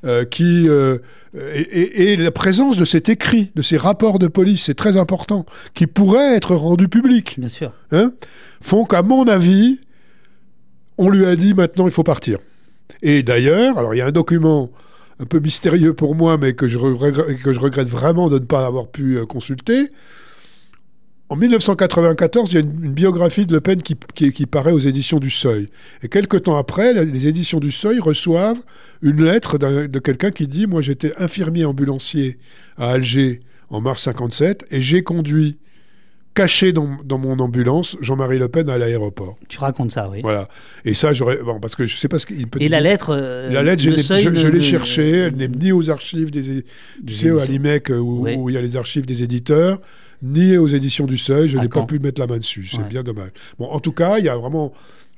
euh, 0.04 0.24
qui, 0.24 0.68
euh, 0.68 0.98
et, 1.34 2.16
la 2.16 2.30
présence 2.30 2.76
de 2.76 2.84
cet 2.84 3.08
écrit, 3.08 3.50
de 3.54 3.62
ces 3.62 3.78
rapports 3.78 4.18
de 4.18 4.28
police, 4.28 4.64
c'est 4.64 4.74
très 4.74 4.98
important, 4.98 5.46
qui 5.72 5.86
pourraient 5.86 6.36
être 6.36 6.54
rendus 6.54 6.88
publics, 6.88 7.36
Bien 7.38 7.48
sûr. 7.48 7.72
Hein, 7.92 8.12
font 8.60 8.84
qu'à 8.84 9.02
mon 9.02 9.26
avis, 9.26 9.80
on 10.98 11.08
lui 11.08 11.24
a 11.24 11.34
dit 11.34 11.54
maintenant 11.54 11.86
il 11.86 11.92
faut 11.92 12.02
partir. 12.02 12.38
Et 13.02 13.22
d'ailleurs, 13.22 13.78
alors 13.78 13.94
il 13.94 13.98
y 13.98 14.00
a 14.02 14.06
un 14.06 14.12
document 14.12 14.70
un 15.20 15.26
peu 15.26 15.38
mystérieux 15.38 15.94
pour 15.94 16.14
moi, 16.14 16.38
mais 16.38 16.54
que 16.54 16.66
je, 16.66 16.78
regrette, 16.78 17.88
vraiment 17.88 18.28
de 18.28 18.38
ne 18.38 18.44
pas 18.44 18.66
avoir 18.66 18.88
pu 18.88 19.16
euh, 19.16 19.26
consulter. 19.26 19.88
En 21.28 21.36
1994, 21.36 22.52
il 22.52 22.54
y 22.54 22.58
a 22.58 22.60
une, 22.60 22.92
biographie 22.92 23.46
de 23.46 23.52
Le 23.52 23.60
Pen 23.60 23.82
qui, 23.82 23.96
qui, 24.32 24.46
paraît 24.46 24.72
aux 24.72 24.78
éditions 24.78 25.18
du 25.18 25.30
Seuil. 25.30 25.68
Et 26.02 26.08
quelques 26.08 26.42
temps 26.42 26.56
après, 26.56 26.92
les 26.92 27.26
éditions 27.26 27.60
du 27.60 27.70
Seuil 27.70 27.98
reçoivent 27.98 28.60
une 29.00 29.24
lettre 29.24 29.56
de 29.56 29.98
quelqu'un 29.98 30.30
qui 30.30 30.46
dit 30.46 30.66
Moi, 30.66 30.82
j'étais 30.82 31.14
infirmier 31.16 31.64
ambulancier 31.64 32.38
à 32.76 32.90
Alger 32.90 33.40
en 33.70 33.80
mars 33.80 34.02
57 34.02 34.66
et 34.70 34.82
j'ai 34.82 35.02
conduit 35.02 35.58
caché 36.34 36.72
dans, 36.72 37.18
mon 37.18 37.38
ambulance 37.38 37.96
Jean-Marie 38.00 38.38
Le 38.38 38.48
Pen 38.48 38.68
à 38.68 38.76
l'aéroport. 38.76 39.36
Tu 39.48 39.58
racontes 39.58 39.92
ça, 39.92 40.10
oui. 40.10 40.20
Voilà. 40.22 40.48
Et 40.84 40.94
ça, 40.94 41.12
j'aurais. 41.12 41.38
Bon, 41.38 41.60
parce 41.60 41.76
que 41.76 41.86
je 41.86 41.96
sais 41.96 42.08
pas 42.08 42.18
ce 42.18 42.26
qu'il 42.26 42.46
peut. 42.48 42.60
Et 42.60 42.68
la 42.68 42.80
lettre. 42.80 43.10
Euh, 43.10 43.50
la 43.50 43.62
lettre, 43.62 43.82
je, 43.82 43.90
l'ai 43.90 44.60
cherchée. 44.60 45.10
Elle 45.10 45.36
n'est 45.36 45.48
ni 45.48 45.72
aux 45.72 45.90
archives 45.90 46.30
des. 46.30 46.64
Du 47.00 47.14
sais, 47.14 47.30
à 47.30 47.46
l'IMEC, 47.46 47.90
euh, 47.90 47.98
où, 47.98 48.48
il 48.48 48.54
y 48.54 48.58
a 48.58 48.62
les 48.62 48.76
archives 48.76 49.06
des 49.06 49.22
éditeurs, 49.22 49.80
ni 50.22 50.56
aux 50.56 50.66
éditions 50.66 51.06
du 51.06 51.16
Seuil. 51.16 51.48
Je 51.48 51.58
n'ai 51.58 51.68
pas 51.68 51.84
pu 51.84 51.98
mettre 51.98 52.20
la 52.20 52.26
main 52.26 52.38
dessus. 52.38 52.68
C'est 52.70 52.88
bien 52.88 53.02
dommage. 53.02 53.30
Bon, 53.58 53.66
en 53.66 53.80
tout 53.80 53.92
cas, 53.92 54.18
il 54.18 54.24
y 54.24 54.28
a 54.28 54.36
vraiment. 54.36 54.72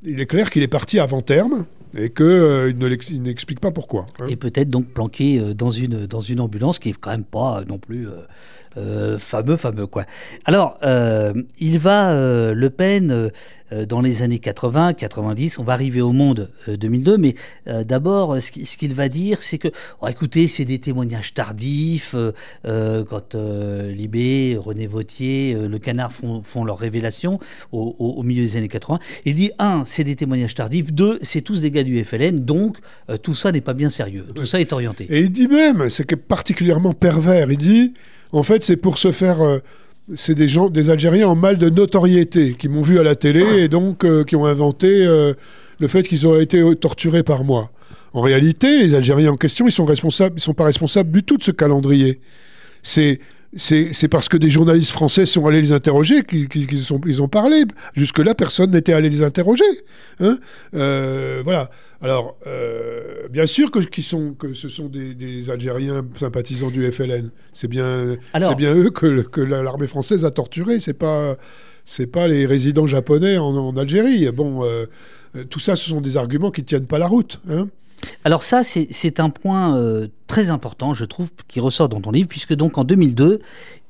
Il 0.08 0.20
est 0.20 0.26
clair 0.26 0.50
qu'il 0.50 0.62
est 0.62 0.68
parti 0.68 1.00
avant 1.00 1.20
terme 1.20 1.66
et 1.96 2.10
qu'il 2.10 2.24
euh, 2.24 2.72
n'explique 3.18 3.58
pas 3.58 3.72
pourquoi. 3.72 4.06
Hein. 4.20 4.26
Et 4.28 4.36
peut-être 4.36 4.70
donc 4.70 4.86
planqué 4.86 5.40
euh, 5.40 5.52
dans, 5.52 5.70
une, 5.70 6.06
dans 6.06 6.20
une 6.20 6.40
ambulance 6.40 6.78
qui 6.78 6.90
est 6.90 6.96
quand 6.98 7.10
même 7.10 7.24
pas 7.24 7.62
non 7.68 7.78
plus 7.78 8.06
euh, 8.78 9.18
fameux, 9.18 9.56
fameux 9.56 9.86
quoi. 9.86 10.04
Alors, 10.44 10.78
euh, 10.82 11.32
il 11.58 11.78
va, 11.78 12.12
euh, 12.12 12.52
Le 12.52 12.68
Pen, 12.68 13.30
dans 13.70 14.00
les 14.00 14.22
années 14.22 14.38
80, 14.38 14.94
90, 14.94 15.58
on 15.58 15.64
va 15.64 15.72
arriver 15.72 16.00
au 16.00 16.12
monde 16.12 16.50
2002, 16.68 17.18
mais 17.18 17.34
d'abord, 17.84 18.40
ce 18.40 18.76
qu'il 18.76 18.94
va 18.94 19.08
dire, 19.08 19.42
c'est 19.42 19.58
que, 19.58 19.68
oh, 20.00 20.08
écoutez, 20.08 20.46
c'est 20.46 20.64
des 20.64 20.78
témoignages 20.78 21.34
tardifs, 21.34 22.14
quand 22.64 23.34
Libé, 23.34 24.56
René 24.58 24.86
Vautier, 24.86 25.56
Le 25.68 25.78
Canard 25.78 26.12
font, 26.12 26.42
font 26.42 26.64
leur 26.64 26.78
révélation 26.78 27.40
au, 27.72 28.22
milieu 28.22 28.42
des 28.42 28.56
années 28.56 28.68
80. 28.68 28.98
Il 29.24 29.34
dit, 29.34 29.50
un, 29.58 29.84
c'est 29.86 30.04
des 30.04 30.16
témoignages 30.16 30.54
tardifs, 30.54 30.92
deux, 30.92 31.18
c'est 31.22 31.40
tous 31.40 31.60
des 31.60 31.70
gars 31.70 31.84
du 31.84 32.02
FLN, 32.04 32.40
donc 32.40 32.78
tout 33.22 33.34
ça 33.34 33.52
n'est 33.52 33.60
pas 33.60 33.74
bien 33.74 33.90
sérieux, 33.90 34.26
tout 34.34 34.46
ça 34.46 34.60
est 34.60 34.72
orienté. 34.72 35.06
Et 35.10 35.20
il 35.20 35.30
dit 35.30 35.48
même, 35.48 35.90
c'est 35.90 36.16
particulièrement 36.16 36.94
pervers, 36.94 37.50
il 37.50 37.58
dit, 37.58 37.94
en 38.32 38.42
fait, 38.42 38.64
c'est 38.64 38.76
pour 38.76 38.98
se 38.98 39.10
faire. 39.10 39.40
Euh, 39.42 39.58
c'est 40.14 40.34
des 40.34 40.48
gens, 40.48 40.68
des 40.70 40.90
Algériens 40.90 41.28
en 41.28 41.34
mal 41.34 41.58
de 41.58 41.68
notoriété 41.68 42.54
qui 42.54 42.68
m'ont 42.68 42.80
vu 42.80 42.98
à 42.98 43.02
la 43.02 43.16
télé 43.16 43.62
et 43.62 43.68
donc 43.68 44.04
euh, 44.04 44.24
qui 44.24 44.36
ont 44.36 44.46
inventé 44.46 45.06
euh, 45.06 45.34
le 45.78 45.88
fait 45.88 46.02
qu'ils 46.04 46.26
auraient 46.26 46.42
été 46.42 46.62
torturés 46.76 47.22
par 47.22 47.44
moi. 47.44 47.70
En 48.12 48.20
réalité, 48.20 48.78
les 48.78 48.94
Algériens 48.94 49.32
en 49.32 49.36
question, 49.36 49.66
ils 49.66 49.72
sont 49.72 49.84
responsables, 49.84 50.36
ils 50.38 50.42
sont 50.42 50.54
pas 50.54 50.64
responsables 50.64 51.10
du 51.10 51.22
tout 51.22 51.36
de 51.36 51.42
ce 51.42 51.50
calendrier. 51.50 52.20
C'est 52.82 53.20
c'est 53.56 54.08
parce 54.08 54.28
que 54.28 54.36
des 54.36 54.50
journalistes 54.50 54.92
français 54.92 55.24
sont 55.24 55.46
allés 55.46 55.62
les 55.62 55.72
interroger 55.72 56.22
qu'ils 56.22 56.48
ils 57.06 57.22
ont 57.22 57.28
parlé. 57.28 57.64
Jusque-là, 57.94 58.34
personne 58.34 58.70
n'était 58.70 58.92
allé 58.92 59.08
les 59.08 59.22
interroger. 59.22 59.64
Hein 60.20 60.38
euh, 60.74 61.42
voilà. 61.44 61.70
Alors, 62.02 62.36
euh, 62.46 63.28
bien 63.30 63.46
sûr 63.46 63.70
que, 63.70 63.80
sont, 64.02 64.34
que 64.34 64.52
ce 64.52 64.68
sont 64.68 64.86
des, 64.88 65.50
Algériens 65.50 66.04
sympathisants 66.16 66.70
du 66.70 66.90
FLN. 66.90 67.30
C'est 67.52 67.68
bien, 67.68 68.16
bien 68.56 68.74
eux 68.74 68.90
que, 68.90 69.22
que 69.22 69.40
l'armée 69.40 69.86
française 69.86 70.24
a 70.24 70.30
torturé. 70.30 70.78
C'est 70.78 70.98
pas, 70.98 71.36
c'est 71.84 72.06
pas 72.06 72.28
les 72.28 72.44
résidents 72.44 72.86
japonais 72.86 73.38
en, 73.38 73.74
Algérie. 73.76 74.30
Bon, 74.32 74.64
euh, 74.64 74.84
tout 75.48 75.60
ça, 75.60 75.76
ce 75.76 75.88
sont 75.88 76.02
des 76.02 76.16
arguments 76.18 76.50
qui 76.50 76.62
tiennent 76.62 76.86
pas 76.86 76.98
la 76.98 77.06
route. 77.06 77.40
Hein 77.48 77.68
alors 78.24 78.42
ça, 78.42 78.62
c'est 78.64 79.20
un 79.20 79.30
point 79.30 79.76
euh, 79.76 80.08
très 80.26 80.50
important, 80.50 80.94
je 80.94 81.04
trouve, 81.04 81.30
qui 81.48 81.60
ressort 81.60 81.88
dans 81.88 82.00
ton 82.00 82.10
livre, 82.10 82.28
puisque 82.28 82.54
donc 82.54 82.76
en 82.78 82.84
2002, 82.84 83.40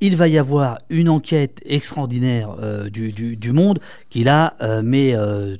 il 0.00 0.16
va 0.16 0.28
y 0.28 0.36
avoir 0.36 0.78
une 0.90 1.08
enquête 1.08 1.60
extraordinaire 1.64 2.54
euh, 2.62 2.90
du, 2.90 3.52
Monde 3.52 3.78
qui 4.10 4.24
là 4.24 4.54
euh, 4.60 4.82
met 4.82 5.14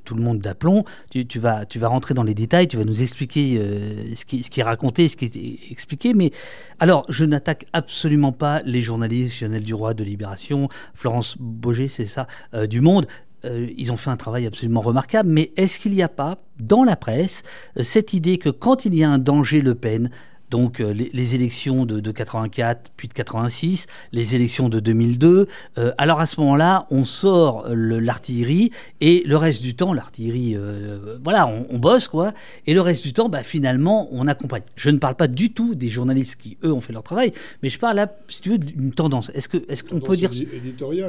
tout 0.04 0.14
le 0.14 0.22
monde 0.22 0.38
d'aplomb. 0.38 0.84
Tu, 1.10 1.38
vas, 1.38 1.64
tu 1.64 1.78
vas 1.78 1.88
rentrer 1.88 2.14
dans 2.14 2.22
les 2.22 2.34
détails, 2.34 2.68
tu 2.68 2.76
vas 2.76 2.84
nous 2.84 3.02
expliquer 3.02 3.60
ce 4.14 4.24
qui, 4.24 4.60
est 4.60 4.62
raconté, 4.62 5.08
ce 5.08 5.16
qui 5.16 5.24
est 5.24 5.72
expliqué. 5.72 6.12
Mais 6.14 6.30
alors, 6.78 7.06
je 7.08 7.24
n'attaque 7.24 7.66
absolument 7.72 8.32
pas 8.32 8.60
les 8.64 8.82
journalistes, 8.82 9.40
Lionel 9.40 9.62
Duroy 9.62 9.94
de 9.94 10.04
Libération, 10.04 10.68
Florence 10.94 11.36
Boger, 11.40 11.88
c'est 11.88 12.06
ça, 12.06 12.26
du 12.68 12.80
Monde. 12.80 13.06
Euh, 13.46 13.68
ils 13.76 13.92
ont 13.92 13.96
fait 13.96 14.10
un 14.10 14.16
travail 14.16 14.46
absolument 14.46 14.80
remarquable, 14.80 15.28
mais 15.28 15.52
est-ce 15.56 15.78
qu'il 15.78 15.92
n'y 15.92 16.02
a 16.02 16.08
pas 16.08 16.38
dans 16.60 16.84
la 16.84 16.96
presse 16.96 17.42
euh, 17.78 17.82
cette 17.82 18.12
idée 18.12 18.38
que 18.38 18.48
quand 18.48 18.84
il 18.84 18.94
y 18.94 19.04
a 19.04 19.10
un 19.10 19.18
danger 19.18 19.60
Le 19.60 19.74
Pen, 19.74 20.10
donc 20.50 20.80
euh, 20.80 20.92
les, 20.92 21.34
élections 21.34 21.86
de, 21.86 22.10
84, 22.10 22.92
puis 22.96 23.08
de 23.08 23.12
86, 23.12 23.86
les 24.12 24.34
élections 24.34 24.68
de 24.68 24.80
2002. 24.80 25.48
Euh, 25.78 25.92
alors 25.98 26.20
à 26.20 26.26
ce 26.26 26.40
moment-là, 26.40 26.86
on 26.90 27.04
sort 27.04 27.66
l'artillerie 27.68 28.70
et 29.00 29.22
le 29.26 29.36
reste 29.36 29.62
du 29.62 29.74
temps, 29.74 29.92
l'artillerie, 29.92 30.54
euh, 30.56 31.18
voilà, 31.22 31.46
on, 31.46 31.78
bosse 31.78 32.08
quoi. 32.08 32.32
Et 32.66 32.74
le 32.74 32.80
reste 32.80 33.04
du 33.04 33.12
temps, 33.12 33.28
bah, 33.28 33.42
finalement, 33.42 34.08
on 34.12 34.26
accompagne. 34.26 34.62
Je 34.76 34.90
ne 34.90 34.98
parle 34.98 35.16
pas 35.16 35.28
du 35.28 35.52
tout 35.52 35.74
des 35.74 35.88
journalistes 35.88 36.36
qui 36.36 36.56
eux 36.64 36.72
ont 36.72 36.80
fait 36.80 36.92
leur 36.92 37.02
travail, 37.02 37.32
mais 37.62 37.68
je 37.68 37.78
parle 37.78 37.96
là, 37.96 38.12
si 38.28 38.40
tu 38.40 38.50
veux, 38.50 38.58
d'une 38.58 38.92
tendance. 38.92 39.30
Est-ce 39.34 39.48
que, 39.48 39.58
est-ce 39.68 39.82
qu'on 39.82 40.00
peut 40.00 40.16
dire, 40.16 40.30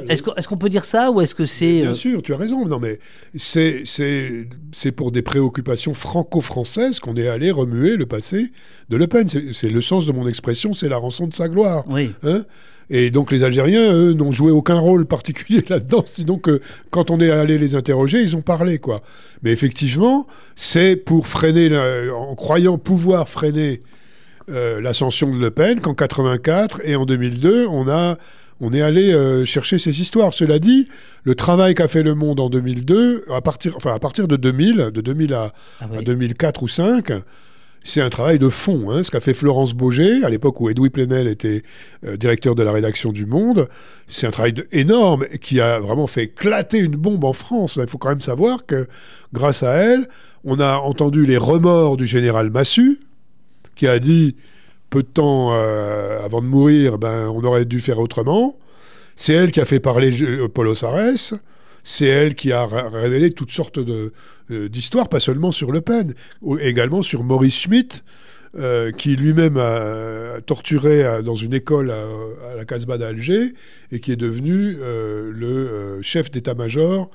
est-ce 0.09 0.47
qu'on 0.47 0.57
peut 0.57 0.69
dire 0.69 0.85
ça 0.85 1.11
ou 1.11 1.22
est-ce 1.22 1.35
que 1.35 1.45
c'est 1.45 1.81
Bien 1.81 1.93
sûr, 1.93 2.22
tu 2.22 2.34
as 2.34 2.38
raison. 2.38 2.65
Non 2.65 2.80
mais 2.80 2.99
c'est 3.35 3.84
c'est 3.85 4.91
pour 4.91 5.11
des 5.11 5.22
préoccupations 5.22 5.93
franco-françaises 5.93 6.99
qu'on 6.99 7.15
est 7.15 7.27
allé 7.27 7.51
remuer 7.51 7.95
le 7.95 8.05
passé 8.05 8.51
de 8.89 8.97
Le 8.97 9.07
Pen 9.07 9.27
c'est 9.28 9.70
le 9.70 9.82
sens 9.82 10.06
de 10.06 10.12
mon 10.12 10.28
expression, 10.28 10.74
c'est 10.74 10.90
la 10.90 10.98
rançon 10.98 11.28
de 11.28 11.34
sa 11.34 11.48
gloire. 11.49 11.84
Oui. 11.90 12.12
Hein? 12.24 12.44
et 12.90 13.12
donc 13.12 13.32
les 13.32 13.44
Algériens, 13.44 13.94
eux, 13.94 14.14
n'ont 14.14 14.32
joué 14.32 14.52
aucun 14.52 14.80
rôle 14.80 15.06
particulier 15.06 15.64
là-dedans. 15.70 16.06
Sinon 16.14 16.38
que 16.38 16.62
quand 16.90 17.12
on 17.12 17.20
est 17.20 17.30
allé 17.30 17.58
les 17.58 17.76
interroger, 17.76 18.22
ils 18.22 18.36
ont 18.36 18.41
parlé, 18.41 18.80
quoi. 18.80 19.02
Mais 19.44 19.52
effectivement, 19.52 20.28
c'est 20.56 20.95
pour 20.95 21.28
freiner, 21.28 21.78
en 22.10 22.36
croyant 22.36 22.78
pouvoir 22.78 23.28
freiner 23.28 23.82
euh, 24.49 24.80
l'ascension 24.80 25.30
de 25.30 25.40
Le 25.40 25.52
Pen 25.52 25.82
qu'en 25.82 25.94
84 25.94 26.82
et 26.86 26.95
en 26.95 27.06
2002, 27.06 27.68
on 27.68 27.90
a 27.90 28.18
on 28.60 28.74
est 28.74 28.82
allé 28.82 29.14
euh, 29.14 29.45
chercher 29.45 29.78
ces 29.78 30.02
histoires. 30.02 30.34
Cela 30.34 30.58
dit, 30.58 30.88
le 31.24 31.36
travail 31.36 31.76
qu'a 31.76 31.88
fait 31.88 32.02
Le 32.02 32.16
Monde 32.16 32.40
en 32.40 32.49
2002, 32.49 33.26
à 33.32 33.41
partir, 33.41 33.76
enfin 33.76 33.94
à 33.94 33.99
partir 33.99 34.28
de 34.28 34.36
2000, 34.36 34.90
de 34.94 35.02
2000 35.02 35.34
à, 35.34 35.54
ah 35.80 35.86
à 35.98 36.02
2004 36.02 36.64
ou 36.64 36.68
5, 36.68 37.12
c'est 37.84 38.02
un 38.02 38.10
travail 38.10 38.40
de 38.40 38.49
fond. 38.49 38.91
Hein, 38.91 39.04
ce 39.04 39.12
qu'a 39.12 39.20
fait 39.20 39.34
Florence 39.34 39.74
Beaugé, 39.74 40.24
à 40.24 40.30
l'époque 40.30 40.60
où 40.62 40.70
Edoui 40.70 40.90
Plenel 40.90 41.28
était 41.28 41.64
euh, 42.06 42.18
directeur 42.18 42.56
de 42.56 42.64
la 42.64 42.72
rédaction 42.72 43.12
du 43.12 43.26
Monde, 43.26 43.70
c'est 44.08 44.28
un 44.28 44.32
travail 44.32 44.54
énorme 44.72 45.26
qui 45.41 45.62
a 45.62 45.80
vraiment 45.80 46.08
fait 46.08 46.24
éclater 46.26 46.80
une 46.80 46.95
bombe 46.95 47.24
en 47.24 47.34
France. 47.34 47.80
Il 47.82 47.90
faut 47.90 47.98
quand 47.98 48.10
même 48.10 48.22
savoir 48.22 48.66
que 48.66 48.88
grâce 49.34 49.64
à 49.64 49.74
elle, 49.74 50.08
on 50.44 50.60
a 50.60 50.78
entendu 50.78 51.26
les 51.26 51.38
remords 51.38 51.98
du 51.98 52.06
général 52.06 52.49
Massu, 52.49 52.99
qui 53.76 53.88
a 53.88 53.99
dit 53.99 54.36
peu 54.90 55.04
de 55.04 55.08
temps 55.08 55.49
euh, 55.54 56.24
avant 56.24 56.41
de 56.41 56.45
mourir, 56.45 56.98
ben, 56.98 57.28
on 57.30 57.44
aurait 57.44 57.66
dû 57.66 57.80
faire 57.80 57.99
autrement. 57.99 58.58
C'est 59.16 59.34
elle 59.34 59.52
qui 59.52 59.60
a 59.60 59.66
fait 59.66 59.80
parler 59.80 60.12
Paulo 60.54 60.76
Sarès. 60.76 61.34
C'est 61.89 62.05
elle 62.05 62.35
qui 62.35 62.51
a 62.51 62.65
révélé 62.65 63.31
toutes 63.31 63.49
sortes 63.49 63.77
euh, 63.77 64.11
d'histoires, 64.68 65.07
pas 65.07 65.22
seulement 65.22 65.53
sur 65.53 65.72
Le 65.72 65.80
Pen, 65.80 66.15
également 66.59 67.01
sur 67.01 67.23
Maurice 67.23 67.61
Schmitt, 67.61 68.03
euh, 68.55 68.91
qui 68.91 69.15
lui-même 69.15 69.55
a 69.55 70.41
torturé 70.45 71.23
dans 71.23 71.35
une 71.35 71.53
école 71.53 71.91
à, 71.91 72.55
la 72.57 72.65
Casbah 72.65 72.97
d'Alger 72.97 73.53
et 73.93 74.01
qui 74.01 74.11
est 74.11 74.18
devenu 74.18 74.76
euh, 74.81 75.31
le 75.34 76.01
chef 76.01 76.30
d'état-major 76.30 77.09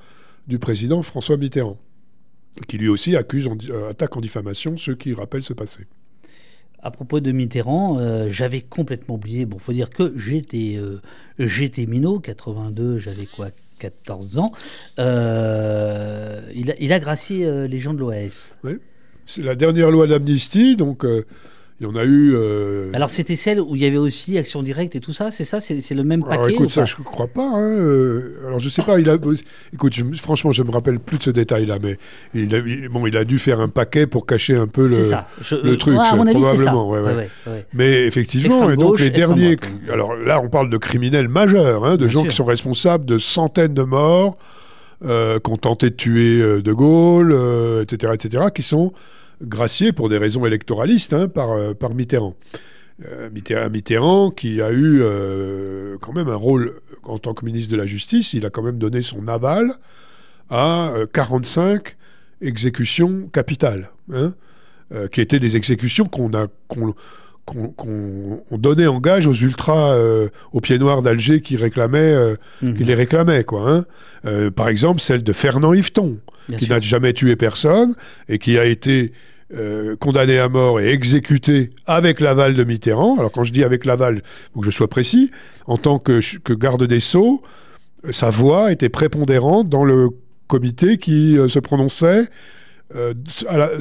du 0.47 0.57
président 0.57 1.03
François 1.03 1.37
Mitterrand, 1.37 1.77
qui 2.67 2.79
lui 2.79 2.89
aussi 2.89 3.15
accuse, 3.15 3.47
en, 3.47 3.55
attaque 3.87 4.17
en 4.17 4.21
diffamation 4.21 4.75
ceux 4.77 4.95
qui 4.95 5.13
rappellent 5.13 5.43
ce 5.43 5.53
passé. 5.53 5.85
À 6.79 6.89
propos 6.89 7.19
de 7.19 7.31
Mitterrand, 7.31 8.27
j'avais 8.31 8.61
complètement 8.61 9.15
oublié. 9.15 9.45
Bon, 9.45 9.59
faut 9.59 9.71
dire 9.71 9.91
que 9.91 10.17
j'étais, 10.17 10.79
j'étais 11.37 11.85
minot, 11.85 12.19
82, 12.19 12.97
j'avais 12.97 13.27
quoi, 13.27 13.51
14 13.83 14.37
ans. 14.37 14.51
Euh, 14.97 16.39
il, 16.55 16.93
a, 16.93 16.99
gracié 16.99 17.45
euh, 17.45 17.67
les 17.67 17.79
gens 17.79 17.93
de 17.93 17.99
l'OAS. 17.99 18.53
Oui. 18.63 18.77
C'est 19.25 19.43
la 19.43 19.55
dernière 19.55 19.91
loi 19.91 20.07
d'amnistie, 20.07 20.77
donc 20.77 21.03
euh, 21.03 21.25
il 21.83 21.89
y 21.89 21.91
en 21.91 21.95
a 21.95 22.05
eu. 22.05 22.35
Alors 22.93 23.09
c'était 23.09 23.35
celle 23.35 23.59
où 23.59 23.75
il 23.75 23.81
y 23.81 23.85
avait 23.85 23.97
aussi 23.97 24.37
action 24.37 24.63
directe 24.63 24.95
et 24.95 24.99
tout 24.99 25.13
ça, 25.13 25.31
c'est 25.31 25.43
ça, 25.43 25.59
c'est 25.59 25.93
le 25.93 26.03
même 26.03 26.23
paquet. 26.23 26.53
écoute, 26.53 26.71
ça 26.71 26.85
je 26.85 26.95
ne 26.97 27.03
crois 27.03 27.27
pas. 27.27 27.49
Hein, 27.53 28.21
alors 28.47 28.59
je 28.59 28.69
sais 28.69 28.81
pas. 28.81 28.99
Il 28.99 29.09
a. 29.09 29.17
Écoute, 29.73 29.93
franchement, 30.17 30.51
je 30.51 30.63
me 30.63 30.71
rappelle 30.71 30.99
plus 30.99 31.17
de 31.17 31.23
ce 31.23 31.29
détail-là, 31.29 31.77
mais 31.81 31.97
il 32.33 32.55
a, 32.55 32.61
bon, 32.89 33.05
il 33.07 33.17
a 33.17 33.25
dû 33.25 33.37
faire 33.37 33.59
un 33.59 33.67
paquet 33.67 34.07
pour 34.07 34.25
cacher 34.25 34.55
un 34.55 34.67
peu 34.67 34.87
le, 34.87 34.97
le 35.63 35.77
truc, 35.77 35.95
probablement. 35.95 36.93
mais 37.73 38.05
effectivement, 38.05 38.69
et 38.69 38.77
donc 38.77 38.99
les 38.99 39.09
derniers. 39.09 39.57
Alors 39.91 40.15
là, 40.15 40.41
on 40.41 40.49
parle 40.49 40.69
de 40.69 40.77
criminels 40.77 41.27
majeurs, 41.27 41.85
hein, 41.85 41.97
de 41.97 42.07
gens 42.07 42.23
qui 42.23 42.35
sont 42.35 42.45
responsables 42.45 43.05
de 43.05 43.17
centaines 43.17 43.73
de 43.73 43.83
morts. 43.83 44.37
Euh, 45.05 45.37
qui 45.37 45.51
ont 45.51 45.57
tenté 45.57 45.89
de 45.89 45.95
tuer 45.95 46.61
De 46.61 46.71
Gaulle, 46.71 47.33
etc., 47.81 48.13
etc., 48.13 48.45
qui 48.55 48.63
sont 48.63 48.93
gracié 49.41 49.91
pour 49.91 50.09
des 50.09 50.17
raisons 50.17 50.45
électoralistes 50.45 51.13
hein, 51.13 51.27
par, 51.27 51.51
euh. 51.51 51.73
Euh, 51.81 51.89
Mitterrand. 51.93 52.35
Mitterrand, 53.71 54.31
qui 54.31 54.61
a 54.61 54.71
eu 54.71 55.01
euh, 55.01 55.97
quand 55.99 56.13
même 56.13 56.29
un 56.29 56.35
rôle 56.35 56.79
en 57.03 57.17
tant 57.17 57.33
que 57.33 57.45
ministre 57.45 57.71
de 57.71 57.77
la 57.77 57.85
Justice, 57.85 58.33
il 58.33 58.45
a 58.45 58.49
quand 58.49 58.61
même 58.61 58.77
donné 58.77 59.01
son 59.01 59.27
aval 59.27 59.73
à 60.49 60.93
45 61.11 61.97
exécutions 62.41 63.27
capitales, 63.33 63.89
hein, 64.13 64.33
qui 65.11 65.21
étaient 65.21 65.39
des 65.39 65.57
exécutions 65.57 66.05
qu'on 66.05 66.33
a 66.33 66.47
qu'on 66.67 66.93
donnait 68.51 68.87
en 68.87 68.99
gage 68.99 69.27
aux 69.27 69.33
ultras, 69.33 69.97
aux 70.53 70.59
pieds 70.61 70.79
noirs 70.79 71.01
d'Alger 71.01 71.41
qui 71.41 71.57
réclamaient, 71.57 72.35
mhm. 72.61 72.73
qui 72.73 72.83
les 72.83 72.93
réclamaient 72.93 73.43
quoi. 73.43 73.85
Hein. 74.23 74.51
par 74.51 74.69
exemple, 74.69 75.01
celle 75.01 75.23
de 75.23 75.33
Fernand 75.33 75.73
Yveton, 75.73 76.17
qui 76.57 76.69
n'a 76.69 76.79
jamais 76.79 77.13
tué 77.13 77.35
personne 77.35 77.95
et 78.29 78.39
qui 78.39 78.57
a 78.57 78.65
été 78.65 79.11
euh, 79.55 79.95
condamné 79.95 80.39
à 80.39 80.49
mort 80.49 80.79
et 80.79 80.89
exécuté 80.89 81.69
avec 81.85 82.21
l'aval 82.21 82.55
de 82.55 82.63
Mitterrand. 82.63 83.19
Alors 83.19 83.31
quand 83.31 83.43
je 83.43 83.53
dis 83.53 83.63
avec 83.63 83.85
l'aval, 83.85 84.23
faut 84.51 84.61
que 84.61 84.65
je 84.65 84.71
sois 84.71 84.89
précis, 84.89 85.29
en 85.67 85.77
tant 85.77 85.99
que, 85.99 86.21
garde 86.53 86.87
des 86.87 86.99
Sceaux, 86.99 87.43
sa 88.09 88.31
voix 88.31 88.71
était 88.71 88.89
prépondérante 88.89 89.69
dans 89.69 89.83
le 89.83 90.09
comité 90.47 90.97
qui 90.97 91.37
euh, 91.37 91.49
se 91.49 91.59
prononçait 91.59 92.29
euh, 92.95 93.13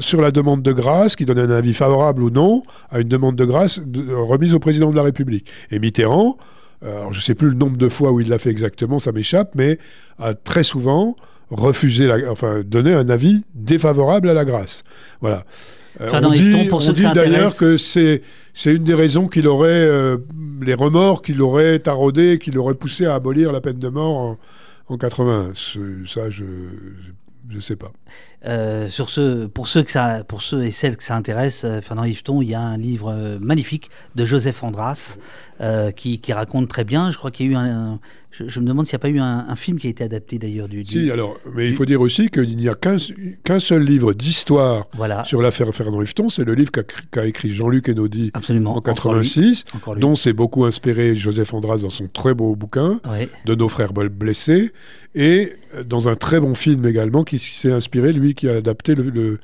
sur 0.01 0.21
la 0.21 0.31
demande 0.31 0.63
de 0.63 0.73
grâce, 0.73 1.17
qui 1.17 1.25
donnait 1.25 1.43
un 1.43 1.51
avis 1.51 1.75
favorable 1.75 2.23
ou 2.23 2.31
non 2.31 2.63
à 2.91 3.01
une 3.01 3.09
demande 3.09 3.37
de 3.37 3.45
grâce 3.45 3.81
remise 4.11 4.55
au 4.55 4.59
président 4.59 4.91
de 4.91 4.97
la 4.97 5.03
République. 5.03 5.51
Et 5.71 5.79
Mitterrand, 5.79 6.37
je 6.83 7.17
ne 7.17 7.23
sais 7.23 7.35
plus 7.35 7.49
le 7.49 7.55
nombre 7.55 7.77
de 7.77 7.89
fois 7.89 8.11
où 8.11 8.21
il 8.21 8.29
l'a 8.29 8.39
fait 8.39 8.51
exactement, 8.51 8.99
ça 8.99 9.13
m'échappe, 9.13 9.53
mais 9.55 9.79
a 10.19 10.35
très 10.35 10.65
souvent 10.65 11.15
refuser, 11.53 12.07
la, 12.07 12.31
enfin 12.31 12.63
donner 12.65 12.95
un 12.95 13.09
avis 13.09 13.45
défavorable 13.55 14.29
à 14.29 14.35
la 14.35 14.45
grâce. 14.45 14.83
Voilà. 15.21 15.45
Euh, 16.01 16.09
on 16.25 16.31
dit, 16.31 16.49
dit 16.95 17.07
d'ailleurs 17.15 17.55
que 17.55 17.77
c'est 17.77 18.23
c'est 18.55 18.73
une 18.73 18.83
des 18.83 18.95
raisons 18.95 19.29
qu'il 19.29 19.47
aurait 19.47 19.69
euh, 19.69 20.17
les 20.63 20.73
remords 20.73 21.21
qu'il 21.21 21.43
aurait 21.43 21.79
taraudé, 21.81 22.39
qu'il 22.39 22.57
aurait 22.57 22.75
poussé 22.75 23.05
à 23.05 23.15
abolir 23.15 23.53
la 23.53 23.61
peine 23.61 23.79
de 23.79 23.89
mort 23.89 24.17
en, 24.17 24.39
en 24.89 24.97
80. 24.97 25.53
Ça, 25.55 26.31
je 26.31 26.45
je 27.51 27.61
sais 27.61 27.77
pas. 27.77 27.93
Euh, 28.45 28.89
sur 28.89 29.09
ce, 29.09 29.47
pour, 29.47 29.69
ceux 29.69 29.83
que 29.83 29.91
ça, 29.91 30.25
pour 30.27 30.43
ceux 30.43 30.65
et 30.65 30.71
celles 30.71 30.97
que 30.97 31.05
ça 31.05 31.15
intéresse, 31.15 31.65
Fernand 31.81 32.05
Yveton, 32.05 32.43
il 32.43 32.51
y 32.51 32.55
a 32.55 32.61
un 32.61 32.77
livre 32.77 33.39
magnifique 33.41 33.91
de 34.15 34.25
Joseph 34.25 34.63
Andras 34.63 35.19
qui, 35.95 36.19
qui, 36.19 36.33
raconte 36.33 36.69
très 36.69 36.85
bien. 36.85 37.11
Je 37.11 37.19
crois 37.19 37.31
qu'il 37.31 37.47
y 37.47 37.49
a 37.51 37.53
eu 37.53 37.57
un, 37.57 38.01
je, 38.33 38.61
me 38.61 38.67
demande 38.67 38.87
s'il 38.87 38.95
n'y 38.95 39.01
a 39.01 39.01
pas 39.01 39.09
eu 39.11 39.19
un, 39.19 39.57
film 39.57 39.79
qui 39.79 39.87
a 39.87 39.91
été 39.91 40.05
adapté 40.05 40.39
d'ailleurs 40.39 40.69
du, 40.69 40.85
Si, 40.85 41.11
alors, 41.11 41.37
mais 41.55 41.69
il 41.69 41.75
faut 41.75 41.85
dire 41.85 42.01
aussi 42.01 42.31
qu'il 42.31 42.57
n'y 42.57 42.69
a 42.69 42.75
qu'un 42.75 43.61
seul 43.61 43.83
livre 43.83 44.15
d'histoire 44.15 44.85
sur 45.25 45.43
l'affaire 45.43 45.73
Fernand 45.73 46.01
Yveton, 46.01 46.29
c'est 46.29 46.45
le 46.45 46.55
livre 46.55 46.71
qu'a 47.11 47.27
écrit 47.27 47.51
Jean-Luc 47.51 47.89
Enaudi 47.89 48.33
en 48.35 48.81
86, 48.81 49.65
dont 49.99 50.15
s'est 50.15 50.33
beaucoup 50.33 50.65
inspiré 50.65 51.15
Joseph 51.15 51.53
Andras 51.53 51.79
dans 51.83 51.91
son 51.91 52.09
très 52.09 52.35
beau 52.35 52.57
bouquin 52.57 53.01
de 53.45 53.55
nos 53.55 53.69
frères 53.69 53.93
blessés, 53.93 54.73
et 55.15 55.53
dans 55.85 56.09
un 56.09 56.17
très 56.17 56.41
bon 56.41 56.55
film 56.55 56.87
également 56.87 57.25
qui 57.25 57.39
s'est 57.39 57.73
inspiré, 57.73 58.13
lui 58.13 58.32
qui 58.35 58.49
a 58.49 58.57
adapté 58.57 58.95
le 58.95 59.39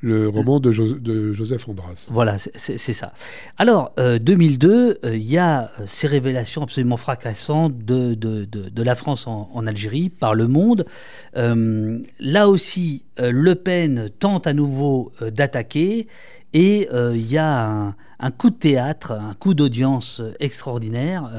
le 0.00 0.28
roman 0.28 0.60
de, 0.60 0.70
Joseph 0.70 1.68
Andras. 1.68 2.08
Voilà, 2.10 2.36
c'est 2.38 2.78
ça. 2.78 3.12
Alors, 3.56 3.92
2002, 4.20 4.68
euh, 4.68 4.94
euh, 5.04 5.16
il 5.16 5.28
y 5.28 5.38
a 5.38 5.62
euh, 5.80 5.84
ces 5.86 6.06
révélations 6.06 6.62
absolument 6.62 6.96
fracassantes 6.96 7.76
de, 7.84 8.14
de, 8.14 8.82
la 8.82 8.94
France 8.94 9.26
en, 9.26 9.66
Algérie 9.66 10.08
par 10.08 10.34
le 10.34 10.46
monde. 10.46 10.86
là 11.34 12.48
aussi, 12.48 13.04
Le 13.18 13.54
Pen 13.54 14.08
tente 14.18 14.46
à 14.46 14.54
nouveau 14.54 15.12
d'attaquer 15.20 16.06
et 16.54 16.88
il 16.92 17.30
y 17.30 17.36
a 17.36 17.94
un, 18.20 18.30
coup 18.30 18.50
de 18.50 18.56
théâtre, 18.56 19.12
un 19.12 19.34
coup 19.34 19.52
d'audience 19.54 20.22
extraordinaire 20.40 21.30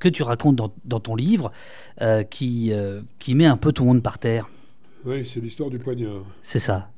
que 0.00 0.08
tu 0.08 0.22
racontes 0.22 0.56
dans, 0.56 0.72
dans 0.84 1.00
ton 1.00 1.14
livre 1.14 1.52
qui, 2.30 2.72
qui 3.18 3.34
met 3.34 3.46
un 3.46 3.56
peu 3.56 3.72
tout 3.72 3.84
le 3.84 3.88
monde 3.88 4.02
par 4.02 4.18
terre. 4.18 4.48
Oui, 5.06 5.24
c'est 5.24 5.40
l'histoire 5.40 5.70
du 5.70 5.78
poignard. 5.78 6.24
C'est 6.42 6.58
ça. 6.58 6.90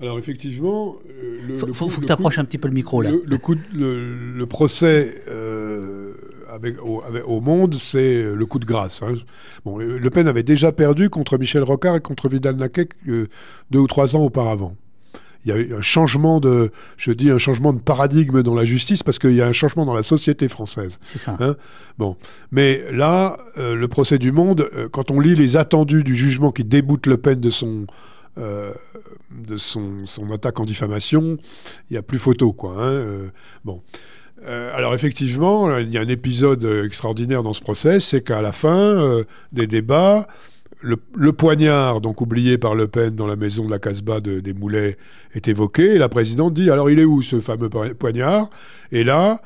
Alors 0.00 0.18
effectivement, 0.18 0.96
euh, 1.08 1.38
le, 1.48 1.56
faut, 1.56 1.88
faut 1.88 2.00
que 2.02 2.06
tu 2.06 2.12
approches 2.12 2.38
un 2.38 2.44
petit 2.44 2.58
peu 2.58 2.68
le 2.68 2.74
micro 2.74 3.00
là. 3.00 3.10
Le, 3.24 3.38
coup 3.38 3.54
le, 3.72 4.44
procès 4.44 5.22
euh, 5.28 6.12
avec, 6.50 6.76
au, 6.84 7.40
Monde, 7.40 7.76
c'est 7.80 8.22
le 8.22 8.46
coup 8.46 8.58
de 8.58 8.66
grâce. 8.66 9.02
Hein. 9.02 9.14
Bon, 9.64 9.78
le 9.78 10.10
Pen 10.10 10.28
avait 10.28 10.42
déjà 10.42 10.70
perdu 10.70 11.08
contre 11.08 11.38
Michel 11.38 11.62
Rocard 11.62 11.96
et 11.96 12.00
contre 12.00 12.28
Vidal 12.28 12.56
Naquet 12.56 12.90
euh, 13.08 13.26
deux 13.70 13.78
ou 13.78 13.86
trois 13.86 14.16
ans 14.16 14.24
auparavant. 14.24 14.76
Il 15.46 15.50
y 15.50 15.52
a 15.52 15.58
eu 15.58 15.74
un 15.74 15.80
changement 15.80 16.40
de, 16.40 16.72
je 16.96 17.12
dis 17.12 17.30
un 17.30 17.38
changement 17.38 17.72
de 17.72 17.78
paradigme 17.78 18.42
dans 18.42 18.54
la 18.54 18.64
justice 18.64 19.04
parce 19.04 19.20
qu'il 19.20 19.34
y 19.34 19.40
a 19.40 19.46
un 19.46 19.52
changement 19.52 19.86
dans 19.86 19.94
la 19.94 20.02
société 20.02 20.48
française. 20.48 20.98
C'est 21.02 21.18
ça. 21.18 21.36
Hein? 21.38 21.54
Bon, 21.98 22.16
mais 22.50 22.82
là, 22.90 23.36
euh, 23.56 23.76
le 23.76 23.86
procès 23.86 24.18
du 24.18 24.32
Monde, 24.32 24.68
euh, 24.74 24.88
quand 24.88 25.12
on 25.12 25.20
lit 25.20 25.36
les 25.36 25.56
attendus 25.56 26.02
du 26.02 26.16
jugement 26.16 26.50
qui 26.50 26.64
déboute 26.64 27.06
Le 27.06 27.16
Pen 27.16 27.38
de 27.38 27.50
son 27.50 27.86
euh, 28.38 28.72
de 29.30 29.56
son, 29.56 30.04
son, 30.06 30.30
attaque 30.32 30.60
en 30.60 30.64
diffamation, 30.64 31.38
il 31.88 31.94
n'y 31.94 31.96
a 31.96 32.02
plus 32.02 32.18
photo, 32.18 32.52
quoi. 32.52 32.74
Hein, 32.78 33.30
bon. 33.64 33.82
Euh, 34.46 34.70
alors 34.76 34.94
effectivement, 34.94 35.78
il 35.78 35.90
y 35.90 35.96
a 35.96 36.02
un 36.02 36.08
épisode 36.08 36.64
extraordinaire 36.84 37.42
dans 37.42 37.54
ce 37.54 37.62
procès, 37.62 37.98
c'est 37.98 38.22
qu'à 38.22 38.42
la 38.42 38.52
fin 38.52 39.22
des 39.52 39.66
débats, 39.66 40.26
le, 40.80 40.96
le, 41.14 41.32
poignard, 41.32 42.00
donc 42.00 42.20
oublié 42.20 42.58
par 42.58 42.74
Le 42.74 42.86
Pen 42.86 43.14
dans 43.14 43.26
la 43.26 43.36
maison 43.36 43.64
de 43.64 43.70
la 43.70 43.78
Casbah 43.78 44.20
de, 44.20 44.40
des 44.40 44.52
Moulets, 44.52 44.96
est 45.34 45.48
évoqué, 45.48 45.94
et 45.94 45.98
la 45.98 46.08
présidente 46.08 46.54
dit, 46.54 46.70
alors 46.70 46.90
il 46.90 46.98
est 46.98 47.04
où 47.04 47.22
ce 47.22 47.40
fameux 47.40 47.68
poignard? 47.68 48.50
Et 48.92 49.04
là, 49.04 49.40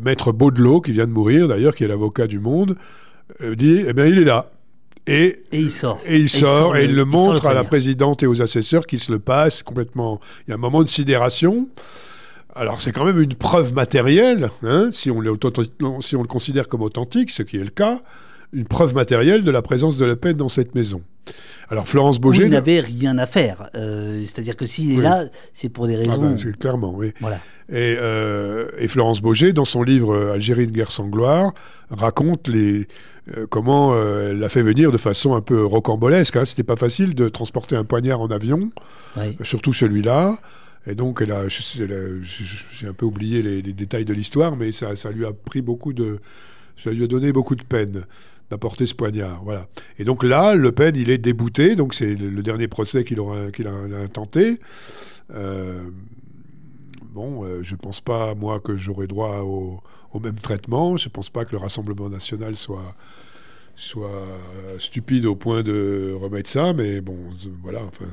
maître 0.00 0.32
Baudelot, 0.32 0.80
qui 0.80 0.92
vient 0.92 1.06
de 1.06 1.12
mourir 1.12 1.48
d'ailleurs, 1.48 1.74
qui 1.74 1.84
est 1.84 1.88
l'avocat 1.88 2.26
du 2.26 2.38
Monde, 2.38 2.76
dit, 3.40 3.82
eh 3.86 3.92
bien 3.92 4.06
il 4.06 4.18
est 4.18 4.24
là. 4.24 4.50
Et, 5.06 5.44
et, 5.52 5.60
il 5.60 5.70
sort. 5.70 6.00
Et 6.04 6.18
il 6.18 6.28
sort, 6.28 6.76
et 6.76 6.84
il, 6.84 6.94
le, 6.94 7.04
montre 7.04 7.46
à 7.46 7.54
la 7.54 7.62
présidente 7.62 8.22
et 8.22 8.26
aux 8.26 8.42
assesseurs 8.42 8.86
qui 8.86 8.98
se 8.98 9.12
le 9.12 9.20
passent 9.20 9.62
complètement. 9.62 10.20
Il 10.46 10.50
y 10.50 10.52
a 10.52 10.56
un 10.56 10.58
moment 10.58 10.82
de 10.82 10.88
sidération. 10.88 11.68
Alors 12.56 12.80
c'est 12.80 12.90
quand 12.90 13.04
même 13.04 13.20
une 13.20 13.34
preuve 13.34 13.74
matérielle, 13.74 14.50
hein, 14.62 14.88
si, 14.90 15.10
on 15.10 15.20
si 16.00 16.16
on 16.16 16.22
le 16.22 16.26
considère 16.26 16.68
comme 16.68 16.82
authentique, 16.82 17.30
ce 17.30 17.42
qui 17.42 17.58
est 17.58 17.64
le 17.64 17.68
cas, 17.68 18.00
une 18.52 18.66
preuve 18.66 18.94
matérielle 18.94 19.44
de 19.44 19.50
la 19.50 19.62
présence 19.62 19.96
de 19.96 20.04
Le 20.04 20.16
Pen 20.16 20.36
dans 20.36 20.48
cette 20.48 20.74
maison. 20.74 21.02
Alors 21.68 21.88
Florence 21.88 22.20
Beaugé... 22.20 22.44
il 22.44 22.50
n'avait 22.50 22.80
rien 22.80 23.18
à 23.18 23.26
faire. 23.26 23.70
Euh, 23.74 24.20
C'est-à-dire 24.22 24.56
que 24.56 24.66
s'il 24.66 24.98
est 24.98 25.02
là, 25.02 25.24
c'est 25.52 25.68
pour 25.68 25.86
des 25.86 25.96
raisons... 25.96 26.22
Ah 26.22 26.34
ben, 26.34 26.52
clairement, 26.52 26.94
oui. 26.94 27.12
Voilà. 27.20 27.40
Et, 27.68 27.96
euh, 27.98 28.70
et, 28.78 28.86
Florence 28.86 29.20
Beaugé, 29.20 29.52
dans 29.52 29.64
son 29.64 29.82
livre 29.82 30.30
Algérie, 30.34 30.64
une 30.64 30.70
guerre 30.70 30.92
sans 30.92 31.08
gloire, 31.08 31.52
raconte 31.90 32.46
les, 32.46 32.86
euh, 33.36 33.46
comment 33.48 33.92
euh, 33.94 34.30
elle 34.30 34.38
l'a 34.38 34.48
fait 34.48 34.62
venir 34.62 34.92
de 34.92 34.96
façon 34.96 35.34
un 35.34 35.40
peu 35.40 35.64
rocambolesque. 35.64 36.36
Hein. 36.36 36.44
C'était 36.44 36.62
pas 36.62 36.76
facile 36.76 37.14
de 37.14 37.28
transporter 37.28 37.74
un 37.74 37.84
poignard 37.84 38.20
en 38.20 38.28
avion, 38.28 38.70
oui. 39.16 39.36
surtout 39.42 39.72
celui-là. 39.72 40.38
Et 40.86 40.94
donc, 40.94 41.20
elle 41.20 41.32
a, 41.32 41.48
j'ai 41.48 42.86
un 42.86 42.92
peu 42.92 43.06
oublié 43.06 43.42
les, 43.42 43.60
les 43.62 43.72
détails 43.72 44.04
de 44.04 44.14
l'histoire, 44.14 44.54
mais 44.54 44.70
ça, 44.70 44.94
ça, 44.94 45.10
lui 45.10 45.24
a 45.24 45.32
pris 45.32 45.60
beaucoup 45.60 45.92
de, 45.92 46.20
ça 46.76 46.92
lui 46.92 47.02
a 47.02 47.08
donné 47.08 47.32
beaucoup 47.32 47.56
de 47.56 47.64
peine 47.64 48.04
d'apporter 48.50 48.86
ce 48.86 48.94
poignard. 48.94 49.42
Voilà. 49.44 49.66
Et 49.98 50.04
donc 50.04 50.22
là, 50.22 50.54
Le 50.54 50.72
Pen, 50.72 50.94
il 50.96 51.10
est 51.10 51.18
débouté. 51.18 51.76
Donc 51.76 51.94
c'est 51.94 52.14
le, 52.14 52.42
dernier 52.42 52.68
procès 52.68 53.04
qu'il 53.04 53.20
aura, 53.20 53.50
qu'il 53.50 53.66
a, 53.66 53.72
a, 53.72 54.08
tenté. 54.08 54.58
Euh, 55.32 55.82
bon, 57.02 57.44
euh, 57.44 57.62
je 57.62 57.74
ne 57.74 57.78
pense 57.78 58.00
pas, 58.00 58.34
moi, 58.34 58.60
que 58.60 58.76
j'aurai 58.76 59.06
droit 59.06 59.40
au, 59.40 59.80
même 60.20 60.36
traitement. 60.36 60.96
Je 60.96 61.08
ne 61.08 61.12
pense 61.12 61.28
pas 61.28 61.44
que 61.44 61.52
le 61.52 61.58
Rassemblement 61.58 62.08
national 62.08 62.56
soit, 62.56 62.94
soit 63.74 64.24
stupide 64.78 65.26
au 65.26 65.36
point 65.36 65.62
de 65.62 66.16
remettre 66.18 66.48
ça. 66.48 66.72
Mais 66.72 67.02
bon, 67.02 67.18
voilà, 67.62 67.82
enfin, 67.82 68.06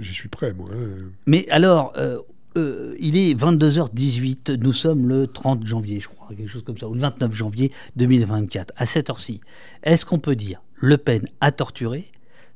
j'y 0.00 0.12
suis 0.12 0.28
prêt, 0.28 0.52
moi. 0.52 0.68
Hein. 0.72 1.10
Mais 1.26 1.48
alors, 1.50 1.92
euh, 1.96 2.18
euh, 2.56 2.94
il 2.98 3.16
est 3.16 3.34
22h18, 3.34 4.56
nous 4.56 4.72
sommes 4.72 5.08
le 5.08 5.26
30 5.26 5.66
janvier, 5.66 6.00
je 6.00 6.08
crois, 6.08 6.28
quelque 6.36 6.48
chose 6.48 6.64
comme 6.64 6.78
ça, 6.78 6.88
ou 6.88 6.94
le 6.94 7.00
29 7.00 7.34
janvier 7.34 7.72
2024, 7.96 8.72
à 8.76 8.86
cette 8.86 9.10
heure-ci. 9.10 9.40
Est-ce 9.82 10.04
qu'on 10.04 10.18
peut 10.18 10.34
dire 10.34 10.60
Le 10.76 10.96
Pen 10.96 11.28
a 11.40 11.52
torturé 11.52 12.06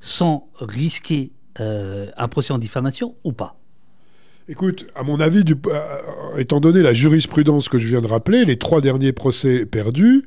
sans 0.00 0.48
risquer 0.58 1.30
euh, 1.60 2.10
un 2.16 2.28
procès 2.28 2.52
en 2.52 2.58
diffamation 2.58 3.14
ou 3.22 3.32
pas? 3.32 3.56
Écoute, 4.48 4.86
à 4.94 5.04
mon 5.04 5.20
avis, 5.20 5.44
euh, 5.66 6.36
étant 6.38 6.60
donné 6.60 6.82
la 6.82 6.92
jurisprudence 6.92 7.68
que 7.68 7.78
je 7.78 7.86
viens 7.86 8.00
de 8.00 8.06
rappeler, 8.06 8.44
les 8.44 8.58
trois 8.58 8.80
derniers 8.80 9.12
procès 9.12 9.64
perdus, 9.64 10.24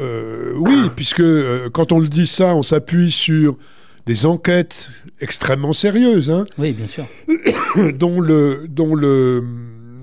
oui, 0.00 0.90
puisque 0.94 1.24
quand 1.72 1.90
on 1.90 1.98
le 1.98 2.06
dit 2.06 2.28
ça, 2.28 2.54
on 2.54 2.62
s'appuie 2.62 3.10
sur 3.10 3.56
des 4.08 4.24
enquêtes 4.24 4.88
extrêmement 5.20 5.74
sérieuses. 5.74 6.30
Hein, 6.30 6.46
oui, 6.56 6.72
bien 6.72 6.86
sûr. 6.86 7.06
dont 7.94 8.20
le, 8.20 8.64
dont 8.66 8.94
le, 8.94 9.44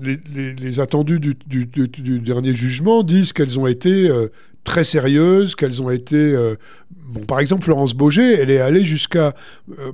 les, 0.00 0.20
les, 0.32 0.54
les 0.54 0.80
attendus 0.80 1.18
du, 1.18 1.36
du, 1.44 1.66
du, 1.66 1.88
du, 1.88 2.20
dernier 2.20 2.52
jugement 2.52 3.02
disent 3.02 3.32
qu'elles 3.32 3.58
ont 3.58 3.66
été 3.66 4.08
euh, 4.08 4.28
très 4.62 4.84
sérieuses, 4.84 5.56
qu'elles 5.56 5.82
ont 5.82 5.90
été... 5.90 6.16
Euh, 6.16 6.54
bon, 6.90 7.24
par 7.24 7.40
exemple, 7.40 7.64
Florence 7.64 7.94
Beaugé, 7.94 8.34
elle 8.34 8.50
est 8.50 8.60
allée 8.60 8.84
jusqu'à... 8.84 9.34
Euh, 9.76 9.90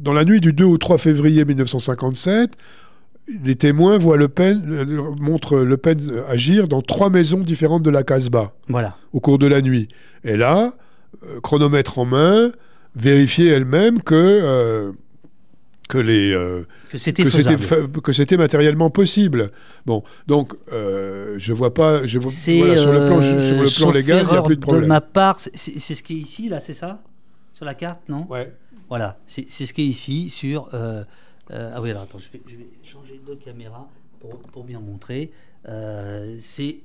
dans 0.00 0.14
la 0.14 0.24
nuit 0.24 0.40
du 0.40 0.54
2 0.54 0.64
au 0.64 0.78
3 0.78 0.96
février 0.96 1.44
1957, 1.44 2.52
les 3.44 3.54
témoins 3.54 3.98
voient 3.98 4.16
Le 4.16 4.28
Pen, 4.28 4.86
montrent 5.20 5.58
Le 5.58 5.76
Pen 5.76 5.98
agir 6.26 6.68
dans 6.68 6.80
trois 6.80 7.10
maisons 7.10 7.40
différentes 7.40 7.82
de 7.82 7.90
la 7.90 8.02
Casbah 8.02 8.52
voilà. 8.68 8.96
au 9.12 9.20
cours 9.20 9.38
de 9.38 9.46
la 9.46 9.62
nuit. 9.62 9.88
Et 10.24 10.36
là, 10.36 10.74
chronomètre 11.42 11.98
en 11.98 12.04
main, 12.04 12.52
vérifier 12.94 13.48
elle-même 13.48 14.02
que 14.02 14.14
euh, 14.14 14.92
que 15.88 15.98
les 15.98 16.32
euh, 16.32 16.66
que 16.90 16.98
c'était 16.98 17.24
que 17.24 18.12
c'était 18.12 18.36
matériellement 18.36 18.90
possible. 18.90 19.50
Bon, 19.86 20.02
donc 20.26 20.54
euh, 20.72 21.34
je 21.38 21.52
vois 21.52 21.74
pas, 21.74 22.06
je 22.06 22.18
vois 22.18 22.32
voilà, 22.58 22.76
sur 22.76 22.92
le 22.92 23.06
plan 23.06 23.20
sur 23.20 23.62
le 23.62 23.76
plan 23.76 23.90
légal, 23.90 24.26
il 24.26 24.32
n'y 24.32 24.38
a 24.38 24.42
plus 24.42 24.56
de 24.56 24.60
problème. 24.60 24.84
De 24.84 24.88
ma 24.88 25.00
part, 25.00 25.38
c'est 25.40 25.78
ce 25.78 26.02
qui 26.02 26.14
est 26.14 26.20
ici 26.20 26.48
là, 26.48 26.60
c'est 26.60 26.74
ça? 26.74 27.02
Sur 27.52 27.64
la 27.64 27.74
carte, 27.74 28.08
non? 28.08 28.26
Ouais. 28.28 28.52
Voilà, 28.88 29.18
c'est 29.26 29.48
ce 29.48 29.72
qui 29.72 29.82
est 29.82 29.86
ici 29.86 30.30
sur. 30.30 30.68
ah 30.72 31.80
oui, 31.80 31.90
alors 31.90 32.02
attends, 32.02 32.18
je 32.18 32.28
vais, 32.32 32.42
je 32.46 32.56
vais 32.56 32.68
changer 32.82 33.20
de 33.26 33.34
caméra 33.34 33.88
pour, 34.20 34.38
pour 34.38 34.64
bien 34.64 34.80
montrer. 34.80 35.30
c'est 36.38 36.80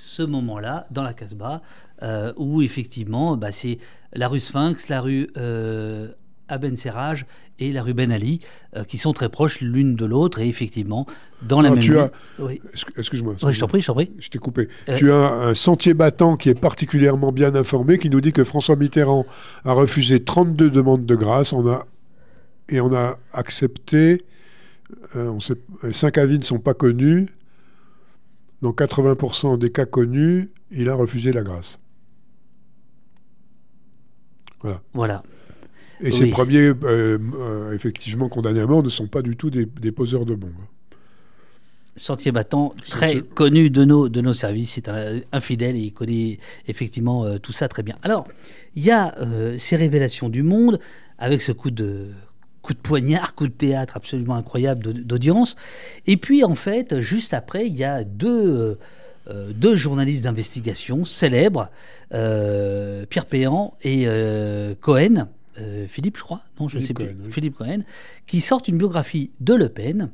ce 0.00 0.22
moment-là, 0.22 0.86
dans 0.90 1.02
la 1.02 1.12
Casbah, 1.12 1.60
euh, 2.02 2.32
où 2.36 2.62
effectivement, 2.62 3.36
bah, 3.36 3.50
c'est 3.52 3.78
la 4.12 4.28
rue 4.28 4.40
Sphinx, 4.40 4.88
la 4.88 5.00
rue 5.00 5.28
euh, 5.36 6.08
Aben 6.48 6.76
Serraj 6.76 7.26
et 7.58 7.72
la 7.72 7.82
rue 7.82 7.92
Ben 7.94 8.12
Ali, 8.12 8.40
euh, 8.76 8.84
qui 8.84 8.96
sont 8.96 9.12
très 9.12 9.28
proches 9.28 9.60
l'une 9.60 9.96
de 9.96 10.04
l'autre, 10.06 10.38
et 10.40 10.48
effectivement, 10.48 11.04
dans 11.42 11.60
la 11.60 11.70
Non, 11.70 11.74
même 11.74 11.84
tu 11.84 11.92
rue- 11.92 11.98
as- 11.98 12.10
Oui. 12.38 12.60
Excuse-moi. 12.96 13.34
Oui, 13.42 13.52
je 13.52 13.60
t'en 13.60 13.66
prie, 13.66 13.80
je 13.80 13.86
t'en 13.88 13.94
prie. 13.94 14.12
Je 14.20 14.28
t'ai 14.28 14.38
coupé. 14.38 14.68
Euh, 14.88 14.96
Tu 14.96 15.10
as 15.10 15.32
un 15.32 15.54
sentier 15.54 15.92
battant 15.94 16.36
qui 16.36 16.48
est 16.48 16.54
particulièrement 16.58 17.32
bien 17.32 17.54
informé, 17.56 17.98
qui 17.98 18.08
nous 18.10 18.20
dit 18.20 18.32
que 18.32 18.44
François 18.44 18.76
Mitterrand 18.76 19.26
a 19.64 19.72
refusé 19.72 20.22
32 20.24 20.70
demandes 20.70 21.04
de 21.04 21.14
grâce 21.16 21.52
on 21.52 21.66
a, 21.68 21.84
et 22.68 22.80
on 22.80 22.94
a 22.94 23.18
accepté. 23.32 24.22
euh, 25.16 25.28
on 25.30 25.40
sait, 25.40 25.56
5 25.90 26.16
avis 26.16 26.38
ne 26.38 26.44
sont 26.44 26.60
pas 26.60 26.72
connus. 26.74 27.28
Dans 28.62 28.72
80% 28.72 29.56
des 29.58 29.70
cas 29.70 29.84
connus, 29.86 30.50
il 30.70 30.88
a 30.88 30.94
refusé 30.94 31.32
la 31.32 31.42
grâce. 31.42 31.78
Voilà. 34.92 35.22
Et 36.00 36.06
Oui. 36.06 36.12
ces 36.12 36.30
premiers, 36.30 36.68
euh, 36.68 36.74
euh, 36.82 37.72
effectivement, 37.72 38.28
condamnés 38.28 38.60
à 38.60 38.66
mort 38.66 38.82
ne 38.82 38.88
sont 38.88 39.06
pas 39.06 39.22
du 39.22 39.36
tout 39.36 39.50
des, 39.50 39.66
des 39.66 39.92
poseurs 39.92 40.26
de 40.26 40.34
bombes. 40.34 40.50
Sentier 41.96 42.30
battant, 42.30 42.74
très 42.88 43.08
Sentier- 43.08 43.22
connu 43.34 43.70
de 43.70 43.84
nos, 43.84 44.08
de 44.08 44.20
nos 44.20 44.32
services. 44.32 44.72
C'est 44.74 44.88
un, 44.88 45.20
un 45.32 45.40
fidèle 45.40 45.76
et 45.76 45.80
il 45.80 45.92
connaît 45.92 46.38
effectivement 46.68 47.24
euh, 47.24 47.38
tout 47.38 47.52
ça 47.52 47.66
très 47.68 47.82
bien. 47.82 47.96
Alors, 48.02 48.26
il 48.76 48.84
y 48.84 48.90
a 48.92 49.14
ces 49.58 49.74
révélations 49.76 50.28
du 50.28 50.42
monde 50.44 50.78
avec 51.18 51.42
ce 51.42 51.50
coup 51.50 51.72
de, 51.72 52.10
coup 52.68 52.74
de 52.74 52.78
poignard, 52.80 53.34
coup 53.34 53.46
de 53.46 53.52
théâtre 53.52 53.96
absolument 53.96 54.34
incroyable 54.34 54.82
d'aud- 54.84 54.92
d'audience. 54.92 55.56
Et 56.06 56.18
puis, 56.18 56.44
en 56.44 56.54
fait, 56.54 57.00
juste 57.00 57.32
après, 57.32 57.66
il 57.66 57.74
y 57.74 57.82
a 57.84 58.04
deux, 58.04 58.76
euh, 59.30 59.52
deux 59.54 59.74
journalistes 59.74 60.24
d'investigation 60.24 61.06
célèbres, 61.06 61.70
euh, 62.12 63.06
Pierre 63.08 63.24
Péan 63.24 63.72
et 63.82 64.04
euh, 64.06 64.74
Cohen. 64.80 65.28
euh, 65.58 65.86
Philippe, 65.88 66.18
je 66.18 66.22
crois, 66.22 66.42
non, 66.60 66.68
je 66.68 66.78
ne 66.78 66.84
sais 66.84 66.92
plus, 66.92 67.06
Cohen, 67.06 67.14
oui. 67.24 67.32
Philippe 67.32 67.56
Cohen, 67.56 67.80
qui 68.26 68.40
sortent 68.42 68.68
une 68.68 68.76
biographie 68.76 69.30
de 69.40 69.54
Le 69.54 69.70
Pen. 69.70 70.10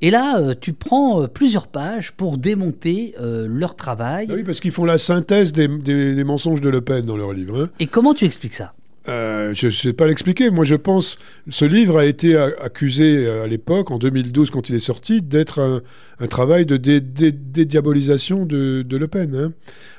Et 0.00 0.10
là, 0.10 0.38
euh, 0.40 0.54
tu 0.60 0.72
prends 0.72 1.22
euh, 1.22 1.26
plusieurs 1.28 1.68
pages 1.68 2.10
pour 2.12 2.36
démonter 2.36 3.14
euh, 3.20 3.46
leur 3.48 3.76
travail. 3.76 4.26
Ah 4.28 4.34
oui, 4.34 4.42
parce 4.42 4.58
qu'ils 4.58 4.72
font 4.72 4.84
la 4.84 4.98
synthèse 4.98 5.52
des, 5.52 5.68
des- 5.68 6.14
des 6.16 6.24
mensonges 6.24 6.60
de 6.60 6.68
Le 6.68 6.80
Pen 6.80 7.04
dans 7.04 7.16
leur 7.16 7.32
livre. 7.32 7.62
hein. 7.62 7.70
Et 7.78 7.86
comment 7.86 8.12
tu 8.12 8.24
expliques 8.24 8.54
ça? 8.54 8.74
Euh, 9.08 9.52
je 9.54 9.66
ne 9.66 9.70
sais 9.72 9.92
pas 9.92 10.06
l'expliquer. 10.06 10.50
Moi, 10.50 10.64
je 10.64 10.74
pense 10.76 11.18
ce 11.50 11.64
livre 11.64 11.98
a 11.98 12.04
été 12.04 12.36
accusé 12.36 13.26
euh, 13.26 13.44
à 13.44 13.46
l'époque, 13.48 13.90
en 13.90 13.98
2012, 13.98 14.50
quand 14.50 14.68
il 14.68 14.76
est 14.76 14.80
sorti, 14.80 15.22
d'être 15.22 15.58
un, 15.60 16.26
travail 16.28 16.66
de 16.66 16.76
dé- 16.76 17.00
dé- 17.00 17.32
dédiabolisation 17.32 18.46
de, 18.46 18.84
Le 18.88 19.08
Pen. 19.08 19.34
hein. 19.34 19.52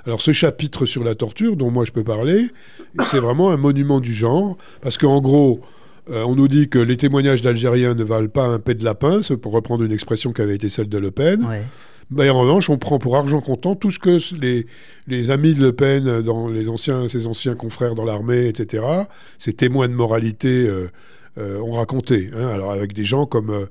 Alors, 0.05 0.21
ce 0.21 0.31
chapitre 0.31 0.85
sur 0.85 1.03
la 1.03 1.15
torture, 1.15 1.57
dont 1.57 1.69
moi 1.69 1.83
je 1.85 1.91
peux 1.91 2.03
parler, 2.03 2.47
c'est 3.03 3.19
vraiment 3.19 3.51
un 3.51 3.57
monument 3.57 3.99
du 3.99 4.13
genre, 4.13 4.57
parce 4.81 4.97
qu'en 4.97 5.19
gros, 5.21 5.59
euh, 6.09 6.23
on 6.23 6.35
nous 6.35 6.47
dit 6.47 6.69
que 6.69 6.79
les 6.79 6.95
témoignages 6.97 7.41
d'Algériens 7.41 7.95
ne 7.95 8.03
valent 8.03 8.29
pas 8.29 8.45
un 8.45 8.59
pet 8.59 8.75
de 8.75 8.85
lapin, 8.85 9.19
pour 9.41 9.51
reprendre 9.51 9.83
une 9.83 9.91
expression 9.91 10.31
qui 10.31 10.41
avait 10.41 10.55
été 10.55 10.69
celle 10.69 10.87
de 10.89 10.97
Le 10.97 11.11
Pen. 11.11 11.43
Ouais. 11.45 11.63
Ben, 12.11 12.29
en 12.29 12.41
revanche, 12.41 12.69
on 12.69 12.77
prend 12.77 12.99
pour 12.99 13.15
argent 13.15 13.41
comptant 13.41 13.75
tout 13.75 13.91
ce 13.91 13.99
que 13.99 14.19
les, 14.39 14.65
les 15.07 15.31
amis 15.31 15.53
de 15.53 15.61
Le 15.61 15.73
Pen, 15.73 16.07
euh, 16.07 16.21
dans 16.21 16.47
les 16.47 16.67
anciens, 16.69 17.07
ses 17.07 17.27
anciens 17.27 17.55
confrères 17.55 17.95
dans 17.95 18.05
l'armée, 18.05 18.47
etc., 18.47 18.83
ces 19.37 19.53
témoins 19.53 19.87
de 19.87 19.93
moralité 19.93 20.67
euh, 20.67 21.59
ont 21.59 21.71
raconté. 21.71 22.29
Hein. 22.35 22.47
alors 22.47 22.71
avec 22.71 22.93
des 22.93 23.03
gens 23.03 23.25
comme 23.25 23.67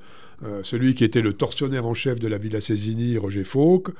celui 0.64 0.96
qui 0.96 1.04
était 1.04 1.20
le 1.20 1.34
tortionnaire 1.34 1.86
en 1.86 1.94
chef 1.94 2.18
de 2.18 2.26
la 2.26 2.36
Villa 2.36 2.60
Césigny, 2.60 3.16
Roger 3.16 3.44
Fauque, 3.44 3.90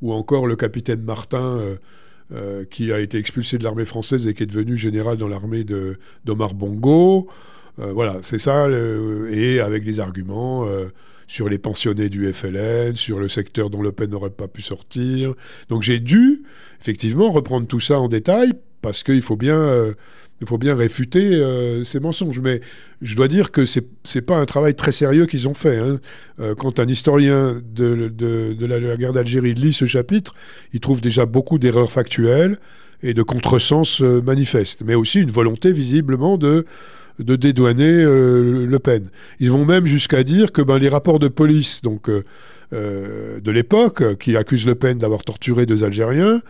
ou 0.00 0.12
encore 0.12 0.48
le 0.48 0.56
capitaine 0.56 1.02
Martin. 1.02 1.60
qui 2.70 2.92
a 2.92 2.98
été 2.98 3.18
expulsé 3.18 3.58
de 3.58 3.62
l'armée 3.62 3.84
française 3.84 4.26
et 4.26 4.34
qui 4.34 4.42
est 4.42 4.46
devenu 4.46 4.76
général 4.76 5.18
dans 5.18 5.28
l'armée 5.28 5.64
d'Omar 6.24 6.54
Bongo. 6.54 7.28
voilà, 7.76 8.18
c'est 8.22 8.38
ça, 8.38 8.68
et 9.30 9.60
avec 9.60 9.84
des 9.84 10.00
arguments 10.00 10.66
sur 11.32 11.48
les 11.48 11.56
pensionnés 11.56 12.10
du 12.10 12.30
FLN, 12.30 12.94
sur 12.94 13.18
le 13.18 13.26
secteur 13.26 13.70
dont 13.70 13.80
Le 13.80 13.90
Pen 13.90 14.10
n'aurait 14.10 14.28
pas 14.28 14.48
pu 14.48 14.60
sortir. 14.60 15.32
Donc 15.70 15.80
j'ai 15.80 15.98
dû, 15.98 16.42
effectivement, 16.78 17.30
reprendre 17.30 17.66
tout 17.66 17.80
ça 17.80 17.98
en 17.98 18.08
détail, 18.08 18.52
parce 18.82 19.02
qu'il 19.02 19.22
faut 19.22 19.36
bien... 19.36 19.58
Euh, 19.58 19.94
faut 20.44 20.58
bien 20.58 20.74
réfuter 20.74 21.36
euh, 21.36 21.84
ces 21.84 22.00
mensonges. 22.00 22.40
Mais 22.40 22.60
je 23.00 23.14
dois 23.14 23.28
dire 23.28 23.52
que 23.52 23.64
ce 23.64 23.78
n'est 23.78 24.22
pas 24.22 24.36
un 24.38 24.44
travail 24.44 24.74
très 24.74 24.90
sérieux 24.90 25.26
qu'ils 25.26 25.48
ont 25.48 25.54
fait. 25.54 25.78
Hein. 25.78 26.00
Euh, 26.40 26.56
quand 26.56 26.80
un 26.80 26.88
historien 26.88 27.62
de, 27.64 28.08
de 28.08 28.66
la, 28.66 28.96
guerre 28.96 29.12
d'Algérie 29.12 29.54
lit 29.54 29.72
ce 29.72 29.84
chapitre, 29.84 30.34
il 30.72 30.80
trouve 30.80 31.00
déjà 31.00 31.26
beaucoup 31.26 31.60
d'erreurs 31.60 31.92
factuelles 31.92 32.58
et 33.04 33.14
de 33.14 33.22
contresens 33.22 34.00
manifestes, 34.00 34.82
mais 34.84 34.96
aussi 34.96 35.20
une 35.20 35.30
volonté 35.30 35.70
visiblement 35.70 36.36
de, 36.36 36.66
de 37.18 37.36
dédouaner 37.36 38.02
euh, 38.02 38.66
Le 38.66 38.78
Pen. 38.78 39.08
Ils 39.40 39.50
vont 39.50 39.64
même 39.64 39.86
jusqu'à 39.86 40.22
dire 40.22 40.52
que 40.52 40.62
ben, 40.62 40.78
les 40.78 40.88
rapports 40.88 41.18
de 41.18 41.28
police 41.28 41.82
donc, 41.82 42.08
euh, 42.08 42.24
euh, 42.72 43.40
de 43.40 43.50
l'époque, 43.50 44.18
qui 44.18 44.36
accusent 44.36 44.66
Le 44.66 44.74
Pen 44.74 44.98
d'avoir 44.98 45.24
torturé 45.24 45.66
deux 45.66 45.84
Algériens, 45.84 46.40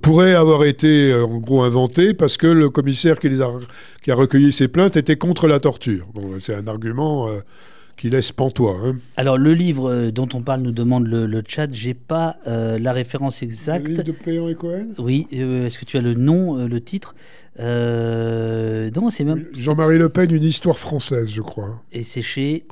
pourraient 0.00 0.34
avoir 0.34 0.64
été 0.64 1.12
en 1.12 1.36
gros 1.36 1.62
inventés 1.62 2.14
parce 2.14 2.38
que 2.38 2.46
le 2.46 2.70
commissaire 2.70 3.18
qui, 3.18 3.28
les 3.28 3.42
a, 3.42 3.50
qui 4.02 4.10
a 4.10 4.14
recueilli 4.14 4.50
ces 4.50 4.66
plaintes 4.66 4.96
était 4.96 5.16
contre 5.16 5.46
la 5.46 5.60
torture. 5.60 6.06
c'est 6.38 6.54
un 6.54 6.66
argument 6.66 7.28
qui 7.96 8.10
laisse 8.10 8.32
pantois. 8.32 8.76
Hein. 8.84 8.96
Alors 9.16 9.38
le 9.38 9.54
livre 9.54 9.90
euh, 9.90 10.10
dont 10.10 10.28
on 10.34 10.42
parle 10.42 10.62
nous 10.62 10.72
demande 10.72 11.06
le, 11.06 11.26
le 11.26 11.42
chat. 11.46 11.68
J'ai 11.72 11.94
pas 11.94 12.36
euh, 12.46 12.78
la 12.78 12.92
référence 12.92 13.42
exacte. 13.42 13.88
Le 13.88 13.94
livre 13.94 14.04
de 14.04 14.12
Péan 14.12 14.48
et 14.48 14.54
Cohen? 14.54 14.88
Oui. 14.98 15.26
Euh, 15.32 15.66
est-ce 15.66 15.78
que 15.78 15.84
tu 15.84 15.96
as 15.96 16.00
le 16.00 16.14
nom, 16.14 16.66
le 16.66 16.80
titre? 16.80 17.14
Non, 17.58 19.10
c'est 19.10 19.24
même. 19.24 19.46
Jean-Marie 19.52 19.98
Le 19.98 20.08
Pen, 20.08 20.30
une 20.30 20.42
histoire 20.42 20.78
française, 20.78 21.30
je 21.30 21.42
crois. 21.42 21.82
Et 21.92 22.02
c'est 22.02 22.22
chez. 22.22 22.66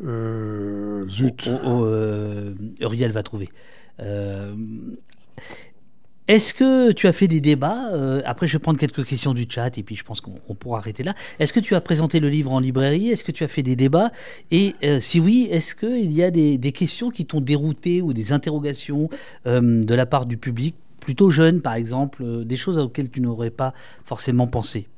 zut. 0.00 1.48
Oh, 1.48 1.58
oh, 1.64 1.86
Uriel 2.80 3.12
va 3.12 3.22
trouver. 3.22 3.48
Est-ce 6.26 6.54
que 6.54 6.90
tu 6.92 7.06
as 7.06 7.12
fait 7.12 7.28
des 7.28 7.42
débats 7.42 7.90
euh, 7.92 8.22
Après, 8.24 8.46
je 8.46 8.54
vais 8.54 8.58
prendre 8.58 8.78
quelques 8.78 9.04
questions 9.04 9.34
du 9.34 9.44
chat 9.46 9.76
et 9.76 9.82
puis 9.82 9.94
je 9.94 10.04
pense 10.04 10.22
qu'on 10.22 10.54
pourra 10.54 10.78
arrêter 10.78 11.02
là. 11.02 11.12
Est-ce 11.38 11.52
que 11.52 11.60
tu 11.60 11.74
as 11.74 11.82
présenté 11.82 12.18
le 12.18 12.30
livre 12.30 12.50
en 12.50 12.60
librairie? 12.60 13.10
Est-ce 13.10 13.24
que 13.24 13.32
tu 13.32 13.44
as 13.44 13.48
fait 13.48 13.62
des 13.62 13.76
débats? 13.76 14.10
Et 14.50 14.74
euh, 14.84 15.00
si 15.00 15.20
oui, 15.20 15.48
est-ce 15.50 15.74
qu'il 15.74 16.12
y 16.12 16.22
a 16.22 16.30
des, 16.30 16.58
questions 16.72 17.10
qui 17.10 17.26
t'ont 17.26 17.42
dérouté 17.42 18.00
ou 18.00 18.14
des 18.14 18.32
interrogations 18.32 19.10
euh, 19.46 19.84
de 19.84 19.94
la 19.94 20.06
part 20.06 20.24
du 20.24 20.38
public, 20.38 20.74
plutôt 21.04 21.30
jeune 21.30 21.60
par 21.60 21.74
exemple, 21.74 22.24
des 22.44 22.56
choses 22.56 22.78
auxquelles 22.78 23.10
tu 23.10 23.20
n'aurais 23.20 23.50
pas 23.50 23.74
forcément 24.04 24.46
pensé 24.46 24.88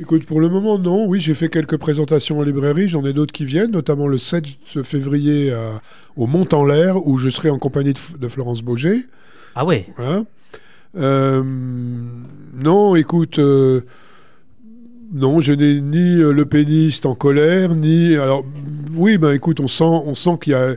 Écoute, 0.00 0.26
pour 0.26 0.40
le 0.40 0.48
moment, 0.48 0.76
non. 0.76 1.06
Oui, 1.06 1.20
j'ai 1.20 1.34
fait 1.34 1.48
quelques 1.48 1.76
présentations 1.76 2.40
en 2.40 2.42
librairie. 2.42 2.88
J'en 2.88 3.04
ai 3.04 3.12
d'autres 3.12 3.32
qui 3.32 3.44
viennent, 3.44 3.70
notamment 3.70 4.08
le 4.08 4.18
7 4.18 4.44
février 4.82 5.56
au 6.16 6.26
Mont 6.26 6.48
en 6.52 6.64
l'air, 6.64 7.06
où 7.06 7.16
je 7.16 7.30
serai 7.30 7.48
en 7.48 7.60
compagnie 7.60 7.92
de, 7.92 8.18
de 8.18 8.26
Florence 8.26 8.62
Beaugé. 8.62 9.04
Ah 9.54 9.64
ouais 9.64 9.86
Voilà. 9.96 10.24
Euh, 10.96 11.42
non, 11.42 12.96
écoute, 12.96 13.38
euh, 13.38 13.82
non, 15.12 15.40
je 15.40 15.52
n'ai 15.52 15.80
ni 15.80 16.18
euh, 16.18 16.32
le 16.32 16.44
péniste 16.44 17.06
en 17.06 17.14
colère, 17.14 17.74
ni. 17.74 18.14
Alors, 18.14 18.44
oui, 18.94 19.18
ben 19.18 19.32
écoute, 19.32 19.60
on 19.60 19.68
sent, 19.68 19.84
on 19.84 20.14
sent 20.14 20.38
qu'il 20.40 20.52
y 20.52 20.56
a. 20.56 20.76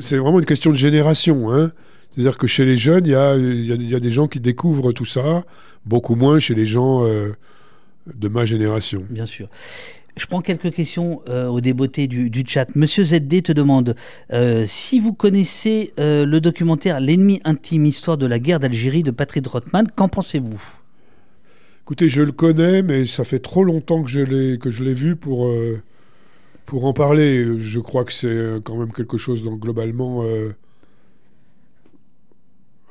c'est 0.00 0.18
vraiment 0.18 0.38
une 0.38 0.44
question 0.44 0.70
de 0.70 0.76
génération. 0.76 1.52
Hein. 1.52 1.70
C'est-à-dire 2.14 2.38
que 2.38 2.46
chez 2.46 2.64
les 2.64 2.76
jeunes, 2.76 3.06
il 3.06 3.12
y 3.12 3.14
a, 3.14 3.36
il 3.36 3.88
y 3.88 3.94
a, 3.94 4.00
des 4.00 4.10
gens 4.10 4.26
qui 4.26 4.40
découvrent 4.40 4.92
tout 4.92 5.04
ça, 5.04 5.44
beaucoup 5.86 6.14
moins 6.14 6.38
chez 6.38 6.54
les 6.54 6.66
gens 6.66 7.04
de 7.04 8.28
ma 8.28 8.44
génération. 8.44 9.04
Bien 9.08 9.26
sûr. 9.26 9.48
Je 10.16 10.26
prends 10.26 10.42
quelques 10.42 10.70
questions 10.72 11.22
euh, 11.28 11.46
au 11.46 11.60
débeauté 11.60 12.06
du, 12.06 12.44
chat. 12.46 12.66
Monsieur 12.74 13.02
ZD 13.02 13.42
te 13.42 13.52
demande 13.52 13.96
euh, 14.32 14.64
si 14.66 15.00
vous 15.00 15.14
connaissez 15.14 15.94
euh, 15.98 16.26
le 16.26 16.40
documentaire 16.40 17.00
L'ennemi 17.00 17.40
intime, 17.44 17.86
histoire 17.86 18.18
de 18.18 18.26
la 18.26 18.38
guerre 18.38 18.60
d'Algérie 18.60 19.02
de 19.02 19.10
Patrick 19.10 19.46
Rothman, 19.46 19.86
qu'en 19.94 20.08
pensez-vous? 20.08 20.62
Écoutez, 21.84 22.10
je 22.10 22.20
le 22.20 22.32
connais, 22.32 22.82
mais 22.82 23.06
ça 23.06 23.24
fait 23.24 23.38
trop 23.38 23.64
longtemps 23.64 24.02
que 24.02 24.10
je 24.10 24.20
l'ai 24.20 24.58
que 24.58 24.70
je 24.70 24.84
l'ai 24.84 24.94
vu 24.94 25.16
pour 25.16 25.50
pour 26.64 26.84
en 26.84 26.92
parler. 26.92 27.58
Je 27.58 27.80
crois 27.80 28.04
que 28.04 28.12
c'est 28.12 28.62
quand 28.62 28.76
même 28.76 28.92
quelque 28.92 29.16
chose 29.16 29.42
donc 29.42 29.60
globalement 29.60 30.24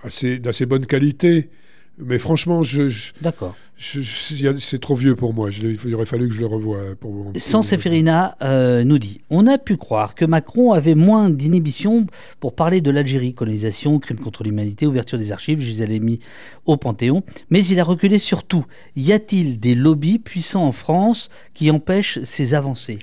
assez 0.04 0.40
d'assez 0.40 0.66
bonne 0.66 0.86
qualité. 0.86 1.50
Mais 1.98 2.18
franchement, 2.18 2.64
je. 2.64 3.12
D'accord. 3.22 3.56
C'est 3.78 4.80
trop 4.80 4.96
vieux 4.96 5.16
pour 5.16 5.34
moi. 5.34 5.50
il 5.52 5.96
aurait 5.96 6.06
fallu 6.06 6.30
que 6.30 6.34
je 6.36 6.40
le 6.40 6.46
revoie. 6.46 6.96
Pour, 7.00 7.32
Sans 7.36 7.64
Seferina 7.64 8.38
euh, 8.42 8.84
nous 8.84 8.98
dit 8.98 9.22
On 9.30 9.48
a 9.48 9.58
pu 9.58 9.78
croire 9.78 10.16
que 10.16 10.24
Macron 10.24 10.72
avait 10.72 10.96
moins 10.96 11.30
d'inhibition 11.30 12.06
pour 12.40 12.56
parler 12.56 12.80
de 12.82 12.92
l'Algérie, 12.92 13.34
colonisation, 13.34 14.00
crime 14.00 14.20
contre 14.20 14.44
l'humanité, 14.44 14.86
ouverture 14.86 15.18
des 15.18 15.32
archives. 15.32 15.62
Je 15.62 15.70
les 15.70 15.82
avais 15.82 16.00
mis 16.00 16.20
au 16.66 16.78
Panthéon. 16.78 17.24
Mais 17.50 17.64
il 17.66 17.80
a 17.80 17.84
reculé 17.84 18.20
sur 18.20 18.44
tout. 18.44 18.66
Y 18.96 19.14
a-t-il 19.14 19.60
des 19.60 19.76
lobbies 19.76 20.20
puissants 20.20 20.66
en 20.66 20.72
France 20.72 21.30
qui 21.54 21.72
empêchent 21.72 22.20
ces 22.24 22.54
avancées? 22.54 23.00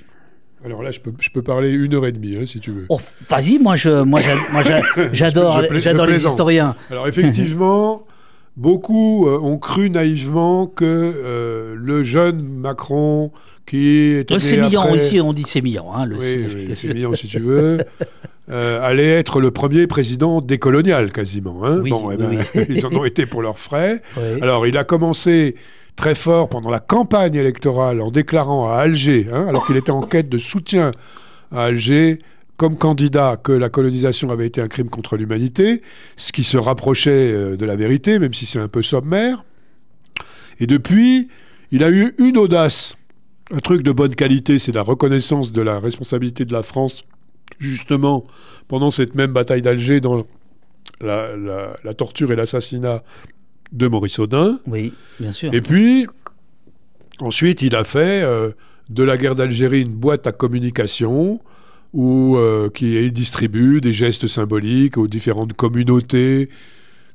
Alors 0.65 0.83
là, 0.83 0.91
je 0.91 0.99
peux, 0.99 1.13
je 1.19 1.29
peux 1.29 1.41
parler 1.41 1.69
une 1.69 1.93
heure 1.93 2.05
et 2.05 2.11
demie, 2.11 2.35
hein, 2.35 2.45
si 2.45 2.59
tu 2.59 2.71
veux. 2.71 2.85
Oh, 2.89 2.99
Vas-y, 3.29 3.59
moi, 3.59 3.75
je, 3.75 4.03
moi, 4.03 4.19
j'adore, 5.13 5.61
j'adore 5.73 6.05
les 6.05 6.25
historiens. 6.25 6.75
Alors 6.89 7.07
effectivement, 7.07 8.05
Beaucoup 8.59 9.25
euh, 9.25 9.39
ont 9.39 9.57
cru 9.57 9.89
naïvement 9.89 10.67
que 10.67 10.83
euh, 10.83 11.75
le 11.77 12.03
jeune 12.03 12.41
Macron, 12.41 13.31
qui 13.65 14.15
était. 14.15 14.33
Le 14.33 14.39
sémillant 14.41 14.91
aussi, 14.91 15.21
on 15.21 15.31
dit 15.31 15.43
sémillant. 15.43 15.93
Hein, 15.95 16.05
le 16.05 16.17
oui, 16.17 16.75
sémillant 16.75 17.15
si 17.15 17.27
tu 17.27 17.39
veux. 17.39 17.79
Euh, 18.51 18.81
allait 18.81 19.11
être 19.11 19.39
le 19.39 19.51
premier 19.51 19.85
président 19.85 20.41
décolonial 20.41 21.11
quasiment. 21.11 21.63
Hein. 21.63 21.83
bon, 21.87 22.09
eh 22.09 22.17
ben, 22.17 22.39
ils 22.67 22.83
en 22.83 22.91
ont 22.93 23.05
été 23.05 23.27
pour 23.27 23.43
leurs 23.43 23.59
frais. 23.59 24.01
Alors, 24.41 24.65
il 24.65 24.75
a 24.75 24.83
commencé 24.83 25.53
très 25.99 26.15
fort 26.15 26.47
pendant 26.47 26.69
la 26.69 26.79
campagne 26.79 27.35
électorale 27.35 27.99
en 27.99 28.09
déclarant 28.09 28.69
à 28.69 28.75
Alger, 28.75 29.27
hein, 29.33 29.47
alors 29.49 29.65
qu'il 29.65 29.75
était 29.75 29.91
en 29.91 30.01
quête 30.01 30.29
de 30.29 30.37
soutien 30.37 30.91
à 31.51 31.65
Alger, 31.65 32.19
comme 32.55 32.77
candidat 32.77 33.35
que 33.35 33.51
la 33.51 33.67
colonisation 33.67 34.29
avait 34.29 34.47
été 34.47 34.61
un 34.61 34.69
crime 34.69 34.89
contre 34.89 35.17
l'humanité, 35.17 35.81
ce 36.15 36.31
qui 36.31 36.45
se 36.45 36.57
rapprochait 36.57 37.33
euh, 37.33 37.57
de 37.57 37.65
la 37.65 37.75
vérité, 37.75 38.17
même 38.17 38.33
si 38.33 38.45
c'est 38.45 38.59
un 38.59 38.69
peu 38.69 38.81
sommaire. 38.81 39.43
Et 40.61 40.67
depuis, 40.67 41.27
il 41.71 41.83
a 41.83 41.89
eu 41.89 42.13
une 42.17 42.37
audace, 42.37 42.95
un 43.51 43.59
truc 43.59 43.83
de 43.83 43.91
bonne 43.91 44.15
qualité, 44.15 44.57
c'est 44.57 44.71
la 44.71 44.83
reconnaissance 44.83 45.51
de 45.51 45.61
la 45.61 45.81
responsabilité 45.81 46.45
de 46.45 46.53
la 46.53 46.63
France, 46.63 47.03
justement, 47.57 48.23
pendant 48.69 48.89
cette 48.89 49.15
même 49.15 49.33
bataille 49.33 49.61
d'Alger, 49.61 49.99
dans 49.99 50.23
la, 51.01 51.93
torture 51.97 52.31
et 52.31 52.37
l'assassinat 52.37 53.03
de 53.71 53.87
Maurice 53.87 54.19
Audin. 54.19 54.59
Oui, 54.67 54.93
bien 55.19 55.31
sûr. 55.31 55.53
Et 55.53 55.61
puis, 55.61 56.07
ensuite, 57.19 57.61
il 57.61 57.75
a 57.75 57.83
fait 57.83 58.21
euh, 58.23 58.51
de 58.89 59.03
la 59.03 59.17
guerre 59.17 59.35
d'Algérie 59.35 59.81
une 59.81 59.93
boîte 59.93 60.27
à 60.27 60.31
communication 60.31 61.39
ou 61.93 62.37
euh, 62.37 62.69
qui 62.69 63.11
distribue 63.11 63.81
des 63.81 63.93
gestes 63.93 64.27
symboliques 64.27 64.97
aux 64.97 65.07
différentes 65.07 65.53
communautés 65.53 66.49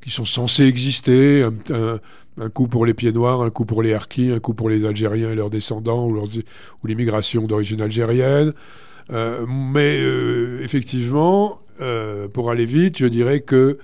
qui 0.01 0.10
sont 0.10 0.24
censées 0.24 0.64
exister, 0.64 1.48
un, 1.70 2.51
coup 2.51 2.68
pour 2.68 2.85
les 2.85 2.93
pieds 2.93 3.12
noirs, 3.12 3.40
un 3.40 3.48
coup 3.51 3.64
pour 3.64 3.82
les 3.82 3.94
harkis, 3.94 4.32
un 4.32 4.39
coup 4.39 4.52
pour 4.52 4.68
les 4.68 4.85
Algériens 4.85 5.31
et 5.31 5.35
leurs 5.35 5.48
descendants 5.48 6.06
ou, 6.06 6.18
ou 6.18 6.86
l'immigration 6.86 7.47
d'origine 7.47 7.81
algérienne. 7.81 8.52
Euh, 9.10 9.47
mais 9.48 9.98
euh, 10.02 10.62
effectivement, 10.62 11.60
pour 12.35 12.51
aller 12.51 12.66
vite, 12.66 12.98
je 12.98 13.06
dirais 13.06 13.40
que 13.40 13.78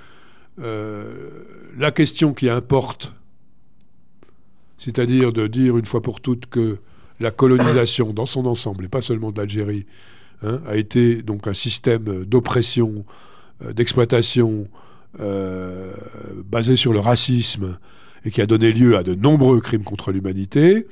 la 1.77 1.91
question 1.91 2.33
qui 2.33 2.49
importe, 2.49 3.15
c'est-à-dire 4.79 5.33
de 5.33 5.47
dire 5.47 5.77
une 5.77 5.87
fois 5.87 6.03
pour 6.03 6.21
toutes 6.21 6.47
que 6.47 6.79
la 7.21 7.31
colonisation 7.31 8.13
dans 8.13 8.27
son 8.27 8.47
ensemble, 8.47 8.87
et 8.87 8.89
pas 8.89 9.03
seulement 9.03 9.31
de 9.31 9.39
l'Algérie, 9.39 9.87
Hein, 10.43 10.61
a 10.67 10.77
été 10.77 11.21
donc 11.21 11.47
un 11.47 11.55
système 11.55 12.25
d'oppression, 12.25 13.05
euh, 13.63 13.75
d'exploitation 13.75 14.69
euh, 15.21 15.93
basé 16.51 16.77
sur 16.77 16.95
le 16.95 17.01
racisme 17.01 17.79
et 18.25 18.31
qui 18.31 18.41
a 18.41 18.47
donné 18.47 18.73
lieu 18.73 18.97
à 18.97 19.03
de 19.03 19.15
nombreux 19.15 19.61
crimes 19.61 19.85
contre 19.85 20.13
l'humanité, 20.13 20.87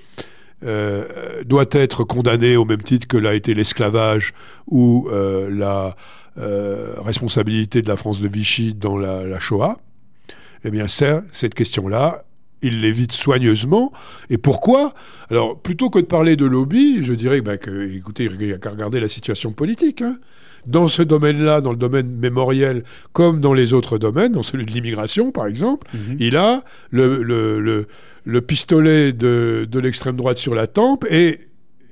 euh, 0.64 1.04
doit 1.46 1.68
être 1.70 2.04
condamné 2.04 2.56
au 2.56 2.66
même 2.66 2.82
titre 2.82 3.06
que 3.06 3.16
l'a 3.16 3.34
été 3.34 3.54
l'esclavage 3.54 4.34
ou 4.66 5.08
la 5.10 5.96
responsabilité 6.36 7.82
de 7.82 7.88
la 7.88 7.96
France 7.96 8.20
de 8.20 8.28
Vichy 8.28 8.72
dans 8.74 8.96
la, 8.96 9.40
Shoah. 9.40 9.78
Eh 10.64 10.70
bien, 10.70 10.86
cette 10.88 11.54
question-là 11.54 12.24
il 12.62 12.80
l'évite 12.80 13.12
soigneusement. 13.12 13.92
Et 14.30 14.38
pourquoi? 14.38 14.92
Alors, 15.30 15.60
plutôt 15.60 15.90
que 15.90 15.98
de 15.98 16.04
parler 16.04 16.36
de 16.36 16.46
lobby, 16.46 17.04
je 17.04 17.12
dirais 17.12 17.40
bah, 17.40 17.56
que, 17.56 17.94
écoutez, 17.94 18.24
il 18.24 18.46
n'y 18.46 18.52
a 18.52 18.58
qu'à 18.58 18.70
regarder 18.70 19.00
la 19.00 19.08
situation 19.08 19.52
politique. 19.52 20.02
Hein. 20.02 20.18
Dans 20.66 20.88
ce 20.88 21.02
domaine-là, 21.02 21.60
dans 21.60 21.70
le 21.70 21.78
domaine 21.78 22.08
mémoriel, 22.08 22.82
comme 23.12 23.40
dans 23.40 23.54
les 23.54 23.72
autres 23.72 23.96
domaines, 23.96 24.32
dans 24.32 24.42
celui 24.42 24.66
de 24.66 24.72
l'immigration, 24.72 25.30
par 25.30 25.46
exemple, 25.46 25.86
mhm. 25.94 26.16
il 26.18 26.36
a 26.36 26.62
le, 26.90 27.22
le, 27.22 27.86
le, 28.24 28.40
pistolet 28.40 29.12
de, 29.12 29.66
de 29.70 29.78
l'extrême 29.78 30.16
droite 30.16 30.36
sur 30.36 30.54
la 30.54 30.66
tempe 30.66 31.06
et, 31.08 31.40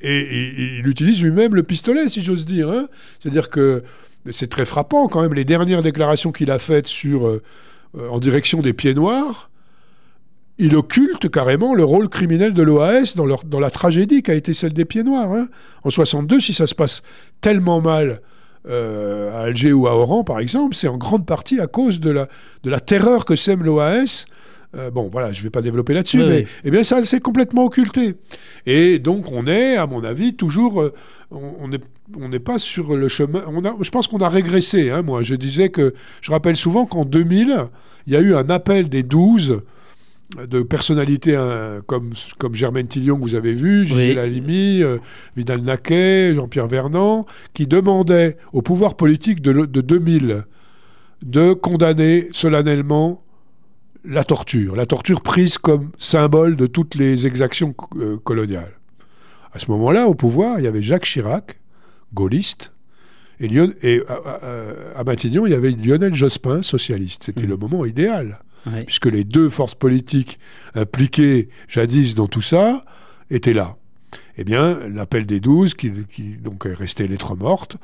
et, 0.02 0.78
il 0.78 0.86
utilise 0.88 1.22
lui-même 1.22 1.54
le 1.54 1.62
pistolet, 1.62 2.08
si 2.08 2.22
j'ose 2.22 2.44
dire. 2.44 2.68
Hein. 2.68 2.88
C'est-à-dire 3.18 3.50
que 3.50 3.82
c'est 4.30 4.48
très 4.48 4.64
frappant, 4.64 5.06
quand 5.06 5.22
même, 5.22 5.32
les 5.32 5.44
dernières 5.44 5.82
déclarations 5.82 6.32
qu'il 6.32 6.50
a 6.50 6.58
faites 6.58 6.88
sur, 6.88 7.28
euh, 7.28 7.42
en 8.10 8.18
direction 8.18 8.60
des 8.60 8.72
pieds 8.72 8.94
noirs 8.94 9.50
il 10.58 10.74
occulte 10.74 11.30
carrément 11.30 11.74
le 11.74 11.84
rôle 11.84 12.08
criminel 12.08 12.54
de 12.54 12.62
l'OAS 12.62 13.14
dans, 13.14 13.26
dans, 13.44 13.60
la 13.60 13.70
tragédie 13.70 14.22
qui 14.22 14.30
a 14.30 14.34
été 14.34 14.54
celle 14.54 14.72
des 14.72 14.84
Pieds 14.84 15.04
Noirs. 15.04 15.32
Hein. 15.32 15.48
En 15.84 15.90
62, 15.90 16.40
si 16.40 16.54
ça 16.54 16.66
se 16.66 16.74
passe 16.74 17.02
tellement 17.40 17.80
mal 17.80 18.22
euh, 18.66 19.32
à 19.38 19.44
Alger 19.44 19.72
ou 19.72 19.86
à 19.86 19.94
Oran, 19.94 20.24
par 20.24 20.38
exemple, 20.38 20.74
c'est 20.74 20.88
en 20.88 20.96
grande 20.96 21.26
partie 21.26 21.60
à 21.60 21.66
cause 21.66 22.00
de 22.00 22.10
la, 22.10 22.28
de 22.62 22.70
la 22.70 22.80
terreur 22.80 23.24
que 23.24 23.36
sème 23.36 23.62
l'OAS. 23.62 24.26
Euh, 24.76 24.90
bon, 24.90 25.08
voilà, 25.10 25.32
je 25.32 25.40
ne 25.40 25.44
vais 25.44 25.50
pas 25.50 25.62
développer 25.62 25.94
là-dessus, 25.94 26.18
mais 26.18 26.46
Eh 26.64 26.70
bien, 26.70 26.82
ça 26.82 27.04
s'est 27.04 27.20
complètement 27.20 27.64
occulté. 27.64 28.14
Et 28.66 28.98
donc, 28.98 29.32
on 29.32 29.46
est, 29.46 29.76
à 29.76 29.86
mon 29.86 30.04
avis, 30.04 30.34
toujours. 30.34 30.82
Euh, 30.82 30.92
on 31.30 31.68
n'est 31.68 31.80
on 32.16 32.28
n'est 32.28 32.38
pas 32.38 32.58
sur 32.58 32.94
le 32.94 33.08
chemin. 33.08 33.42
On 33.48 33.64
a, 33.64 33.74
je 33.80 33.90
pense 33.90 34.06
qu'on 34.06 34.18
a 34.18 34.28
régressé. 34.28 34.90
Hein, 34.90 35.02
moi, 35.02 35.22
je 35.22 35.34
disais 35.34 35.70
que. 35.70 35.94
Je 36.20 36.30
rappelle 36.30 36.56
souvent 36.56 36.86
qu'en 36.86 37.04
2000, 37.04 37.68
il 38.06 38.12
y 38.12 38.16
a 38.16 38.20
eu 38.20 38.34
un 38.34 38.48
appel 38.50 38.88
des 38.88 39.02
12 39.02 39.62
de 40.48 40.62
personnalités 40.62 41.36
hein, 41.36 41.82
comme, 41.86 42.12
comme 42.38 42.54
Germaine 42.54 42.86
Tillion 42.86 43.16
que 43.16 43.22
vous 43.22 43.34
avez 43.34 43.54
vu, 43.54 43.86
Gisèle 43.86 44.18
Halimi, 44.18 44.82
euh, 44.82 44.98
Vidal 45.36 45.60
Naquet, 45.60 46.34
Jean-Pierre 46.34 46.66
Vernant, 46.66 47.26
qui 47.54 47.66
demandaient 47.66 48.36
au 48.52 48.62
pouvoir 48.62 48.96
politique 48.96 49.40
de, 49.40 49.64
2000 49.64 50.44
de 51.22 51.52
condamner 51.54 52.28
solennellement 52.32 53.22
la 54.06 54.24
torture, 54.24 54.76
la 54.76 54.86
torture 54.86 55.20
prise 55.20 55.58
comme 55.58 55.90
symbole 55.98 56.56
de 56.56 56.66
toutes 56.66 56.94
les 56.94 57.26
exactions 57.26 57.74
euh, 57.96 58.18
coloniales. 58.18 58.72
À 59.52 59.58
ce 59.58 59.70
moment-là, 59.70 60.06
au 60.06 60.14
pouvoir, 60.14 60.58
il 60.58 60.64
y 60.64 60.68
avait 60.68 60.82
Jacques 60.82 61.04
Chirac, 61.04 61.58
gaulliste, 62.14 62.72
et, 63.40 63.50
et 63.82 64.02
à, 64.96 65.04
Matignon, 65.04 65.46
il 65.46 65.50
y 65.50 65.54
avait 65.54 65.70
Lionel 65.70 66.14
Jospin, 66.14 66.62
socialiste. 66.62 67.24
C'était 67.24 67.44
mmh. 67.44 67.50
le 67.50 67.56
moment 67.58 67.84
idéal 67.84 68.38
puisque 68.86 69.06
les 69.06 69.24
deux 69.24 69.48
forces 69.48 69.74
politiques 69.74 70.38
impliquées 70.74 71.48
jadis 71.68 72.14
dans 72.14 72.26
tout 72.26 72.42
ça 72.42 72.84
étaient 73.30 73.54
là. 73.54 73.76
Eh 74.38 74.44
bien, 74.44 74.78
l'appel 74.88 75.24
des 75.26 75.40
douze, 75.40 75.74
qui, 75.74 75.90
donc 76.42 76.66
est 76.66 76.74
resté 76.74 77.08
lettre 77.08 77.36
morte, 77.36 77.76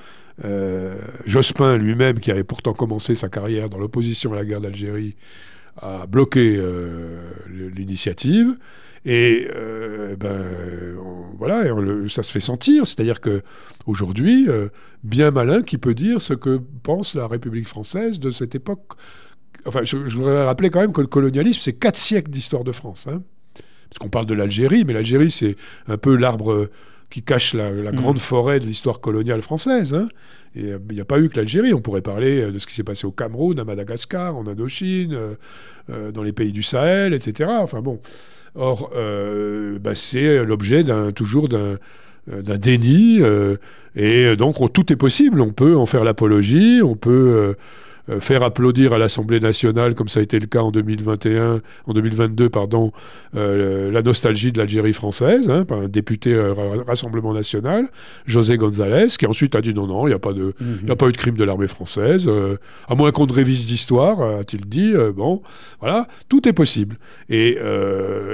euh, 0.45 0.99
Jospin 1.27 1.79
lui-même, 1.79 2.21
qui 2.21 2.31
avait 2.31 2.45
pourtant 2.45 2.75
commencé 2.75 3.15
sa 3.15 3.29
carrière 3.29 3.71
dans 3.71 3.79
l'opposition 3.79 4.33
à 4.33 4.37
la 4.37 4.45
guerre 4.45 4.61
d'Algérie, 4.61 5.17
a 5.77 6.07
bloqué 6.07 6.57
euh, 6.59 7.19
l'initiative. 7.49 8.57
Et 9.05 9.49
euh, 9.55 10.15
ben, 10.17 10.45
voilà, 11.39 11.65
ça 12.09 12.23
se 12.23 12.31
fait 12.31 12.41
sentir. 12.41 12.87
C'est-à-dire 12.87 13.21
que 13.21 13.43
aujourd'hui, 13.87 14.49
bien 15.03 15.31
malin 15.31 15.63
qui 15.63 15.79
peut 15.79 15.95
dire 15.95 16.23
ce 16.23 16.35
que 16.35 16.61
pense 16.83 17.15
la 17.15 17.27
République 17.27 17.67
française 17.67 18.21
de 18.21 18.31
cette 18.31 18.55
époque 18.55 18.95
Enfin, 19.67 19.85
je, 19.85 19.97
voudrais 19.97 20.45
rappeler 20.45 20.71
quand 20.71 20.81
même 20.81 20.93
que 20.93 21.01
le 21.01 21.07
colonialisme, 21.07 21.61
c'est 21.63 21.75
quatre 21.75 21.99
siècles 21.99 22.31
d'histoire 22.31 22.65
de 22.65 22.73
France. 22.73 23.07
Hein. 23.07 23.23
Parce 23.55 23.99
qu'on 24.01 24.09
parle 24.09 24.27
de 24.27 24.35
l'Algérie, 24.35 24.85
mais 24.85 24.93
l'Algérie, 24.93 25.31
c'est 25.31 25.57
un 25.87 25.99
peu 25.99 26.17
l'arbre 26.17 26.69
qui 27.13 27.23
cache 27.23 27.53
la, 27.53 27.71
mm. 27.71 27.95
grande 27.95 28.19
forêt 28.19 28.59
de 28.59 28.65
l'histoire 28.65 29.01
coloniale 29.01 29.43
française. 29.43 29.93
Hein. 29.95 30.09
Et 30.57 30.73
euh, 30.73 30.79
il 30.89 30.95
n'y 30.95 31.01
a 31.01 31.05
pas 31.05 31.19
eu 31.19 31.29
que 31.29 31.37
l'Algérie. 31.37 31.75
On 31.75 31.83
pourrait 31.83 32.03
parler 32.03 32.41
euh, 32.41 32.51
de 32.51 32.59
ce 32.59 32.67
qui 32.67 32.75
s'est 32.75 32.83
passé 32.83 33.07
au 33.07 33.13
Cameroun, 33.13 33.59
à 33.61 33.65
Madagascar, 33.65 34.35
en 34.35 34.47
Indochine, 34.47 35.15
euh, 35.91 36.11
dans 36.11 36.23
les 36.23 36.33
pays 36.33 36.53
du 36.53 36.63
Sahel, 36.63 37.13
etc. 37.13 37.51
Enfin 37.61 37.83
bon. 37.83 38.01
Or, 38.55 38.91
bah, 39.81 39.95
c'est 39.95 40.45
l'objet 40.45 40.85
toujours 41.15 41.49
d'un 41.49 41.79
déni. 42.59 43.21
et 43.97 44.37
donc, 44.37 44.73
tout 44.75 44.93
est 44.93 44.97
possible. 44.97 45.41
On 45.41 45.53
peut 45.53 45.75
en 45.75 45.87
faire 45.87 46.05
l'apologie, 46.05 46.83
on 46.83 46.95
peut 46.95 47.55
faire 48.21 48.43
applaudir 48.43 48.93
à 48.93 48.99
l'Assemblée 48.99 49.41
nationale, 49.41 49.95
comme 49.95 50.09
ça 50.09 50.21
a 50.21 50.23
été 50.23 50.39
le 50.39 50.47
cas 50.47 50.61
en 50.61 50.71
2021, 50.71 51.61
en 51.87 51.93
2022, 51.93 52.49
pardon, 52.49 52.93
euh, 53.37 53.91
la 53.91 54.03
nostalgie 54.03 54.53
de 54.53 54.59
l'Algérie 54.59 54.93
française, 54.93 55.51
hein, 55.51 55.65
par 55.65 55.79
un 55.79 55.89
député 55.89 56.35
euh, 56.35 56.53
Rassemblement 56.87 57.33
national, 57.33 57.89
José 58.27 58.57
González, 58.57 59.07
qui 59.19 59.27
ensuite 59.27 59.55
a 59.55 59.61
dit 59.61 59.75
non, 59.75 59.87
non, 59.87 60.07
il 60.07 60.11
n'y 60.11 60.15
a, 60.15 60.19
pas 60.19 60.33
de, 60.33 60.55
mhm. 60.61 60.91
a 60.91 60.97
pas 60.97 61.07
eu 61.09 61.13
de 61.13 61.17
crime 61.17 61.37
de 61.37 61.45
l'armée 61.45 61.69
française, 61.69 62.29
à 62.89 62.95
moins 62.95 63.11
qu'on 63.13 63.27
ne 63.27 63.33
révise 63.33 63.67
d'histoire, 63.67 64.21
a-t-il 64.21 64.67
dit. 64.67 64.95
bon, 65.15 65.43
voilà, 65.81 66.07
tout 66.29 66.49
est 66.49 66.53
possible. 66.53 66.97
Et, 67.29 67.59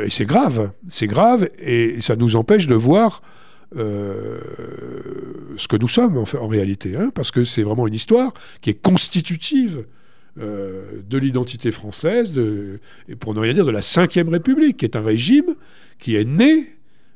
et 0.04 0.10
c'est 0.10 0.24
grave, 0.24 0.70
c'est 0.88 1.06
grave, 1.06 1.48
et 1.58 2.00
ça 2.00 2.16
nous 2.16 2.36
empêche 2.36 2.66
de 2.66 2.74
voir 2.74 3.22
euh, 3.76 4.38
ce 5.58 5.68
que 5.68 5.76
nous 5.76 5.88
sommes 5.88 6.24
en, 6.40 6.48
réalité, 6.48 6.96
hein, 6.96 7.10
parce 7.14 7.30
que 7.30 7.44
c'est 7.44 7.62
vraiment 7.62 7.86
une 7.86 7.94
histoire 7.94 8.32
qui 8.60 8.70
est 8.70 8.80
constitutive 8.82 9.84
euh, 10.40 11.02
de 11.08 11.18
l'identité 11.18 11.70
française, 11.70 12.40
et 13.08 13.16
pour 13.16 13.34
ne 13.34 13.40
rien 13.40 13.52
dire 13.52 13.66
de 13.66 13.70
la 13.70 13.80
Ve 13.80 14.28
République, 14.28 14.78
qui 14.78 14.84
est 14.84 14.96
un 14.96 15.02
régime 15.02 15.54
qui 15.98 16.16
est 16.16 16.24
né 16.24 16.66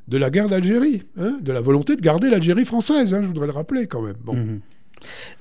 de 0.08 0.18
la 0.18 0.30
guerre 0.30 0.48
d'Algérie, 0.48 1.04
hein, 1.16 1.38
de 1.40 1.52
la 1.52 1.60
volonté 1.60 1.96
de 1.96 2.02
garder 2.02 2.28
l'Algérie 2.28 2.64
française, 2.64 3.14
hein, 3.14 3.22
je 3.22 3.28
voudrais 3.28 3.46
le 3.46 3.52
rappeler 3.52 3.86
quand 3.86 4.02
même. 4.02 4.16
Bon. 4.22 4.34
Mhm. 4.34 4.60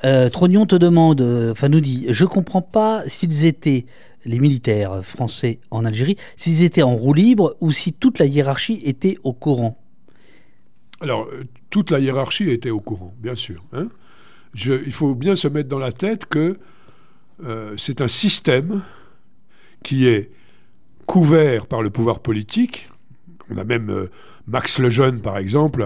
Euh, 0.05 0.29
Trognon 0.29 0.65
te 0.65 0.75
demande, 0.75 1.21
enfin 1.51 1.69
nous 1.69 1.81
dit, 1.81 2.07
je 2.09 2.25
comprends 2.25 2.61
pas 2.61 3.03
s'ils 3.05 3.45
étaient 3.45 3.85
les 4.25 4.39
militaires 4.39 5.03
français 5.03 5.59
en 5.71 5.83
Algérie, 5.83 6.15
s'ils 6.35 6.63
étaient 6.63 6.83
en 6.83 6.95
roue 6.95 7.13
libre 7.13 7.55
ou 7.59 7.71
si 7.71 7.91
toute 7.91 8.17
la 8.17 8.25
hiérarchie 8.25 8.79
était 8.83 9.17
au 9.23 9.33
courant. 9.33 9.81
Alors, 11.02 11.28
euh, 11.28 11.44
toute 11.72 11.90
la 11.90 11.99
hiérarchie 11.99 12.49
était 12.52 12.69
au 12.69 12.80
courant, 12.80 13.14
bien 13.19 13.36
sûr. 13.36 13.64
Hein. 13.73 13.88
il 14.53 14.94
faut 14.94 15.15
bien 15.15 15.36
se 15.36 15.48
mettre 15.48 15.68
dans 15.68 15.80
la 15.80 15.91
tête 15.91 16.28
que 16.28 16.57
euh, 17.44 17.73
c'est 17.78 18.02
un 18.02 18.07
système 18.07 18.84
qui 19.84 20.07
est 20.07 20.32
couvert 21.07 21.65
par 21.65 21.82
le 21.82 21.90
pouvoir 21.90 22.19
politique. 22.19 22.90
On 23.49 23.57
a 23.57 23.64
même 23.64 23.90
euh, 23.90 24.11
Max 24.45 24.78
Lejeune, 24.78 25.22
par 25.22 25.38
exemple, 25.38 25.84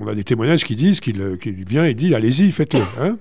on 0.00 0.06
a 0.06 0.14
des 0.14 0.24
témoignages 0.24 0.64
qui 0.64 0.76
disent 0.76 1.00
qu'il 1.00 1.64
vient 1.66 1.84
et 1.84 1.94
dit 1.94 2.14
allez-y, 2.14 2.52
faites-le. 2.52 2.82
Hein. 3.00 3.18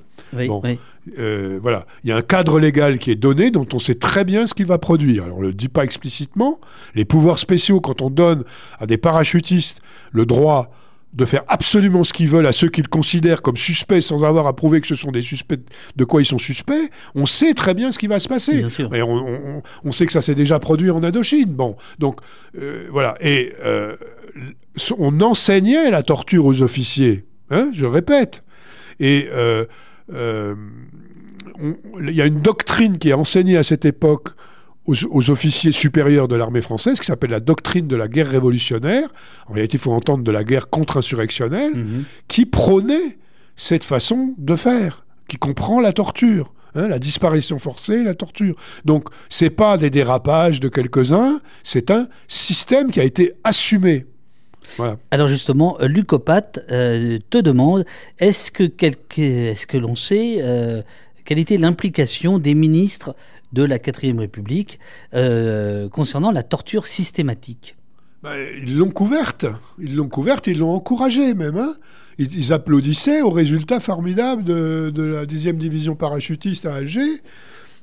voilà. 1.61 1.85
Il 2.03 2.09
y 2.09 2.11
a 2.13 2.17
un 2.17 2.21
cadre 2.21 2.59
légal 2.59 2.97
qui 2.97 3.11
est 3.11 3.15
donné 3.15 3.51
dont 3.51 3.67
on 3.73 3.79
sait 3.79 3.95
très 3.95 4.25
bien 4.25 4.47
ce 4.47 4.53
qu'il 4.53 4.65
va 4.65 4.77
produire. 4.77 5.23
Alors 5.25 5.37
on 5.37 5.41
ne 5.41 5.47
le 5.47 5.53
dit 5.53 5.69
pas 5.69 5.83
explicitement. 5.83 6.59
Les 6.95 7.05
pouvoirs 7.05 7.39
spéciaux, 7.39 7.81
quand 7.81 8.01
on 8.01 8.09
donne 8.09 8.43
à 8.79 8.85
des 8.85 8.97
parachutistes 8.97 9.81
le 10.11 10.25
droit 10.25 10.71
de 11.13 11.25
faire 11.25 11.43
absolument 11.47 12.03
ce 12.03 12.13
qu'ils 12.13 12.27
veulent 12.27 12.45
à 12.45 12.51
ceux 12.51 12.69
qu'ils 12.69 12.87
considèrent 12.87 13.41
comme 13.41 13.57
suspects 13.57 14.01
sans 14.01 14.23
avoir 14.23 14.45
à 14.45 14.55
prouver 14.55 14.81
que 14.81 14.87
ce 14.87 14.95
sont 14.95 15.11
des 15.11 15.21
suspects 15.21 15.59
de 15.95 16.05
quoi 16.05 16.21
ils 16.21 16.25
sont 16.25 16.37
suspects, 16.37 16.91
on 17.15 17.25
sait 17.25 17.53
très 17.53 17.73
bien 17.73 17.91
ce 17.91 17.97
qui 17.97 18.07
va 18.07 18.19
se 18.19 18.27
passer. 18.27 18.65
Et 18.93 19.01
on, 19.01 19.91
sait 19.91 20.05
que 20.05 20.11
ça 20.11 20.21
s'est 20.21 20.35
déjà 20.35 20.59
produit 20.59 20.91
en 20.91 21.03
Indochine. 21.03 21.53
Bon, 21.53 21.75
donc 21.97 22.19
euh, 22.59 22.87
voilà. 22.91 23.15
Et 23.21 23.53
euh, 23.63 23.95
on 24.97 25.21
enseignait 25.21 25.91
la 25.91 26.03
torture 26.03 26.45
aux 26.45 26.61
officiers, 26.61 27.25
hein, 27.49 27.69
je 27.73 27.85
répète. 27.85 28.43
Et 28.99 29.29
euh, 29.31 29.65
il 31.99 32.11
y 32.11 32.21
a 32.21 32.25
une 32.25 32.41
doctrine 32.41 32.97
qui 32.97 33.09
est 33.09 33.13
enseignée 33.13 33.57
à 33.57 33.63
cette 33.63 33.85
époque 33.85 34.29
aux, 34.87 35.29
officiers 35.29 35.73
supérieurs 35.73 36.27
de 36.27 36.35
l'armée 36.35 36.61
française, 36.61 36.99
qui 36.99 37.05
s'appelle 37.05 37.31
la 37.31 37.41
doctrine 37.41 37.87
de 37.87 37.95
la 37.95 38.07
guerre 38.07 38.29
révolutionnaire. 38.29 39.09
En 39.47 39.53
réalité, 39.53 39.77
il 39.77 39.81
faut 39.81 39.91
entendre 39.91 40.23
de 40.23 40.31
la 40.31 40.43
guerre 40.43 40.69
contre-insurrectionnelle, 40.69 41.75
mhm. 41.75 42.03
qui 42.27 42.45
prônait 42.45 43.17
cette 43.55 43.83
façon 43.83 44.33
de 44.37 44.55
faire, 44.55 45.05
qui 45.27 45.37
comprend 45.37 45.81
la 45.81 45.93
torture. 45.93 46.53
Hein, 46.75 46.89
la 46.89 46.99
disparition 46.99 47.57
forcée, 47.57 48.03
la 48.03 48.13
torture. 48.13 48.55
Donc, 48.85 49.07
c'est 49.29 49.49
pas 49.49 49.77
des 49.77 49.89
dérapages 49.89 50.59
de 50.59 50.69
quelques-uns, 50.69 51.39
c'est 51.63 51.91
un 51.91 52.07
système 52.27 52.91
qui 52.91 52.99
a 52.99 53.03
été 53.03 53.33
assumé. 53.43 54.05
Voilà. 54.77 54.97
Alors 55.11 55.27
justement, 55.27 55.77
euh, 55.79 55.87
Lucopat 55.87 56.59
euh, 56.71 57.19
te 57.29 57.37
demande, 57.37 57.85
est-ce 58.19 58.51
que, 58.51 58.63
est 58.63 59.65
que 59.65 59.77
l'on 59.77 59.95
sait 59.95 60.37
euh, 60.39 60.81
quelle 61.25 61.39
était 61.39 61.57
l'implication 61.57 62.39
des 62.39 62.53
ministres 62.53 63.15
de 63.53 63.63
la 63.63 63.79
quatrième 63.79 64.19
République 64.19 64.79
euh, 65.13 65.89
concernant 65.89 66.31
la 66.31 66.43
torture 66.43 66.87
systématique? 66.87 67.75
Bah, 68.23 68.31
ils 68.59 68.77
l'ont 68.77 68.89
couverte, 68.89 69.45
ils 69.77 69.95
l'ont 69.95 70.09
couverte, 70.09 70.47
ils 70.47 70.59
l'ont 70.59 70.73
encouragée 70.73 71.33
même. 71.33 71.57
Hein. 71.57 71.73
ils, 72.17 72.51
applaudissaient 72.53 73.21
au 73.21 73.29
résultat 73.29 73.79
formidable 73.79 74.43
de, 74.43 75.03
la 75.03 75.25
10e 75.25 75.57
division 75.57 75.95
parachutiste 75.95 76.65
à 76.65 76.75
Alger. 76.75 77.21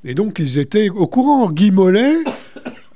Et 0.03 0.13
donc 0.13 0.39
ils 0.39 0.59
étaient 0.59 0.89
au 0.89 1.07
courant. 1.07 1.49
Guy 1.49 1.71
Mollet 1.71 2.15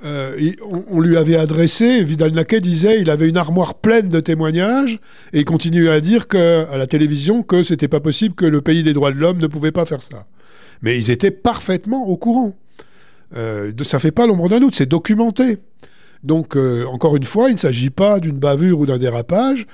euh, 0.04 0.52
on, 0.62 1.00
lui 1.00 1.16
avait 1.16 1.36
adressé, 1.36 2.02
Vidal 2.02 2.32
Naquet 2.32 2.60
disait, 2.60 3.00
il 3.00 3.10
avait 3.10 3.28
une 3.28 3.36
armoire 3.36 3.74
pleine 3.74 4.08
de 4.08 4.20
témoignages, 4.20 4.98
et 5.32 5.40
il 5.40 5.44
continuait 5.44 5.90
à 5.90 6.00
dire 6.00 6.26
à 6.34 6.76
la 6.76 6.86
télévision 6.86 7.42
que 7.42 7.62
c'était 7.62 7.88
pas 7.88 8.00
possible, 8.00 8.34
que 8.34 8.46
le 8.46 8.60
pays 8.60 8.82
des 8.82 8.92
droits 8.92 9.12
de 9.12 9.18
l'homme 9.18 9.38
ne 9.38 9.46
pouvait 9.46 9.72
pas 9.72 9.84
faire 9.84 10.02
ça. 10.02 10.26
Mais 10.82 10.96
ils 10.96 11.10
étaient 11.10 11.30
parfaitement 11.30 12.08
au 12.08 12.16
courant. 12.16 12.56
Euh, 13.36 13.72
ça 13.82 13.98
fait 13.98 14.10
pas 14.10 14.26
l'ombre 14.26 14.48
d'un 14.48 14.60
doute, 14.60 14.74
c'est 14.74 14.88
documenté. 14.88 15.58
Donc, 16.22 16.56
euh, 16.56 16.84
encore 16.86 17.16
une 17.16 17.24
fois, 17.24 17.48
il 17.48 17.54
ne 17.54 17.58
s'agit 17.58 17.90
pas 17.90 18.20
d'une 18.20 18.38
bavure 18.38 18.80
ou 18.80 18.86
d'un 18.86 18.98
dérapage, 18.98 19.66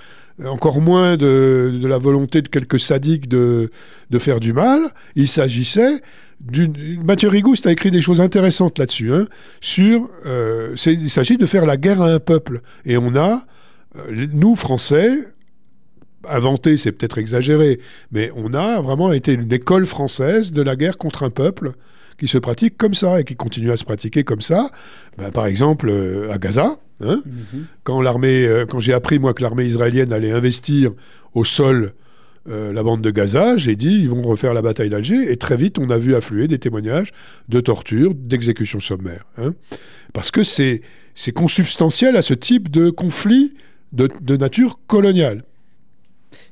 encore 0.45 0.81
moins 0.81 1.17
de, 1.17 1.81
la 1.83 1.99
volonté 1.99 2.43
de 2.43 2.49
quelques 2.49 2.81
sadiques 2.81 3.29
de, 3.29 3.71
de 4.11 4.19
faire 4.19 4.41
du 4.41 4.53
mal. 4.53 4.81
Il 5.15 5.29
s'agissait 5.29 6.01
d'une. 6.41 7.03
Mathieu 7.03 7.29
Rigouste 7.29 7.67
a 7.67 7.73
écrit 7.73 7.91
des 7.91 8.01
choses 8.01 8.21
intéressantes 8.21 8.79
là-dessus. 8.79 9.13
hein, 9.13 9.27
sur, 9.61 10.11
euh, 10.27 10.75
il 10.87 11.11
s'agit 11.11 11.37
de 11.37 11.47
faire 11.47 11.67
la 11.67 11.77
guerre 11.77 12.03
à 12.03 12.09
un 12.11 12.21
peuple. 12.21 12.61
Et 12.85 12.97
on 12.97 13.15
a, 13.17 13.45
euh, 13.97 14.27
nous 14.33 14.55
Français, 14.55 15.11
inventé, 16.29 16.77
c'est 16.77 16.93
peut-être 16.93 17.19
exagéré, 17.19 17.81
mais 18.11 18.31
on 18.37 18.53
a 18.55 18.81
vraiment 18.81 19.13
été 19.13 19.33
une 19.33 19.53
école 19.53 19.87
française 19.87 20.53
de 20.53 20.63
la 20.63 20.77
guerre 20.77 20.97
contre 20.97 21.23
un 21.23 21.31
peuple 21.31 21.73
qui 22.19 22.29
se 22.29 22.39
pratique 22.39 22.77
comme 22.77 22.95
ça 22.95 23.21
et 23.21 23.25
qui 23.25 23.37
continue 23.37 23.71
à 23.71 23.77
se 23.77 23.85
pratiquer 23.85 24.25
comme 24.25 24.41
ça. 24.41 24.71
Ben, 25.19 25.31
par 25.31 25.47
exemple, 25.47 25.89
euh, 25.91 26.33
à 26.33 26.39
Gaza, 26.39 26.79
hein, 27.05 27.23
quand 27.85 28.01
l'armée, 28.01 28.47
euh, 28.47 28.67
quand 28.67 28.81
j'ai 28.81 28.93
appris 28.93 29.19
moi 29.19 29.35
que 29.35 29.43
l'armée 29.43 29.67
israélienne 29.67 30.13
allait 30.13 30.33
investir 30.33 30.93
au 31.35 31.45
sol 31.45 31.93
euh, 32.49 32.73
la 32.73 32.83
bande 32.83 33.03
de 33.03 33.11
Gaza, 33.11 33.57
j'ai 33.57 33.77
dit 33.77 33.91
ils 33.91 34.09
vont 34.09 34.23
refaire 34.23 34.55
la 34.55 34.63
bataille 34.63 34.89
d'Alger 34.89 35.31
et 35.31 35.37
très 35.37 35.57
vite 35.57 35.79
on 35.79 35.91
a 35.91 35.99
vu 35.99 36.15
affluer 36.15 36.49
des 36.49 36.59
témoignages 36.59 37.13
de 37.49 37.61
torture, 37.61 38.15
d'exécution 38.15 38.81
sommaire, 38.81 39.27
hein. 39.37 39.55
parce 40.13 40.31
que 40.31 40.43
c'est 40.43 40.83
c'est 41.15 41.33
consubstantiel 41.33 42.15
à 42.15 42.23
ce 42.23 42.35
type 42.35 42.71
de 42.71 42.91
conflit 42.91 43.55
de, 43.93 44.09
de 44.21 44.37
nature 44.37 44.79
coloniale. 44.87 45.43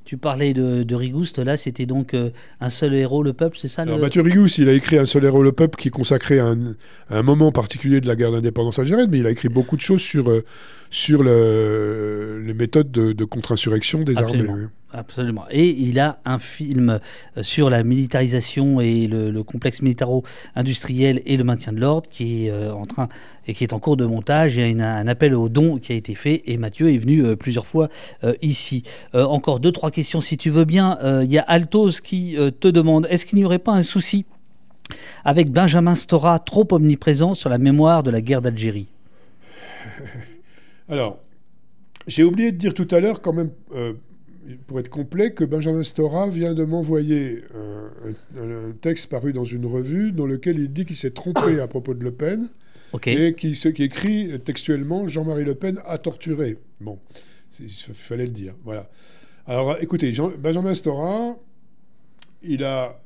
Tu 0.04 0.18
parlais 0.18 0.52
de, 0.52 0.82
de 0.82 0.94
Rigouste, 0.94 1.38
là, 1.38 1.56
c'était 1.56 1.86
donc 1.86 2.12
euh, 2.12 2.28
un 2.60 2.68
seul 2.68 2.92
héros, 2.94 3.22
le 3.22 3.32
peuple, 3.32 3.56
c'est 3.58 3.68
ça 3.68 3.82
Alors, 3.82 3.96
le... 3.96 4.02
Mathieu 4.02 4.20
Rigous, 4.20 4.48
il 4.58 4.68
a 4.68 4.72
écrit 4.74 4.98
un 4.98 5.06
seul 5.06 5.24
héros 5.24 5.42
le 5.42 5.52
peuple 5.52 5.78
qui 5.78 5.88
est 5.88 5.90
consacré 5.90 6.38
à 6.40 6.46
un, 6.46 6.72
à 7.08 7.18
un 7.18 7.22
moment 7.22 7.52
particulier 7.52 8.00
de 8.02 8.06
la 8.06 8.14
guerre 8.14 8.30
d'indépendance 8.32 8.78
algérienne, 8.78 9.08
mais 9.10 9.20
il 9.20 9.26
a 9.26 9.30
écrit 9.30 9.48
beaucoup 9.48 9.76
de 9.76 9.80
choses 9.80 10.02
sur, 10.02 10.30
euh, 10.30 10.44
sur 10.90 11.22
le- 11.22 12.42
les 12.46 12.54
méthodes 12.54 12.90
de, 12.90 13.12
de 13.12 13.24
contre-insurrection 13.24 14.02
des 14.02 14.16
Absolument. 14.18 14.52
armées. 14.52 14.62
oui. 14.64 14.68
Absolument. 14.96 15.44
Et 15.50 15.70
il 15.70 15.98
a 15.98 16.20
un 16.24 16.38
film 16.38 17.00
euh, 17.36 17.42
sur 17.42 17.68
la 17.68 17.82
militarisation 17.82 18.80
et 18.80 19.08
le, 19.08 19.32
le 19.32 19.42
complexe 19.42 19.82
militaro-industriel 19.82 21.20
et 21.26 21.36
le 21.36 21.42
maintien 21.42 21.72
de 21.72 21.80
l'ordre 21.80 22.08
qui 22.08 22.46
est 22.46 22.50
euh, 22.52 22.72
en 22.72 22.86
train 22.86 23.08
et 23.48 23.54
qui 23.54 23.64
est 23.64 23.72
en 23.72 23.80
cours 23.80 23.96
de 23.96 24.06
montage. 24.06 24.54
Il 24.54 24.78
y 24.78 24.80
a 24.80 24.94
un 24.94 25.08
appel 25.08 25.34
au 25.34 25.48
don 25.48 25.78
qui 25.78 25.90
a 25.90 25.96
été 25.96 26.14
fait 26.14 26.42
et 26.46 26.58
Mathieu 26.58 26.92
est 26.92 26.98
venu 26.98 27.24
euh, 27.24 27.34
plusieurs 27.34 27.66
fois 27.66 27.88
ici. 28.40 28.84
Encore 29.12 29.58
deux 29.58 29.72
trois 29.72 29.90
questions 29.90 30.20
si 30.20 30.36
tu 30.36 30.48
veux 30.50 30.64
bien. 30.64 30.96
Il 31.22 31.30
y 31.30 31.38
a 31.38 31.42
Altos 31.42 32.00
qui 32.02 32.36
te 32.60 32.68
demande 32.68 33.06
est-ce 33.10 33.26
qu'il 33.26 33.38
n'y 33.38 33.44
aurait 33.44 33.58
pas 33.58 33.72
un 33.72 33.82
souci 33.82 34.24
avec 35.24 35.50
Benjamin 35.50 35.94
Stora 35.94 36.38
trop 36.38 36.66
omniprésent 36.70 37.34
sur 37.34 37.50
la 37.50 37.58
mémoire 37.58 38.02
de 38.02 38.10
la 38.10 38.20
guerre 38.20 38.42
d'Algérie? 38.42 38.86
Alors, 40.88 41.18
j'ai 42.06 42.22
oublié 42.22 42.52
de 42.52 42.56
dire 42.56 42.74
tout 42.74 42.88
à 42.90 43.00
l'heure, 43.00 43.20
quand 43.20 43.32
même, 43.32 43.50
pour 44.66 44.78
être 44.80 44.88
complet, 44.90 45.32
que 45.32 45.44
Benjamin 45.44 45.82
Stora 45.82 46.28
vient 46.28 46.54
de 46.54 46.64
m'envoyer 46.64 47.42
euh, 47.54 47.88
un, 48.36 48.68
un 48.68 48.72
texte 48.72 49.08
paru 49.08 49.32
dans 49.32 49.44
une 49.44 49.66
revue 49.66 50.12
dans 50.12 50.26
lequel 50.26 50.58
il 50.58 50.72
dit 50.72 50.84
qu'il 50.84 50.96
s'est 50.96 51.10
trompé 51.12 51.60
à 51.60 51.66
propos 51.66 51.94
de 51.94 52.04
Le 52.04 52.12
Pen 52.12 52.48
et 53.16 53.34
qui, 53.34 53.54
ce 53.54 53.68
qui 53.68 53.82
écrit 53.82 54.38
textuellement 54.44 55.06
Jean-Marie 55.08 55.44
Le 55.44 55.54
Pen 55.54 55.80
a 55.86 55.98
torturé. 55.98 56.58
Bon, 56.80 56.98
il 57.58 57.68
fallait 57.70 58.26
le 58.26 58.32
dire. 58.32 58.54
Voilà. 58.64 58.88
Alors, 59.46 59.76
écoutez, 59.80 60.12
Jean- 60.12 60.32
Benjamin 60.38 60.74
Stora, 60.74 61.36
il 62.42 62.62
a 62.64 63.00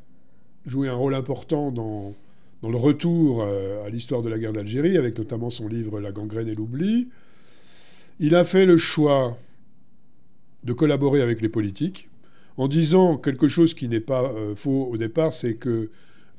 joué 0.67 0.89
un 0.89 0.95
rôle 0.95 1.15
important 1.15 1.71
dans, 1.71 2.15
dans 2.63 2.71
le 2.71 2.77
retour 2.77 3.43
euh, 3.43 3.85
à 3.87 3.89
l'histoire 3.91 4.23
de 4.23 4.29
la 4.29 4.39
guerre 4.39 4.53
d'Algérie, 4.53 4.97
avec 4.97 5.17
notamment 5.17 5.51
son 5.51 5.69
livre 5.69 6.01
La 6.01 6.13
gangrène 6.13 6.49
et 6.49 6.55
l'oubli. 6.55 7.09
Il 8.21 8.35
a 8.35 8.45
fait 8.45 8.67
le 8.67 8.77
choix 8.77 9.39
de 10.65 10.73
collaborer 10.73 11.23
avec 11.23 11.41
les 11.41 11.49
politiques 11.49 12.09
en 12.57 12.69
disant 12.69 13.17
quelque 13.17 13.49
chose 13.49 13.75
qui 13.75 13.89
n'est 13.89 14.01
pas 14.01 14.25
euh, 14.25 14.55
faux 14.57 14.89
au 14.91 14.97
départ, 14.97 15.33
c'est 15.33 15.55
que, 15.55 15.91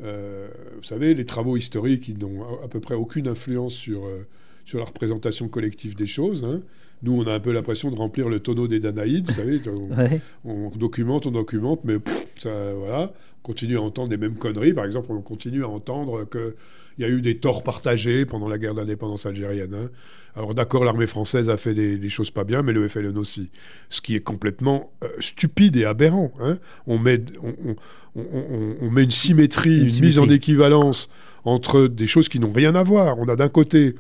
euh, 0.03 0.49
vous 0.77 0.83
savez, 0.83 1.13
les 1.13 1.25
travaux 1.25 1.55
historiques, 1.57 2.17
n'ont 2.19 2.43
à, 2.43 2.65
à 2.65 2.67
peu 2.67 2.79
près 2.81 2.95
aucune 2.95 3.27
influence 3.27 3.73
sur, 3.73 4.05
euh, 4.05 4.27
sur 4.65 4.79
la 4.79 4.85
représentation 4.85 5.47
collective 5.47 5.95
des 5.95 6.07
choses. 6.07 6.43
hein. 6.43 6.61
Nous, 7.03 7.13
on 7.13 7.25
a 7.27 7.33
un 7.33 7.39
peu 7.39 7.51
l'impression 7.53 7.91
de 7.91 7.95
remplir 7.95 8.27
le 8.29 8.39
tonneau 8.39 8.67
des 8.67 8.79
Danaïdes, 8.79 9.25
vous 9.27 9.33
savez, 9.33 9.61
on, 9.67 9.95
Ouais. 9.97 10.21
on 10.45 10.69
documente, 10.75 11.25
on 11.27 11.31
documente, 11.31 11.81
mais 11.85 11.97
pff, 11.99 12.27
ça, 12.37 12.49
voilà, 12.73 13.13
on 13.41 13.41
continue 13.41 13.77
à 13.77 13.81
entendre 13.81 14.09
des 14.09 14.17
mêmes 14.17 14.35
conneries. 14.35 14.73
Par 14.73 14.85
exemple, 14.85 15.07
on 15.11 15.21
continue 15.21 15.63
à 15.63 15.69
entendre 15.69 16.25
qu'il 16.29 16.53
y 16.97 17.03
a 17.05 17.09
eu 17.09 17.21
des 17.21 17.37
torts 17.37 17.63
partagés 17.63 18.25
pendant 18.25 18.49
la 18.49 18.57
guerre 18.57 18.73
d'indépendance 18.75 19.25
algérienne. 19.25 19.73
hein. 19.73 19.89
Alors 20.35 20.53
d'accord, 20.53 20.83
l'armée 20.85 21.07
française 21.07 21.49
a 21.49 21.57
fait 21.57 21.73
des, 21.73 21.97
des 21.97 22.09
choses 22.09 22.31
pas 22.31 22.43
bien, 22.43 22.61
mais 22.61 22.71
le 22.73 22.87
FLN 22.87 23.17
aussi. 23.17 23.49
Ce 23.89 23.99
qui 24.01 24.15
est 24.15 24.19
complètement 24.19 24.91
euh, 25.03 25.07
stupide 25.19 25.75
et 25.77 25.85
aberrant. 25.85 26.31
hein. 26.41 26.57
On, 26.85 26.97
met, 26.99 27.21
on, 27.41 27.53
on- 27.71 27.75
on- 28.21 28.75
on 28.81 28.91
met 28.91 29.03
une 29.03 29.11
symétrie, 29.11 29.77
Une 29.77 29.83
une, 29.85 29.89
symétrie. 29.89 30.05
mise 30.05 30.19
en 30.19 30.29
équivalence 30.29 31.09
entre 31.45 31.87
des 31.87 32.07
choses 32.07 32.27
qui 32.29 32.39
n'ont 32.39 32.51
rien 32.51 32.75
à 32.75 32.83
voir. 32.83 33.17
On 33.19 33.27
a 33.29 33.35
d'un 33.35 33.49
côté 33.49 33.95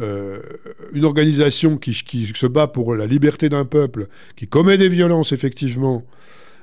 euh, 0.00 0.40
une 0.92 1.04
organisation 1.04 1.76
qui, 1.76 1.92
se 1.92 2.46
bat 2.46 2.66
pour 2.66 2.94
la 2.94 3.06
liberté 3.06 3.48
d'un 3.48 3.64
peuple, 3.64 4.08
qui 4.36 4.46
commet 4.46 4.78
des 4.78 4.88
violences 4.88 5.32
effectivement, 5.32 6.04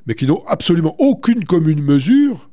mais 0.05 0.15
qui 0.15 0.27
n'ont 0.27 0.43
absolument 0.47 0.95
aucune 0.99 1.43
commune 1.45 1.81
mesure. 1.81 2.49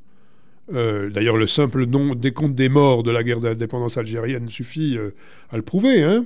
Euh, 0.72 1.10
D'ailleurs, 1.10 1.36
le 1.36 1.46
simple 1.46 1.86
nom 1.86 2.14
des 2.14 2.32
comptes 2.32 2.54
des 2.54 2.68
morts 2.68 3.02
de 3.02 3.10
la 3.10 3.22
guerre 3.22 3.40
d'indépendance 3.40 3.96
algérienne 3.98 4.48
suffit 4.48 4.96
euh, 4.96 5.10
à 5.50 5.56
le 5.56 5.62
prouver. 5.62 6.02
hein. 6.02 6.24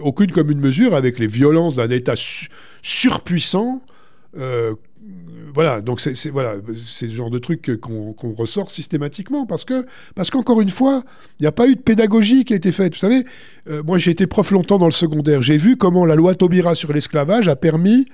Aucune 0.00 0.30
commune 0.32 0.58
mesure 0.60 0.94
avec 0.94 1.18
les 1.18 1.26
violences 1.26 1.76
d'un 1.76 1.90
État 1.90 2.16
su- 2.16 2.48
surpuissant. 2.82 3.82
Euh, 4.36 4.74
voilà, 5.54 5.80
donc 5.80 6.00
c'est 6.00 6.30
voilà, 6.30 6.54
le 6.56 7.08
genre 7.10 7.30
de 7.30 7.38
truc 7.38 7.78
qu'on 7.80 8.32
ressort 8.32 8.70
systématiquement 8.70 9.46
parce 9.46 9.64
que 9.64 9.86
parce 10.16 10.30
qu'encore 10.30 10.60
une 10.60 10.70
fois, 10.70 11.04
il 11.38 11.44
n'y 11.44 11.46
a 11.46 11.52
pas 11.52 11.68
eu 11.68 11.76
de 11.76 11.80
pédagogie 11.80 12.44
qui 12.44 12.54
a 12.54 12.56
été 12.56 12.72
faite. 12.72 12.94
Vous 12.94 12.98
savez, 13.00 13.24
euh, 13.68 13.82
moi 13.84 13.98
j'ai 13.98 14.10
été 14.10 14.26
prof 14.26 14.50
longtemps 14.50 14.78
dans 14.78 14.86
le 14.86 14.92
secondaire. 14.92 15.42
J'ai 15.42 15.56
vu 15.56 15.76
comment 15.76 16.04
la 16.06 16.16
loi 16.16 16.34
Taubira 16.34 16.74
sur 16.74 16.92
l'esclavage 16.92 17.46
a 17.46 17.54
permis 17.54 18.06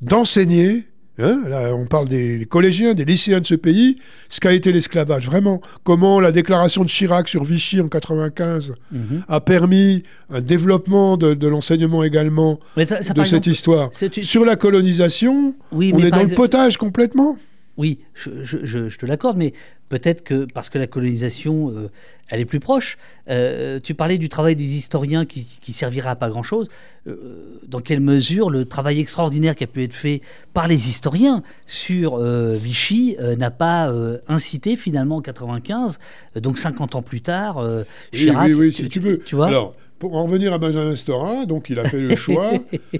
d'enseigner. 0.00 0.87
Hein, 1.18 1.42
là, 1.48 1.74
on 1.74 1.86
parle 1.86 2.08
des 2.08 2.46
collégiens, 2.48 2.94
des 2.94 3.04
lycéens 3.04 3.40
de 3.40 3.46
ce 3.46 3.54
pays, 3.54 3.98
ce 4.28 4.40
qu'a 4.40 4.52
été 4.52 4.72
l'esclavage, 4.72 5.26
vraiment. 5.26 5.60
Comment 5.84 6.20
la 6.20 6.32
déclaration 6.32 6.84
de 6.84 6.88
Chirac 6.88 7.28
sur 7.28 7.44
Vichy 7.44 7.80
en 7.80 7.88
95 7.88 8.74
Mhm. 8.92 9.22
a 9.28 9.40
permis 9.40 10.02
un 10.30 10.40
développement 10.40 11.16
de, 11.16 11.34
de 11.34 11.48
l'enseignement 11.48 12.04
également 12.04 12.58
Mais 12.76 12.86
ça- 12.86 13.02
ça, 13.02 13.12
de 13.12 13.22
cette 13.24 13.46
exemple, 13.46 13.48
histoire. 13.50 13.90
Sur 14.22 14.44
la 14.44 14.56
colonisation, 14.56 15.54
oui, 15.72 15.92
on 15.94 15.98
est 15.98 16.10
dans 16.10 16.22
le 16.22 16.34
potage 16.34 16.76
complètement. 16.76 17.36
Oui, 17.78 18.00
je, 18.12 18.44
je- 18.44 18.64
je- 18.66 18.88
je 18.90 18.98
te 18.98 19.06
l'accorde, 19.06 19.36
mais 19.38 19.54
peut-être 19.88 20.22
que 20.24 20.46
parce 20.52 20.68
que 20.68 20.78
la 20.78 20.86
colonisation, 20.88 21.70
euh, 21.70 21.88
elle 22.28 22.40
est 22.40 22.44
plus 22.44 22.60
proche. 22.60 22.98
euh, 23.30 23.78
tu 23.82 23.94
parlais 23.94 24.18
du 24.18 24.28
travail 24.28 24.56
des 24.56 24.76
historiens 24.76 25.24
qui, 25.24 25.44
qui 25.60 25.72
servira 25.72 26.10
à 26.10 26.16
pas 26.16 26.28
grand-chose. 26.28 26.68
Euh, 27.06 27.60
dans 27.66 27.80
quelle 27.80 28.00
mesure 28.00 28.50
le 28.50 28.64
travail 28.66 28.98
extraordinaire 29.00 29.54
qui 29.54 29.64
a 29.64 29.66
pu 29.66 29.82
être 29.84 29.94
fait 29.94 30.20
par 30.52 30.66
les 30.68 30.88
historiens 30.88 31.42
sur 31.66 32.18
Vichy 32.18 33.16
n'a 33.38 33.50
pas 33.50 33.92
incité 34.26 34.76
finalement 34.76 35.16
en 35.16 35.22
95, 35.22 35.98
euh, 36.36 36.40
donc 36.40 36.58
50 36.58 36.96
ans 36.96 37.02
plus 37.02 37.20
tard, 37.20 37.58
Oui, 37.58 37.84
Chirac. 38.18 38.46
oui, 38.48 38.54
oui, 38.54 38.72
si 38.72 38.88
tu 38.88 39.00
veux. 39.00 39.18
Tu 39.20 39.36
vois? 39.36 39.46
Alors, 39.46 39.74
pour 39.98 40.14
en 40.14 40.24
revenir 40.24 40.52
à 40.52 40.58
Benjamin 40.58 40.94
Stora, 40.94 41.44
donc 41.46 41.70
il 41.70 41.78
a 41.78 41.84
fait 41.84 42.00
le 42.00 42.14
choix 42.14 42.52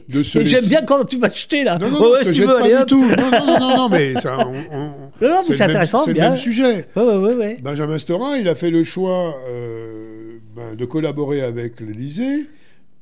de 0.09 0.23
se 0.23 0.45
J'aime 0.45 0.65
bien 0.65 0.83
quand 0.83 1.05
tu 1.05 1.19
vas 1.19 1.29
jeter 1.29 1.63
là. 1.65 1.79
Non, 1.79 1.91
non, 1.91 2.01
non, 2.01 2.11
ouais, 2.13 2.25
si 2.25 2.33
tu 2.33 2.41
veux, 2.41 2.47
pas 2.59 2.69
du 2.81 2.87
tout. 2.87 3.05
Non, 3.05 3.31
non, 3.31 3.59
non, 3.61 3.77
non, 3.77 3.89
mais 3.89 4.15
ça, 4.21 4.39
on- 4.39 4.53
on- 4.77 4.87
Non, 5.21 5.29
non, 5.35 5.43
mais 5.49 5.55
c'est 5.55 5.63
intéressant, 5.65 6.03
C'est 6.05 6.13
le 6.13 6.21
même 6.21 6.37
sujet. 6.37 6.87
Ouais, 6.97 7.03
ouais, 7.03 7.17
ouais, 7.17 7.35
ouais. 7.35 7.57
Benjamin 7.63 7.99
Stora, 7.99 8.39
il 8.39 8.49
a 8.49 8.55
fait 8.55 8.71
le 8.71 8.83
choix 8.85 9.37
euh, 9.49 10.39
ben, 10.57 10.75
de 10.77 10.85
collaborer 10.85 11.41
avec 11.43 11.81
l'Élysée, 11.81 12.47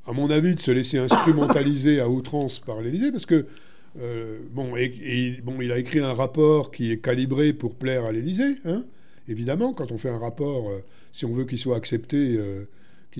à 0.07 0.13
mon 0.13 0.31
avis, 0.31 0.55
de 0.55 0.61
se 0.61 0.71
laisser 0.71 0.99
instrumentaliser 0.99 2.01
à 2.01 2.09
outrance 2.09 2.61
par 2.61 2.81
l'Élysée, 2.81 3.11
parce 3.11 3.27
que 3.27 3.47
euh, 4.01 4.39
bon, 4.53 4.77
et, 4.77 4.93
et, 5.05 5.41
bon, 5.43 5.55
il 5.61 5.73
a 5.73 5.79
écrit 5.79 6.01
un 6.01 6.13
rapport 6.13 6.71
qui 6.71 6.93
est 6.93 6.99
calibré 6.99 7.53
pour 7.55 7.75
plaire 7.75 8.05
à 8.05 8.13
l'Élysée, 8.13 8.57
hein, 8.67 8.85
évidemment. 9.27 9.73
Quand 9.73 9.91
on 9.91 9.97
fait 9.97 10.11
un 10.11 10.19
rapport, 10.19 10.69
euh, 10.69 10.83
si 11.13 11.25
on 11.25 11.33
veut 11.33 11.45
qu'il 11.45 11.57
soit 11.59 11.77
accepté, 11.77 12.39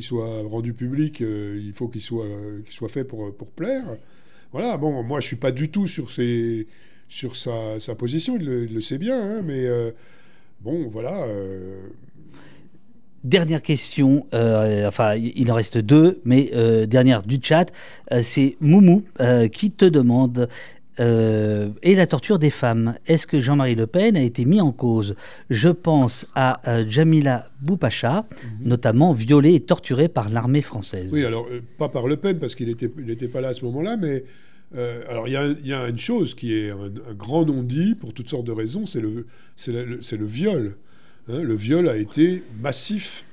soit 0.03 0.43
rendu 0.43 0.73
public, 0.73 1.21
euh, 1.21 1.61
il 1.63 1.73
faut 1.73 1.89
qu'il 1.89 2.01
soit, 2.01 2.27
soit 2.71 2.89
fait 2.89 3.05
pour, 3.05 3.35
pour 3.35 3.49
plaire. 3.49 3.85
Voilà. 4.53 4.77
Bon, 4.77 5.03
moi, 5.03 5.21
je 5.21 5.27
suis 5.27 5.37
pas 5.37 5.53
du 5.53 5.69
tout 5.71 5.87
sur 5.87 6.11
ses, 6.11 6.67
sur 7.09 7.37
sa, 7.37 7.81
sa 7.81 7.95
position, 7.95 8.37
il 8.39 8.47
le, 8.73 8.81
sait 8.81 8.99
bien, 8.99 9.21
hein, 9.21 9.43
mais 9.45 9.67
euh, 9.67 9.91
bon, 10.61 10.89
voilà. 10.89 11.25
euh, 11.25 11.81
Dernière 13.25 13.63
question, 13.63 14.25
enfin 14.33 15.17
il 15.17 15.51
en 15.51 15.57
reste 15.57 15.79
deux, 15.79 16.21
mais 16.25 16.49
dernière 16.87 17.25
du 17.25 17.39
chat, 17.43 17.73
c'est 18.23 18.57
Moumou 18.61 19.03
qui 19.51 19.73
te 19.73 19.85
demande 19.85 20.49
et 20.99 21.95
la 21.95 22.07
torture 22.07 22.39
des 22.39 22.51
femmes. 22.51 22.97
Est-ce 23.07 23.27
que 23.27 23.41
Jean-Marie 23.41 23.75
Le 23.75 23.87
Pen 23.87 24.17
a 24.17 24.23
été 24.23 24.45
mis 24.45 24.61
en 24.61 24.73
cause 24.73 25.15
Je 25.51 25.69
pense 25.69 26.27
à 26.35 26.61
Jamila 26.89 27.51
Boupacha, 27.61 28.27
mhm. 28.31 28.69
notamment 28.69 29.13
violée 29.13 29.55
et 29.55 29.61
torturée 29.61 30.09
par 30.09 30.31
l'armée 30.31 30.63
française. 30.63 31.11
Oui, 31.13 31.25
alors 31.25 31.47
pas 31.79 31.89
par 31.89 32.07
Le 32.07 32.17
Pen 32.17 32.39
parce 32.39 32.55
qu'il 32.55 32.69
n'était 32.69 33.29
pas 33.29 33.41
là 33.41 33.49
à 33.49 33.55
ce 33.55 33.65
moment-là, 33.67 33.97
mais 33.97 34.25
alors 35.09 35.29
il 35.29 35.33
y, 35.33 35.73
a 35.73 35.89
une 35.89 35.99
chose 35.99 36.35
qui 36.35 36.55
est 36.55 36.71
un, 36.71 36.91
grand 37.17 37.45
non-dit 37.45 37.95
pour 37.95 38.15
toutes 38.15 38.31
sortes 38.31 38.47
de 38.47 38.53
raisons, 38.53 38.87
c'est 38.87 39.01
le, 39.01 39.27
le, 39.67 40.01
le 40.17 40.27
viol. 40.27 40.77
Hein, 41.29 41.43
le 41.43 41.57
viol 41.57 41.89
a 41.89 41.97
été 41.97 42.43
massif. 42.61 43.25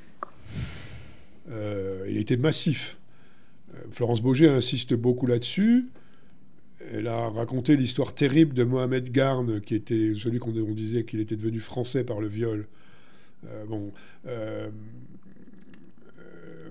Euh, 1.51 2.05
il 2.09 2.17
a 2.17 2.19
été 2.19 2.37
massif. 2.37 2.97
Euh, 3.73 3.79
Florence 3.91 4.21
Beaugé 4.21 4.47
insiste 4.47 4.93
beaucoup 4.93 5.27
là-dessus. 5.27 5.89
Elle 6.91 7.07
a 7.07 7.29
raconté 7.29 7.75
l'histoire 7.75 8.13
terrible 8.13 8.53
de 8.53 8.63
Mohamed 8.63 9.11
Garn, 9.11 9.61
qui 9.61 9.75
était 9.75 10.13
celui 10.15 10.39
qu'on 10.39 10.51
disait 10.51 11.03
qu'il 11.03 11.19
était 11.19 11.35
devenu 11.35 11.59
français 11.59 12.03
par 12.03 12.19
le 12.19 12.27
viol. 12.27 12.67
Euh, 13.47 13.65
bon, 13.65 13.91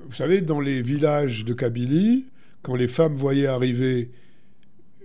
vous 0.06 0.14
savez, 0.14 0.40
dans 0.40 0.60
les 0.60 0.82
villages 0.82 1.44
de 1.44 1.55
Kabylie, 1.55 2.26
quand 2.62 2.76
les 2.76 2.89
femmes 2.89 3.14
voyaient 3.16 3.47
arriver 3.47 4.10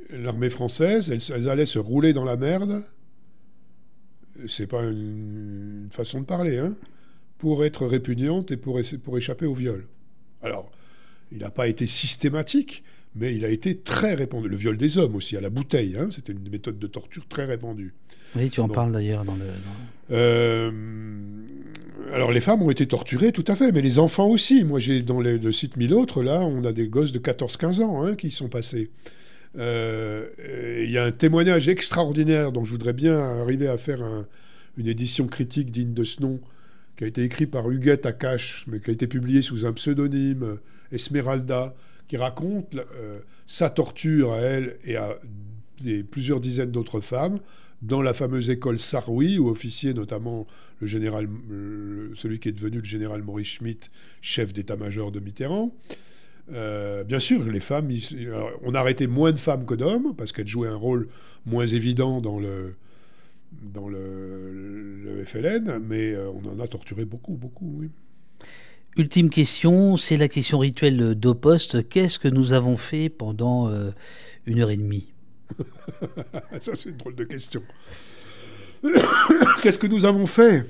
l'armée 0.10 0.50
française, 0.50 1.12
elles, 1.12 1.50
allaient 1.50 1.66
se 1.66 1.80
rouler 1.80 2.14
dans 2.14 2.26
la 2.26 2.38
merde 2.38 2.84
c'est 4.48 4.68
pas 4.68 4.84
une, 4.84 5.88
façon 5.92 6.22
de 6.22 6.26
parler, 6.26 6.58
hein, 6.60 6.76
pour 7.38 7.66
être 7.66 7.86
répugnante 7.86 8.52
et 8.52 8.58
pour 8.58 8.78
échapper 9.18 9.46
au 9.46 9.54
viol. 9.54 9.88
Alors, 10.44 10.72
il 11.32 11.40
n'a 11.40 11.50
pas 11.50 11.68
été 11.68 11.88
systématique, 11.88 12.84
mais 13.16 13.36
il 13.36 13.46
a 13.46 13.50
été 13.50 13.78
très 13.78 14.14
répandu. 14.14 14.48
Le 14.48 14.56
viol 14.56 14.78
des 14.78 14.98
hommes 14.98 15.16
aussi, 15.16 15.36
à 15.38 15.42
la 15.42 15.50
bouteille, 15.50 15.96
hein, 16.00 16.10
c'était 16.12 16.34
une 16.34 16.50
méthode 16.50 16.78
de 16.80 16.88
torture 16.88 17.28
très 17.28 17.46
répandue. 17.46 17.94
Oui, 18.36 18.50
tu 18.50 18.60
en 18.60 18.70
parles 18.70 18.92
d'ailleurs 18.92 19.26
dans 19.26 19.36
le... 19.36 19.46
Euh, 20.12 20.72
alors 22.14 22.32
les 22.32 22.40
femmes 22.40 22.62
ont 22.62 22.70
été 22.70 22.86
torturées, 22.86 23.32
tout 23.32 23.44
à 23.48 23.56
fait, 23.56 23.72
mais 23.72 23.82
les 23.82 24.00
enfants 24.00 24.28
aussi. 24.28 24.64
Moi, 24.64 24.80
j'ai 24.80 25.02
dans 25.02 25.20
le 25.20 25.52
site 25.52 25.78
Mille 25.78 25.94
autres, 25.94 26.24
là, 26.24 26.42
on 26.42 26.64
a 26.64 26.72
des 26.72 26.88
gosses 26.88 27.12
de 27.12 27.20
14-15 27.20 27.82
ans 27.82 28.04
hein, 28.04 28.16
qui 28.16 28.32
sont 28.32 28.50
passés. 28.50 28.92
Euh, 29.58 30.28
il 30.84 30.92
y 30.92 30.98
a 30.98 31.04
un 31.04 31.12
témoignage 31.12 31.68
extraordinaire 31.68 32.52
dont 32.52 32.64
je 32.64 32.72
voudrais 32.72 32.94
bien 32.94 33.18
arriver 33.18 33.68
à 33.68 33.78
faire 33.78 34.02
une 34.78 34.88
édition 34.88 35.28
critique 35.28 35.72
digne 35.72 35.94
de 35.94 36.04
ce 36.04 36.22
nom, 36.22 36.40
qui 36.96 37.04
a 37.04 37.08
été 37.08 37.24
écrit 37.24 37.48
par 37.48 37.70
Huguette 37.70 38.06
Akash, 38.06 38.66
mais 38.68 38.80
qui 38.80 38.90
a 38.92 38.94
été 38.94 39.08
publié 39.08 39.42
sous 39.42 39.66
un 39.66 39.74
pseudonyme, 39.74 40.60
Esmeralda, 40.92 41.76
qui 42.08 42.18
raconte 42.18 42.76
euh, 42.76 43.20
sa 43.46 43.70
torture 43.70 44.34
à 44.34 44.38
elle 44.38 44.78
et 44.84 44.96
à 44.96 45.18
plusieurs 46.10 46.40
dizaines 46.40 46.72
d'autres 46.72 47.02
femmes 47.02 47.40
dans 47.82 48.02
la 48.02 48.14
fameuse 48.14 48.50
école 48.50 48.80
Saroui, 48.80 49.38
où 49.38 49.50
officier 49.50 49.94
notamment 49.94 50.48
le 50.82 50.88
général, 50.88 51.28
celui 52.16 52.40
qui 52.40 52.50
est 52.50 52.54
devenu 52.54 52.80
le 52.80 52.84
général 52.84 53.22
Maurice 53.22 53.48
Schmitt, 53.48 53.90
chef 54.22 54.54
d'état-major 54.54 55.12
de 55.12 55.20
Mitterrand. 55.20 55.76
Euh, 56.54 57.04
bien 57.04 57.20
sûr, 57.20 57.44
les 57.44 57.60
femmes, 57.60 57.90
on 58.64 58.74
a 58.74 58.80
arrêté 58.80 59.08
moins 59.08 59.32
de 59.32 59.38
femmes 59.38 59.66
que 59.66 59.76
d'hommes 59.76 60.16
parce 60.16 60.32
qu'elles 60.32 60.48
jouaient 60.48 60.70
un 60.70 60.76
rôle 60.76 61.10
moins 61.46 61.68
évident 61.68 62.22
dans 62.22 62.40
le, 62.40 62.76
dans 63.52 63.90
le, 63.90 65.24
FLN, 65.26 65.80
mais 65.80 66.14
euh, 66.14 66.30
on 66.30 66.48
en 66.48 66.60
a 66.60 66.68
torturé 66.68 67.06
beaucoup, 67.06 67.34
beaucoup, 67.34 67.80
oui. 67.80 67.90
Ultime 68.98 69.30
question, 69.30 69.96
c'est 69.98 70.18
la 70.18 70.28
question 70.28 70.58
rituelle 70.60 71.16
d'Oposte. 71.16 71.88
Qu'est-ce 71.88 72.20
que 72.20 72.28
nous 72.28 72.54
avons 72.54 72.78
fait 72.78 73.10
pendant 73.10 73.70
euh, 73.70 73.92
une 74.46 74.60
heure 74.60 74.72
et 74.72 74.78
demie? 74.78 75.14
Ça, 76.60 76.72
c'est 76.74 76.90
une 76.90 76.98
drôle 76.98 77.16
de 77.16 77.24
question. 77.24 77.62
Qu'est-ce 79.62 79.78
que 79.78 79.88
nous 79.88 80.06
avons 80.06 80.26
fait? 80.26 80.66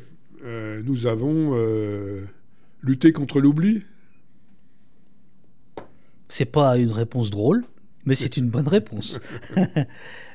Nous 0.83 1.07
avons 1.07 1.57
lutté 2.81 3.11
contre 3.11 3.41
l'oubli. 3.41 3.83
C'est 6.29 6.45
pas 6.45 6.77
une 6.77 6.91
réponse 6.91 7.31
drôle, 7.31 7.65
mais 8.05 8.15
c'est 8.15 8.37
une 8.37 8.49
bonne 8.49 8.67
réponse. 8.67 9.19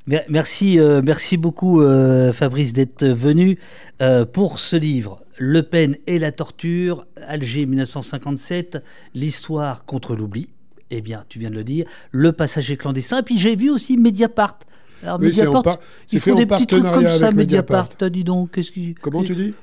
merci, 0.29 0.79
euh, 0.79 1.03
merci 1.05 1.37
beaucoup 1.37 1.81
euh, 1.81 2.33
Fabrice 2.33 2.73
d'être 2.73 3.07
venu 3.07 3.59
euh, 4.01 4.25
pour 4.25 4.59
ce 4.59 4.77
livre. 4.77 5.22
Le 5.39 5.63
Pen 5.63 5.97
et 6.07 6.19
la 6.19 6.33
torture, 6.33 7.07
Alger 7.27 7.67
1957, 7.67 8.83
l'histoire 9.15 9.85
contre 9.85 10.15
l'oubli. 10.15 10.49
Eh 10.91 11.01
bien, 11.01 11.25
tu 11.29 11.39
viens 11.39 11.51
de 11.51 11.55
le 11.55 11.65
dire, 11.65 11.87
le 12.11 12.33
passager 12.33 12.77
clandestin. 12.77 13.21
Et 13.21 13.23
puis 13.23 13.39
j'ai 13.39 13.57
vu 13.57 13.71
aussi 13.71 13.97
Mediapart. 13.97 14.59
Alors, 15.03 15.19
Mediapart, 15.19 15.81
ils 16.13 16.21
font 16.21 16.35
des 16.35 16.47
petits 16.47 16.67
trucs 16.67 16.83
comme 16.83 17.09
ça, 17.09 17.33
Mediapart. 17.33 17.89
Dis 18.11 18.25
donc, 18.25 18.53
qu'est-ce 18.53 18.71
qui, 18.71 18.95
Comment 19.01 19.25
tu 19.25 19.35
dis 19.35 19.55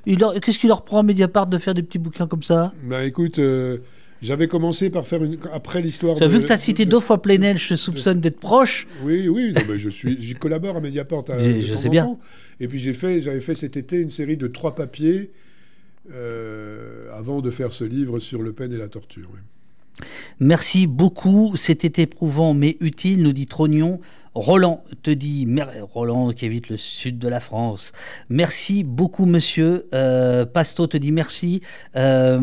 Qu'est-ce 0.41 0.59
qui 0.59 0.67
leur 0.67 0.83
prend 0.83 1.03
Mediapart 1.03 1.47
de 1.47 1.57
faire 1.57 1.73
des 1.73 1.83
petits 1.83 1.99
bouquins 1.99 2.27
comme 2.27 2.43
ça? 2.43 2.73
Bah 2.83 3.05
écoute, 3.05 3.39
j'avais 4.21 4.47
commencé 4.47 4.89
par 4.89 5.07
faire 5.07 5.23
une. 5.23 5.37
Après 5.53 5.81
l'histoire. 5.81 6.17
Tu 6.17 6.23
as 6.23 6.27
vu 6.27 6.39
que 6.39 6.45
tu 6.45 6.51
as 6.51 6.57
cité 6.57 6.85
deux 6.85 6.99
fois 6.99 7.21
Plenel, 7.21 7.57
je 7.57 7.75
soupçonne 7.75 8.19
d'être 8.19 8.39
proche. 8.39 8.87
Oui, 9.03 9.29
oui, 9.29 9.53
non, 9.53 9.61
mais 9.69 9.79
je 9.79 9.89
suis, 9.89 10.17
j'y 10.19 10.33
collabore 10.33 10.77
à 10.77 10.81
Mediapart. 10.81 11.25
je 11.37 11.75
sais 11.75 11.89
bien. 11.89 12.17
Et 12.59 12.67
puis 12.67 12.79
j'ai 12.79 12.93
fait, 12.93 13.21
j'avais 13.21 13.39
fait 13.39 13.55
cet 13.55 13.77
été 13.77 13.99
une 13.99 14.11
série 14.11 14.35
de 14.35 14.47
trois 14.47 14.75
papiers 14.75 15.31
euh, 16.11 17.11
avant 17.17 17.41
de 17.41 17.51
faire 17.51 17.71
ce 17.71 17.83
livre 17.83 18.19
sur 18.19 18.41
Le 18.41 18.53
Pen 18.53 18.71
et 18.73 18.77
la 18.77 18.87
torture. 18.87 19.29
Merci 20.39 20.87
beaucoup, 20.87 21.55
c'était 21.55 22.01
éprouvant 22.03 22.53
mais 22.53 22.77
utile, 22.79 23.21
nous 23.21 23.33
dit 23.33 23.47
Trognon. 23.47 23.99
Roland 24.35 24.83
te 25.01 25.11
dit, 25.11 25.47
Roland 25.93 26.31
qui 26.31 26.45
évite 26.45 26.69
le 26.69 26.77
sud 26.77 27.17
de 27.17 27.27
la 27.27 27.39
France, 27.39 27.91
merci 28.29 28.83
beaucoup 28.83 29.25
monsieur. 29.25 29.87
Euh, 29.93 30.45
Pasto 30.45 30.87
te 30.87 30.97
dit 30.97 31.11
merci. 31.11 31.61
Euh, 31.95 32.39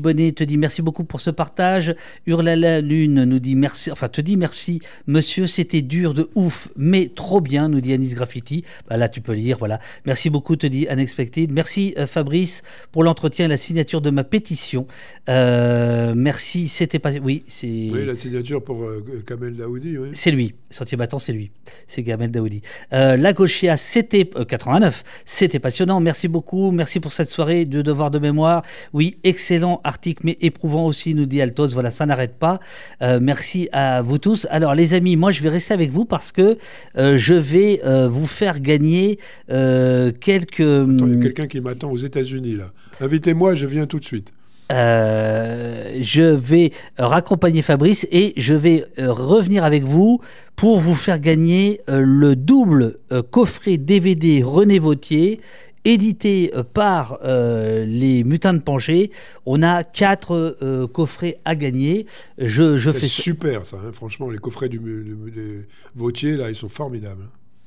Bonnet 0.00 0.32
te 0.32 0.44
dit 0.44 0.58
merci 0.58 0.82
beaucoup 0.82 1.04
pour 1.04 1.20
ce 1.20 1.30
partage. 1.30 1.94
Hurlala 2.26 2.80
Lune 2.80 3.24
nous 3.24 3.38
dit 3.38 3.56
merci, 3.56 3.90
enfin 3.90 4.08
te 4.08 4.20
dit 4.20 4.36
merci 4.36 4.80
monsieur, 5.06 5.46
c'était 5.46 5.82
dur 5.82 6.14
de 6.14 6.28
ouf, 6.34 6.68
mais 6.76 7.08
trop 7.14 7.40
bien, 7.40 7.68
nous 7.68 7.80
dit 7.80 7.92
Anis 7.92 8.14
Graffiti. 8.14 8.64
Bah 8.88 8.96
là 8.96 9.08
tu 9.08 9.20
peux 9.20 9.32
lire, 9.32 9.56
voilà. 9.58 9.78
Merci 10.04 10.30
beaucoup, 10.30 10.56
te 10.56 10.66
dit 10.66 10.86
Unexpected. 10.90 11.52
Merci 11.52 11.94
euh, 11.98 12.06
Fabrice 12.06 12.62
pour 12.92 13.04
l'entretien 13.04 13.46
et 13.46 13.48
la 13.48 13.56
signature 13.56 14.00
de 14.00 14.10
ma 14.10 14.24
pétition. 14.24 14.86
Euh, 15.28 16.14
merci, 16.16 16.68
c'était 16.68 16.98
pas... 16.98 17.12
Oui, 17.12 17.44
c'est... 17.46 17.66
Oui, 17.66 18.04
la 18.04 18.16
signature 18.16 18.62
pour 18.62 18.84
Kamel 19.26 19.56
Daoudi, 19.56 19.98
oui. 19.98 20.08
C'est 20.12 20.30
lui, 20.30 20.54
battant, 20.96 21.18
c'est 21.18 21.32
lui. 21.32 21.50
C'est 21.86 22.02
Gamel 22.02 22.30
Daoudi. 22.30 22.62
Euh, 22.92 23.16
la 23.16 23.32
Gauchia, 23.32 23.76
c'était 23.76 24.24
89. 24.24 25.02
Euh, 25.04 25.10
c'était 25.24 25.58
passionnant. 25.58 26.00
Merci 26.00 26.28
beaucoup. 26.28 26.70
Merci 26.70 27.00
pour 27.00 27.12
cette 27.12 27.28
soirée 27.28 27.64
de 27.64 27.82
devoir 27.82 28.10
de 28.10 28.18
mémoire. 28.18 28.62
Oui, 28.92 29.16
excellent 29.24 29.80
article, 29.84 30.22
mais 30.24 30.36
éprouvant 30.40 30.86
aussi, 30.86 31.14
nous 31.14 31.26
dit 31.26 31.40
Altos. 31.40 31.68
Voilà, 31.68 31.90
ça 31.90 32.06
n'arrête 32.06 32.38
pas. 32.38 32.60
Euh, 33.02 33.18
merci 33.20 33.68
à 33.72 34.02
vous 34.02 34.18
tous. 34.18 34.46
Alors, 34.50 34.74
les 34.74 34.94
amis, 34.94 35.16
moi, 35.16 35.30
je 35.30 35.42
vais 35.42 35.48
rester 35.48 35.74
avec 35.74 35.90
vous 35.90 36.04
parce 36.04 36.32
que 36.32 36.58
je 36.96 37.34
vais 37.34 37.80
vous 38.08 38.26
faire 38.26 38.60
gagner 38.60 39.18
quelques. 39.48 40.60
Attends, 40.60 41.06
il 41.06 41.14
y 41.14 41.20
a 41.20 41.22
quelqu'un 41.22 41.46
qui 41.46 41.60
m'attend 41.60 41.90
aux 41.90 41.98
États-Unis, 41.98 42.56
là. 42.56 42.70
Invitez-moi, 43.00 43.54
je 43.54 43.66
viens 43.66 43.86
tout 43.86 43.98
de 43.98 44.04
suite. 44.04 44.32
Euh, 44.70 45.98
je 46.00 46.22
vais 46.22 46.72
raccompagner 46.98 47.62
Fabrice 47.62 48.06
et 48.10 48.34
je 48.36 48.54
vais 48.54 48.84
euh, 48.98 49.12
revenir 49.12 49.64
avec 49.64 49.84
vous 49.84 50.20
pour 50.56 50.78
vous 50.78 50.94
faire 50.94 51.18
gagner 51.18 51.80
euh, 51.88 52.02
le 52.04 52.36
double 52.36 52.98
coffret 53.30 53.78
DVD 53.78 54.42
René 54.42 54.78
Vautier 54.78 55.40
édité 55.84 56.52
par 56.74 57.18
les 57.22 58.22
Mutins 58.22 58.52
de 58.52 58.58
Pancher. 58.58 59.10
On 59.46 59.62
a 59.62 59.84
quatre 59.84 60.86
coffrets 60.92 61.38
à 61.46 61.54
gagner. 61.54 62.04
Je, 62.36 62.76
je 62.76 62.90
fais 62.90 63.06
super 63.06 63.64
ça, 63.64 63.78
hein. 63.78 63.92
franchement, 63.92 64.28
les 64.28 64.36
coffrets 64.36 64.68
du, 64.68 64.78
du, 64.78 65.66
Vautier, 65.94 66.36
là, 66.36 66.50
ils 66.50 66.54
sont 66.54 66.68
formidables. 66.68 67.24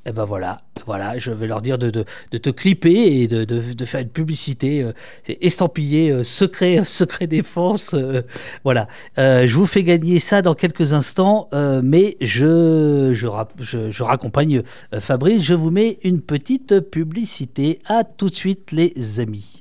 Eh 0.07 0.11
ben 0.13 0.25
voilà, 0.25 0.61
voilà, 0.87 1.19
je 1.19 1.31
vais 1.31 1.45
leur 1.45 1.61
dire 1.61 1.77
de, 1.77 1.91
de, 1.91 2.37
te 2.37 2.49
clipper 2.49 3.21
et 3.21 3.27
de, 3.27 3.43
de, 3.43 3.85
faire 3.85 4.01
une 4.01 4.09
publicité 4.09 4.81
euh, 4.81 4.93
estampillée 5.27 6.09
euh, 6.09 6.23
secret, 6.23 6.83
secret 6.85 7.27
défense. 7.27 7.93
Euh, 7.93 8.23
voilà, 8.63 8.87
je 9.17 9.53
vous 9.53 9.67
fais 9.67 9.83
gagner 9.83 10.17
ça 10.17 10.41
dans 10.41 10.55
quelques 10.55 10.93
instants, 10.93 11.49
mais 11.83 12.17
je, 12.19 13.11
je, 13.13 13.27
je, 13.59 13.91
je 13.91 14.03
raccompagne 14.03 14.63
Fabrice. 14.99 15.43
Je 15.43 15.53
vous 15.53 15.69
mets 15.69 15.99
une 16.03 16.21
petite 16.21 16.79
publicité. 16.79 17.79
À 17.85 18.03
tout 18.03 18.29
de 18.29 18.35
suite, 18.35 18.71
les 18.71 19.19
amis. 19.19 19.51